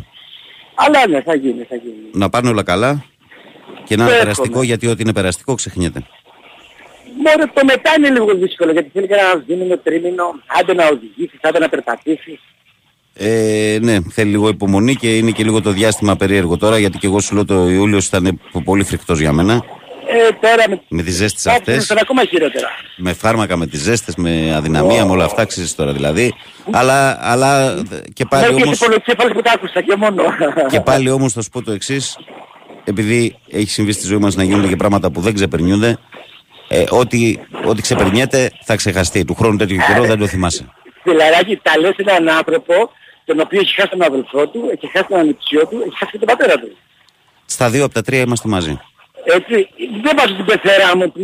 Αλλά 0.76 1.08
ναι, 1.08 1.22
θα 1.22 1.36
γίνει, 1.36 1.64
θα 1.70 1.76
γίνει. 1.76 1.96
Να 2.14 2.30
πάνε 2.30 2.50
όλα 2.50 2.64
καλά 2.64 3.04
και 3.84 3.96
να 3.96 4.04
είναι 4.04 4.12
Εύχομαι. 4.12 4.20
περαστικό 4.34 4.64
γιατί 4.64 4.88
ό,τι 4.88 5.02
είναι 5.02 5.14
περαστικό 5.14 5.56
ξεχνιέται. 5.56 6.04
Μόνο 7.16 7.52
το 7.54 7.62
μετά 7.66 7.92
είναι 7.98 8.10
λίγο 8.10 8.36
δύσκολο 8.36 8.72
γιατί 8.72 8.90
θέλει 8.94 9.08
και 9.08 9.14
ένα 9.14 9.36
δίμηνο, 9.48 9.78
τρίμηνο, 9.78 10.24
άντε 10.60 10.74
να 10.74 10.88
οδηγήσεις, 10.88 11.40
άντε 11.42 11.60
να 11.60 11.70
περπατήσεις. 11.70 12.40
Ε, 13.24 13.78
ναι, 13.82 13.98
θέλει 14.10 14.30
λίγο 14.32 14.48
υπομονή 14.48 14.96
και 14.96 15.18
είναι 15.18 15.32
και 15.32 15.44
λίγο 15.44 15.62
το 15.62 15.72
διάστημα 15.72 16.16
περίεργο 16.16 16.58
τώρα 16.58 16.78
γιατί 16.80 16.98
και 16.98 17.08
εγώ 17.08 17.20
σου 17.20 17.36
λέω 17.36 17.46
το 17.46 17.70
Ιούλιος 17.70 18.06
ήταν 18.06 18.40
πολύ 18.64 18.84
φρικτός 18.84 19.20
για 19.20 19.32
μένα. 19.32 19.54
Ε, 20.08 20.48
τώρα 20.48 20.64
με 20.70 20.82
Με 20.88 21.04
τις 21.04 21.16
ζέστες 21.16 21.46
Άκουσες, 21.46 21.68
αυτές, 21.68 21.86
ήταν 21.86 21.98
ακόμα 22.02 22.24
χειρότερα. 22.24 22.68
με 22.98 23.14
φάρμακα, 23.14 23.58
με 23.58 23.68
τις 23.68 23.82
ζέστες, 23.82 24.16
με 24.16 24.54
αδυναμία, 24.56 25.06
με 25.06 25.12
όλα 25.12 25.26
αυτά, 25.26 25.46
ξέρεις 25.46 25.76
τώρα 25.76 25.94
δηλαδή. 25.94 26.34
Αλλά, 26.72 27.18
αλλά 27.22 27.82
και 28.14 28.26
πάλι 28.26 28.42
Μέχρι 28.44 28.58
και 28.58 28.64
όμως... 28.64 28.78
τις 28.78 28.88
πολοτσέφαλες 28.88 29.34
που 29.34 29.42
τα 29.42 29.52
άκουσα 29.52 29.82
και 29.82 29.96
μόνο. 29.98 30.24
Και 30.70 30.80
πάλι 30.80 31.10
όμως 31.10 31.34
θα 31.34 31.42
σου 31.42 31.50
πω 31.50 31.62
το 31.64 31.72
εξής. 31.72 32.18
Επειδή 32.84 33.36
έχει 33.50 33.70
συμβεί 33.70 33.92
στη 33.92 34.06
ζωή 34.08 34.18
μας 34.18 34.36
να 34.36 34.44
γίνονται 34.44 34.68
και 34.68 34.76
πράγματα 34.76 35.12
που 35.12 35.22
δεν 35.22 35.34
ξεπερνιούνται, 35.34 35.98
ε, 36.68 36.84
ό,τι, 36.90 37.38
ό,τι 37.66 37.82
ξεπερνιέται 37.82 38.52
θα 38.64 38.76
ξεχαστεί. 38.76 39.26
Του 39.26 39.36
χρόνου 39.36 39.58
τέτοιο 39.58 39.78
καιρό 39.88 40.04
δεν 40.04 40.18
το 40.18 40.28
θυμάσαι. 40.28 40.66
Φιλαράκι, 41.04 41.60
τα 41.64 41.80
λες 41.80 41.96
έναν 41.96 42.30
άνθρωπο 42.30 42.74
τον 43.32 43.40
οποίο 43.46 43.60
έχει 43.60 43.74
χάσει 43.76 43.90
τον 43.90 44.02
αδελφό 44.10 44.48
του, 44.48 44.70
έχει 44.74 44.88
χάσει 44.94 45.06
τον 45.10 45.20
ανιψιό 45.20 45.68
του, 45.68 45.78
έχει 45.86 45.96
χάσει 46.00 46.12
και 46.12 46.18
τον 46.18 46.28
πατέρα 46.28 46.56
του. 46.62 46.70
Στα 47.46 47.70
δύο 47.70 47.84
από 47.86 47.94
τα 47.94 48.02
τρία 48.02 48.22
είμαστε 48.22 48.48
μαζί. 48.50 48.80
Έτσι, 49.24 49.68
δεν 50.04 50.14
βάζω 50.18 50.36
την 50.36 50.46
πεθερά 50.46 50.98
μου 50.98 51.12
που 51.12 51.22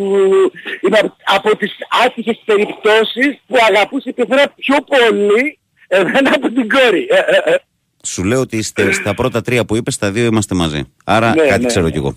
είναι 0.81 0.97
από- 0.97 1.15
από 1.25 1.57
τις 1.57 1.71
άτυχες 2.05 2.41
περιπτώσεις 2.45 3.29
που 3.47 3.55
αγαπούσε 3.69 4.09
η 4.09 4.13
πεθερά 4.13 4.43
πιο 4.55 4.75
πολύ 4.81 5.59
εμένα 5.87 6.31
από 6.35 6.47
την 6.51 6.69
κόρη. 6.69 7.07
Ε, 7.09 7.15
ε, 7.17 7.53
ε. 7.53 7.57
Σου 8.03 8.23
λέω 8.23 8.39
ότι 8.39 8.57
είστε 8.57 8.91
στα 9.01 9.13
πρώτα 9.13 9.41
τρία 9.41 9.65
που 9.65 9.75
είπες, 9.75 9.93
στα 9.93 10.11
δύο 10.11 10.25
είμαστε 10.25 10.55
μαζί. 10.55 10.83
Άρα 11.05 11.35
Ναι, 11.35 11.41
κάτι 11.47 11.61
ναι, 11.61 11.67
ξέρω 11.67 11.85
ναι. 11.85 11.91
κι 11.91 11.97
εγώ. 11.97 12.15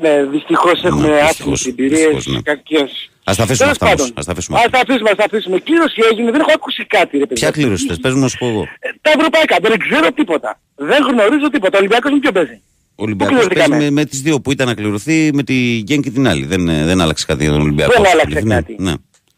Ναι, 0.00 0.22
δυστυχώς 0.24 0.84
έχουμε 0.84 1.00
δυστυχώς, 1.08 1.30
άσχημες 1.30 1.66
εμπειρίες, 1.66 1.98
δυστυχώς, 2.00 2.26
ναι. 2.26 2.40
κακές. 2.40 3.10
Ας 3.24 3.36
τα 3.36 3.42
αφήσουμε 3.42 3.72
Τέλος 3.72 3.72
αυτά 3.72 3.86
όμως. 3.86 4.00
πάντων. 4.00 4.12
Ας 4.18 4.24
τα 4.24 4.32
αφήσουμε 4.32 4.58
Ας 4.58 4.64
αυτά. 4.64 4.76
τα 4.78 4.82
αφήσουμε, 4.86 5.10
ας 5.10 5.16
τα 5.16 5.24
αφήσουμε. 5.24 5.58
Κλήρωση 5.58 6.00
έγινε, 6.10 6.30
δεν 6.30 6.40
έχω 6.40 6.50
ακούσει 6.54 6.84
κάτι 6.86 7.18
ρε 7.18 7.26
παιδιά. 7.26 7.50
Ποια 7.50 7.60
κλήρωση 7.62 7.86
θες, 7.86 7.98
πες 8.00 8.12
μου 8.14 8.20
να 8.20 8.28
σου 8.28 8.38
πω 8.38 8.46
εγώ. 8.46 8.62
Ε, 8.78 8.88
Τα 9.00 9.10
ευρωπαϊκά, 9.16 9.56
δεν 9.62 9.78
ξέρω 9.78 10.12
τίποτα. 10.12 10.60
Δεν 10.74 11.02
γνωρίζω 11.10 11.48
τίποτα. 11.50 11.74
Ο 11.74 11.78
Ολυμπιακός 11.78 12.10
μου 12.10 12.18
ποιο 12.18 12.32
παίζει; 12.32 12.60
Ο 12.94 13.02
Ολυμπιακός 13.02 13.34
κληρωθήκαμε; 13.36 13.68
παίζει 13.76 13.84
με, 13.92 14.00
με 14.00 14.04
τις 14.04 14.20
δύο 14.22 14.40
που 14.40 14.52
ήταν 14.52 14.66
να 14.66 14.74
κληρωθεί 14.74 15.30
με 15.34 15.42
τη 15.42 15.54
Γέν 15.86 16.02
και 16.02 16.10
την 16.10 16.28
άλλη. 16.28 16.44
Δεν, 16.44 16.68
ε, 16.68 16.84
δεν 16.84 17.00
άλλαξε 17.00 17.24
κάτι 17.26 17.42
για 17.44 17.52
τον 17.52 17.60
Ολυμπιακός. 17.60 17.94
Δεν 17.96 18.04
στο 18.04 18.12
άλλαξε 18.14 18.40
κληρωθεί. 18.40 18.62
κάτι. 18.62 18.76
Ναι, 18.82 18.90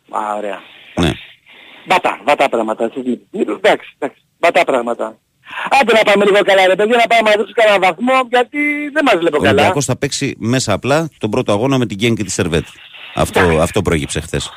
Α, 0.08 0.20
ωραία. 0.36 0.58
ναι. 1.00 1.12
Βατά, 1.88 2.20
βατά 2.24 2.48
πράγματα. 2.48 2.84
εσείς 2.84 3.02
μην- 3.30 3.48
Εντάξει, 3.48 3.88
εντάξει. 3.98 4.20
Βατά 4.38 4.64
πράγματα. 4.64 5.18
Άντε 5.80 5.92
να 5.92 6.02
πάμε 6.12 6.24
λίγο 6.24 6.42
καλά 6.42 6.66
ρε 6.66 6.74
παιδιά, 6.74 6.96
να 6.96 7.06
πάμε 7.06 7.30
να 7.30 7.36
δώσουμε 7.36 7.52
κανένα 7.54 7.78
βαθμό, 7.78 8.14
γιατί 8.28 8.58
δεν 8.92 9.04
μας 9.04 9.16
βλέπω 9.16 9.36
Ο 9.36 9.40
καλά. 9.40 9.50
Ολυμπιακός 9.50 9.84
θα 9.84 9.96
παίξει 9.96 10.36
μέσα 10.38 10.72
απλά 10.72 11.08
τον 11.18 11.30
πρώτο 11.30 11.52
αγώνα 11.52 11.78
με 11.78 11.86
την 11.86 11.96
Γέν 12.00 12.14
και 12.14 12.24
τη 12.24 12.30
Σερβέτ. 12.30 12.66
Αυτό, 13.14 13.40
αυτό 13.60 13.82
προέκυψε 13.82 14.20
χθες. 14.20 14.50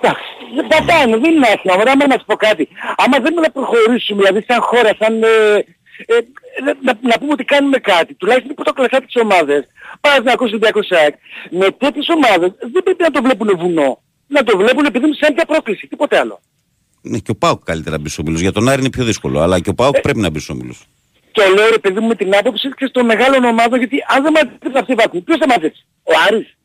Εντάξει, 0.00 0.24
δεν 0.54 0.66
πατάνε, 0.66 1.16
δεν 1.16 1.34
είναι 1.34 1.46
άσχημα. 1.54 1.74
Ωραία, 1.74 1.94
να 1.94 2.06
μας 2.06 2.22
πω 2.26 2.34
κάτι. 2.36 2.68
Άμα 2.96 3.18
δεν 3.18 3.34
να 3.34 3.50
προχωρήσουμε, 3.50 4.18
δηλαδή 4.22 4.44
σαν 4.48 4.60
χώρα, 4.60 4.90
σαν... 4.98 5.22
Ε, 5.22 5.28
ε, 6.06 6.14
να, 6.64 6.74
να, 6.82 6.98
να 7.00 7.18
πούμε 7.18 7.32
ότι 7.32 7.44
κάνουμε 7.44 7.78
κάτι, 7.78 8.14
τουλάχιστον 8.14 8.54
που 8.54 8.62
το 8.62 8.72
κλασσά 8.72 9.00
τις 9.00 9.16
ομάδες, 9.16 9.62
πάρα 10.00 10.22
να 10.22 10.32
ακούσεις 10.32 10.52
Ολυμπιακό 10.52 10.82
ΣΑΕΚ, 10.82 11.14
με 11.50 11.70
τέτοιες 11.70 12.08
ομάδες 12.08 12.50
δεν 12.72 12.82
πρέπει 12.82 13.02
να 13.02 13.10
το 13.10 13.22
βλέπουν 13.22 13.58
βουνό. 13.58 14.02
Να 14.26 14.42
το 14.42 14.56
βλέπουν 14.56 14.84
επειδή 14.84 15.06
είναι 15.06 15.16
σαν 15.20 15.32
μια 15.32 15.44
πρόκληση, 15.44 15.86
τίποτε 15.86 16.18
άλλο. 16.18 16.40
Ναι, 17.02 17.18
και 17.18 17.30
ο 17.30 17.34
Πάουκ 17.34 17.62
καλύτερα 17.64 17.96
να 17.96 18.02
μπει 18.02 18.08
στους 18.08 18.18
ομίλους. 18.18 18.40
Για 18.40 18.52
τον 18.52 18.68
Άρη 18.68 18.80
είναι 18.80 18.90
πιο 18.90 19.04
δύσκολο, 19.04 19.40
αλλά 19.40 19.60
και 19.60 19.70
ο 19.70 19.74
Πάουκ 19.74 20.00
πρέπει 20.00 20.18
να 20.18 20.30
μπει 20.30 20.38
στους 20.38 20.54
ομίλους. 20.54 20.84
Και 21.32 21.42
λέω 21.56 21.70
ρε 21.70 21.78
παιδί 21.78 22.00
μου 22.00 22.06
με 22.06 22.14
την 22.14 22.34
άποψη 22.34 22.68
και 22.76 22.86
στο 22.86 23.04
μεγάλο 23.04 23.48
ομάδα, 23.48 23.76
γιατί 23.76 23.96
αν 24.08 24.22
δεν 24.22 24.32
μαζέψει 24.32 24.78
αυτή 24.78 24.92
η 24.92 24.94
βαθμή, 24.94 25.20
ποιος 25.20 25.38
θα 25.38 25.46
μαζέψει, 25.46 25.86
ο 26.02 26.12
Άρης; 26.28 26.56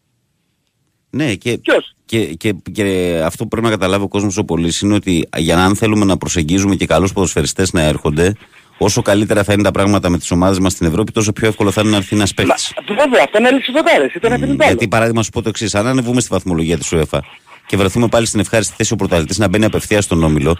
Ναι, 1.09 1.35
και, 1.35 1.57
Ποιος; 1.57 1.95
και, 2.05 2.25
και, 2.25 2.55
και 2.71 2.83
αυτό 3.23 3.43
που 3.43 3.49
πρέπει 3.49 3.65
να 3.65 3.71
καταλάβει 3.71 4.03
ο 4.03 4.07
κόσμος 4.07 4.37
ο 4.37 4.43
πολύς 4.43 4.81
είναι 4.81 4.93
ότι 4.93 5.29
για 5.37 5.55
να 5.55 5.65
αν 5.65 5.75
θέλουμε 5.75 6.05
να 6.05 6.17
προσεγγίζουμε 6.17 6.75
και 6.75 6.85
καλούς 6.85 7.13
ποδοσφαιριστές 7.13 7.73
να 7.73 7.81
έρχονται, 7.81 8.33
όσο 8.77 9.01
καλύτερα 9.01 9.43
θα 9.43 9.53
είναι 9.53 9.63
τα 9.63 9.71
πράγματα 9.71 10.09
με 10.09 10.17
τις 10.17 10.31
ομάδες 10.31 10.59
μας 10.59 10.71
στην 10.71 10.87
Ευρώπη, 10.87 11.11
τόσο 11.11 11.31
πιο 11.33 11.47
εύκολο 11.47 11.71
θα 11.71 11.81
είναι 11.81 11.89
να 11.89 11.97
έρθει 11.97 12.15
ένας 12.15 12.33
παίκτης. 12.33 12.73
Βέβαια, 12.87 13.23
αυτό 13.23 13.37
είναι 13.37 13.51
λεξιδοτάρες, 13.51 14.13
ήταν 14.13 14.31
ένα 14.31 14.45
άλλο. 14.45 14.55
Γιατί 14.55 14.87
παράδειγμα 14.87 15.23
σου 15.23 15.29
πω 15.29 15.41
το 15.41 15.49
εξής: 15.49 15.75
Αν 15.75 15.87
ανεβούμε 15.87 16.21
στη 16.21 16.29
βαθμολογία 16.31 16.77
της 16.77 16.93
UEFA 16.93 17.19
και 17.67 17.77
βρεθούμε 17.77 18.07
πάλι 18.07 18.25
στην 18.25 18.39
ευχάριστη 18.39 18.73
θέση 18.77 18.93
ο 18.93 18.95
πρωταθλητής 18.95 19.37
να 19.37 19.47
μπαίνει 19.47 19.65
απευθείας 19.65 20.03
στον 20.03 20.23
όμιλο, 20.23 20.57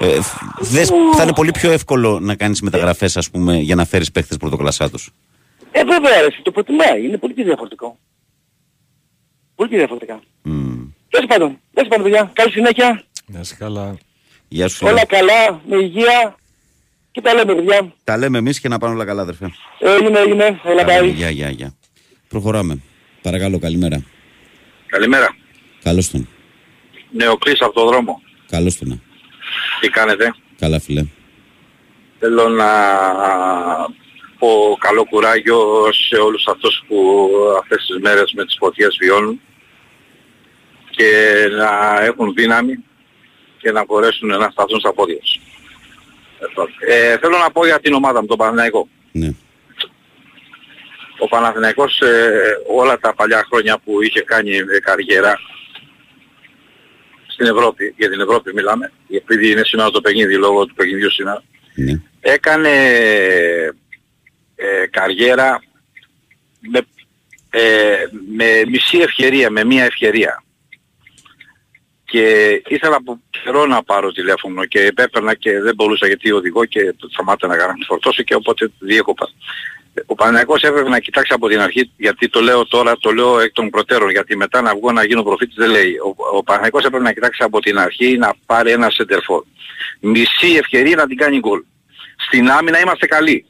ε, 0.00 0.18
δες, 0.60 0.90
θα 1.16 1.22
είναι 1.22 1.32
πολύ 1.32 1.50
πιο 1.50 1.70
εύκολο 1.70 2.20
να 2.20 2.34
κάνεις 2.34 2.60
μεταγραφές, 2.60 3.16
ας 3.16 3.30
πούμε, 3.30 3.56
για 3.56 3.74
να 3.74 3.84
φέρεις 3.84 4.10
παίχτε 4.12 4.36
πρωτοκλασσάτου. 4.36 4.98
Ε, 5.72 5.84
βέβαια, 5.84 6.20
ρε, 6.20 6.26
το 6.42 6.50
προτιμάει. 6.50 7.04
Είναι 7.04 7.18
πολύ 7.18 7.34
και 7.34 7.44
διαφορετικό. 7.44 7.98
Πολύ 9.54 9.68
και 9.70 9.76
διαφορετικά. 9.76 10.20
Τέλος 11.10 11.26
πάντων, 11.28 11.58
τέλος 11.74 11.88
πάντων, 11.88 12.04
παιδιά. 12.04 12.30
Καλή 12.32 12.50
συνέχεια. 12.52 13.04
Να 13.26 13.40
είσαι 13.40 13.54
καλά. 13.58 13.96
Γεια 14.48 14.68
σου, 14.68 14.76
φίλε. 14.76 14.90
Όλα 14.90 15.06
καλά, 15.06 15.60
με 15.68 15.76
υγεία. 15.76 16.36
Και 17.10 17.20
τα 17.20 17.34
λέμε, 17.34 17.54
παιδιά. 17.54 17.94
Τα 18.04 18.16
λέμε 18.16 18.38
εμείς 18.38 18.60
και 18.60 18.68
να 18.68 18.78
πάνε 18.78 18.94
όλα 18.94 19.04
καλά, 19.04 19.22
αδερφέ. 19.22 19.50
Έγινε, 19.78 20.18
έγινε. 20.18 20.44
Έλα, 20.44 20.84
Καλά, 20.84 20.84
πάει. 20.84 21.08
Γεια, 21.10 21.30
γεια, 21.30 21.50
γεια. 21.50 21.74
Προχωράμε. 22.28 22.78
Παρακαλώ, 23.22 23.58
καλημέρα. 23.58 24.04
Καλημέρα. 24.86 25.36
Καλώς 25.82 26.10
τον. 26.10 26.28
Νεοκλής 27.12 27.60
από 27.60 27.72
το 27.72 27.86
δρόμο. 27.86 28.22
Καλώς 28.50 28.78
τον. 28.78 29.02
Τι 29.80 29.88
κάνετε; 29.88 30.34
Καλά, 30.58 30.80
φίλε. 30.80 31.04
Θέλω 32.18 32.48
να 32.48 32.70
πω 34.38 34.76
καλό 34.78 35.04
κουράγιο 35.04 35.88
σε 36.08 36.16
όλους 36.16 36.46
αυτούς 36.46 36.84
που 36.88 37.28
αυτές 37.60 37.86
τις 37.86 37.98
μέρες 38.00 38.32
με 38.32 38.44
τις 38.44 38.56
φωτιές 38.58 38.96
βιώνουν 39.00 39.40
και 40.90 41.32
να 41.56 42.02
έχουν 42.04 42.34
δύναμη 42.34 42.84
και 43.58 43.72
να 43.72 43.84
μπορέσουν 43.84 44.28
να 44.28 44.50
σταθούν 44.50 44.78
στα 44.78 44.92
πόδια 44.92 45.18
τους. 45.18 45.40
Ε, 46.86 47.18
θέλω 47.18 47.38
να 47.38 47.50
πω 47.50 47.66
για 47.66 47.80
την 47.80 47.92
ομάδα 47.92 48.20
μου, 48.20 48.26
τον 48.26 48.36
Παναθηναϊκό. 48.36 48.88
Ναι. 49.12 49.34
Ο 51.18 51.28
Παναθηναϊκός 51.28 52.00
ε, 52.00 52.30
όλα 52.76 52.98
τα 52.98 53.14
παλιά 53.14 53.46
χρόνια 53.50 53.78
που 53.84 54.02
είχε 54.02 54.20
κάνει 54.20 54.56
ε, 54.56 54.80
καριέρα 54.80 55.38
στην 57.42 57.56
Ευρώπη, 57.56 57.94
για 57.96 58.10
την 58.10 58.20
Ευρώπη 58.20 58.52
μιλάμε, 58.54 58.92
επειδή 59.08 59.50
είναι 59.50 59.64
σήμερα 59.64 59.90
το 59.90 60.00
παιχνίδι 60.00 60.36
λόγω 60.36 60.66
του 60.66 60.74
παιχνιδιού 60.74 61.10
σήμερα, 61.10 61.42
Ναι. 61.74 62.00
έκανε 62.20 62.70
ε, 64.54 64.86
καριέρα 64.90 65.62
με, 66.60 66.80
ε, 67.50 68.06
με 68.36 68.62
μισή 68.68 68.98
ευκαιρία, 68.98 69.50
με 69.50 69.64
μία 69.64 69.84
ευκαιρία. 69.84 70.44
Και 72.04 72.62
ήθελα 72.68 72.96
από 72.96 73.20
καιρό 73.30 73.66
να 73.66 73.82
πάρω 73.82 74.12
τηλέφωνο 74.12 74.64
και 74.64 74.80
επέπαιρνα 74.80 75.34
και 75.34 75.60
δεν 75.60 75.74
μπορούσα 75.74 76.06
γιατί 76.06 76.32
οδηγώ 76.32 76.64
και 76.64 76.94
σταμάτα 77.10 77.46
να 77.46 77.56
κάνω 77.56 77.72
φορτώσω 77.86 78.22
και 78.22 78.34
οπότε 78.34 78.70
διέκοπα. 78.78 79.28
Ο 80.06 80.14
Παναγιακός 80.14 80.62
έπρεπε 80.62 80.88
να 80.88 80.98
κοιτάξει 80.98 81.32
από 81.32 81.48
την 81.48 81.60
αρχή, 81.60 81.90
γιατί 81.96 82.28
το 82.28 82.40
λέω 82.40 82.66
τώρα, 82.66 82.96
το 82.98 83.10
λέω 83.10 83.40
εκ 83.40 83.52
των 83.52 83.70
προτέρων, 83.70 84.10
γιατί 84.10 84.36
μετά 84.36 84.60
να 84.60 84.74
βγω 84.74 84.92
να 84.92 85.04
γίνω 85.04 85.22
προφήτης 85.22 85.54
δεν 85.54 85.70
λέει. 85.70 85.94
Ο, 85.94 86.36
ο 86.36 86.42
Παναγιακός 86.42 86.84
έπρεπε 86.84 87.04
να 87.04 87.12
κοιτάξει 87.12 87.42
από 87.42 87.60
την 87.60 87.78
αρχή 87.78 88.16
να 88.18 88.34
πάρει 88.46 88.70
ένα 88.70 88.90
σεντερφόρ. 88.90 89.44
Μισή 90.00 90.54
ευκαιρία 90.58 90.96
να 90.96 91.06
την 91.06 91.16
κάνει 91.16 91.38
γκολ. 91.38 91.62
Στην 92.16 92.50
άμυνα 92.50 92.80
είμαστε 92.80 93.06
καλοί. 93.06 93.46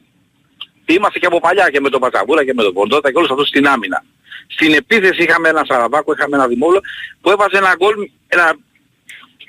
Είμαστε 0.85 1.19
και 1.19 1.25
από 1.25 1.39
παλιά 1.39 1.69
και 1.69 1.79
με 1.79 1.89
τον 1.89 1.99
Πατσαβούρα 1.99 2.45
και 2.45 2.53
με 2.53 2.63
τον 2.63 2.73
Ποντότα 2.73 3.11
και 3.11 3.17
όλους 3.17 3.29
αυτούς 3.29 3.47
στην 3.47 3.67
άμυνα. 3.67 4.03
Στην 4.47 4.73
επίθεση 4.73 5.23
είχαμε 5.23 5.49
ένα 5.49 5.63
Σαραβάκο, 5.67 6.13
είχαμε 6.13 6.35
ένα 6.35 6.47
Δημόλο 6.47 6.81
που 7.21 7.29
έβαζε 7.29 7.57
ένα 7.57 7.75
γκολ, 7.75 8.09
ένα 8.27 8.55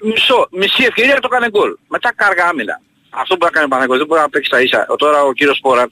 μισό, 0.01 0.49
μισή 0.51 0.85
ευκαιρία 0.85 1.21
το 1.21 1.29
έκανε 1.31 1.51
γκολ. 1.51 1.77
Μετά 1.89 2.13
κάργα 2.15 2.45
άμυνα. 2.45 2.81
Αυτό 3.11 3.37
που 3.37 3.47
έκανε 3.47 3.65
ο 3.65 3.69
Παναγιώτης 3.69 3.99
δεν 3.99 4.07
μπορεί 4.07 4.21
να 4.21 4.29
παίξει 4.29 4.51
τα 4.51 4.61
ίσα. 4.61 4.87
Τώρα 4.99 5.23
ο 5.23 5.33
κύριος 5.33 5.59
Πόρα 5.63 5.87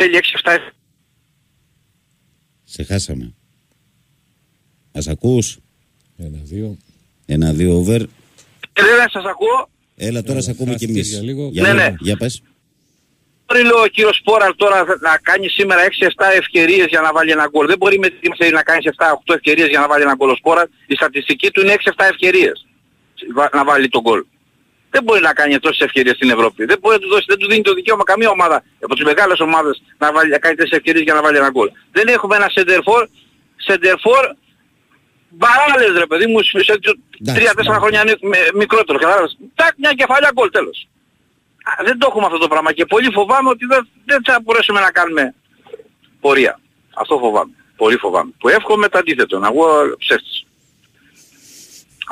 θέλει 0.00 0.16
6-7 0.44 0.58
Σε 2.64 2.82
χάσαμε. 2.84 3.34
Μας 4.92 5.08
ακούς; 5.08 5.58
Ένα-δύο. 6.16 6.76
Ένα-δύο 7.26 7.76
over. 7.76 8.00
Δεν 8.72 9.08
σας 9.12 9.24
ακούω. 9.24 9.68
Έλα 9.96 10.22
τώρα 10.22 10.40
σε 10.40 10.50
ακούμε 10.50 10.74
κι 10.74 10.86
χάστηκε 10.86 10.92
εμείς. 10.92 11.10
για 11.10 11.22
λίγο. 11.22 11.48
Για, 11.52 11.62
Ναι, 11.62 11.68
να- 11.68 11.74
ναι. 11.74 11.94
για 12.00 12.16
πες. 12.16 12.42
μπορεί 13.46 13.62
λέω, 13.64 13.80
ο 13.82 13.86
κύριος 13.86 14.16
Σπόραλ 14.16 14.54
τώρα 14.56 14.84
να 15.00 15.18
κάνει 15.22 15.48
σήμερα 15.48 15.82
6-7 15.82 16.32
ευκαιρίες 16.36 16.86
για 16.88 17.00
να 17.00 17.12
βάλει 17.12 17.30
ένα 17.30 17.46
γκολ. 17.50 17.66
Δεν 17.66 17.76
μπορεί 17.78 17.98
με 17.98 18.08
τη 18.10 18.28
Μαρσέη 18.28 18.50
να 18.50 18.62
κάνεις 18.62 18.84
7-8 18.86 19.34
ευκαιρίες 19.34 19.68
για 19.68 19.80
να 19.80 19.88
βάλει 19.88 20.02
ένα 20.02 20.14
γκολ 20.14 20.30
ο 20.30 20.36
Σπόραλ. 20.36 20.66
Η 20.86 20.94
στατιστική 20.94 21.50
του 21.50 21.60
είναι 21.60 21.72
6-7 21.72 22.04
ευκαιρίες 22.10 22.66
βα- 23.34 23.50
να 23.54 23.64
βάλει 23.64 23.88
τον 23.88 24.00
γκολ. 24.00 24.24
Δεν 24.90 25.02
μπορεί 25.02 25.20
να 25.20 25.32
κάνει 25.32 25.58
τόσες 25.58 25.80
ευκαιρίες 25.80 26.14
στην 26.16 26.30
Ευρώπη. 26.30 26.64
Δεν 26.64 26.78
μπορεί 26.80 26.94
να 26.94 27.00
του 27.02 27.08
δώσει, 27.08 27.24
δεν 27.28 27.38
του 27.38 27.46
δίνει 27.48 27.62
το 27.62 27.74
δικαίωμα 27.74 28.02
καμία 28.04 28.30
ομάδα 28.30 28.62
από 28.82 28.94
τις 28.94 29.04
μεγάλες 29.04 29.40
ομάδες 29.40 29.82
να, 29.98 30.12
βάλει, 30.12 30.30
να 30.30 30.38
κάνει 30.38 30.54
τέσσερις 30.54 30.78
ευκαιρίες 30.78 31.04
για 31.04 31.14
να 31.14 31.22
βάλει 31.22 31.36
ένα 31.36 31.50
γκολ. 31.50 31.70
Δεν 31.92 32.08
έχουμε 32.08 32.36
ένα 32.36 32.48
σεντερφόρ, 32.48 33.06
σεντερφόρ 33.56 34.24
μπαράλες 35.28 35.98
ρε 35.98 36.06
παιδί 36.06 36.26
μου, 36.26 36.42
σε 36.42 36.78
τρία-τέσσερα 37.34 37.78
χρόνια 37.78 38.04
νι- 38.04 38.22
με- 38.24 38.48
μικρότερο. 38.54 38.98
Κατάλαβες. 38.98 39.38
Τάκ, 39.54 39.72
μια 39.76 39.92
κεφαλιά 39.92 40.30
γκολ 40.34 40.50
τέλος. 40.50 40.88
Α, 41.62 41.84
Δεν 41.84 41.98
το 41.98 42.06
έχουμε 42.10 42.26
αυτό 42.26 42.38
το 42.38 42.48
πράγμα 42.48 42.72
και 42.72 42.84
πολύ 42.86 43.10
φοβάμαι 43.12 43.48
ότι 43.48 43.66
δεν, 43.66 43.88
δεν 44.04 44.20
θα 44.24 44.40
μπορέσουμε 44.42 44.80
να 44.80 44.90
κάνουμε 44.90 45.34
πορεία. 46.20 46.60
Αυτό 46.94 47.18
φοβάμαι. 47.18 47.52
Πολύ 47.76 47.96
φοβάμαι. 47.96 48.30
Που 48.38 48.48
εύχομαι 48.48 48.88
το 48.88 48.98
αντίθετο, 48.98 49.38
να 49.38 49.50
βγω 49.50 49.66
ψεύτης. 49.98 50.39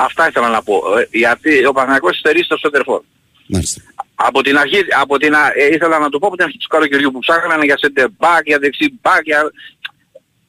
Αυτά 0.00 0.28
ήθελα 0.28 0.48
να 0.48 0.62
πω. 0.62 0.82
Ε, 0.98 1.06
Γιατί 1.10 1.66
ο 1.66 1.72
Παναγιώτης 1.72 2.18
στερεί 2.18 2.42
στο 2.42 2.56
σεντερφόρ. 2.58 3.00
Μάλιστα. 3.46 3.80
Από 4.14 4.42
την 4.42 4.58
αρχή, 4.58 4.80
από 5.00 5.18
την, 5.18 5.34
α- 5.34 5.52
ε, 5.54 5.66
ήθελα 5.74 5.98
να 5.98 6.08
το 6.08 6.18
πω 6.18 6.26
από 6.26 6.36
την 6.36 6.44
αρχή 6.44 6.58
του 6.58 6.68
καλοκαιριού 6.68 7.10
που 7.10 7.18
ψάχνανε 7.18 7.64
για 7.64 7.78
center 7.80 8.06
back, 8.18 8.40
για 8.44 8.58
δεξί 8.58 8.98
back, 9.02 9.20
για... 9.24 9.50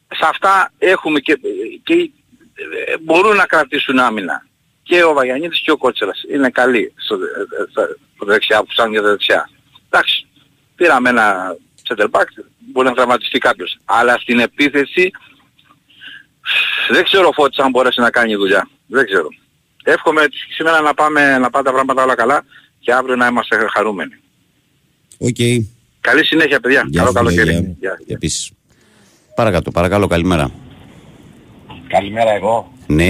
σε 0.08 0.26
αυτά 0.30 0.72
έχουμε 0.78 1.20
και, 1.20 1.40
και 1.84 1.94
ε, 1.94 2.98
μπορούν 3.02 3.36
να 3.36 3.46
κρατήσουν 3.46 4.00
άμυνα. 4.00 4.46
Και 4.84 5.04
ο 5.04 5.14
Βαγιανίδης 5.14 5.60
και 5.60 5.72
ο 5.72 5.78
Κότσερας 5.78 6.24
είναι 6.34 6.50
καλοί 6.50 6.94
στο, 6.96 7.16
ε, 7.16 7.18
ε, 7.18 7.66
στα- 7.72 7.96
στο 8.16 8.26
δεξιά 8.26 8.60
που 8.60 8.66
ψάχνουν 8.68 8.94
για 8.94 9.02
τα 9.02 9.10
δεξιά. 9.10 9.50
Εντάξει, 9.90 10.28
πήραμε 10.76 11.10
ένα 11.10 11.56
center 11.90 12.06
back, 12.12 12.26
μπορεί 12.58 12.88
να 12.88 12.94
τραυματιστεί 12.94 13.40
κάποιος. 13.40 13.78
Αλλά 13.86 14.18
στην 14.20 14.40
επίθεση 14.40 15.12
δεν 16.92 17.04
ξέρω 17.04 17.28
ο 17.28 17.32
Φώτης 17.32 17.58
αν 17.60 17.70
μπορέσει 17.70 18.02
να 18.02 18.10
κάνει 18.10 18.36
δουλειά. 18.36 18.70
Δεν 18.88 19.06
ξέρω. 19.06 19.28
Εύχομαι 19.84 20.22
σήμερα 20.56 20.82
να 20.82 20.94
πάμε 20.94 21.38
να 21.38 21.50
πάνε 21.50 21.66
τα 21.66 21.72
πράγματα 21.72 22.04
όλα 22.04 22.16
καλά 22.16 22.44
και 22.80 22.94
αύριο 22.94 23.16
να 23.16 23.28
είμαστε 23.28 23.58
χαρούμενοι. 23.74 24.14
Οκ. 25.18 25.36
Καλή 26.02 26.26
συνέχεια 26.26 26.60
παιδιά. 26.60 26.84
Γεια 26.88 27.04
Καλό 27.14 27.30
σου, 27.30 27.36
φίλε, 27.36 27.44
καλοκαίρι. 27.44 27.76
γεια. 27.80 28.00
Επίσης. 28.08 28.52
Παρακάτω, 29.36 29.72
παρακαλώ, 29.72 30.08
καλημέρα. 30.08 30.52
Καλημέρα 31.88 32.32
εγώ. 32.32 32.72
Ναι. 32.88 33.06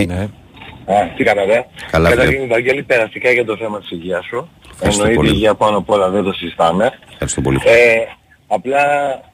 Α, 0.85 1.13
τι 1.17 1.23
κάνατε; 1.23 1.65
Καλά, 1.91 2.09
Καταρχήν, 2.09 2.47
Βαγγέλη, 2.47 2.83
περαστικά 2.83 3.31
για 3.31 3.45
το 3.45 3.57
θέμα 3.57 3.79
της 3.79 3.91
υγείας 3.91 4.25
σου. 4.25 4.49
Ευχαριστώ 4.73 5.01
Εννοείται 5.03 5.15
πολύ. 5.15 5.29
η 5.29 5.33
υγεία 5.35 5.55
πάνω 5.55 5.77
απ' 5.77 5.89
όλα 5.89 6.09
δεν 6.09 6.23
το 6.23 6.31
συζητάμε. 6.33 6.91
Ευχαριστώ 7.11 7.41
πολύ. 7.41 7.59
Ε, 7.63 7.97
απλά 8.47 8.81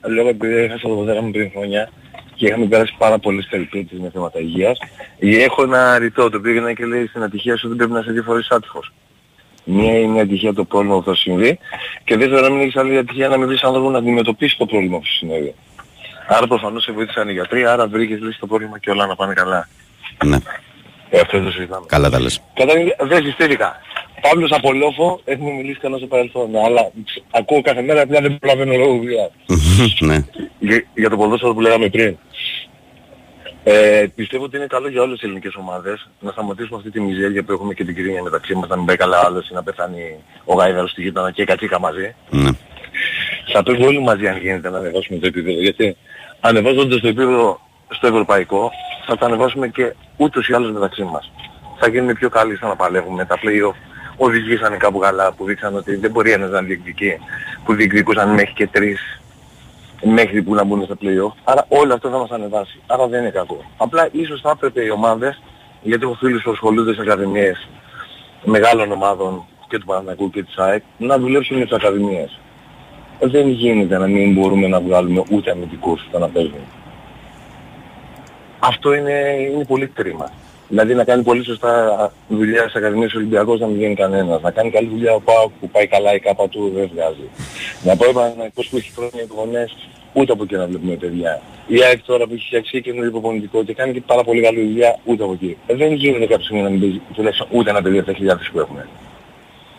λόγω 0.07 0.29
επειδή 0.29 0.53
έχασα 0.55 0.87
το 0.87 0.95
πατέρα 0.95 1.21
μου 1.21 1.31
πριν 1.31 1.51
χρόνια 1.55 1.89
και 2.35 2.45
είχαμε 2.45 2.65
περάσει 2.65 2.95
πάρα 2.97 3.19
πολλές 3.19 3.47
περιπέτειες 3.49 4.01
με 4.01 4.09
θέματα 4.09 4.39
υγείας, 4.39 4.77
ε, 5.19 5.43
έχω 5.43 5.63
ένα 5.63 5.97
ρητό 5.97 6.29
το 6.29 6.37
οποίο 6.37 6.51
έγινε 6.51 6.73
και 6.73 6.85
λέει 6.85 7.07
στην 7.07 7.23
ατυχία 7.23 7.57
σου 7.57 7.67
δεν 7.67 7.77
πρέπει 7.77 7.91
να 7.91 7.99
είσαι 7.99 8.11
δύο 8.11 8.23
φορές 8.23 8.47
άτυχος. 8.49 8.93
Μία 9.63 9.99
είναι 9.99 10.17
η 10.17 10.21
ατυχία 10.21 10.53
το 10.53 10.65
πρόβλημα 10.65 10.95
που 10.95 11.03
θα 11.03 11.15
συμβεί 11.15 11.59
και 12.03 12.17
δεύτερον 12.17 12.43
να 12.43 12.49
μην 12.49 12.59
έχεις 12.59 12.75
άλλη 12.75 12.97
ατυχία 12.97 13.27
να 13.27 13.37
μην 13.37 13.47
βρεις 13.47 13.63
άνθρωπο 13.63 13.89
να 13.89 13.97
αντιμετωπίσει 13.97 14.57
το 14.57 14.65
πρόβλημα 14.65 14.97
που 14.97 15.05
σου 15.05 15.13
συνέβη. 15.13 15.55
Άρα 16.27 16.47
προφανώς 16.47 16.83
σε 16.83 16.91
βοήθησαν 16.91 17.29
οι 17.29 17.31
γιατροί, 17.31 17.65
άρα 17.65 17.87
βρήκες 17.87 18.19
λύση 18.19 18.39
το 18.39 18.47
πρόβλημα 18.47 18.79
και 18.79 18.91
όλα 18.91 19.05
να 19.05 19.15
πάνε 19.15 19.33
καλά. 19.33 19.67
Ναι. 20.25 20.37
Ε, 21.09 21.19
αυτό 21.19 21.43
το 21.43 21.51
συζητάμε. 21.51 21.85
Καλά 21.87 22.09
τα 22.09 22.19
λες. 22.19 22.41
Καταρχήν 22.53 22.91
δεν 22.99 23.23
συστήθηκα. 23.23 23.81
Παύλος 24.29 24.51
από 24.51 24.73
Λόφο 24.73 25.19
έχουμε 25.25 25.51
μιλήσει 25.51 25.79
κανένα 25.79 25.99
στο 25.99 26.07
παρελθόν, 26.07 26.55
αλλά 26.65 26.91
ψ, 27.05 27.21
ακούω 27.31 27.61
κάθε 27.61 27.81
μέρα 27.81 28.01
απλά 28.01 28.21
δεν 28.21 28.37
προλαβαίνω 28.39 28.73
λόγω 28.77 28.95
δουλειάς. 28.95 29.31
ναι. 30.07 30.17
Για, 30.59 30.83
για 30.93 31.09
το 31.09 31.17
ποδόσφαιρο 31.17 31.53
που 31.53 31.61
λέγαμε 31.61 31.89
πριν. 31.89 32.17
Ε, 33.63 34.05
πιστεύω 34.15 34.43
ότι 34.43 34.57
είναι 34.57 34.65
καλό 34.67 34.89
για 34.89 35.01
όλες 35.01 35.13
τις 35.13 35.23
ελληνικές 35.23 35.55
ομάδες 35.55 36.09
να 36.19 36.31
σταματήσουμε 36.31 36.77
αυτή 36.77 36.91
τη 36.91 36.99
μιζέρια 36.99 37.43
που 37.43 37.51
έχουμε 37.51 37.73
και 37.73 37.83
την 37.83 37.95
κυρία 37.95 38.23
μεταξύ 38.23 38.55
μας, 38.55 38.69
να 38.69 38.75
μην 38.75 38.85
πάει 38.85 38.95
καλά 38.95 39.17
άλλος 39.25 39.49
ή 39.49 39.53
να 39.53 39.63
πεθάνει 39.63 40.15
ο 40.45 40.53
Γάιδαρος 40.53 40.91
στη 40.91 41.01
γείτονα 41.01 41.31
και 41.31 41.41
η 41.41 41.45
κατσίκα 41.45 41.79
μαζί. 41.79 42.15
Ναι. 42.29 42.49
Θα 43.53 43.63
πρέπει 43.63 43.83
όλοι 43.83 44.01
μαζί 44.01 44.27
αν 44.27 44.37
γίνεται 44.37 44.69
να 44.69 44.77
ανεβάσουμε 44.77 45.19
το 45.19 45.27
επίπεδο, 45.27 45.61
γιατί 45.61 45.97
ανεβάζοντας 46.39 46.99
το 46.99 47.07
επίπεδο 47.07 47.59
στο 47.89 48.07
ευρωπαϊκό 48.07 48.71
θα 49.05 49.17
το 49.17 49.25
ανεβάσουμε 49.25 49.67
και 49.67 49.93
ούτως 50.17 50.47
ή 50.47 50.53
άλλως 50.53 50.71
μεταξύ 50.71 51.03
μας. 51.03 51.31
Θα 51.79 51.87
γίνουμε 51.89 52.13
πιο 52.13 52.29
καλοί 52.29 52.55
στο 52.55 52.67
να 52.67 52.75
παλεύουμε 52.75 53.25
τα 53.25 53.35
play-off. 53.35 53.75
Οδηγήσανε 54.17 54.77
κάπου 54.77 54.99
καλά 54.99 55.33
που 55.33 55.45
δείξαν 55.45 55.75
ότι 55.75 55.95
δεν 55.95 56.11
μπορεί 56.11 56.31
ένας 56.31 56.49
να 56.49 56.61
διεκδικεί, 56.61 57.17
που 57.65 57.73
διεκδικούσαν 57.73 58.29
μέχρι 58.29 58.53
και 58.53 58.67
τρεις 58.67 59.19
μέχρι 60.03 60.41
που 60.41 60.55
να 60.55 60.63
μπουν 60.63 60.83
στα 60.83 60.95
play-off. 61.01 61.33
Άρα 61.43 61.65
όλο 61.67 61.93
αυτό 61.93 62.09
θα 62.09 62.17
μας 62.17 62.29
ανεβάσει. 62.29 62.79
Άρα 62.87 63.07
δεν 63.07 63.21
είναι 63.21 63.29
κακό. 63.29 63.65
Απλά 63.77 64.07
ίσως 64.11 64.41
θα 64.41 64.49
έπρεπε 64.49 64.83
οι 64.83 64.89
ομάδες, 64.89 65.41
γιατί 65.81 66.03
έχω 66.03 66.13
φίλους 66.13 66.43
που 66.43 66.51
ασχολούνται 66.51 66.93
σε 66.93 67.01
ακαδημίες 67.01 67.67
μεγάλων 68.43 68.91
ομάδων 68.91 69.45
και 69.67 69.77
του 69.77 69.85
Παναθηναϊκού 69.85 70.29
και 70.29 70.43
της 70.43 70.57
ΑΕΚ, 70.57 70.83
να 70.97 71.17
δουλέψουν 71.17 71.57
με 71.57 71.63
τις 71.63 71.73
ακαδημίες. 71.73 72.39
Δεν 73.19 73.49
γίνεται 73.49 73.97
να 73.97 74.07
μην 74.07 74.33
μπορούμε 74.33 74.67
να 74.67 74.79
βγάλουμε 74.81 75.23
ούτε 75.29 75.51
αμυντικούς 75.51 76.05
στο 76.09 76.19
να 76.19 76.29
παίζουν. 76.29 76.65
Αυτό 78.59 78.93
είναι, 78.93 79.35
είναι 79.51 79.65
πολύ 79.65 79.87
κρίμα. 79.87 80.31
Δηλαδή 80.67 80.93
να 80.93 81.03
κάνει 81.03 81.23
πολύ 81.23 81.43
σωστά 81.43 82.11
δουλειά 82.27 82.61
στις 82.61 82.75
Ακαδημίες 82.75 83.13
Ολυμπιακός 83.13 83.59
να 83.59 83.67
μην 83.67 83.75
βγαίνει 83.75 83.95
κανένας. 83.95 84.41
Να 84.41 84.51
κάνει 84.51 84.69
καλή 84.71 84.87
δουλειά 84.87 85.13
ο 85.13 85.21
ΠΑΟΚ 85.21 85.51
που 85.59 85.69
πάει 85.69 85.87
καλά 85.87 86.13
η 86.13 86.19
κάπα 86.19 86.49
του 86.49 86.71
δεν 86.75 86.89
βγάζει. 86.93 87.29
Να 87.83 87.95
πάει 87.95 88.09
ο 88.09 88.13
Παναθηναϊκός 88.13 88.67
που 88.67 88.77
έχει 88.77 88.91
χρόνια 88.95 89.21
εικονές 89.23 89.75
ούτε 90.13 90.31
από 90.31 90.43
εκεί 90.43 90.55
να 90.55 90.67
βλέπουμε 90.67 90.95
παιδιά. 90.95 91.41
Η 91.67 91.83
ΑΕΚ 91.83 92.01
τώρα 92.05 92.25
που 92.27 92.33
έχει 92.33 92.45
φτιάξει 92.45 92.81
και 92.81 92.89
είναι 92.89 93.05
υποπονητικό 93.05 93.63
και 93.63 93.73
κάνει 93.73 93.93
και 93.93 94.01
πάρα 94.01 94.23
πολύ 94.23 94.41
καλή 94.41 94.61
δουλειά 94.61 94.99
ούτε 95.03 95.23
από 95.23 95.33
εκεί. 95.33 95.57
Ε, 95.67 95.75
δεν 95.75 95.93
γίνεται 95.93 96.25
κάποια 96.25 96.43
στιγμή 96.43 96.61
να 96.61 96.69
μην 96.69 96.79
παίζει 96.79 97.01
τουλάχιστον 97.13 97.47
ούτε 97.51 97.69
ένα 97.69 97.81
παιδί 97.81 97.97
από 97.97 98.07
τα 98.07 98.13
χιλιάδες 98.13 98.49
που 98.51 98.59
έχουμε. 98.59 98.87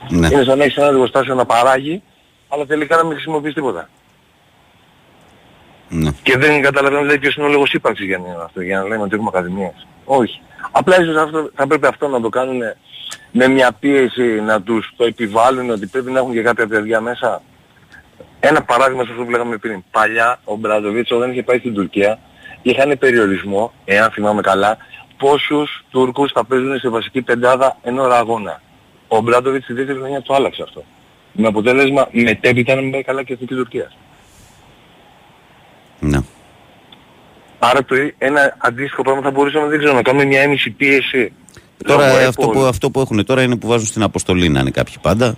Ναι. 0.08 0.28
Είναι 0.32 0.44
σαν 0.44 0.58
να 0.58 0.64
έχεις 0.64 0.76
ένα 0.76 0.86
εργοστάσιο 0.86 1.34
να 1.34 1.44
παράγει 1.44 2.02
αλλά 2.48 2.66
τελικά 2.66 2.96
να 2.96 3.04
μην 3.04 3.12
χρησιμοποιείς 3.12 3.54
τίποτα. 3.54 3.88
Ναι. 5.88 6.10
Και 6.22 6.38
δεν 6.38 6.62
καταλαβαίνω 6.62 7.00
δηλαδή 7.00 7.18
ποιος 7.18 7.36
είναι 7.36 7.46
ο 7.46 7.48
λόγος 7.48 7.72
ύπαρξης 7.72 8.06
για 8.06 8.18
να 8.18 8.28
είναι 8.28 8.42
αυτό, 8.44 8.60
για 8.60 8.78
να 8.78 8.88
λέμε 8.88 9.02
ότι 9.02 9.14
έχουμε 9.14 9.30
ακαδημίες. 9.32 9.86
Όχι. 10.04 10.40
Απλά 10.78 11.02
ίσως 11.02 11.16
αυτό, 11.16 11.50
θα 11.54 11.66
πρέπει 11.66 11.86
αυτό 11.86 12.08
να 12.08 12.20
το 12.20 12.28
κάνουν 12.28 12.60
με 13.30 13.48
μια 13.48 13.72
πίεση 13.72 14.22
να 14.22 14.62
τους 14.62 14.92
το 14.96 15.04
επιβάλλουν 15.04 15.70
ότι 15.70 15.86
πρέπει 15.86 16.10
να 16.10 16.18
έχουν 16.18 16.32
και 16.32 16.42
κάποια 16.42 16.66
παιδιά 16.66 17.00
μέσα. 17.00 17.42
Ένα 18.40 18.62
παράδειγμα 18.62 19.04
σε 19.04 19.10
αυτό 19.10 19.24
που 19.24 19.30
λέγαμε 19.30 19.56
πριν. 19.56 19.84
Παλιά 19.90 20.40
ο 20.44 20.56
Μπραντοβίτς 20.56 21.10
όταν 21.10 21.30
είχε 21.30 21.42
πάει 21.42 21.58
στην 21.58 21.74
Τουρκία 21.74 22.18
είχαν 22.62 22.98
περιορισμό, 22.98 23.72
εάν 23.84 24.10
θυμάμαι 24.10 24.40
καλά, 24.40 24.76
πόσους 25.16 25.84
Τούρκους 25.90 26.32
θα 26.32 26.44
παίζουν 26.44 26.78
σε 26.78 26.88
βασική 26.88 27.22
πεντάδα 27.22 27.76
εν 27.82 27.98
ώρα 27.98 28.16
αγώνα. 28.16 28.60
Ο 29.08 29.20
Μπράντοβιτς 29.20 29.64
στη 29.64 29.72
δεύτερη 29.72 29.98
χρονιά 29.98 30.22
το 30.22 30.34
άλλαξε 30.34 30.62
αυτό. 30.62 30.84
Με 31.32 31.46
αποτέλεσμα 31.46 32.08
μετέπειτα 32.10 32.74
να 32.74 32.80
μην 32.80 32.90
πάει 32.90 33.02
καλά 33.02 33.22
και 33.22 33.32
εθνική 33.32 33.54
Τουρκίας. 33.54 33.96
Ναι. 36.00 36.18
Άρα 37.58 37.84
το, 37.84 37.94
ένα 38.18 38.56
αντίστοιχο 38.58 39.02
πράγμα 39.02 39.22
θα 39.22 39.30
μπορούσαμε 39.30 39.68
δεν 39.68 39.78
ξέρω, 39.78 39.94
να 39.94 40.02
κάνουμε 40.02 40.24
μια 40.24 40.40
έμεση 40.40 40.70
πίεση. 40.70 41.32
Τώρα 41.84 42.06
Λόγω 42.06 42.28
αυτό 42.28 42.48
Apple. 42.48 42.52
που, 42.52 42.60
αυτό 42.60 42.90
που 42.90 43.00
έχουν 43.00 43.24
τώρα 43.24 43.42
είναι 43.42 43.56
που 43.56 43.66
βάζουν 43.66 43.86
στην 43.86 44.02
αποστολή 44.02 44.48
να 44.48 44.60
είναι 44.60 44.70
κάποιοι 44.70 44.94
πάντα, 45.02 45.36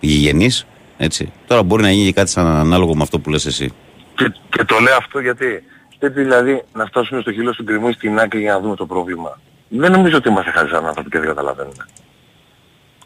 οι 0.00 0.06
γηγενείς, 0.06 0.66
έτσι. 0.96 1.32
Τώρα 1.46 1.62
μπορεί 1.62 1.82
να 1.82 1.90
γίνει 1.90 2.06
και 2.06 2.12
κάτι 2.12 2.30
σαν 2.30 2.46
ανάλογο 2.46 2.94
με 2.94 3.02
αυτό 3.02 3.18
που 3.18 3.30
λες 3.30 3.46
εσύ. 3.46 3.72
Και, 4.14 4.32
και 4.50 4.64
το 4.64 4.78
λέω 4.78 4.96
αυτό 4.96 5.20
γιατί 5.20 5.62
πρέπει 5.98 6.22
δηλαδή 6.22 6.62
να 6.72 6.86
φτάσουμε 6.86 7.20
στο 7.20 7.32
χείλος 7.32 7.56
του 7.56 7.62
γκριμού 7.62 7.92
στην 7.92 8.18
άκρη 8.18 8.40
για 8.40 8.52
να 8.52 8.60
δούμε 8.60 8.76
το 8.76 8.86
πρόβλημα. 8.86 9.40
Δεν 9.68 9.92
νομίζω 9.92 10.16
ότι 10.16 10.28
είμαστε 10.28 10.50
χάρη 10.50 10.68
σαν 10.68 10.86
άνθρωποι 10.86 11.10
και 11.10 11.18
δεν 11.18 11.28
καταλαβαίνουμε. 11.28 11.86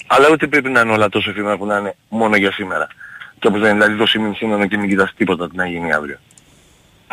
Αλλά 0.06 0.26
ούτε 0.32 0.46
πρέπει 0.46 0.70
να 0.70 0.80
είναι 0.80 0.92
όλα 0.92 1.08
τόσο 1.08 1.30
εφήμερα 1.30 1.56
που 1.56 1.66
να 1.66 1.78
είναι 1.78 1.94
μόνο 2.08 2.36
για 2.36 2.52
σήμερα. 2.52 2.86
Και 3.38 3.46
όπως 3.46 3.60
λένε, 3.60 3.72
δηλαδή 3.72 3.96
το 3.96 4.06
σημείο 4.06 4.34
σήμερα 4.34 4.66
και 4.66 4.76
μην 4.76 4.88
κοιτάς 4.88 5.12
τίποτα 5.16 5.48
τι 5.48 5.56
να 5.56 5.66
γίνει 5.66 5.92
αύριο. 5.92 6.18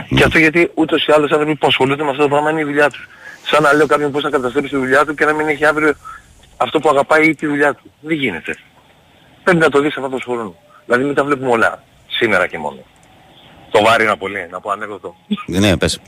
Και 0.08 0.24
αυτό 0.24 0.40
γιατί 0.40 0.72
ούτως 0.74 1.06
ή 1.06 1.12
άλλως 1.12 1.32
άνθρωποι 1.32 1.56
που 1.56 1.68
ασχολούνται 1.68 2.04
με 2.04 2.10
αυτό 2.10 2.22
το 2.22 2.28
πράγμα 2.30 2.50
είναι 2.50 2.60
η 2.60 2.64
δουλειά 2.64 2.90
τους. 2.90 3.08
Σαν 3.46 3.64
να 3.64 3.74
λέω 3.74 3.86
κάποιον 3.86 4.12
πώς 4.12 4.24
θα 4.24 4.30
καταστρέψει 4.30 4.70
τη 4.70 4.78
δουλειά 4.78 5.06
του 5.06 5.14
και 5.14 5.26
να 5.26 5.34
μην 5.34 5.48
έχει 5.48 5.66
αύριο 5.66 5.94
αυτό 6.58 6.80
που 6.80 6.90
αγαπάει 6.90 7.30
ή 7.30 7.36
τη 7.36 7.48
δουλειά 7.48 7.74
του. 7.74 7.92
Δεν 8.02 8.18
γίνεται. 8.18 8.58
Πρέπει 9.44 9.60
να 9.60 9.70
το 9.70 9.80
δεις 9.80 9.98
αυτό 9.98 10.10
το 10.10 10.18
χρόνο. 10.24 10.56
Δηλαδή 10.86 11.04
μην 11.04 11.16
τα 11.16 11.24
βλέπουμε 11.24 11.50
όλα. 11.50 11.84
Σήμερα 12.08 12.48
και 12.48 12.58
μόνο. 12.58 12.78
Το 13.72 13.82
βάρη 13.84 14.04
είναι 14.04 14.16
πολύ, 14.16 14.48
να 14.52 14.60
πω 14.60 14.72
ανέκδοτο. 14.72 15.16
Ναι, 15.46 15.78
πες. 15.78 16.00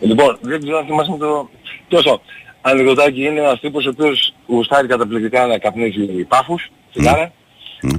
Λοιπόν, 0.00 0.38
δεν 0.40 0.60
ξέρω 0.60 0.78
αν 0.78 0.84
θυμάσαι 0.84 1.16
το... 1.18 1.48
Τόσο. 1.88 2.20
Ανεκδοτάκι 2.60 3.24
είναι 3.24 3.40
ένας 3.40 3.60
τύπος 3.60 3.86
ο 3.86 3.88
οποίος 3.88 4.34
γουστάρει 4.46 4.86
καταπληκτικά 4.86 5.46
να 5.46 5.58
καπνίζει 5.58 6.24
πάφους, 6.24 6.70
τσιγάρα. 6.92 7.32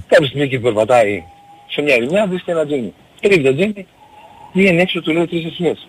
Κάποια 0.07 0.27
στιγμή 0.27 0.47
και 0.47 0.59
περπατάει 0.59 1.23
σε 1.69 1.81
μια 1.81 1.95
ερημιά, 1.95 2.27
βρίσκει 2.27 2.51
ένα 2.51 2.65
τζίνι. 2.65 2.93
Τρίβει 3.21 3.43
το 3.43 3.55
τζίνι, 3.55 3.87
βγαίνει 4.59 4.81
έξω, 4.81 5.01
του 5.01 5.11
λέει 5.13 5.27
τρεις 5.27 5.45
ευχές. 5.45 5.87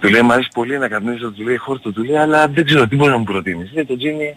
Του 0.00 0.08
λέει, 0.08 0.22
μου 0.22 0.32
αρέσει 0.32 0.48
πολύ 0.54 0.78
να 0.78 0.88
καπνίζω, 0.88 1.30
του 1.30 1.42
λέει 1.42 1.56
χόρτο, 1.56 1.92
του 1.92 2.04
λέει, 2.04 2.16
αλλά 2.16 2.48
δεν 2.48 2.64
ξέρω 2.64 2.86
τι 2.88 2.96
μπορείς 2.96 3.12
να 3.12 3.18
μου 3.18 3.24
προτείνεις. 3.24 3.72
Λέει 3.72 3.84
το 3.84 3.96
τζίνι, 3.96 4.36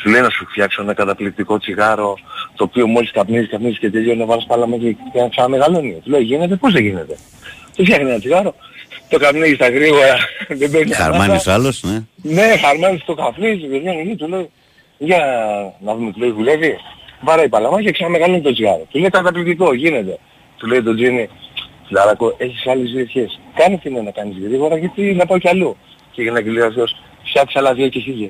Σου 0.00 0.08
λέει 0.08 0.20
να 0.20 0.30
σου 0.30 0.46
φτιάξω 0.50 0.82
ένα 0.82 0.94
καταπληκτικό 0.94 1.58
τσιγάρο 1.58 2.18
το 2.56 2.64
οποίο 2.64 2.86
μόλις 2.86 3.10
καπνίζεις, 3.10 3.48
καπνίζεις 3.50 3.78
και 3.78 3.90
τελειώνει 3.90 4.18
να 4.18 4.24
βάλεις 4.24 4.46
πάλα 4.46 4.66
μέσα 4.66 4.82
και 5.12 5.20
να 5.20 5.28
ξαναμεγαλώνει. 5.28 6.00
Του 6.04 6.10
λέει 6.10 6.22
γίνεται, 6.22 6.56
πώς 6.56 6.72
δεν 6.72 6.82
γίνεται. 6.82 7.16
Του 7.76 7.84
φτιάχνει 7.84 8.10
ένα 8.10 8.18
τσιγάρο, 8.18 8.54
το 9.08 9.18
καπνίζεις 9.18 9.54
στα 9.54 9.68
γρήγορα, 9.70 10.16
δεν 10.60 10.70
παίρνει 10.70 10.92
Χαρμάνης 10.92 11.46
ο 11.46 11.52
άλλος, 11.52 11.82
ναι. 11.82 12.04
ναι, 12.22 12.56
χαρμάνης 12.56 13.04
το 13.04 13.14
καπνίζει, 13.14 13.66
παιδιά, 13.66 13.92
εκεί 13.92 14.16
του 14.16 14.28
λέει, 14.28 14.50
για 14.98 15.18
να 15.80 15.94
δούμε, 15.94 16.12
του 16.12 16.18
λέει, 16.18 16.30
δουλεύει. 16.30 16.76
Βαράει 17.20 17.48
παλαμά 17.48 17.82
και 17.82 17.90
ξαναμεγαλώνει 17.90 18.40
το 18.40 18.52
τσιγάρο. 18.52 18.86
Του 18.90 18.98
λέει 18.98 19.10
καταπληκτικό, 19.10 19.74
γίνεται. 19.74 20.18
Του 20.56 20.66
λέει 20.66 20.82
το 20.82 20.94
Τζίνι, 20.94 21.28
Φιλαράκο, 21.90 22.34
έχεις 22.38 22.66
άλλες 22.66 22.90
δύο 22.90 23.06
σχέσεις. 23.08 23.40
Κάνε 23.54 23.76
τι 23.78 23.88
είναι 23.88 24.00
να 24.00 24.10
κάνεις 24.10 24.36
γρήγορα 24.44 24.76
γιατί 24.76 25.02
να 25.14 25.26
πάω 25.26 25.38
κι 25.38 25.48
αλλού. 25.48 25.76
Και 26.12 26.22
για 26.22 26.32
να 26.32 26.40
κλείνει 26.40 26.60
αυτός, 26.60 26.96
φτιάξε 27.24 27.58
άλλα 27.58 27.74
δύο 27.74 27.88
και 27.88 28.00
φύγε. 28.00 28.26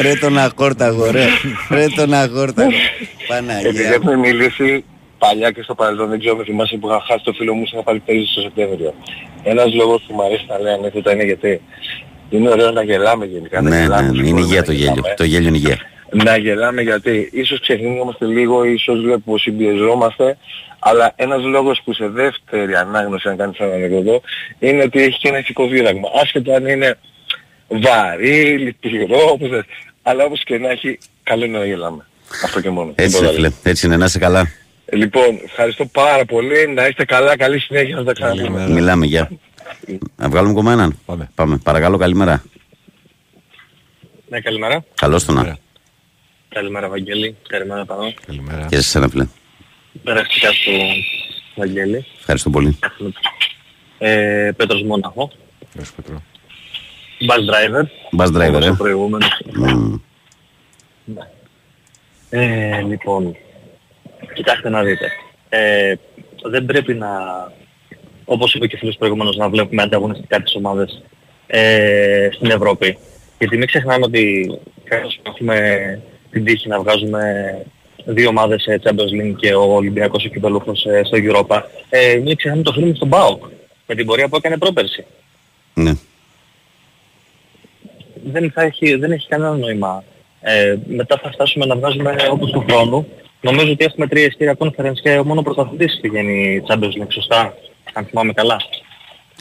Ρε 0.00 0.14
τον 0.14 0.38
αχόρταγο, 0.38 1.10
ρε. 1.10 1.26
Ρε 1.70 1.86
τον 1.96 2.12
αχόρταγο. 2.14 2.68
Επειδή 2.68 3.28
Παναγία. 3.28 3.88
έχουμε 3.90 4.16
μιλήσει 4.16 4.84
παλιά 5.18 5.50
και 5.50 5.62
στο 5.62 5.74
παρελθόν, 5.74 6.08
δεν 6.08 6.18
ξέρω 6.18 6.36
με 6.36 6.44
θυμάσαι 6.44 6.76
που 6.76 6.88
είχα 6.88 7.02
χάσει 7.06 7.24
το 7.24 7.32
φίλο 7.32 7.54
μου, 7.54 7.62
είχα 7.66 7.82
πάλι 7.82 7.98
πέρυσι 7.98 8.32
στο 8.32 8.40
Σεπτέμβριο. 8.40 8.94
Ένας 9.42 9.74
λόγος 9.74 10.02
που 10.06 10.14
μου 10.14 10.22
αρέσει 10.24 10.44
να 10.48 10.58
λέω 10.58 10.74
ανέκδοτα 10.74 11.12
είναι 11.12 11.24
γιατί 11.24 11.60
είναι 12.30 12.48
ωραίο 12.50 12.70
να 12.70 12.82
γελάμε 12.82 13.24
γενικά. 13.24 13.60
να 13.60 13.68
Ναι, 13.70 13.76
ναι, 13.76 13.82
γελάμε, 13.82 14.02
ναι, 14.02 14.16
είναι 14.16 14.22
μπορούμε 14.22 14.40
υγεία 14.40 14.60
να 14.60 14.64
το 14.66 14.72
γέλιο. 14.72 14.92
γελάμε. 14.94 15.14
Το 15.16 15.24
γέλιο 15.24 15.48
είναι 15.48 15.56
υγεία. 15.56 15.78
Να 16.22 16.36
γελάμε 16.36 16.82
γιατί 16.82 17.28
ίσως 17.32 17.60
ξεχνιόμαστε 17.60 18.26
λίγο, 18.26 18.64
ίσως 18.64 18.96
βλέπουμε 19.00 19.22
πως 19.24 19.42
συμπιεζόμαστε, 19.42 20.36
αλλά 20.78 21.12
ένας 21.16 21.42
λόγος 21.42 21.80
που 21.84 21.92
σε 21.94 22.08
δεύτερη 22.08 22.74
ανάγνωση 22.74 23.28
αν 23.28 23.36
κάνεις 23.36 23.58
ένα 23.58 23.74
ανεκδοτό 23.74 24.20
είναι 24.58 24.82
ότι 24.82 25.02
έχει 25.02 25.18
και 25.18 25.28
ένα 25.28 25.38
ηθικό 25.38 25.66
δίδαγμα. 25.66 26.08
Άσχετο 26.22 26.52
αν 26.52 26.66
είναι 26.66 26.98
βαρύ, 27.68 28.58
λυπηρό, 28.58 29.28
όπως 29.30 29.48
θες. 29.48 29.64
αλλά 30.02 30.24
όπως 30.24 30.42
και 30.44 30.58
να 30.58 30.70
έχει, 30.70 30.98
καλό 31.22 31.44
είναι 31.44 31.58
να 31.58 31.64
γελάμε. 31.66 32.06
Αυτό 32.44 32.60
και 32.60 32.70
μόνο. 32.70 32.92
Έτσι, 32.94 33.10
Τίποτα 33.10 33.30
ρε 33.30 33.36
φίλε. 33.36 33.50
Έτσι 33.62 33.86
είναι, 33.86 33.96
να 33.96 34.04
είσαι 34.04 34.18
καλά. 34.18 34.38
άλλο. 34.38 34.48
Λοιπόν, 34.92 35.40
ευχαριστώ 35.44 35.86
πάρα 35.86 36.24
πολύ. 36.24 36.68
Να 36.68 36.86
είστε 36.86 37.04
καλά. 37.04 37.36
Καλή 37.36 37.58
συνέχεια. 37.58 37.96
Να 37.96 38.04
τα 38.04 38.12
ξαναπούμε. 38.12 38.68
Μιλάμε, 38.68 39.06
γεια. 39.06 39.30
Να 40.16 40.28
βγάλουμε 40.28 40.50
ακόμα 40.52 40.72
έναν; 40.72 40.98
Πάμε. 41.06 41.30
Πάμε. 41.34 41.58
Παρακαλώ, 41.64 41.96
καλημέρα. 41.96 42.42
Ναι, 44.28 44.40
καλημέρα. 44.40 44.84
Καλώς 44.94 45.24
το 45.24 45.32
να. 45.32 45.56
Καλημέρα, 46.54 46.88
Βαγγέλη. 46.88 47.36
Καλημέρα, 47.48 47.84
Πανώ. 47.84 48.12
Καλημέρα. 48.26 48.66
Και 48.66 48.76
σε 48.76 48.82
σένα, 48.82 49.08
φίλε. 49.08 49.26
Περαστικά 50.02 50.52
στο 50.52 50.72
Βαγγέλη. 51.54 52.06
Ευχαριστώ 52.18 52.50
πολύ. 52.50 52.78
Ε, 53.98 54.50
Πέτρος 54.56 54.82
Μόναχο. 54.82 55.30
Γεια 55.74 55.84
σου 55.84 55.94
Πέτρο. 55.94 56.22
Bus 57.28 57.40
driver. 57.50 57.84
Bus 58.18 58.26
driver, 58.26 58.48
όπως 58.54 58.66
ε. 58.66 58.70
ο 58.70 58.74
προηγούμενος. 58.76 59.42
Μμμ. 59.54 59.96
Ε, 62.30 62.80
λοιπόν, 62.80 63.36
κοιτάξτε 64.34 64.68
να 64.68 64.82
δείτε. 64.82 65.12
Ε, 65.48 65.94
δεν 66.50 66.64
πρέπει 66.64 66.94
να, 66.94 67.08
όπως 68.24 68.54
είπε 68.54 68.66
και 68.66 68.74
ο 68.74 68.78
φίλος 68.78 68.96
προηγούμενος, 68.96 69.36
να 69.36 69.48
βλέπουμε 69.48 69.82
ανταγωνιστικά 69.82 70.42
τις 70.42 70.54
ομάδες 70.54 71.02
ε, 71.46 72.28
στην 72.32 72.50
Ευρώπη. 72.50 72.98
Γιατί 73.38 73.56
μην 73.56 73.66
ξεχνάμε 73.66 74.04
ότι 74.04 74.46
καθώς 74.84 75.20
έχουμε 75.22 76.02
την 76.34 76.44
τύχη 76.44 76.68
να 76.68 76.80
βγάζουμε 76.80 77.22
δύο 78.04 78.28
ομάδες 78.28 78.62
σε 78.62 78.80
Champions 78.84 79.22
League 79.22 79.34
και 79.36 79.54
ο 79.54 79.74
Ολυμπιακός 79.74 80.24
ο 80.24 80.28
Κυπελούχος 80.28 80.84
ε, 80.84 81.02
στο 81.04 81.18
Europa. 81.20 81.62
Ε, 81.88 82.20
μην 82.24 82.36
ξεχνάμε 82.36 82.62
το 82.62 82.72
φίλο 82.72 82.86
μου 82.86 82.94
στον 82.94 83.08
ΠΑΟΚ 83.08 83.44
με 83.86 83.94
την 83.94 84.06
πορεία 84.06 84.28
που 84.28 84.36
έκανε 84.36 84.58
πρόπερση. 84.58 85.04
Ναι. 85.74 85.92
δεν, 88.24 88.50
θα 88.50 88.62
έχει, 88.62 88.94
δεν 88.94 89.12
έχει 89.12 89.28
κανένα 89.28 89.56
νόημα. 89.56 90.04
Ε, 90.40 90.76
μετά 90.86 91.20
θα 91.22 91.30
φτάσουμε 91.32 91.66
να 91.66 91.76
βγάζουμε 91.76 92.16
όπως 92.30 92.50
του 92.50 92.64
χρόνου. 92.68 93.06
Νομίζω 93.40 93.72
ότι 93.72 93.84
έχουμε 93.84 94.06
τρία 94.06 94.24
ειστήρια 94.24 94.56
conference 94.58 94.98
και 95.02 95.18
ο 95.18 95.24
μόνος 95.24 95.44
πρωταθλητής 95.44 95.98
πηγαίνει 96.00 96.62
Champions 96.68 97.02
League, 97.02 97.12
σωστά, 97.12 97.54
αν 97.92 98.04
θυμάμαι 98.04 98.32
καλά. 98.32 98.56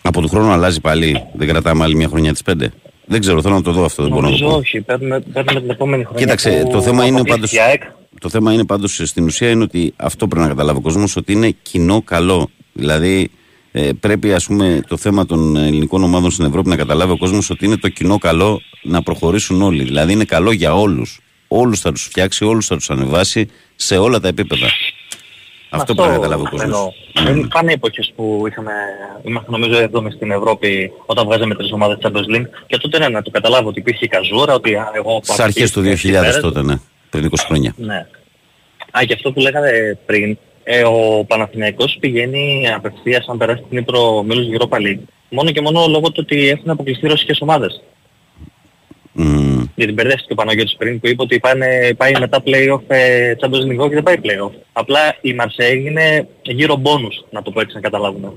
Από 0.03 0.21
του 0.21 0.27
χρόνου 0.27 0.51
αλλάζει 0.51 0.81
πάλι. 0.81 1.23
Δεν 1.33 1.47
κρατάμε 1.47 1.83
άλλη 1.83 1.95
μια 1.95 2.07
χρονιά 2.07 2.31
τις 2.31 2.41
πέντε. 2.41 2.71
Δεν 3.13 3.21
ξέρω, 3.21 3.41
θέλω 3.41 3.55
να 3.55 3.61
το 3.61 3.71
δω 3.71 3.85
αυτό. 3.85 4.03
Δεν 4.03 4.11
μπορώ 4.11 4.29
να 4.29 4.31
το 4.31 4.37
Νομίζω 4.37 4.53
πω. 4.53 4.59
όχι, 4.59 4.81
παίρνουμε, 4.81 5.19
παίρνουμε 5.33 5.59
την 5.61 5.69
επόμενη 5.69 6.03
χρονιά. 6.03 6.19
Κοίταξε, 6.21 6.61
που 6.65 6.71
το 6.71 6.81
θέμα 6.81 7.05
είναι 7.05 7.17
πάντως, 7.17 7.29
αποκλείστηκε 7.29 7.61
η 7.61 7.65
ΑΕΚ. 7.65 7.81
το 8.19 8.29
θέμα 8.29 8.53
είναι 8.53 8.65
πάντως 8.65 9.01
στην 9.03 9.25
ουσία 9.25 9.49
είναι 9.49 9.63
ότι 9.63 9.93
αυτό 9.95 10.27
πρέπει 10.27 10.41
να 10.43 10.49
καταλάβει 10.49 10.77
ο 10.77 10.81
κόσμος 10.81 11.15
ότι 11.15 11.31
είναι 11.33 11.55
κοινό 11.61 12.01
καλό. 12.01 12.49
Δηλαδή 12.73 13.29
ε, 13.71 13.89
πρέπει 13.99 14.33
ας 14.33 14.45
πούμε 14.45 14.81
το 14.87 14.97
θέμα 14.97 15.25
των 15.25 15.55
ελληνικών 15.55 16.03
ομάδων 16.03 16.31
στην 16.31 16.45
Ευρώπη 16.45 16.69
να 16.69 16.75
καταλάβει 16.75 17.11
ο 17.11 17.17
κόσμος 17.17 17.49
ότι 17.49 17.65
είναι 17.65 17.77
το 17.77 17.89
κοινό 17.89 18.17
καλό 18.17 18.61
να 18.81 19.01
προχωρήσουν 19.03 19.61
όλοι. 19.61 19.83
Δηλαδή 19.83 20.11
είναι 20.13 20.25
καλό 20.25 20.51
για 20.51 20.75
όλους. 20.75 21.19
Όλους 21.47 21.79
θα 21.79 21.91
τους 21.91 22.03
φτιάξει, 22.03 22.45
όλους 22.45 22.65
θα 22.67 22.75
τους 22.75 22.89
ανεβάσει 22.89 23.47
σε 23.75 23.97
όλα 23.97 24.19
τα 24.19 24.27
επίπεδα. 24.27 24.67
Αυτό 25.75 25.95
πρέπει 25.95 26.09
να 26.09 26.15
καταλάβει 26.15 26.41
ο 26.41 26.49
κόσμος. 26.49 26.61
εννοώ. 26.61 26.91
Δεν 27.13 27.47
πάνε 27.47 27.71
εποχές 27.71 28.13
που 28.15 28.43
είχαμε, 28.47 28.71
είμαστε 29.23 29.51
νομίζω 29.51 29.79
εδώ 29.79 30.11
στην 30.15 30.31
Ευρώπη 30.31 30.91
όταν 31.05 31.25
βγάζαμε 31.25 31.55
τρεις 31.55 31.71
ομάδες 31.71 31.97
Champions 32.01 32.35
League 32.35 32.47
και 32.65 32.77
τότε 32.77 32.99
ναι, 32.99 33.09
να 33.09 33.21
το 33.21 33.31
καταλάβω 33.31 33.69
ότι 33.69 33.79
υπήρχε 33.79 34.05
η 34.05 34.07
καζούρα, 34.07 34.53
ότι 34.53 34.75
α, 34.75 34.91
εγώ... 34.93 35.19
Στις 35.23 35.39
αρχές 35.39 35.71
του 35.71 35.81
2000 35.81 36.41
τότε, 36.41 36.61
ναι. 36.61 36.75
Πριν 37.09 37.29
20 37.29 37.33
χρόνια. 37.45 37.73
Ναι. 37.77 38.07
Α, 38.91 39.03
και 39.05 39.13
αυτό 39.13 39.31
που 39.31 39.39
λέγατε 39.39 39.97
πριν, 40.05 40.37
ε, 40.63 40.83
ο 40.83 41.25
Παναθηναϊκός 41.27 41.97
πηγαίνει 41.99 42.67
απευθείας 42.75 43.27
αν 43.27 43.37
περάσει 43.37 43.63
την 43.69 43.77
Ήπειρο 43.77 44.23
μέλος 44.23 44.45
Europa 44.51 44.77
League. 44.77 45.03
Μόνο 45.29 45.51
και 45.51 45.61
μόνο 45.61 45.85
λόγω 45.87 46.11
του 46.11 46.19
ότι 46.23 46.49
έχουν 46.49 46.69
αποκλειστεί 46.69 47.07
ρωσικές 47.07 47.41
ομάδες. 47.41 47.81
Μμμ. 49.13 49.63
Γιατί 49.75 49.93
μπερδεύτηκε 49.93 50.31
ο 50.33 50.35
Παναγιώτης 50.35 50.75
πριν 50.75 50.99
που 50.99 51.07
είπε 51.07 51.21
ότι 51.21 51.39
πάνε, 51.39 51.93
πάει 51.97 52.11
μετά 52.19 52.43
play-off 52.45 52.81
ε, 52.87 53.33
Champions 53.41 53.81
League 53.81 53.87
και 53.89 53.93
δεν 53.93 54.03
πάει 54.03 54.15
play-off. 54.23 54.51
Απλά 54.73 54.99
η 55.21 55.35
Marseille 55.39 55.85
είναι 55.85 56.27
γύρω 56.41 56.81
bonus, 56.83 57.25
να 57.29 57.41
το 57.41 57.51
πω 57.51 57.61
έτσι 57.61 57.75
να 57.75 57.81
καταλάβουμε. 57.81 58.31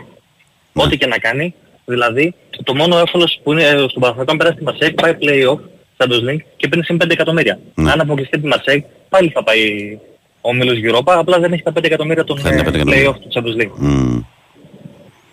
Ό,τι 0.73 0.97
και 0.97 1.07
να 1.07 1.19
κάνει, 1.19 1.55
δηλαδή 1.85 2.35
το 2.65 2.75
μόνο 2.75 2.99
εύκολος 2.99 3.41
που 3.43 3.53
είναι 3.53 3.63
ε, 3.63 3.69
στον 3.89 4.01
Παναθηναϊκό 4.01 4.31
αν 4.33 4.37
περάσει 4.37 4.57
τη 4.57 4.65
Marseille 4.69 4.95
πάει 5.03 5.17
play-off 5.21 5.59
Champions 5.97 6.31
League 6.31 6.45
και 6.57 6.69
παίρνει 6.69 6.85
συν 6.85 6.97
5 7.05 7.11
εκατομμύρια. 7.11 7.59
Αν 7.75 8.01
αποκλειστεί 8.01 8.41
τη 8.41 8.49
Marseille 8.53 8.81
πάλι 9.09 9.29
θα 9.29 9.43
πάει 9.43 9.99
ο 10.41 10.55
Μίλος 10.55 10.79
Europa, 10.83 11.13
απλά 11.13 11.39
δεν 11.39 11.53
έχει 11.53 11.63
τα 11.63 11.73
5 11.79 11.85
εκατομμύρια 11.85 12.25
των 12.25 12.39
Θα 12.39 12.49
είναι 12.49 12.63
τα 12.63 12.69
ε, 12.69 12.71
5 12.71 12.75
εκατομμύρια. 12.75 13.11
play-off 13.11 13.17
του 13.21 13.29
Champions 13.33 13.63
League. 13.63 13.75
Μμ. 13.77 14.19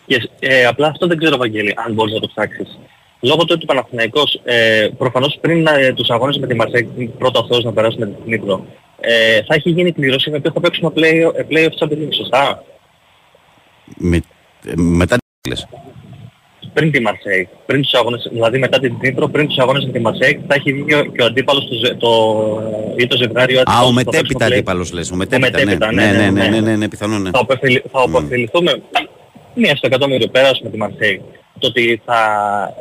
Και, 0.06 0.30
ε, 0.40 0.66
απλά 0.66 0.88
αυτό 0.88 1.08
δεν 1.08 1.18
ξέρω, 1.18 1.38
Βαγγέλη, 1.38 1.74
αν 1.86 1.94
μπορείς 1.94 2.14
να 2.14 2.20
το 2.20 2.28
ψάξεις. 2.28 2.80
Λόγω 3.24 3.38
του 3.40 3.52
ότι 3.52 3.64
ο 3.64 3.66
Παναθηναϊκός, 3.66 4.40
ε, 4.44 4.88
προφανώς 4.98 5.38
πριν 5.42 5.68
ε, 5.68 5.94
τους 5.94 6.10
αγώνες 6.10 6.38
με 6.38 6.48
τη 6.48 6.56
Μαρσέιγ, 6.56 6.88
πρώτα 7.18 7.40
ο 7.40 7.44
Θεός 7.44 7.64
να 7.64 7.74
περάσουμε 7.74 8.06
την 8.06 8.34
Ήπειρο, 8.34 8.66
ε, 9.00 9.42
θα 9.48 9.56
έχει 9.56 9.70
γίνει 9.70 9.92
κλήρωση 9.92 10.30
με 10.30 10.38
οποίο 10.38 10.52
θα 10.54 10.60
παίξουμε 10.60 10.92
play, 10.96 11.32
ε, 11.36 11.44
play-off 11.50 11.84
Champions 11.84 11.98
League, 12.04 12.14
σωστά; 12.16 12.64
Με, 13.98 14.18
ε, 14.66 14.72
μετά 14.76 15.16
τι 15.42 15.50
λες; 15.50 15.68
Πριν 16.74 16.92
τη 16.92 17.00
Μαρσέιγ, 17.02 17.48
πριν 17.66 17.82
τους 17.82 17.94
αγώνες, 17.94 18.28
δηλαδή 18.32 18.58
μετά 18.60 18.80
την 18.80 18.96
Ήπειρο, 19.02 19.28
πριν 19.28 19.48
τους 19.48 19.58
αγώνες 19.58 19.86
με 19.86 19.92
τη 19.92 20.00
Μαρσέιγ, 20.00 20.40
θα 20.48 20.56
έχει 20.56 20.74
βγει 20.74 20.84
και 20.86 20.96
ο, 20.96 21.04
και 21.06 21.22
ο 21.22 21.26
αντίπαλος 21.26 21.66
του, 21.66 21.76
ζε- 21.86 21.98
το, 21.98 22.10
ή 22.98 23.08
το 23.08 23.18
ζευγάριο 23.18 23.60
Α, 23.60 23.62
αντίπαλος 23.62 23.82
ο 23.90 23.94
που 23.94 23.94
θα 23.94 23.94
μετέπειτα 23.94 24.20
παίξουμε 24.22 24.46
play- 24.48 24.52
αντίπαλος 24.52 24.92
λες. 24.94 25.12
Ο 25.12 25.16
μετέπειτα, 25.16 25.50
ναι. 25.50 25.64
μετέπειτα, 25.64 25.92
Ναι, 25.94 26.12
ναι, 26.12 26.30
ναι, 26.30 26.48
ναι, 26.48 26.60
ναι, 26.62 26.76
ναι, 26.76 26.88
πιθανόν, 26.90 27.22
ναι. 27.22 27.30
θα, 27.30 27.40
επωφελη- 27.40 27.84
θα 27.92 28.02
επωφεληθούμε 28.02 28.82
μία 29.56 29.76
στο 29.76 29.88
εκατομμύριο 29.88 30.28
πέρασουμε 30.28 30.70
τη 30.70 30.78
Μαρσέη. 30.78 31.22
Το 31.60 31.68
ότι 31.68 32.02
θα 32.06 32.18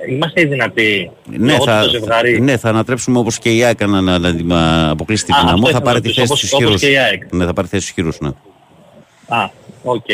είμαστε 0.08 0.40
οι 0.40 0.44
δυνατοί 0.44 1.10
Ναι, 1.36 1.52
λόγω 1.52 1.64
θα, 1.64 1.78
του 1.80 1.84
το 1.84 1.90
ζευγάρι. 1.90 2.40
ναι, 2.40 2.56
θα 2.56 2.68
ανατρέψουμε 2.68 3.18
όπως 3.18 3.38
και 3.38 3.56
η 3.56 3.64
ΑΕΚ 3.64 3.86
να, 3.86 4.00
να, 4.00 4.18
να, 4.18 4.32
να 4.42 4.90
αποκλείσει 4.90 5.24
τη 5.24 5.32
Α, 5.32 5.36
δυναμό. 5.40 5.52
αυτό 5.54 5.64
Θα 5.64 5.70
ήθελα 5.70 5.84
πάρει 5.84 5.96
να 5.96 6.02
τη 6.02 6.08
ρωτήσω, 6.08 6.20
θέση 6.20 6.32
όπως- 6.32 6.38
στους 6.38 6.52
όπως 6.52 6.74
ισχυρούς. 6.74 6.80
και 6.80 6.90
η 6.90 6.98
ΑΕΚ. 6.98 7.32
Ναι, 7.34 7.44
θα 7.44 7.52
πάρει 7.52 7.68
θέση 7.68 7.82
στους 7.86 7.96
ισχυρούς, 7.96 8.18
ναι. 8.20 8.28
Α, 9.36 9.50
οκ. 9.82 10.08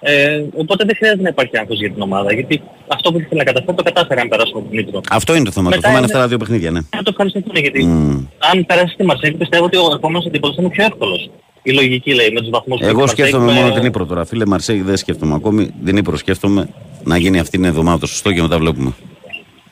Ε, 0.00 0.42
οπότε 0.56 0.84
δεν 0.84 0.96
χρειάζεται 0.96 1.22
να 1.22 1.28
υπάρχει 1.28 1.58
άγχος 1.58 1.78
για 1.78 1.90
την 1.92 2.02
ομάδα, 2.02 2.32
γιατί 2.32 2.62
αυτό 2.88 3.12
που 3.12 3.18
ήθελα 3.18 3.36
να 3.36 3.44
καταφέρω 3.44 3.74
το 3.76 3.82
κατάφερα 3.82 4.20
αν 4.20 4.28
περάσουμε 4.28 4.62
την 4.70 4.78
Ήπειρο. 4.78 5.00
Αυτό 5.10 5.34
είναι 5.34 5.44
το 5.44 5.50
θέμα. 5.50 5.70
Το 5.70 5.76
Μετά 5.76 5.88
θέμα 5.88 5.98
είναι 5.98 6.06
είναι- 6.06 6.06
αυτά 6.14 6.18
τα 6.18 6.28
δύο 6.28 6.36
παιχνίδια, 6.38 6.70
ναι. 6.70 6.80
Να 6.96 7.02
το 7.02 7.08
ευχαριστούμε 7.10 7.58
γιατί 7.60 7.84
Μμ. 7.84 8.26
αν 8.52 8.66
περάσει 8.66 8.94
τη 8.96 9.04
Μαρσέη 9.04 9.32
πιστεύω 9.32 9.64
ότι 9.64 9.76
ο 9.76 9.90
επόμενος 9.94 10.26
αντίπαλος 10.26 10.56
θα 10.56 10.62
είναι 10.62 10.70
πιο 10.70 10.84
εύκολος. 10.84 11.30
Η 11.62 11.72
λογική 11.72 12.14
λέει 12.14 12.30
με 12.30 12.40
τους 12.40 12.50
βαθμούς 12.50 12.78
που 12.78 12.84
έχει 12.84 12.84
η 12.84 12.88
Εγώ 12.88 12.98
Μαρσέη 12.98 13.16
σκέφτομαι 13.26 13.52
με- 13.52 13.60
μόνο 13.60 13.74
την 13.74 13.84
Ήπρο 13.84 14.06
τώρα. 14.06 14.24
Φίλε 14.24 14.46
Μαρσέη 14.46 14.80
δεν 14.80 14.96
σκέφτομαι 14.96 15.34
ακόμη. 15.34 15.70
Την 15.84 15.96
Ήπρο 15.96 16.16
σκέφτομαι 16.16 16.68
να 17.04 17.16
γίνει 17.18 17.38
αυτή 17.38 17.56
την 17.56 17.64
εβδομάδα 17.66 17.98
το 17.98 18.06
σωστό 18.06 18.32
και 18.32 18.42
μετά 18.42 18.58
βλέπουμε. 18.58 18.92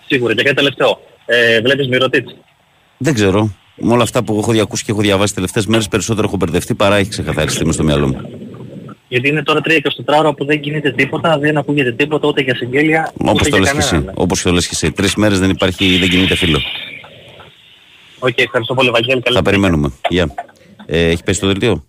Σίγουρα 0.06 0.34
και 0.34 0.42
κάτι 0.42 0.56
τελευταίο. 0.56 1.00
Ε, 1.26 1.60
βλέπεις 1.60 1.88
Μυρωτήτς. 1.88 2.34
Δεν 2.96 3.14
ξέρω. 3.14 3.50
Με 3.76 3.92
όλα 3.92 4.02
αυτά 4.02 4.22
που 4.24 4.38
έχω 4.38 4.52
διακούσει 4.52 4.84
και 4.84 4.90
έχω 4.90 5.00
διαβάσει 5.00 5.24
τις 5.24 5.34
τελευταίες 5.34 5.66
μέρες 5.66 5.88
περισσότερο 5.88 6.26
έχω 6.26 6.36
μπερδευτεί 6.36 6.74
παρά 6.74 6.96
έχει 6.96 7.08
ξεκαθαριστεί 7.10 7.64
μες 7.66 7.74
στο 7.74 7.84
μυαλό 7.84 8.06
μου. 8.06 8.20
Γιατί 9.08 9.28
είναι 9.28 9.42
τώρα 9.42 9.60
3-24 9.60 10.18
ώρα 10.18 10.34
που 10.34 10.44
δεν 10.44 10.60
γίνεται 10.62 10.90
τίποτα, 10.92 11.38
δεν 11.38 11.56
ακούγεται 11.56 11.92
τίποτα 11.92 12.28
ούτε 12.28 12.40
για 12.42 12.54
συγγέλια, 12.56 13.12
ούτε 13.20 13.30
Όπως 13.30 13.42
το 13.42 13.48
για 13.48 13.58
λες 13.58 13.70
και 13.72 13.78
εσύ. 13.78 13.90
κανέναν. 13.90 14.14
Όπως 14.16 14.42
το 14.42 14.52
λες 14.52 14.64
και 14.66 14.72
εσύ. 14.74 14.92
Τρεις 14.92 15.14
μέρες 15.14 15.38
δεν 15.40 15.50
υπάρχει, 15.50 15.96
δεν 15.98 16.08
κινείται 16.08 16.36
φίλο. 16.36 16.60
Οκ, 18.18 18.38
ευχαριστώ 18.40 18.74
πολύ 18.74 18.90
Βαγγέλη. 18.90 19.20
Καλή 19.20 19.36
Θα 19.36 19.42
περιμένουμε. 19.42 19.92
Γεια. 20.08 20.34
Ε, 20.86 21.08
έχει 21.08 21.22
πέσει 21.22 21.40
το 21.40 21.46
δελτίο; 21.46 21.84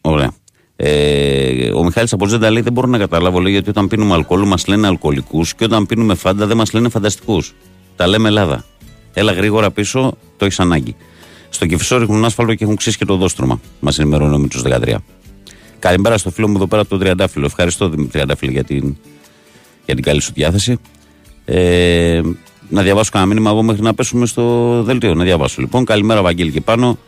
Ωραία. 0.00 0.32
Ε, 0.76 1.70
ο 1.72 1.84
Μιχάλης 1.84 2.12
Αποζέντα 2.12 2.50
λέει: 2.50 2.62
Δεν 2.62 2.72
μπορώ 2.72 2.86
να 2.86 2.98
καταλάβω, 2.98 3.40
λέει, 3.40 3.52
γιατί 3.52 3.70
όταν 3.70 3.88
πίνουμε 3.88 4.14
αλκοόλ 4.14 4.46
μας 4.46 4.66
λένε 4.66 4.86
αλκοολικούς 4.86 5.54
και 5.54 5.64
όταν 5.64 5.86
πίνουμε 5.86 6.14
Φάντα 6.14 6.46
δεν 6.46 6.56
μας 6.56 6.72
λένε 6.72 6.88
φανταστικούς. 6.88 7.54
Τα 7.96 8.06
λέμε 8.06 8.28
Ελλάδα. 8.28 8.64
Έλα 9.12 9.32
γρήγορα 9.32 9.70
πίσω, 9.70 10.16
το 10.36 10.44
έχεις 10.44 10.60
ανάγκη. 10.60 10.96
Στο 11.48 11.66
Κεφισό 11.66 11.98
ρίχνουν 11.98 12.24
άσφαλτο 12.24 12.54
και 12.54 12.64
έχουν 12.64 12.76
ξύσει 12.76 12.98
και 12.98 13.04
το 13.04 13.16
δόστρωμα. 13.16 13.60
Μας 13.80 13.98
ενημερώνει 13.98 14.34
ο 14.34 14.38
Μίτσο 14.38 14.60
13. 14.64 14.96
Καλημέρα 15.78 16.18
στο 16.18 16.30
φίλο 16.30 16.48
μου 16.48 16.56
εδώ 16.56 16.66
πέρα 16.66 16.80
από 16.80 16.90
τον 16.90 16.98
Τριαντάφυλλο. 16.98 17.46
Ευχαριστώ 17.46 17.88
Δημήτρη 17.88 18.12
Τριαντάφυλλο 18.12 18.52
για 18.52 18.64
την, 18.64 18.96
για 19.84 19.94
την 19.94 20.04
καλή 20.04 20.20
σου 20.20 20.32
διάθεση. 20.32 20.78
Ε, 21.44 22.20
να 22.68 22.82
διαβάσω 22.82 23.10
κανένα 23.12 23.32
μήνυμα 23.32 23.50
εγώ 23.50 23.62
μέχρι 23.62 23.82
να 23.82 23.94
πέσουμε 23.94 24.26
στο 24.26 24.82
δελτίο. 24.82 25.14
Να 25.14 25.24
διαβάσω 25.24 25.60
λοιπόν. 25.60 25.84
Καλημέρα, 25.84 26.22
Βαγγέλη 26.22 26.50
και 26.50 26.60
πάνω. 26.60 26.98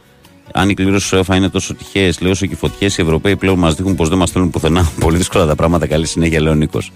Αν 0.52 0.68
η 0.68 0.74
κλήρωση 0.74 1.10
του 1.10 1.16
ΕΦΑ 1.16 1.36
είναι 1.36 1.48
τόσο 1.48 1.74
τυχαίες, 1.74 2.20
λέω 2.20 2.30
όσο 2.30 2.47
και 2.47 2.52
οι 2.52 2.56
φωτιές, 2.56 2.98
οι 2.98 3.02
Ευρωπαίοι 3.02 3.36
πλέον 3.36 3.59
μας 3.59 3.74
δείχνουν 3.74 3.94
πως 3.94 4.09
δεν 4.09 4.18
μας 4.18 4.30
θέλουν 4.30 4.51
πουθενά. 4.51 4.90
Πολύ 5.01 5.16
δύσκολα 5.16 5.47
τα 5.47 5.55
πράγματα. 5.55 5.86
Καλή 5.86 6.06
συνέχεια, 6.06 6.40
λέει 6.40 6.52
ο 6.52 6.55
Νίκος. 6.55 6.93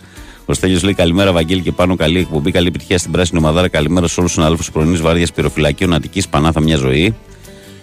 Ο 0.46 0.52
Στέλιος 0.52 0.82
λέει 0.82 0.94
καλημέρα, 0.94 1.32
Βαγγέλη 1.32 1.60
και 1.60 1.72
πάνω. 1.72 1.96
Καλή 1.96 2.18
εκπομπή, 2.18 2.50
καλή 2.50 2.66
επιτυχία 2.66 2.98
στην 2.98 3.10
πράσινη 3.10 3.38
ομαδάρα. 3.38 3.68
Καλημέρα 3.68 4.06
σε 4.06 4.14
όλους 4.20 4.30
τους 4.30 4.32
συναδέλφους 4.32 4.70
πρωινής 4.70 5.00
βάρδιας 5.00 5.32
πυροφυλακίων 5.32 5.92
Αττική 5.92 6.22
Πανάθα 6.30 6.60
μια 6.60 6.76
ζωή. 6.76 7.14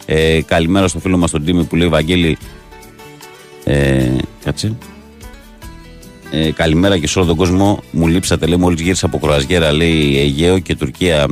Ε, 0.05 0.41
καλημέρα 0.41 0.87
στο 0.87 0.99
φίλο 0.99 1.17
μας 1.17 1.31
τον 1.31 1.45
Τίμη 1.45 1.63
που 1.63 1.75
λέει 1.75 1.87
Βαγγέλη. 1.87 2.37
Ε, 3.63 4.15
κάτσε. 4.43 4.75
Ε, 6.31 6.51
καλημέρα 6.51 6.97
και 6.97 7.07
σε 7.07 7.19
όλο 7.19 7.27
τον 7.27 7.37
κόσμο. 7.37 7.83
Μου 7.91 8.07
λείψατε, 8.07 8.45
λέει, 8.45 8.57
μόλις 8.57 8.81
γύρισα 8.81 9.05
από 9.05 9.19
Κροαζιέρα, 9.19 9.71
λέει 9.71 10.17
Αιγαίο 10.19 10.59
και 10.59 10.75
Τουρκία. 10.75 11.27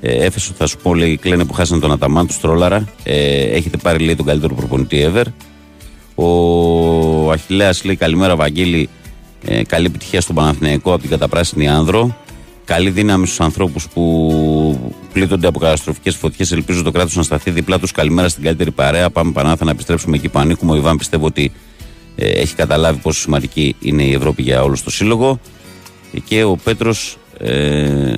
Ε, 0.00 0.24
Έφεσο, 0.24 0.52
θα 0.56 0.66
σου 0.66 0.78
πω, 0.82 0.94
λέει, 0.94 1.16
κλαίνε 1.16 1.44
που 1.44 1.52
χάσανε 1.52 1.80
τον 1.80 1.92
Αταμάν 1.92 2.26
τους 2.26 2.40
Τρόλαρα. 2.40 2.88
Ε, 3.02 3.40
έχετε 3.40 3.76
πάρει, 3.76 4.04
λέει, 4.04 4.16
τον 4.16 4.26
καλύτερο 4.26 4.54
προπονητή 4.54 5.10
ever. 5.12 5.24
Ο 6.14 7.30
Αχηλέα 7.30 7.74
λέει 7.84 7.96
καλημέρα, 7.96 8.36
Βαγγέλη. 8.36 8.88
Ε, 9.44 9.64
καλή 9.64 9.86
επιτυχία 9.86 10.20
στον 10.20 10.34
Παναθηναϊκό 10.34 10.92
από 10.92 11.00
την 11.00 11.10
καταπράσινη 11.10 11.68
άνδρο. 11.68 12.16
Καλή 12.64 12.90
δύναμη 12.90 13.26
στους 13.26 13.40
ανθρώπους 13.40 13.88
που 13.88 14.94
πλήττονται 15.12 15.46
από 15.46 15.58
καταστροφικές 15.58 16.16
φωτιές. 16.16 16.52
Ελπίζω 16.52 16.82
το 16.82 16.90
κράτος 16.90 17.16
να 17.16 17.22
σταθεί 17.22 17.50
δίπλα 17.50 17.78
τους. 17.78 17.92
Καλημέρα 17.92 18.28
στην 18.28 18.42
καλύτερη 18.42 18.70
παρέα. 18.70 19.10
Πάμε 19.10 19.32
Πανάθα 19.32 19.64
να 19.64 19.70
επιστρέψουμε 19.70 20.16
εκεί 20.16 20.28
που 20.28 20.38
ανήκουμε. 20.38 20.72
Ο 20.72 20.76
Ιβάν 20.76 20.96
πιστεύω 20.96 21.26
ότι 21.26 21.42
ε, 21.44 21.73
έχει 22.16 22.54
καταλάβει 22.54 22.98
πόσο 22.98 23.20
σημαντική 23.20 23.76
είναι 23.80 24.02
η 24.02 24.12
Ευρώπη 24.12 24.42
για 24.42 24.62
όλο 24.62 24.76
το 24.84 24.90
σύλλογο. 24.90 25.40
Και 26.24 26.42
ο 26.42 26.56
Πέτρος 26.56 27.16
ε, 27.38 28.14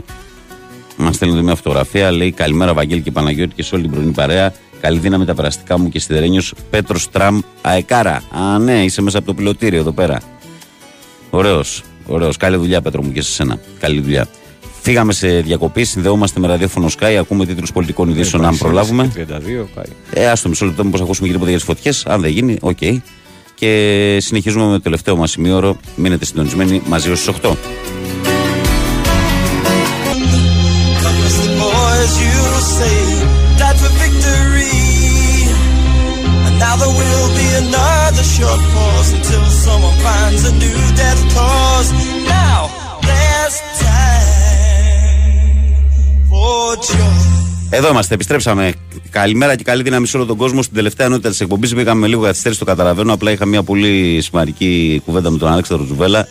μας 0.96 1.14
στέλνει 1.14 1.34
εδώ 1.34 1.42
μια 1.42 1.54
φωτογραφία. 1.54 2.10
Λέει 2.10 2.32
Καλημέρα, 2.32 2.74
Βαγγέλη 2.74 3.00
και 3.00 3.10
Παναγιώτη 3.10 3.54
και 3.54 3.62
σε 3.62 3.74
όλη 3.74 3.84
την 3.84 3.92
πρωινή 3.92 4.12
παρέα. 4.12 4.52
Καλή 4.80 4.98
δύναμη 4.98 5.24
τα 5.24 5.34
περαστικά 5.34 5.78
μου 5.78 5.88
και 5.88 5.98
σιδερένιος 5.98 6.54
Πέτρος 6.70 7.10
Τραμ 7.10 7.40
Αεκάρα. 7.62 8.22
Α, 8.30 8.58
ναι, 8.58 8.84
είσαι 8.84 9.02
μέσα 9.02 9.18
από 9.18 9.26
το 9.26 9.34
πιλωτήριο 9.34 9.78
εδώ 9.78 9.92
πέρα. 9.92 10.20
Ωραίος. 11.30 11.82
Ωραίος. 12.06 12.36
Καλή 12.36 12.56
δουλειά, 12.56 12.82
Πέτρο 12.82 13.02
μου 13.02 13.12
και 13.12 13.22
σε 13.22 13.30
σένα. 13.30 13.58
Καλή 13.78 14.00
δουλειά. 14.00 14.28
Φύγαμε 14.82 15.12
σε 15.12 15.40
διακοπή, 15.40 15.84
συνδεόμαστε 15.84 16.40
με 16.40 16.46
ραδιόφωνο 16.46 16.88
Sky, 16.98 17.16
ακούμε 17.20 17.46
τίτλους 17.46 17.72
πολιτικών 17.72 18.08
ειδήσεων, 18.08 18.44
αν 18.44 18.56
προλάβουμε. 18.56 19.12
32, 19.14 19.66
πάει. 19.74 19.86
Ε, 20.10 20.28
άστο 20.28 20.48
μισό 20.48 20.64
λεπτό, 20.64 20.84
μήπως 20.84 21.00
ακούσουμε 21.00 21.26
και 21.26 21.32
τίποτα 21.32 21.50
για 21.50 21.58
τις 21.58 21.68
φωτιές. 21.68 21.92
Αν 22.04 22.20
δεν 22.20 22.30
γίνει, 22.30 22.56
οκ 22.60 22.78
και 23.56 24.18
συνεχίζουμε 24.20 24.66
με 24.66 24.72
το 24.72 24.80
τελευταίο 24.80 25.16
μας 25.16 25.30
ημίωρο. 25.30 25.76
Μείνετε 25.96 26.24
συντονισμένοι 26.24 26.82
μαζί 26.86 27.10
ως 27.10 27.28
8. 27.42 27.56
Oh. 46.88 47.45
Εδώ 47.70 47.88
είμαστε, 47.88 48.14
επιστρέψαμε. 48.14 48.72
Καλημέρα 49.10 49.56
και 49.56 49.64
καλή 49.64 49.82
δύναμη 49.82 50.06
σε 50.06 50.16
όλο 50.16 50.26
τον 50.26 50.36
κόσμο. 50.36 50.62
Στην 50.62 50.74
τελευταία 50.74 51.06
ενότητα 51.06 51.28
της 51.28 51.40
εκπομπής 51.40 51.74
πήγαμε 51.74 52.06
λίγο 52.06 52.22
καθυστέρηση, 52.22 52.60
το 52.60 52.66
καταλαβαίνω. 52.66 53.12
Απλά 53.12 53.30
είχα 53.30 53.46
μια 53.46 53.62
πολύ 53.62 54.20
σημαντική 54.22 55.02
κουβέντα 55.04 55.30
με 55.30 55.38
τον 55.38 55.52
Αλέξανδρο 55.52 55.86
Τζουβέλα. 55.86 56.28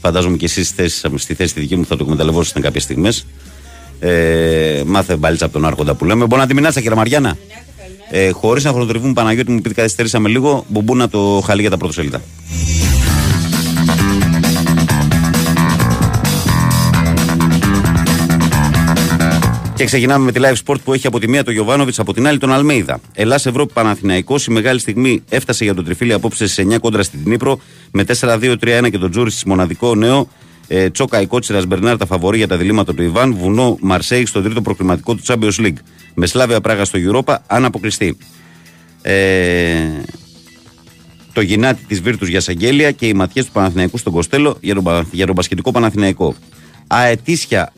Φαντάζομαι 0.00 0.36
και 0.36 0.44
εσείς 0.44 0.66
στη 0.66 0.74
θέση, 0.82 1.10
στη 1.16 1.34
θέση 1.34 1.54
τη 1.54 1.60
δική 1.60 1.76
μου 1.76 1.86
θα 1.86 1.96
το 1.96 2.04
εκμεταλλευόσαστε 2.04 2.60
κάποιες 2.60 2.82
στιγμές. 2.82 3.26
Ε, 4.00 4.82
μάθε 4.86 5.16
μπαλίτσα 5.16 5.44
από 5.44 5.54
τον 5.54 5.66
Άρχοντα 5.66 5.94
που 5.94 6.04
λέμε. 6.04 6.26
Μπορεί 6.26 6.40
να 6.40 6.46
τη 6.46 6.54
μηνάτσα, 6.54 6.80
κύριε 6.80 6.96
Μαριάννα. 6.96 7.36
Ε, 8.10 8.30
Χωρίς 8.30 8.64
να 8.64 8.70
χρονοτριβούμε 8.70 9.12
Παναγιώτη 9.12 9.50
μου, 9.50 9.56
επειδή 9.56 9.74
καθυστερήσαμε 9.74 10.28
λίγο, 10.28 10.64
μπομπούνα 10.68 11.08
το 11.08 11.42
χαλί 11.46 11.60
για 11.60 11.70
τα 11.70 11.76
πρώτα 11.76 11.92
σελίδα. 11.92 12.20
Και 19.82 19.88
ξεκινάμε 19.88 20.24
με 20.24 20.32
τη 20.32 20.40
live 20.42 20.56
sport 20.66 20.80
που 20.84 20.92
έχει 20.92 21.06
από 21.06 21.18
τη 21.20 21.28
μία 21.28 21.44
τον 21.44 21.52
Γιωβάνοβιτς, 21.52 21.98
από 21.98 22.12
την 22.14 22.26
άλλη 22.26 22.38
τον 22.38 22.52
Αλμέιδα. 22.52 23.00
Ελλάς 23.12 23.46
Ευρώπη 23.46 23.72
Παναθηναϊκός. 23.72 24.46
Η 24.46 24.50
μεγάλη 24.50 24.78
στιγμή 24.78 25.22
έφτασε 25.28 25.64
για 25.64 25.74
τον 25.74 25.84
τριφύλι 25.84 26.12
απόψε 26.12 26.46
σε 26.46 26.62
9 26.62 26.78
κόντρα 26.80 27.02
στην 27.02 27.20
Νύπρο 27.24 27.60
με 27.90 28.04
4-2-3-1 28.20 28.88
και 28.90 28.98
τον 28.98 29.10
Τζούρις 29.10 29.34
στη 29.34 29.48
μοναδικό 29.48 29.94
νέο. 29.94 30.28
Ε, 30.68 30.90
Τσόκα 30.90 31.20
η 31.20 31.26
κότσιρα 31.26 31.66
Μπερνάρ 31.66 31.96
τα 31.96 32.06
φαβορή 32.06 32.36
για 32.36 32.48
τα 32.48 32.56
διλήμματα 32.56 32.94
του 32.94 33.02
Ιβάν. 33.02 33.34
Βουνό 33.34 33.78
Μαρσέη 33.80 34.26
στο 34.26 34.42
τρίτο 34.42 34.62
προκριματικό 34.62 35.14
του 35.14 35.22
Champions 35.26 35.60
League. 35.60 35.76
Με 36.14 36.26
Σλάβια 36.26 36.60
Πράγα 36.60 36.84
στο 36.84 36.98
Europa 37.02 37.36
αν 37.46 37.64
αποκλειστεί. 37.64 38.16
Ε, 39.02 39.76
το 41.32 41.40
γυνάτι 41.40 41.84
της 41.84 42.00
Βίρτους 42.00 42.28
για 42.28 42.40
Σαγγέλια 42.40 42.90
και 42.90 43.06
οι 43.06 43.14
ματιές 43.14 43.44
του 43.46 43.52
Παναθηναϊκού 43.52 43.98
στον 43.98 44.12
Κοστέλο 44.12 44.56
για 44.60 44.74
τον, 44.74 44.84
πα- 44.84 45.06
για 45.10 45.26
τον 45.26 45.34
Πασχετικό 45.34 45.70
Παναθηναϊκό. 45.70 46.34
Αετήσια 46.86 47.72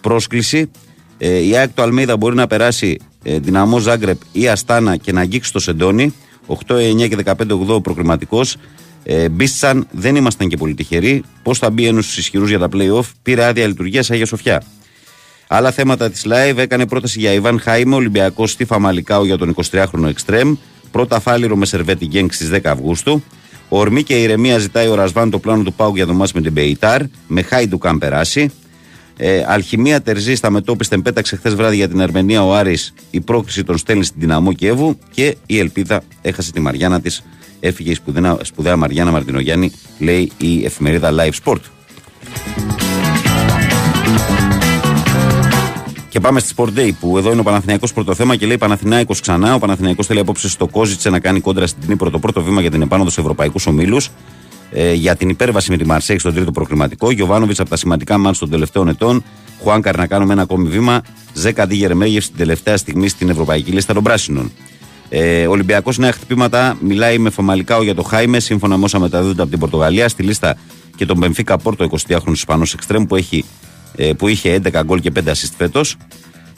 πρόσκληση. 0.00 0.70
Ε, 1.18 1.38
η 1.38 1.56
ΑΕΚ 1.56 1.72
του 1.74 1.82
Αλμίδα 1.82 2.16
μπορεί 2.16 2.34
να 2.34 2.46
περάσει 2.46 2.98
ε, 3.22 3.38
Δυναμό 3.38 3.78
Ζάγκρεπ 3.78 4.20
ή 4.32 4.48
Αστάνα 4.48 4.96
και 4.96 5.12
να 5.12 5.20
αγγίξει 5.20 5.52
το 5.52 5.58
Σεντόνι. 5.58 6.14
8, 6.46 6.74
9 6.74 7.08
και 7.08 7.16
15, 7.24 7.32
8 7.76 7.82
προκριματικός. 7.82 8.56
Ε, 9.02 9.28
Μπίστσαν 9.28 9.86
δεν 9.90 10.16
ήμασταν 10.16 10.48
και 10.48 10.56
πολύ 10.56 10.74
τυχεροί. 10.74 11.22
Πώς 11.42 11.58
θα 11.58 11.70
μπει 11.70 11.86
ένωση 11.86 12.10
στους 12.10 12.18
ισχυρούς 12.18 12.48
για 12.48 12.58
τα 12.58 12.68
playoff. 12.72 13.04
Πήρε 13.22 13.44
άδεια 13.44 13.66
λειτουργία 13.66 14.04
Αγία 14.08 14.26
Σοφιά. 14.26 14.62
Άλλα 15.48 15.70
θέματα 15.70 16.10
της 16.10 16.26
live 16.26 16.56
έκανε 16.56 16.86
πρόταση 16.86 17.18
για 17.18 17.32
Ιβάν 17.32 17.60
Χάιμε, 17.60 17.94
Ολυμπιακός 17.94 18.50
Στίφα 18.50 18.78
Μαλικάου 18.78 19.24
για 19.24 19.38
τον 19.38 19.54
23χρονο 19.70 20.08
Εκστρέμ. 20.08 20.54
Πρώτα 20.90 21.20
φάλιρο 21.20 21.56
με 21.56 21.66
σερβέτη 21.66 22.06
γκένγκ 22.06 22.30
στις 22.30 22.50
10 22.52 22.58
Αυγούστου. 22.64 23.22
Ορμή 23.68 24.02
και 24.02 24.22
ηρεμία 24.22 24.58
ζητάει 24.58 24.88
ο 24.88 24.94
Ρασβάν 24.94 25.30
το 25.30 25.38
πλάνο 25.38 25.62
του 25.62 25.72
Πάου 25.72 25.96
για 25.96 26.06
το 26.06 26.14
μάτς 26.14 26.32
με 26.32 26.40
την 26.40 26.52
Μπεϊτάρ. 26.52 27.02
Με 27.26 27.42
Χάιντου 27.42 27.78
αν 27.82 27.98
περάσει. 27.98 28.50
Ε, 29.18 29.44
Αλχημία 29.46 30.02
Τερζή 30.02 30.34
στα 30.34 30.50
μετόπιστα 30.50 31.02
πέταξε 31.02 31.36
χθες 31.36 31.54
βράδυ 31.54 31.76
για 31.76 31.88
την 31.88 32.00
Αρμενία 32.00 32.44
ο 32.44 32.54
Άρης 32.54 32.94
η 33.10 33.20
πρόκληση 33.20 33.64
τον 33.64 33.78
στέλνει 33.78 34.04
στην 34.04 34.20
Δυναμό 34.20 34.52
Κιέβου 34.52 34.98
και 35.10 35.36
η 35.46 35.58
Ελπίδα 35.58 36.02
έχασε 36.22 36.52
τη 36.52 36.60
Μαριάννα 36.60 37.00
της. 37.00 37.22
Έφυγε 37.60 37.90
η 37.90 37.94
σπουδαία, 37.94 38.38
σπουδαία 38.42 38.76
Μαριάννα 38.76 39.12
Μαρτινογιάννη, 39.12 39.72
λέει 39.98 40.32
η 40.38 40.64
εφημερίδα 40.64 41.10
Live 41.12 41.44
Sport. 41.44 41.60
Και 46.08 46.20
πάμε 46.20 46.40
στη 46.40 46.54
Sport 46.56 46.78
Day 46.78 46.90
που 47.00 47.18
εδώ 47.18 47.30
είναι 47.30 47.40
ο 47.40 47.42
Παναθηναϊκός 47.42 47.92
πρώτο 47.92 48.14
θέμα 48.14 48.36
και 48.36 48.46
λέει 48.46 48.58
Παναθηναϊκός 48.58 49.20
ξανά. 49.20 49.54
Ο 49.54 49.58
Παναθηναϊκός 49.58 50.06
θέλει 50.06 50.20
απόψε 50.20 50.48
στο 50.48 50.66
Κόζιτσε 50.66 51.10
να 51.10 51.20
κάνει 51.20 51.40
κόντρα 51.40 51.66
στην 51.66 51.82
Νύπρο 51.88 52.10
το 52.10 52.18
πρώτο 52.18 52.42
βήμα 52.42 52.60
για 52.60 52.70
την 52.70 52.82
επάνωδο 52.82 53.10
σε 53.10 53.20
ευρωπαϊκούς 53.20 53.66
ομίλους. 53.66 54.10
Ε, 54.70 54.92
για 54.92 55.16
την 55.16 55.28
υπέρβαση 55.28 55.70
με 55.70 55.76
τη 55.76 55.86
Μαρσέη 55.86 56.18
στον 56.18 56.34
τρίτο 56.34 56.52
προκριματικό. 56.52 57.10
Γιωβάνοβιτς 57.10 57.60
από 57.60 57.68
τα 57.68 57.76
σημαντικά 57.76 58.18
μάτια 58.18 58.40
των 58.40 58.50
τελευταίων 58.50 58.88
ετών. 58.88 59.24
Χουάνκαρ 59.62 59.96
να 59.96 60.06
κάνουμε 60.06 60.32
ένα 60.32 60.42
ακόμη 60.42 60.68
βήμα. 60.68 61.02
Ζέκα 61.32 61.66
Ντίγερ 61.66 61.94
Μέγεφ 61.94 62.24
στην 62.24 62.36
τελευταία 62.36 62.76
στιγμή 62.76 63.08
στην 63.08 63.28
ευρωπαϊκή 63.28 63.70
λίστα 63.70 63.94
των 63.94 64.02
πράσινων. 64.02 64.52
Ε, 65.08 65.46
Ολυμπιακός 65.46 65.98
νέα 65.98 66.12
χτυπήματα 66.12 66.76
μιλάει 66.80 67.18
με 67.18 67.30
Φαμαλικάο 67.30 67.82
για 67.82 67.94
το 67.94 68.02
Χάιμε, 68.02 68.40
σύμφωνα 68.40 68.76
με 68.76 68.84
όσα 68.84 68.98
μεταδίδονται 68.98 69.42
από 69.42 69.50
την 69.50 69.60
Πορτογαλία. 69.60 70.08
Στη 70.08 70.22
λίστα 70.22 70.56
και 70.96 71.06
τον 71.06 71.16
Μπενφίκα 71.16 71.58
Πόρτο, 71.58 71.88
22χρονο 71.90 72.32
Ισπανός 72.32 72.74
Εξτρέμ, 72.74 73.04
που, 73.04 73.16
έχει, 73.16 73.44
ε, 73.96 74.12
που 74.12 74.28
είχε 74.28 74.60
11 74.64 74.82
γκολ 74.84 75.00
και 75.00 75.10
5 75.10 75.30
assist 75.30 75.52
φέτος. 75.56 75.96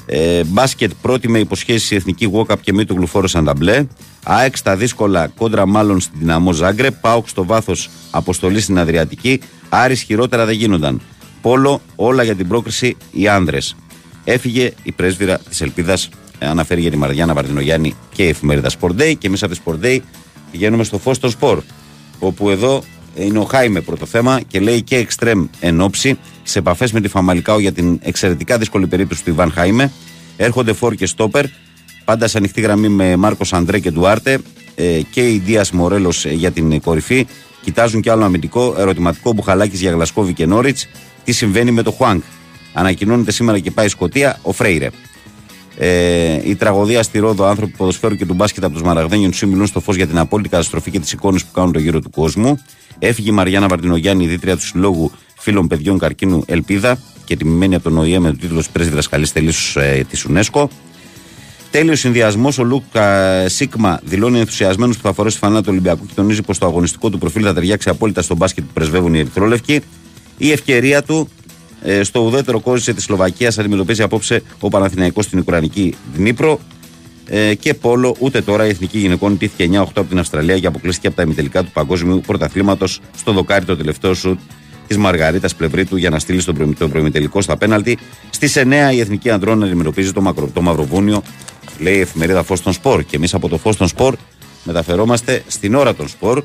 Ε, 0.06 0.44
μπάσκετ 0.44 0.90
πρώτη 1.02 1.28
με 1.28 1.38
υποσχέσεις 1.38 1.90
η 1.90 1.94
εθνική 1.94 2.30
Walkup 2.32 2.60
και 2.60 2.72
μη 2.72 2.84
του 2.84 2.94
γλουφόρο 2.94 3.26
Σανταμπλέ. 3.26 3.86
ΑΕΚ 4.22 4.56
στα 4.56 4.76
δύσκολα 4.76 5.26
κόντρα 5.26 5.66
μάλλον 5.66 6.00
στην 6.00 6.18
δυναμό 6.18 6.52
Ζάγκρε. 6.52 6.90
Πάουκ 6.90 7.28
στο 7.28 7.44
βάθος 7.44 7.90
αποστολής 8.10 8.62
στην 8.62 8.78
Αδριατική. 8.78 9.40
Άρης 9.68 10.02
χειρότερα 10.02 10.44
δεν 10.44 10.54
γίνονταν. 10.54 11.00
Πόλο 11.40 11.80
όλα 11.96 12.22
για 12.22 12.34
την 12.34 12.48
πρόκριση 12.48 12.96
οι 13.12 13.28
άνδρες. 13.28 13.76
Έφυγε 14.24 14.72
η 14.82 14.92
πρέσβυρα 14.92 15.38
της 15.38 15.60
Ελπίδας, 15.60 16.08
αναφέρει 16.38 16.80
για 16.80 16.90
τη 16.90 16.96
Μαριάννα 16.96 17.34
Βαρδινογιάννη 17.34 17.94
και 18.12 18.24
η 18.24 18.28
εφημερίδα 18.28 18.70
Sport 18.80 19.00
Day. 19.00 19.14
Και 19.18 19.28
μέσα 19.28 19.46
από 19.46 19.54
τη 19.54 19.60
Sport 19.64 19.84
Day 19.84 19.98
πηγαίνουμε 20.50 20.84
στο 20.84 20.98
φως 20.98 21.18
των 21.18 21.30
σπορ. 21.30 21.62
Όπου 22.18 22.50
εδώ 22.50 22.82
είναι 23.14 23.38
ο 23.38 23.44
Χάιμε 23.44 23.80
πρώτο 23.80 24.06
θέμα 24.06 24.40
και 24.40 24.60
λέει 24.60 24.82
και 24.82 24.96
εξτρέμ 24.96 25.46
εν 25.60 25.80
ώψη 25.80 26.18
σε 26.42 26.58
επαφές 26.58 26.92
με 26.92 27.00
τη 27.00 27.08
Φαμαλικάο 27.08 27.58
για 27.58 27.72
την 27.72 27.98
εξαιρετικά 28.02 28.58
δύσκολη 28.58 28.86
περίπτωση 28.86 29.24
του 29.24 29.30
Ιβάν 29.30 29.52
Χάιμε. 29.52 29.92
Έρχονται 30.36 30.72
φόρ 30.72 30.94
και 30.94 31.06
στόπερ, 31.06 31.44
πάντα 32.08 32.28
σε 32.28 32.38
ανοιχτή 32.38 32.60
γραμμή 32.60 32.88
με 32.88 33.16
Μάρκος 33.16 33.52
Αντρέ 33.52 33.78
και 33.78 33.90
Ντουάρτε. 33.90 34.38
ε, 34.74 35.00
και 35.10 35.30
η 35.30 35.42
Δίας 35.44 35.70
Μορέλος 35.70 36.24
για 36.24 36.50
την 36.50 36.80
κορυφή. 36.80 37.26
Κοιτάζουν 37.62 38.00
κι 38.00 38.10
άλλο 38.10 38.24
αμυντικό 38.24 38.74
ερωτηματικό 38.78 39.32
μπουχαλάκι 39.32 39.76
για 39.76 39.90
Γλασκόβη 39.90 40.32
και 40.32 40.46
Νόριτς. 40.46 40.86
Τι 41.24 41.32
συμβαίνει 41.32 41.70
με 41.70 41.82
το 41.82 41.90
Χουάνκ; 41.90 42.22
Ανακοινώνεται 42.72 43.32
σήμερα 43.32 43.58
και 43.58 43.70
πάει 43.70 43.86
η 43.86 43.88
Σκωτία 43.88 44.38
ο 44.42 44.52
Φρέιρε. 44.52 44.88
Ε, 45.78 46.40
η 46.44 46.54
τραγωδία 46.54 47.02
στη 47.02 47.18
Ρόδο, 47.18 47.44
άνθρωποι 47.44 47.70
του 47.70 47.76
ποδοσφαίρου 47.78 48.14
και 48.14 48.26
του 48.26 48.34
μπάσκετ 48.34 48.64
από 48.64 48.72
τους 48.72 48.82
Μαραγδένιους 48.82 49.38
του 49.38 49.48
μιλούν 49.48 49.66
στο 49.66 49.80
φως 49.80 49.96
για 49.96 50.06
την 50.06 50.18
απόλυτη 50.18 50.48
καταστροφή 50.48 50.90
και 50.90 51.00
τις 51.00 51.12
εικόνες 51.12 51.44
που 51.44 51.52
κάνουν 51.52 51.72
το 51.72 51.78
γύρο 51.78 52.00
του 52.00 52.10
κόσμου. 52.10 52.58
Έφυγε 52.98 53.30
η 53.30 53.32
Μαριάννα 53.32 53.68
Βαρτινογιάννη, 53.68 54.24
η 54.24 54.26
δίτρια 54.26 54.56
του 54.56 54.62
Συλλόγου 54.62 55.10
Φίλων 55.38 55.66
Παιδιών 55.66 55.98
Καρκίνου 55.98 56.42
Ελπίδα 56.46 56.98
και 57.24 57.36
τιμημένη 57.36 57.74
από 57.74 57.84
τον 57.84 57.98
ΟΗΕ 57.98 58.18
με 58.18 58.28
τον 58.28 58.38
τίτλο 58.38 58.60
τη 58.60 58.66
Πρέσβη 58.72 58.94
Δασκαλή 58.94 59.28
Τελήσου 59.28 59.80
ε, 59.80 60.04
της 60.10 60.26
UNESCO. 60.28 60.66
Τέλειος 61.70 61.98
συνδυασμός, 61.98 62.58
ο 62.58 62.64
Λούκα 62.64 63.48
Σίγμα 63.48 64.00
δηλώνει 64.04 64.38
ενθουσιασμένος 64.38 64.96
που 64.96 65.02
θα 65.02 65.12
φορέσει 65.12 65.34
τη 65.34 65.40
φανά 65.40 65.60
του 65.60 65.66
Ολυμπιακού 65.70 66.06
και 66.06 66.12
τονίζει 66.14 66.42
πως 66.42 66.58
το 66.58 66.66
αγωνιστικό 66.66 67.10
του 67.10 67.18
προφίλ 67.18 67.42
θα 67.44 67.54
ταιριάξει 67.54 67.88
απόλυτα 67.88 68.22
στον 68.22 68.36
μπάσκετ 68.36 68.64
που 68.64 68.72
πρεσβεύουν 68.72 69.14
οι 69.14 69.18
Ερυθρόλευκοι. 69.18 69.80
Η 70.38 70.52
ευκαιρία 70.52 71.02
του 71.02 71.28
ε, 71.82 72.02
στο 72.02 72.20
ουδέτερο 72.20 72.60
κόζησε 72.60 72.92
της 72.92 73.04
Σλοβακίας 73.04 73.58
αντιμετωπίζει 73.58 74.02
απόψε 74.02 74.42
ο 74.60 74.68
Παναθηναϊκός 74.68 75.24
στην 75.24 75.38
Ουκρανική 75.38 75.94
Δνήπρο. 76.14 76.60
Ε, 77.26 77.54
και 77.54 77.74
πόλο, 77.74 78.16
ούτε 78.18 78.40
τώρα 78.40 78.66
η 78.66 78.68
εθνική 78.68 78.98
γυναικών 78.98 79.38
τήθηκε 79.38 79.68
9-8 79.72 79.82
από 79.82 80.04
την 80.08 80.18
Αυστραλία 80.18 80.58
και 80.58 80.66
αποκλείστηκε 80.66 81.06
από 81.06 81.16
τα 81.16 81.22
ημιτελικά 81.22 81.62
του 81.62 81.70
παγκόσμιου 81.70 82.20
πρωταθλήματος 82.26 83.00
στο 83.16 83.32
δοκάρι 83.32 83.64
το 83.64 83.76
τελευταίο 83.76 84.14
σου 84.14 84.38
της 84.86 84.96
Μαργαρίτας 84.96 85.54
Πλευρίτου 85.54 85.96
για 85.96 86.10
να 86.10 86.18
στείλει 86.18 86.40
στον 86.40 86.74
προημιτελικό 86.90 87.40
στα 87.40 87.56
πέναλτι. 87.56 87.98
Στις 88.30 88.56
9 88.56 88.92
η 88.92 89.00
εθνική 89.00 89.30
αντρών 89.30 89.62
αντιμετωπίζει 89.62 90.12
το, 90.12 90.20
μακρο, 90.20 90.50
το 90.54 90.62
Μαυροβούνιο, 90.62 91.22
λέει 91.78 91.96
η 91.96 92.00
εφημερίδα 92.00 92.42
Φως 92.42 92.62
των 92.62 92.72
Σπορ. 92.72 93.02
Και 93.02 93.16
εμείς 93.16 93.34
από 93.34 93.48
το 93.48 93.58
Φως 93.58 93.76
των 93.76 93.88
Σπορ 93.88 94.14
μεταφερόμαστε 94.64 95.42
στην 95.46 95.74
ώρα 95.74 95.94
των 95.94 96.08
Σπορ 96.08 96.42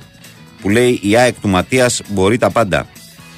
που 0.62 0.70
λέει 0.70 1.00
η 1.02 1.16
ΑΕΚ 1.16 1.36
του 1.42 1.48
Ματίας 1.48 2.02
μπορεί 2.08 2.38
τα 2.38 2.50
πάντα. 2.50 2.88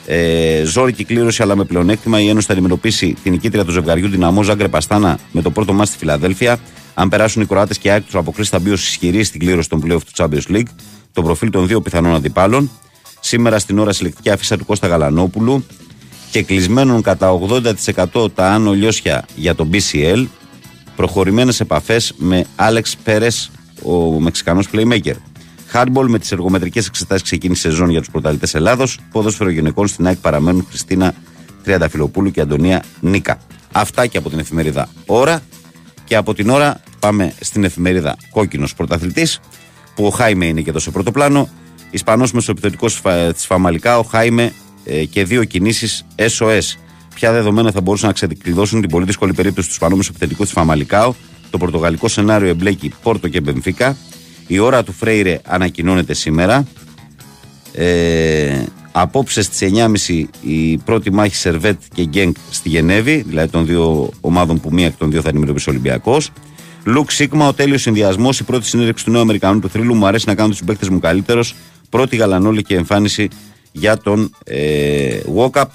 Ε, 0.05 0.63
ζόρικη 0.65 1.03
κλήρωση 1.03 1.41
αλλά 1.41 1.55
με 1.55 1.63
πλεονέκτημα. 1.63 2.21
Η 2.21 2.29
Ένωση 2.29 2.47
θα 2.47 2.53
αντιμετωπίσει 2.53 3.15
την 3.23 3.31
νικήτρια 3.31 3.65
του 3.65 3.71
ζευγαριού 3.71 4.07
Δυναμό 4.07 4.43
Ζάγκρε 4.43 4.67
Παστάνα 4.67 5.19
με 5.31 5.41
το 5.41 5.51
πρώτο 5.51 5.73
μα 5.73 5.85
στη 5.85 5.97
Φιλαδέλφια. 5.97 6.59
Αν 6.93 7.09
περάσουν 7.09 7.41
οι 7.41 7.45
Κροάτες 7.45 7.77
και 7.77 7.87
οι 7.87 7.91
ΑΕΚ 7.91 8.03
τους 8.03 8.15
αποκρίσει 8.15 8.49
θα 8.49 8.59
μπει 8.59 8.69
ω 8.69 8.73
ισχυρή 8.73 9.23
στην 9.23 9.39
κλήρωση 9.39 9.69
των 9.69 9.79
πλέον 9.79 9.99
του 9.99 10.11
Champions 10.15 10.55
League. 10.55 10.69
Το 11.13 11.21
προφίλ 11.21 11.49
των 11.49 11.67
δύο 11.67 11.81
πιθανών 11.81 12.15
αντιπάλων. 12.15 12.69
Σήμερα 13.19 13.59
στην 13.59 13.79
ώρα 13.79 13.93
συλλεκτική 13.93 14.29
αφίσα 14.29 14.57
του 14.57 14.65
Κώστα 14.65 14.87
Γαλανόπουλου 14.87 15.65
και 16.31 16.43
κλεισμένων 16.43 17.01
κατά 17.01 17.39
80% 18.13 18.35
τα 18.35 18.51
άνω 18.51 18.71
λιώσια 18.71 19.25
για 19.35 19.55
το 19.55 19.69
BCL. 19.71 20.25
Προχωρημένες 20.95 21.59
επαφές 21.59 22.13
με 22.17 22.45
Άλεξ 22.55 22.95
Πέρες, 23.03 23.51
ο 23.83 24.19
Μεξικανός 24.19 24.67
playmaker. 24.73 25.15
Χάρμπολ 25.67 26.09
με 26.09 26.19
τις 26.19 26.31
εργομετρικές 26.31 26.87
εξετάσεις 26.87 27.23
ξεκίνησε 27.23 27.69
σεζόν 27.69 27.89
για 27.89 27.99
τους 27.99 28.09
πρωταλητέ 28.09 28.47
Ελλάδος. 28.53 28.99
Πόδοσφαιρο 29.11 29.49
γυναικών 29.49 29.87
στην 29.87 30.07
ΑΕΚ 30.07 30.17
παραμένουν 30.17 30.65
Χριστίνα 30.69 31.13
Τριανταφυλοπούλου 31.63 32.31
και 32.31 32.41
Αντωνία 32.41 32.83
Νίκα. 32.99 33.37
Αυτά 33.71 34.07
και 34.07 34.17
από 34.17 34.29
την 34.29 34.39
εφημερίδα 34.39 34.89
Ώρα. 35.05 35.41
Και 36.05 36.15
από 36.15 36.33
την 36.33 36.49
ώρα 36.49 36.81
πάμε 36.99 37.33
στην 37.39 37.63
εφημερίδα 37.63 38.17
Κόκκινος 38.31 38.75
Πρωταθλητής, 38.75 39.39
που 39.95 40.05
ο 40.05 40.09
Χάιμε 40.09 40.45
είναι 40.45 40.61
και 40.61 40.69
εδώ 40.69 40.79
σε 40.79 40.91
πρώτο 40.91 41.11
πλάνο. 41.11 41.49
Ισπανός 41.91 42.31
μεσοεπιθετικός 42.31 43.01
της 43.33 43.45
Φαμαλικά, 43.45 43.97
ο 43.97 44.03
Χάιμε 44.03 44.53
ε, 44.85 45.05
και 45.05 45.23
δύο 45.23 45.43
κινήσεις 45.43 46.05
SOS. 46.15 46.61
Ποια 47.15 47.31
δεδομένα 47.31 47.71
θα 47.71 47.81
μπορούσαν 47.81 48.07
να 48.07 48.13
ξεκλειδώσουν 48.13 48.81
την 48.81 48.89
πολύ 48.89 49.05
δύσκολη 49.05 49.33
περίπτωση 49.33 49.67
του 49.67 49.73
Ισπανού 49.73 49.97
μεσοεπιθετικού 49.97 50.43
της 50.43 50.51
Φαμαλικάο. 50.51 51.13
Το 51.49 51.57
πορτογαλικό 51.57 52.07
σενάριο 52.07 52.47
εμπλέκει 52.47 52.91
Πόρτο 53.01 53.27
και 53.27 53.41
Μπενφίκα. 53.41 53.97
Η 54.47 54.59
ώρα 54.59 54.83
του 54.83 54.91
Φρέιρε 54.91 55.39
ανακοινώνεται 55.45 56.13
σήμερα. 56.13 56.67
Ε, 57.73 58.63
απόψε 58.91 59.41
στις 59.41 59.71
9.30 60.07 60.23
η 60.41 60.77
πρώτη 60.77 61.11
μάχη 61.11 61.35
Σερβέτ 61.35 61.81
και 61.93 62.03
Γκένκ 62.03 62.35
στη 62.51 62.69
Γενέβη, 62.69 63.23
δηλαδή 63.27 63.51
των 63.51 63.65
δύο 63.65 64.09
ομάδων 64.21 64.59
που 64.59 64.69
μία 64.71 64.85
εκ 64.85 64.97
των 64.97 65.11
δύο 65.11 65.21
θα 65.21 65.29
αντιμετωπίσει 65.29 65.69
ο 65.69 65.71
Ολυμπιακός. 65.71 66.31
Λουκ 66.83 67.11
Σίγμα, 67.11 67.47
ο 67.47 67.53
τέλειος 67.53 67.81
συνδυασμός, 67.81 68.39
η 68.39 68.43
πρώτη 68.43 68.65
συνέντευξη 68.65 69.05
του 69.05 69.11
νέου 69.11 69.21
Αμερικανού 69.21 69.59
του 69.59 69.69
θρύλου. 69.69 69.95
Μου 69.95 70.07
αρέσει 70.07 70.27
να 70.27 70.35
κάνω 70.35 70.49
τους 70.49 70.57
συμπαίκτες 70.57 70.89
μου 70.89 70.99
καλύτερους. 70.99 71.55
Πρώτη 71.89 72.15
γαλανόλευκη 72.15 72.73
εμφάνιση 72.73 73.27
για 73.71 73.97
τον 73.97 74.35
ε, 74.43 75.19
Walkup. 75.37 75.65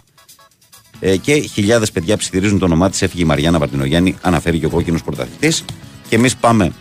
Ε, 1.01 1.17
και 1.17 1.35
χιλιάδες 1.35 1.93
παιδιά 1.93 2.17
ψιθυρίζουν 2.17 2.59
το 2.59 2.65
όνομά 2.65 2.91
της. 2.91 3.03
Έφυγε 3.03 3.23
η 3.23 3.27
Μαριάννα 3.27 3.59
Βαρδινογιάννη, 3.59 4.17
αναφέρει 4.21 4.59
και 4.59 4.67
ο 4.67 4.71
κόκκινος 4.71 5.03
πρωταθλητής. 5.03 5.65
Και 6.09 6.17
εμείς 6.17 6.37
πάμε 6.37 6.73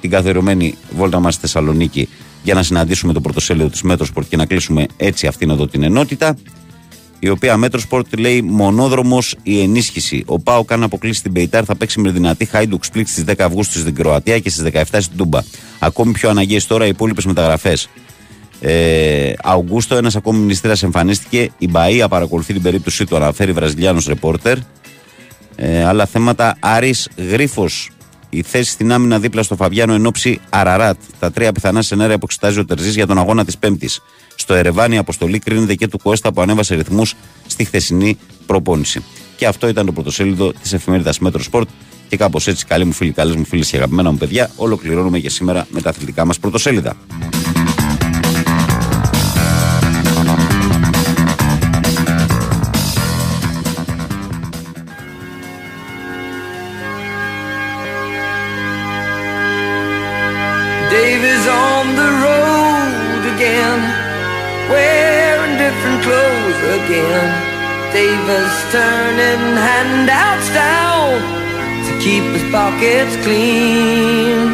την 0.00 0.10
καθιερωμένη 0.10 0.74
βόλτα 0.96 1.20
μας 1.20 1.34
στη 1.34 1.42
Θεσσαλονίκη 1.42 2.08
για 2.42 2.54
να 2.54 2.62
συναντήσουμε 2.62 3.12
το 3.12 3.20
πρωτοσέλιδο 3.20 3.68
της 3.68 3.82
Μέτροσπορτ 3.82 4.28
και 4.28 4.36
να 4.36 4.46
κλείσουμε 4.46 4.86
έτσι 4.96 5.26
αυτήν 5.26 5.50
εδώ 5.50 5.66
την 5.66 5.82
ενότητα. 5.82 6.36
Η 7.18 7.28
οποία 7.28 7.56
Μέτροσπορτ 7.56 8.18
λέει 8.18 8.42
μονόδρομος 8.42 9.36
η 9.42 9.60
ενίσχυση. 9.60 10.22
Ο 10.26 10.38
ΠΑΟΚ 10.38 10.64
αν 10.64 10.82
αποκλείσει 10.82 11.22
την 11.22 11.32
Μπεϊτάρ, 11.32 11.64
θα 11.66 11.76
παίξει 11.76 12.00
με 12.00 12.10
δυνατή 12.10 12.44
Χάιντουκ 12.44 12.84
Σπλίτ 12.84 13.08
στις 13.08 13.24
10 13.26 13.32
Αυγούστου 13.38 13.78
στην 13.78 13.94
Κροατία 13.94 14.38
και 14.38 14.50
στις 14.50 14.64
17 14.72 14.82
στην 15.00 15.16
Τούμπα. 15.16 15.40
Ακόμη 15.78 16.12
πιο 16.12 16.30
αναγκαίες 16.30 16.66
τώρα 16.66 16.84
οι 16.84 16.88
υπόλοιπες 16.88 17.24
μεταγραφές. 17.24 17.88
Ε, 18.60 19.32
Αυγούστο, 19.42 19.96
ένας 19.96 20.16
ακόμη 20.16 20.38
μνηστήρας 20.38 20.82
εμφανίστηκε. 20.82 21.50
Η 21.58 21.68
Μπαία 21.68 22.08
παρακολουθεί 22.08 22.52
την 22.52 22.62
περίπτωσή 22.62 23.06
του, 23.06 23.16
αναφέρει 23.16 23.52
Βραζιλιάνο 23.52 24.00
ρεπόρτερ. 24.06 24.56
Ε, 25.56 25.84
άλλα 25.84 26.06
θέματα. 26.06 26.56
Άρης 26.60 27.08
Γρίφος 27.30 27.90
η 28.30 28.42
θέση 28.42 28.70
στην 28.70 28.92
άμυνα 28.92 29.18
δίπλα 29.18 29.42
στο 29.42 29.56
Φαβιάνο 29.56 29.94
εν 29.94 30.06
ώψη 30.06 30.40
Αραράτ. 30.48 30.98
Τα 31.18 31.30
τρία 31.30 31.52
πιθανά 31.52 31.82
σενάρια 31.82 32.18
που 32.18 32.24
εξετάζει 32.24 32.58
ο 32.58 32.64
Τερζής 32.64 32.94
για 32.94 33.06
τον 33.06 33.18
αγώνα 33.18 33.44
της 33.44 33.58
Πέμπτης. 33.58 34.00
Στο 34.34 34.54
Ερεβάνι 34.54 34.94
η 34.94 34.98
αποστολή 34.98 35.38
κρίνεται 35.38 35.74
και 35.74 35.88
του 35.88 35.98
Κώστα 35.98 36.32
που 36.32 36.40
ανέβασε 36.40 36.74
ρυθμούς 36.74 37.14
στη 37.46 37.64
χθεσινή 37.64 38.18
προπόνηση. 38.46 39.02
Και 39.36 39.46
αυτό 39.46 39.68
ήταν 39.68 39.86
το 39.86 39.92
πρωτοσέλιδο 39.92 40.52
της 40.52 40.72
εφημερίδας 40.72 41.18
Μέτρο 41.18 41.42
Σπορτ. 41.42 41.68
Και 42.08 42.16
κάπως 42.16 42.46
έτσι, 42.46 42.64
καλοί 42.66 42.84
μου 42.84 42.92
φίλοι, 42.92 43.12
καλές 43.12 43.36
μου 43.36 43.44
φίλες 43.44 43.70
και 43.70 43.76
αγαπημένα 43.76 44.10
μου 44.10 44.16
παιδιά, 44.16 44.50
ολοκληρώνουμε 44.56 45.18
για 45.18 45.30
σήμερα 45.30 45.66
με 45.70 45.80
τα 45.80 45.90
αθλητικά 45.90 46.24
μας 46.24 46.38
πρωτοσέλιδα. 46.38 46.96
Dave 67.94 68.28
is 68.40 68.56
turning 68.76 69.44
handouts 69.68 70.48
down 70.62 71.08
to 71.86 71.92
keep 72.04 72.24
his 72.34 72.44
pockets 72.54 73.14
clean. 73.24 74.48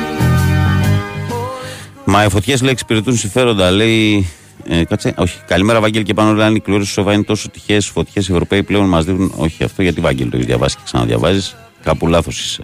Μα 2.05 2.25
οι 2.25 2.29
φωτιές 2.29 2.63
λέει 2.63 2.71
εξυπηρετούν 2.71 3.17
συμφέροντα. 3.17 3.71
Λέει. 3.71 4.29
Ε, 4.69 4.85
κάτσε, 4.85 5.15
όχι. 5.17 5.39
Καλημέρα, 5.47 5.81
Βαγγέλη 5.81 6.05
και 6.05 6.15
πάνω 6.15 6.33
λέει. 6.33 6.53
Η 6.55 6.61
κλήρωση 6.61 6.93
Σοβά 6.93 7.13
είναι 7.13 7.23
τόσο 7.23 7.51
τυχαίες 7.51 7.87
φωτιές. 7.87 8.29
Οι 8.29 8.33
Ευρωπαίοι 8.33 8.63
πλέον 8.63 8.89
μας 8.89 9.05
δίνουν. 9.05 9.33
Όχι, 9.37 9.65
αυτό 9.65 9.83
γιατί 9.83 10.01
Βαγγέλη 10.01 10.31
το 10.31 10.37
έχεις 10.37 10.49
διαβάσει 10.49 10.77
και 10.77 10.83
ξαναδιαβάζεις. 10.85 11.57
Κάπου 11.83 12.07
λάθος 12.07 12.41
είσαι. 12.41 12.63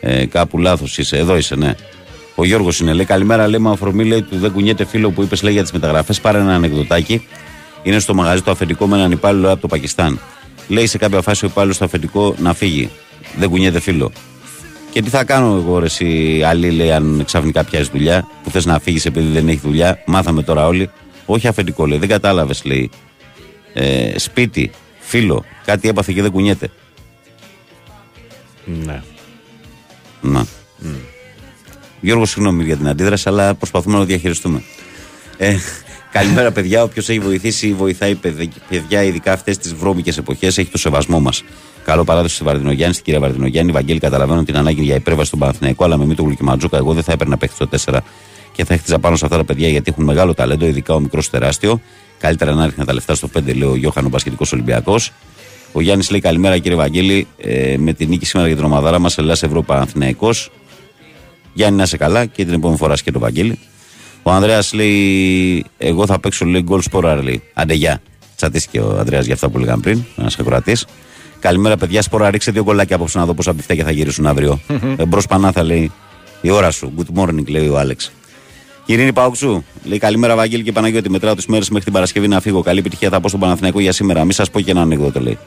Ε, 0.00 0.26
κάπου 0.26 0.58
λάθος 0.58 0.98
είσαι. 0.98 1.16
Εδώ 1.16 1.36
είσαι, 1.36 1.54
ναι. 1.54 1.74
Ο 2.34 2.44
Γιώργος 2.44 2.80
είναι. 2.80 2.92
Λέει 2.92 3.04
καλημέρα, 3.04 3.48
λέει 3.48 3.60
με 3.60 3.70
αφορμή 3.70 4.04
λέει, 4.04 4.22
του 4.22 4.38
δεν 4.38 4.52
κουνιέται 4.52 4.84
φίλο 4.84 5.10
που 5.10 5.22
είπες 5.22 5.42
λέει 5.42 5.52
για 5.52 5.62
τις 5.62 5.72
μεταγραφές. 5.72 6.20
Πάρε 6.20 6.38
ένα 6.38 6.54
ανεκδοτάκι. 6.54 7.26
Είναι 7.82 7.98
στο 7.98 8.14
μαγαζί 8.14 8.42
το 8.42 8.50
αφεντικό 8.50 8.86
με 8.86 8.96
έναν 8.96 9.10
υπάλληλο 9.12 9.52
από 9.52 9.60
το 9.60 9.66
Πακιστάν. 9.66 10.20
Λέει 10.68 10.86
σε 10.86 10.98
κάποια 10.98 11.20
φάση 11.20 11.44
ο 11.44 11.48
υπάλληλος 11.48 11.76
στο 11.76 11.84
αφεντικό 11.84 12.34
να 12.38 12.54
φύγει. 12.54 12.90
Δεν 13.36 13.48
κουνιέται 13.48 13.80
φίλο. 13.80 14.12
Και 14.90 15.02
τι 15.02 15.08
θα 15.08 15.24
κάνω 15.24 15.56
εγώ, 15.56 15.78
ρε, 15.78 15.84
εσύ, 15.84 16.42
άλλη, 16.46 16.70
λέει, 16.70 16.92
αν 16.92 17.22
ξαφνικά 17.24 17.64
πιάσεις 17.64 17.88
δουλειά, 17.88 18.28
που 18.42 18.50
θες 18.50 18.66
να 18.66 18.78
φύγεις 18.78 19.06
επειδή 19.06 19.32
δεν 19.32 19.48
έχει 19.48 19.60
δουλειά. 19.62 20.02
Μάθαμε 20.06 20.42
τώρα 20.42 20.66
όλοι. 20.66 20.90
Όχι 21.26 21.48
αφεντικό, 21.48 21.86
λέει, 21.86 21.98
δεν 21.98 22.08
κατάλαβες, 22.08 22.64
λέει. 22.64 22.90
Ε, 23.74 24.18
σπίτι, 24.18 24.70
φίλο, 24.98 25.44
κάτι 25.64 25.88
έπαθε 25.88 26.12
και 26.12 26.22
δεν 26.22 26.30
κουνιέται. 26.30 26.70
Ναι. 28.64 29.02
Να. 30.20 30.46
Γιώργο, 32.00 32.26
συγγνώμη 32.26 32.64
για 32.64 32.76
την 32.76 32.88
αντίδραση, 32.88 33.28
αλλά 33.28 33.54
προσπαθούμε 33.54 33.94
να 33.94 34.00
το 34.00 34.06
διαχειριστούμε. 34.06 34.62
Ε, 35.36 35.56
καλημέρα, 36.12 36.52
παιδιά. 36.52 36.82
Όποιος 36.82 37.08
έχει 37.08 37.18
βοηθήσει 37.18 37.68
ή 37.68 37.72
βοηθάει 37.74 38.14
παιδε- 38.14 38.52
παιδιά, 38.68 39.02
ειδικά 39.02 39.32
αυτές 39.32 39.58
τις 39.58 39.74
βρώμικες 39.74 40.18
εποχές, 40.18 40.58
έχει 40.58 40.70
το 40.70 40.78
σεβασμό 40.78 41.20
μας. 41.20 41.42
Καλό 41.84 42.04
παράδοση 42.04 42.34
στη 42.34 42.44
Βαρδινογιάννη, 42.44 42.92
στην 42.92 43.04
κυρία 43.04 43.20
Βαρδινογιάννη. 43.20 43.72
Βαγγέλη, 43.72 43.98
καταλαβαίνω 44.00 44.42
την 44.44 44.56
ανάγκη 44.56 44.82
για 44.82 44.94
υπέρβαση 44.94 45.26
στον 45.26 45.38
Παναθηναϊκό, 45.38 45.84
αλλά 45.84 45.96
με 45.96 46.04
Μήτογλου 46.06 46.34
και 46.34 46.42
Ματζούκα, 46.42 46.76
εγώ 46.76 46.92
δεν 46.92 47.02
θα 47.02 47.12
έπαιρνα 47.12 47.36
παίχτη 47.36 47.54
στο 47.54 47.66
4 47.66 48.00
και 48.52 48.64
θα 48.64 48.74
έχτιζα 48.74 48.98
πάνω 48.98 49.16
σε 49.16 49.24
αυτά 49.24 49.36
τα 49.36 49.44
παιδιά 49.44 49.68
γιατί 49.68 49.90
έχουν 49.90 50.04
μεγάλο 50.04 50.34
ταλέντο, 50.34 50.66
ειδικά 50.66 50.94
ο 50.94 51.00
μικρός 51.00 51.30
τεράστιο. 51.30 51.80
Καλύτερα 52.18 52.54
να 52.54 52.64
ρίχνει 52.66 52.84
τα 52.84 52.92
λεφτά 52.92 53.14
στο 53.14 53.28
5, 53.28 53.54
λέει 53.54 53.68
ο 53.68 53.76
Γιώχανο 53.76 54.08
Πασχετικό 54.08 54.44
Ολυμπιακός. 54.52 55.12
Ο 55.72 55.80
Γιάννης 55.80 56.10
λέει 56.10 56.20
καλημέρα 56.20 56.58
κύριε 56.58 56.76
Βαγγέλη, 56.76 57.26
ε, 57.38 57.76
με 57.78 57.92
την 57.92 58.08
νίκη 58.08 58.26
σήμερα 58.26 58.48
για 58.48 58.56
την 58.56 58.64
ομαδάρα 58.66 58.98
μας 58.98 59.18
Ελλάς 59.18 59.42
Ευρώπα 59.42 59.80
Αθηναϊκό. 59.80 60.30
Γιάννη, 61.52 61.76
να 61.76 61.82
είσαι 61.82 61.96
καλά 61.96 62.26
και 62.26 62.44
την 62.44 62.54
επόμενη 62.54 62.78
φορά 62.78 62.94
και 62.94 63.10
το 63.12 63.18
Βαγγέλη. 63.18 63.58
Ο 64.28 64.30
Ανδρέας 64.30 64.72
λέει: 64.72 65.64
Εγώ 65.78 66.06
θα 66.06 66.20
παίξω 66.20 66.44
λέει 66.44 66.62
γκολ 66.62 66.80
Σπόραρ. 66.80 67.22
Λέει. 67.22 67.42
Άντε 67.54 67.74
γεια. 67.74 68.00
Τσατίστηκε 68.36 68.80
ο 68.80 68.96
Ανδρέας 68.98 69.24
για 69.24 69.34
αυτά 69.34 69.48
που 69.48 69.58
λέγαμε 69.58 69.82
πριν. 69.82 70.02
Ένας 70.16 70.38
ακροατής. 70.38 70.86
Καλημέρα, 71.40 71.76
παιδιά. 71.76 72.02
Σπόραρ, 72.02 72.30
ρίξε 72.30 72.50
δύο 72.50 72.62
γκολάκια 72.62 72.96
απόψε 72.96 73.18
να 73.18 73.24
δω 73.26 73.34
πόσα 73.34 73.54
μπιφτέκια 73.54 73.84
θα 73.84 73.90
γυρίσουν 73.90 74.26
αύριο. 74.26 74.60
Εμπρός 74.96 75.20
Πανάθα 75.28 75.62
λέει: 75.62 75.92
Η 76.40 76.50
ώρα 76.50 76.70
σου. 76.70 76.92
Good 76.98 77.20
morning, 77.20 77.46
λέει 77.48 77.68
ο 77.68 77.78
Άλεξ. 77.78 78.12
Ειρήνη 78.86 79.12
Παουξού. 79.12 79.62
Λέει 79.84 79.98
καλημέρα, 79.98 80.36
Βαγγέλη 80.36 80.62
και 80.62 80.72
Παναγιώτη. 80.72 81.10
Μετράω 81.10 81.34
τις 81.34 81.46
μέρες 81.46 81.68
μέχρι 81.68 81.84
την 81.84 81.92
Παρασκευή 81.92 82.28
να 82.28 82.40
φύγω. 82.40 82.60
Καλή 82.62 82.78
επιτυχία 82.78 83.08
θα 83.10 83.20
πω 83.20 83.28
στον 83.28 83.40
Παναθηναϊκό 83.40 83.80
για 83.80 83.92
σήμερα. 83.92 84.22
Μην 84.22 84.32
σας 84.32 84.50
πω 84.50 84.60
και 84.60 84.70
ένα 84.70 84.80
ανέκδοτο, 84.80 85.20
λέει. 85.20 85.38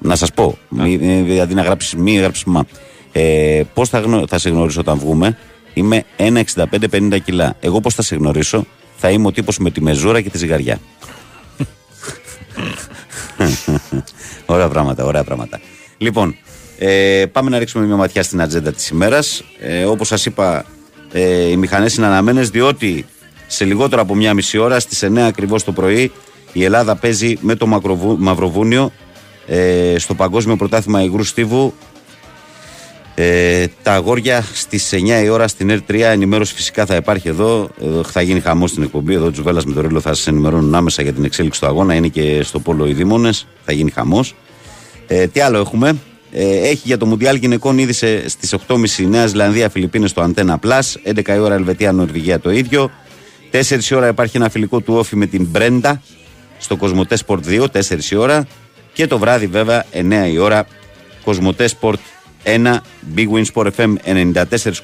Να 0.00 0.16
σας 0.16 0.30
πω. 0.32 0.58
Μη, 0.68 0.98
ε, 1.28 1.40
αντί 1.40 1.54
να 1.54 1.62
γράψεις 1.62 1.94
μη, 1.94 2.12
γράψεις 2.14 2.44
μα. 2.44 2.64
Ε, 3.12 3.62
πώς 3.74 3.88
θα, 3.88 3.98
γνω- 3.98 4.24
θα 4.28 4.38
σε 4.38 4.50
γνωρίσω 4.50 4.80
όταν 4.80 4.98
βγούμε. 4.98 5.38
Είμαι 5.74 6.04
1,65-50 6.16 7.18
κιλά. 7.24 7.56
Εγώ 7.60 7.80
πώς 7.80 7.94
θα 7.94 8.02
σε 8.02 8.16
γνωρίσω; 8.16 8.66
Θα 8.96 9.10
είμαι 9.10 9.26
ο 9.26 9.32
τύπος 9.32 9.58
με 9.58 9.70
τη 9.70 9.82
μεζούρα 9.82 10.20
και 10.20 10.30
τη 10.30 10.38
ζυγαριά. 10.38 10.78
ωραία 14.46 14.68
πράγματα, 14.68 15.04
ωραία 15.04 15.24
πράγματα. 15.24 15.60
Λοιπόν, 15.98 16.36
ε, 16.78 17.24
πάμε 17.32 17.50
να 17.50 17.58
ρίξουμε 17.58 17.84
μια 17.86 17.96
ματιά 17.96 18.22
στην 18.22 18.40
ατζέντα 18.42 18.72
της 18.72 18.88
ημέρας. 18.88 19.44
Ε, 19.60 19.84
Όπως 19.84 20.06
σας 20.08 20.26
είπα, 20.26 20.64
ε, 21.12 21.48
οι 21.48 21.56
μηχανές 21.56 21.94
είναι 21.94 22.06
αναμένε 22.06 22.42
διότι 22.42 23.04
σε 23.46 23.64
λιγότερο 23.64 24.02
από 24.02 24.14
μια 24.14 24.34
μισή 24.34 24.58
ώρα 24.58 24.80
στις 24.80 25.02
9 25.02 25.18
ακριβώς 25.26 25.64
το 25.64 25.72
πρωί 25.72 26.12
η 26.52 26.64
Ελλάδα 26.64 26.96
παίζει 26.96 27.36
με 27.40 27.54
το 27.54 27.66
Μακροβου- 27.66 28.18
Μαυροβούνιο 28.18 28.92
ε, 29.46 29.94
στο 29.98 30.14
Παγκόσμιο 30.14 30.56
Πρωτάθλημα 30.56 31.02
Υγρού 31.02 31.24
Στίβου. 31.24 31.74
Ε, 33.16 33.66
τα 33.82 33.92
αγόρια 33.92 34.46
στις 34.52 34.92
9 34.92 35.22
η 35.24 35.28
ώρα 35.28 35.48
στην 35.48 35.70
R3. 35.88 36.00
Ενημέρωση 36.00 36.54
φυσικά 36.54 36.86
θα 36.86 36.96
υπάρχει 36.96 37.28
εδώ. 37.28 37.70
εδώ 37.80 38.04
θα 38.04 38.22
γίνει 38.22 38.40
χαμός 38.40 38.70
στην 38.70 38.82
εκπομπή. 38.82 39.14
Εδώ 39.14 39.30
Τζουβέλλα 39.30 39.62
με 39.66 39.74
το 39.74 39.80
Ρίλο 39.80 40.00
θα 40.00 40.14
σας 40.14 40.26
ενημερώνουν 40.26 40.74
άμεσα 40.74 41.02
για 41.02 41.12
την 41.12 41.24
εξέλιξη 41.24 41.60
του 41.60 41.66
αγώνα. 41.66 41.94
Είναι 41.94 42.08
και 42.08 42.42
στο 42.42 42.60
Πόλο 42.60 42.86
οι 42.86 42.92
Δήμονες. 42.92 43.46
Θα 43.64 43.72
γίνει 43.72 43.90
χαμός. 43.90 44.34
Ε, 45.06 45.26
τι 45.26 45.40
άλλο 45.40 45.58
έχουμε; 45.58 45.96
Ε, 46.32 46.68
έχει 46.68 46.82
για 46.84 46.98
το 46.98 47.06
Μουντιάλ 47.06 47.36
γυναικών 47.36 47.78
ήδη 47.78 47.92
στις 48.28 48.52
8.30 48.52 49.06
Νέα 49.08 49.26
Ζηλανδία 49.26 49.68
Φιλιππίνες 49.68 50.10
στο 50.10 50.20
Αντένα 50.20 50.58
Plus. 50.62 51.12
11 51.14 51.34
η 51.34 51.38
ώρα 51.38 51.54
Ελβετία 51.54 51.92
Νορβηγία 51.92 52.40
το 52.40 52.50
ίδιο. 52.50 52.90
4 53.50 53.90
η 53.90 53.94
ώρα 53.94 54.08
υπάρχει 54.08 54.36
ένα 54.36 54.48
φιλικό 54.48 54.80
του 54.80 54.94
όφη 54.94 55.16
με 55.16 55.26
την 55.26 55.46
Μπρέντα 55.50 56.02
στο 56.58 56.76
Κοσμοτέ 56.76 57.18
Sport 57.26 57.40
2. 57.48 57.64
4 57.72 58.10
η 58.10 58.16
ώρα. 58.16 58.46
Και 58.92 59.06
το 59.06 59.18
βράδυ 59.18 59.46
βέβαια 59.46 59.84
9 59.92 60.32
η 60.32 60.38
ώρα 60.38 60.66
Κοσμοτέ 61.24 61.68
Sport 61.80 61.94
1 62.44 62.80
Big 63.14 63.28
Win 63.30 63.44
Sport 63.54 63.68
FM 63.76 63.94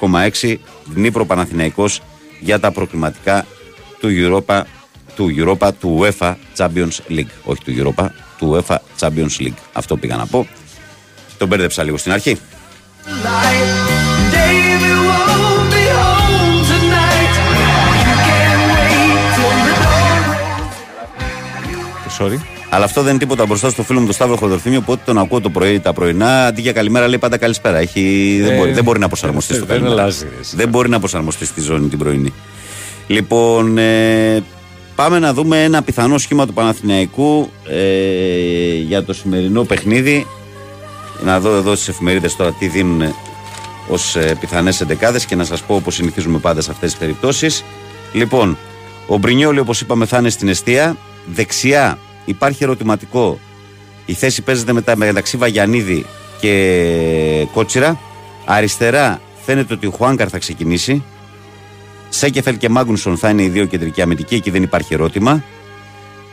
94,6 0.01 0.57
Δνήπρο 0.85 1.24
Παναθηναϊκός 1.24 2.01
για 2.41 2.61
τα 2.61 2.73
προκριματικά 2.73 3.47
του 4.01 4.09
Europa 4.11 4.62
του 5.20 5.35
Europa, 5.37 5.70
του 5.81 5.99
UEFA 6.01 6.35
Champions 6.57 6.99
League. 7.09 7.31
Όχι 7.45 7.62
του 7.65 7.73
Europa, 7.77 8.07
του 8.39 8.65
UEFA 8.66 8.77
Champions 8.99 9.41
League. 9.41 9.59
Αυτό 9.73 9.97
πήγα 9.97 10.16
να 10.16 10.27
πω. 10.27 10.47
Τον 11.39 11.49
μπέρδεψα 11.49 11.82
λίγο 11.82 11.97
στην 11.97 12.12
αρχή. 12.12 12.39
Sorry. 22.19 22.60
Αλλά 22.72 22.84
αυτό 22.84 23.01
δεν 23.02 23.10
είναι 23.10 23.18
τίποτα 23.18 23.47
μπροστά 23.47 23.70
στο 23.70 23.82
φίλο 23.82 23.98
μου 23.98 24.05
τον 24.05 24.14
Σταύρο 24.14 24.36
Χοδορφίμιο. 24.36 24.78
Οπότε 24.78 25.02
τον 25.05 25.18
ακούω 25.18 25.40
το 25.40 25.51
πρωί 25.51 25.80
τα 25.80 25.92
πρωινά. 25.92 26.47
Αντί 26.47 26.60
για 26.60 26.72
καλημέρα 26.72 27.09
λέει 27.09 27.18
πάντα 27.18 27.36
καλησπέρα. 27.36 27.78
Έχει... 27.78 28.38
δεν, 28.42 28.52
Ε, 28.52 28.56
μπορεί, 28.56 28.72
δεν 28.72 28.84
μπορεί 28.84 28.98
να 28.98 29.09
προσαρμοστεί 29.09 29.55
στο 29.55 29.64
δεν 29.64 29.68
καλημέρα. 29.76 30.02
αλλάζει, 30.02 30.24
ρε, 30.24 30.40
εσύ. 30.40 30.56
Δεν 30.56 30.68
μπορεί 30.68 30.88
να 30.88 30.98
προσαρμοστεί 30.98 31.44
στη 31.44 31.60
ζώνη 31.60 31.88
την 31.88 31.98
πρωινή. 31.98 32.32
Λοιπόν, 33.06 33.78
ε, 33.78 34.42
πάμε 34.94 35.18
να 35.18 35.32
δούμε 35.32 35.64
ένα 35.64 35.82
πιθανό 35.82 36.18
σχήμα 36.18 36.47
του 36.47 36.52
Παναθηναϊκού 36.52 37.51
ε, 37.68 38.74
για 38.86 39.05
το 39.05 39.12
σημερινό 39.12 39.64
παιχνίδι. 39.64 40.26
Να 41.24 41.40
δω 41.40 41.55
εδώ 41.56 41.74
στις 41.74 41.88
εφημερίδες 41.88 42.36
τώρα 42.36 42.52
τι 42.59 42.66
δίνουν 42.66 43.14
ως 43.88 44.16
ε, 44.16 44.36
πιθανές 44.40 44.80
εντεκάδες 44.80 45.24
και 45.24 45.36
να 45.36 45.44
σας 45.44 45.62
πω 45.62 45.74
όπως 45.74 45.94
συνηθίζουμε 45.94 46.38
πάντα 46.38 46.60
σε 46.60 46.70
αυτές 46.70 46.90
τις 46.90 46.98
περιπτώσεις. 46.98 47.64
Λοιπόν, 48.12 48.56
ο 49.06 49.16
Μπρινιόλη, 49.18 49.59
όπως 49.59 49.80
είπαμε, 49.80 50.06
θα 50.06 50.18
είναι 50.18 50.30
στην 50.30 50.48
εστία. 50.48 50.97
Δεξιά 51.34 51.98
υπάρχει 52.31 52.62
ερωτηματικό. 52.65 53.40
Η 54.07 54.12
θέση 54.12 54.43
παίζεται 54.43 54.73
μετά 54.73 54.97
μεταξύ 54.97 55.36
Βαγιανίδη 55.36 56.07
και 56.40 57.47
Κότσιρα. 57.52 58.01
Αριστερά 58.44 59.20
φαίνεται 59.44 59.74
ότι 59.74 59.86
ο 59.86 59.90
Χουάνκαρ 59.90 60.28
θα 60.31 60.39
ξεκινήσει. 60.39 61.02
Σένκεφελντ 62.09 62.57
και 62.57 62.69
Μάγκνουσον 62.69 63.16
θα 63.16 63.28
είναι 63.28 63.43
οι 63.43 63.48
δύο 63.48 63.65
κεντρικοί 63.65 64.02
αμυντικοί, 64.02 64.35
εκεί 64.35 64.51
δεν 64.51 64.62
υπάρχει 64.62 64.94
ερώτημα. 64.94 65.44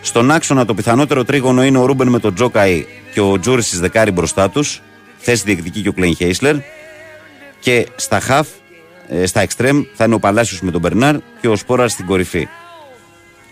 Στον 0.01 0.31
άξονα 0.31 0.65
το 0.65 0.73
πιθανότερο 0.73 1.23
τρίγωνο 1.23 1.63
είναι 1.63 1.77
ο 1.77 1.85
Ρούμπεν 1.85 2.07
με 2.07 2.19
τον 2.19 2.33
Τσόκαϊ 2.33 2.85
και 3.13 3.19
ο 3.19 3.39
Τζούριτσιτς 3.39 3.77
δεκάρι 3.77 4.11
μπροστά 4.11 4.49
τους. 4.49 4.81
Θέση 5.17 5.43
διεκδικεί 5.45 5.81
και 5.81 5.89
ο 5.89 5.93
Κλαϊνχάισλερ. 5.93 6.55
Και 7.59 7.87
στα 7.95 8.19
χαφ, 8.19 8.47
ε, 9.07 9.25
στα 9.25 9.41
εξτρέμ, 9.41 9.83
θα 9.93 10.05
είναι 10.05 10.15
ο 10.15 10.19
Παλάσιος 10.19 10.61
με 10.61 10.71
τον 10.71 10.81
Μπερνάρ 10.81 11.15
και 11.41 11.47
ο 11.47 11.55
Σπόρα 11.55 11.87
στην 11.87 12.05
κορυφή. 12.05 12.47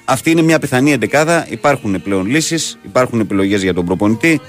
Αυτή 0.05 0.31
είναι 0.31 0.41
μια 0.41 0.59
πιθανή 0.59 0.91
εντεκάδα. 0.91 1.45
Υπάρχουν 1.49 2.01
πλέον 2.01 2.25
λύσεις, 2.25 2.77
υπάρχουν 2.85 3.19
επιλογές 3.19 3.63
για 3.63 3.73
τον 3.73 3.85
προπονητή 3.85 4.41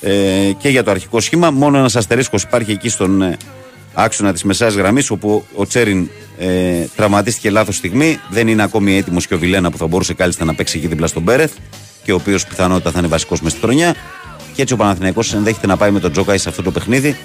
ε, 0.00 0.12
και 0.58 0.68
για 0.68 0.82
το 0.82 0.90
αρχικό 0.90 1.20
σχήμα. 1.20 1.50
Μόνο 1.50 1.78
ένας 1.78 1.96
αστερίσκος 1.96 2.42
υπάρχει 2.42 2.70
εκεί 2.70 2.88
στον 2.88 3.22
ε, 3.22 3.36
άξονα 3.94 4.32
της 4.32 4.44
μεσαίας 4.44 4.74
γραμμής, 4.74 5.10
όπου 5.10 5.44
ο 5.54 5.66
Τσέριν 5.66 6.08
ε, 6.38 6.84
τραυματίστηκε 6.96 7.50
λάθος 7.50 7.76
στιγμή. 7.76 8.18
Δεν 8.30 8.48
είναι 8.48 8.62
ακόμη 8.62 8.96
έτοιμος 8.96 9.26
και 9.26 9.34
ο 9.34 9.38
Βιλένα 9.38 9.70
που 9.70 9.76
θα 9.76 9.86
μπορούσε 9.86 10.14
κάλλιστα 10.14 10.44
να 10.44 10.54
παίξει 10.54 10.78
εκεί 10.78 10.86
δίπλα 10.86 11.06
στον 11.06 11.22
Μπέρεθ 11.22 11.52
και 12.04 12.12
ο 12.12 12.14
οποίος 12.14 12.46
πιθανότητα 12.46 12.90
θα 12.90 12.98
είναι 12.98 13.08
βασικός 13.08 13.40
μες 13.40 13.52
στη 13.52 13.60
χρονιά. 13.60 13.94
Και 14.54 14.62
έτσι 14.62 14.74
ο 14.74 14.76
Παναθηναϊκός 14.76 15.34
ενδέχεται 15.34 15.66
να 15.66 15.76
πάει 15.76 15.90
με 15.90 16.00
τον 16.00 16.12
Τζόκαη 16.12 16.38
σε 16.38 16.48
αυτό 16.48 16.62
το 16.62 16.70
παιχνίδι 16.70 17.16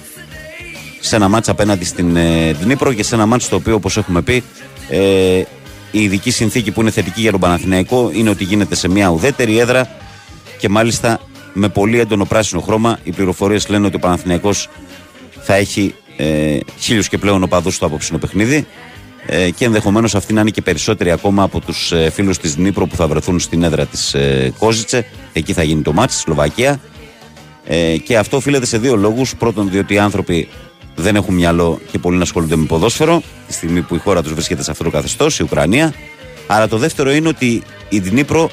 σε 1.00 1.16
ένα 1.16 1.28
μάτς 1.28 1.48
απέναντι 1.48 1.84
στην 1.84 2.16
ε, 2.16 2.52
Δνήπρο 2.52 2.92
και 2.92 3.02
σε 3.02 3.14
ένα 3.14 3.26
μάτς 3.26 3.48
το 3.48 3.56
οποίο 3.56 3.74
όπως 3.74 3.96
έχουμε 3.96 4.22
πει 4.22 4.42
ε, 4.88 5.42
η 5.90 6.02
ειδική 6.02 6.30
συνθήκη 6.30 6.70
που 6.70 6.80
είναι 6.80 6.90
θετική 6.90 7.20
για 7.20 7.30
τον 7.30 7.40
Παναθηναϊκό 7.40 8.10
είναι 8.14 8.30
ότι 8.30 8.44
γίνεται 8.44 8.74
σε 8.74 8.88
μια 8.88 9.08
ουδέτερη 9.08 9.58
έδρα 9.58 9.88
και 10.58 10.68
μάλιστα 10.68 11.20
με 11.52 11.68
πολύ 11.68 11.98
έντονο 11.98 12.24
πράσινο 12.24 12.60
χρώμα. 12.60 12.98
Οι 13.02 13.12
πληροφορίες 13.12 13.68
λένε 13.68 13.86
ότι 13.86 13.96
ο 13.96 13.98
Παναθηναϊκός 13.98 14.68
θα 15.40 15.54
έχει 15.54 15.94
ε, 16.16 16.58
χίλιους 16.78 17.08
και 17.08 17.18
πλέον 17.18 17.42
οπαδούς 17.42 17.74
στο 17.74 17.86
απόψινο 17.86 18.18
παιχνίδι 18.18 18.66
ε, 19.26 19.50
και 19.50 19.64
ενδεχομένως 19.64 20.14
αυτοί 20.14 20.32
να 20.32 20.40
είναι 20.40 20.50
και 20.50 20.62
περισσότεροι 20.62 21.10
ακόμα 21.10 21.42
από 21.42 21.60
τους 21.60 21.92
ε, 21.92 22.10
φίλους 22.10 22.38
της 22.38 22.54
Δνήπρο 22.54 22.86
που 22.86 22.96
θα 22.96 23.06
βρεθούν 23.06 23.38
στην 23.38 23.62
έδρα 23.62 23.86
της 23.86 24.14
ε, 24.14 24.52
Κόζιτσε. 24.58 25.06
Εκεί 25.32 25.52
θα 25.52 25.62
γίνει 25.62 25.82
το 25.82 25.92
μάτς, 25.92 26.12
στη 26.12 26.22
Σλοβακία. 26.22 26.80
Ε, 27.64 27.96
και 27.96 28.18
αυτό 28.18 28.36
οφείλεται 28.36 28.66
σε 28.66 28.78
δύο 28.78 28.96
λόγους. 28.96 29.36
Πρώτον, 29.36 29.70
διότι 29.70 29.94
οι 29.94 29.98
άνθρωποι 29.98 30.48
δεν 31.00 31.16
έχουν 31.16 31.34
μυαλό 31.34 31.80
και 31.90 31.98
πολλοί 31.98 32.16
να 32.16 32.22
ασχολούνται 32.22 32.56
με 32.56 32.64
ποδόσφαιρο, 32.64 33.22
τη 33.46 33.52
στιγμή 33.52 33.82
που 33.82 33.94
η 33.94 33.98
χώρα 33.98 34.22
τους 34.22 34.32
βρίσκεται 34.32 34.62
σε 34.62 34.70
αυτό 34.70 34.84
το 34.84 34.90
καθεστώς, 34.90 35.38
η 35.38 35.42
Ουκρανία. 35.42 35.94
Αλλά 36.46 36.68
το 36.68 36.76
δεύτερο 36.76 37.10
είναι 37.10 37.28
ότι 37.28 37.62
η 37.88 38.00
Δνήπρο 38.00 38.50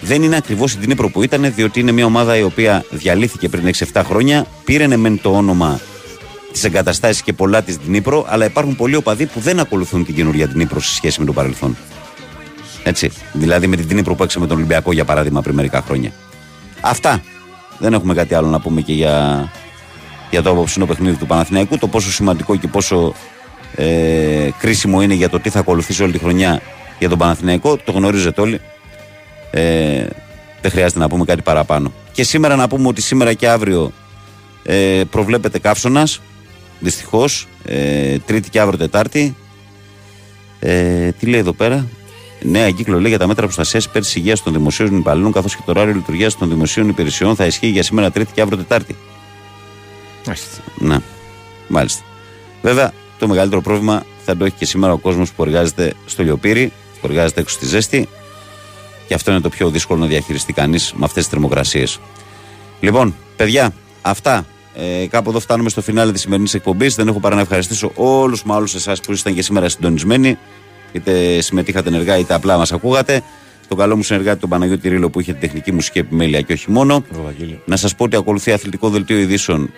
δεν 0.00 0.22
είναι 0.22 0.36
ακριβώς 0.36 0.74
η 0.74 0.78
Δνήπρο 0.80 1.10
που 1.10 1.22
ήταν, 1.22 1.52
διότι 1.54 1.80
είναι 1.80 1.92
μια 1.92 2.04
ομάδα 2.04 2.36
η 2.36 2.42
οποία 2.42 2.84
διαλύθηκε 2.90 3.48
πριν 3.48 3.70
6-7 3.92 4.02
χρόνια. 4.04 4.46
Πήρε 4.64 4.86
ναι 4.86 4.96
μεν 4.96 5.20
το 5.22 5.30
όνομα 5.30 5.80
της 6.52 6.64
εγκαταστάση 6.64 7.22
και 7.22 7.32
πολλά 7.32 7.62
της 7.62 7.76
Δνήπρο, 7.76 8.26
αλλά 8.28 8.44
υπάρχουν 8.44 8.76
πολλοί 8.76 8.94
οπαδοί 8.94 9.26
που 9.26 9.40
δεν 9.40 9.60
ακολουθούν 9.60 10.04
την 10.04 10.14
καινούργια 10.14 10.46
Δνήπρο 10.46 10.80
σε 10.80 10.94
σχέση 10.94 11.20
με 11.20 11.26
το 11.26 11.32
παρελθόν. 11.32 11.76
Έτσι. 12.84 13.10
Δηλαδή 13.32 13.66
με 13.66 13.76
την 13.76 13.88
Δνήπρο 13.88 14.14
που 14.14 14.22
έξαμε 14.22 14.46
τον 14.46 14.56
Ολυμπιακό 14.56 14.92
για 14.92 15.04
παράδειγμα 15.04 15.40
πριν 15.40 15.54
μερικά 15.54 15.82
χρόνια. 15.82 16.12
Αυτά. 16.80 17.22
Δεν 17.78 17.92
έχουμε 17.92 18.14
κάτι 18.14 18.34
άλλο 18.34 18.48
να 18.48 18.60
πούμε 18.60 18.80
και 18.80 18.92
για, 18.92 19.50
για 20.32 20.42
το 20.42 20.50
απόψινό 20.50 20.86
παιχνίδι 20.86 21.16
του 21.16 21.26
Παναθηναϊκού. 21.26 21.78
Το 21.78 21.86
πόσο 21.88 22.10
σημαντικό 22.10 22.56
και 22.56 22.68
πόσο 22.68 23.14
ε, 23.74 24.48
κρίσιμο 24.58 25.02
είναι 25.02 25.14
για 25.14 25.28
το 25.28 25.40
τι 25.40 25.50
θα 25.50 25.58
ακολουθήσει 25.58 26.02
όλη 26.02 26.12
τη 26.12 26.18
χρονιά 26.18 26.60
για 26.98 27.08
τον 27.08 27.18
Παναθηναϊκό. 27.18 27.76
Το 27.76 27.92
γνωρίζετε 27.92 28.40
όλοι. 28.40 28.60
Ε, 29.50 30.06
δεν 30.60 30.70
χρειάζεται 30.70 30.98
να 30.98 31.08
πούμε 31.08 31.24
κάτι 31.24 31.42
παραπάνω. 31.42 31.92
Και 32.12 32.24
σήμερα 32.24 32.56
να 32.56 32.68
πούμε 32.68 32.88
ότι 32.88 33.02
σήμερα 33.02 33.32
και 33.32 33.48
αύριο 33.48 33.92
ε, 34.62 35.02
προβλέπεται 35.10 35.58
καύσωνας. 35.58 36.20
Δυστυχώς. 36.80 37.48
Ε, 37.64 38.18
τρίτη 38.18 38.50
και 38.50 38.60
αύριο 38.60 38.78
Τετάρτη. 38.78 39.36
Ε, 40.58 41.10
τι 41.12 41.26
λέει 41.26 41.40
εδώ 41.40 41.52
πέρα; 41.52 41.86
Νέα 42.42 42.64
εγκύκλο 42.64 43.00
λέει 43.00 43.08
για 43.08 43.18
τα 43.18 43.26
μέτρα 43.26 43.44
προστασίας 43.44 43.84
υπέρ 43.84 44.04
τη 44.04 44.12
υγείας 44.14 44.42
των 44.42 44.52
δημοσίων 44.52 44.98
υπαλλήλων 44.98 45.32
καθώς 45.32 45.56
και 45.56 45.62
το 45.64 45.70
ωράριο 45.70 45.94
λειτουργίας 45.94 46.36
των 46.36 46.48
δημοσίων 46.48 46.88
υπηρεσιών 46.88 47.36
θα 47.36 47.46
ισχύει 47.46 47.66
για 47.66 47.82
σήμερα 47.82 48.10
Τρίτη 48.10 48.32
και 48.32 48.40
αύριο 48.40 48.58
Τετάρτη. 48.58 48.96
Να, 50.78 51.02
μάλιστα. 51.68 52.02
Βέβαια, 52.62 52.92
το 53.18 53.28
μεγαλύτερο 53.28 53.60
πρόβλημα 53.60 54.02
θα 54.24 54.36
το 54.36 54.44
έχει 54.44 54.54
και 54.54 54.64
σήμερα 54.64 54.92
ο 54.92 54.98
κόσμος 54.98 55.32
που 55.32 55.42
εργάζεται 55.42 55.92
στο 56.06 56.22
λιοπύρι, 56.22 56.72
που 57.00 57.06
εργάζεται 57.06 57.40
έξω 57.40 57.54
στη 57.54 57.66
ζέστη. 57.66 58.08
Και 59.06 59.14
αυτό 59.14 59.30
είναι 59.30 59.40
το 59.40 59.48
πιο 59.48 59.70
δύσκολο 59.70 60.00
να 60.00 60.06
διαχειριστεί 60.06 60.52
κανείς 60.52 60.92
με 60.92 61.04
αυτές 61.04 61.22
τις 61.22 61.32
θερμοκρασίες. 61.32 62.00
Λοιπόν, 62.80 63.14
παιδιά, 63.36 63.72
αυτά. 64.02 64.46
Ε, 64.74 65.06
κάπου 65.06 65.30
εδώ 65.30 65.40
φτάνουμε 65.40 65.68
στο 65.68 65.82
φινάλε 65.82 66.12
της 66.12 66.20
σημερινής 66.20 66.54
εκπομπής. 66.54 66.94
Δεν 66.94 67.08
έχω 67.08 67.20
παρά 67.20 67.34
να 67.34 67.40
ευχαριστήσω 67.40 67.92
όλους 67.94 68.42
μα 68.44 68.56
όλους 68.56 68.74
εσάς 68.74 69.00
που 69.00 69.12
ήσασταν 69.12 69.34
και 69.34 69.42
σήμερα 69.42 69.68
συντονισμένοι. 69.68 70.38
είτε 70.92 71.40
συμμετείχατε 71.40 71.88
ενεργά 71.88 72.18
είτε 72.18 72.34
απλά 72.34 72.56
μας 72.56 72.72
ακούγατε. 72.72 73.22
Τον 73.68 73.78
καλό 73.78 73.96
μου 73.96 74.02
συνεργάτη 74.02 74.40
τον 74.40 74.48
Παναγιώτη 74.48 74.88
Ρίλο 74.88 75.10
που 75.10 75.20
είχε 75.20 75.32
την 75.32 75.40
τεχνική 75.40 75.72
μουσική 75.72 75.98
επιμέλεια 75.98 76.40
και 76.40 76.52
όχι 76.52 76.70
μόνο. 76.70 77.04
Να 77.64 77.76
σας 77.76 77.94
πω 77.94 78.04
ότι 78.04 78.16
ακολουθεί 78.16 78.52
αθλητικό 78.52 78.88
δελτίο 78.88 79.18
ειδήσεων 79.18 79.70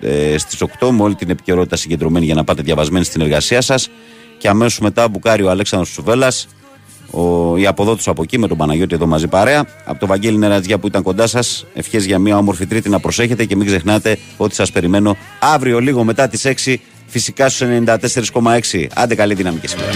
ε, 0.00 0.38
στις 0.38 0.62
8 0.80 0.90
με 0.90 1.02
όλη 1.02 1.14
την 1.14 1.30
επικαιρότητα 1.30 1.76
συγκεντρωμένη 1.76 2.24
για 2.24 2.34
να 2.34 2.44
πάτε 2.44 2.62
διαβασμένοι 2.62 3.04
στην 3.04 3.20
εργασία 3.20 3.60
σας. 3.60 3.88
Και 4.38 4.48
αμέσως 4.48 4.78
μετά 4.78 5.08
μπουκάρει 5.08 5.42
ο 5.42 5.50
Αλέξανδρος 5.50 5.92
Σουβέλλα, 5.92 6.32
ο, 7.10 7.56
η 7.56 7.66
αποδότου 7.66 8.10
από 8.10 8.22
εκεί 8.22 8.38
με 8.38 8.48
τον 8.48 8.56
Παναγιώτη 8.56 8.94
εδώ 8.94 9.06
μαζί 9.06 9.28
παρέα. 9.28 9.66
Από 9.84 9.98
τον 9.98 10.08
Βαγγέλη 10.08 10.38
Νερατζιά 10.38 10.78
που 10.78 10.86
ήταν 10.86 11.02
κοντά 11.02 11.26
σας. 11.26 11.66
Ευχές 11.74 12.04
για 12.04 12.18
μια 12.18 12.36
όμορφη 12.36 12.66
Τρίτη 12.66 12.88
να 12.88 13.00
προσέχετε 13.00 13.44
και 13.44 13.56
μην 13.56 13.66
ξεχνάτε 13.66 14.18
ότι 14.36 14.54
σας 14.54 14.72
περιμένω 14.72 15.16
αύριο 15.40 15.78
λίγο 15.78 16.04
μετά 16.04 16.28
τις 16.28 16.46
6 16.64 16.76
φυσικά 17.06 17.48
στους 17.48 17.68
94,6. 18.72 18.86
Άντε 18.94 19.14
καλή 19.14 19.34
δύναμη 19.34 19.58
και 19.58 19.68
σήμερα. 19.68 19.88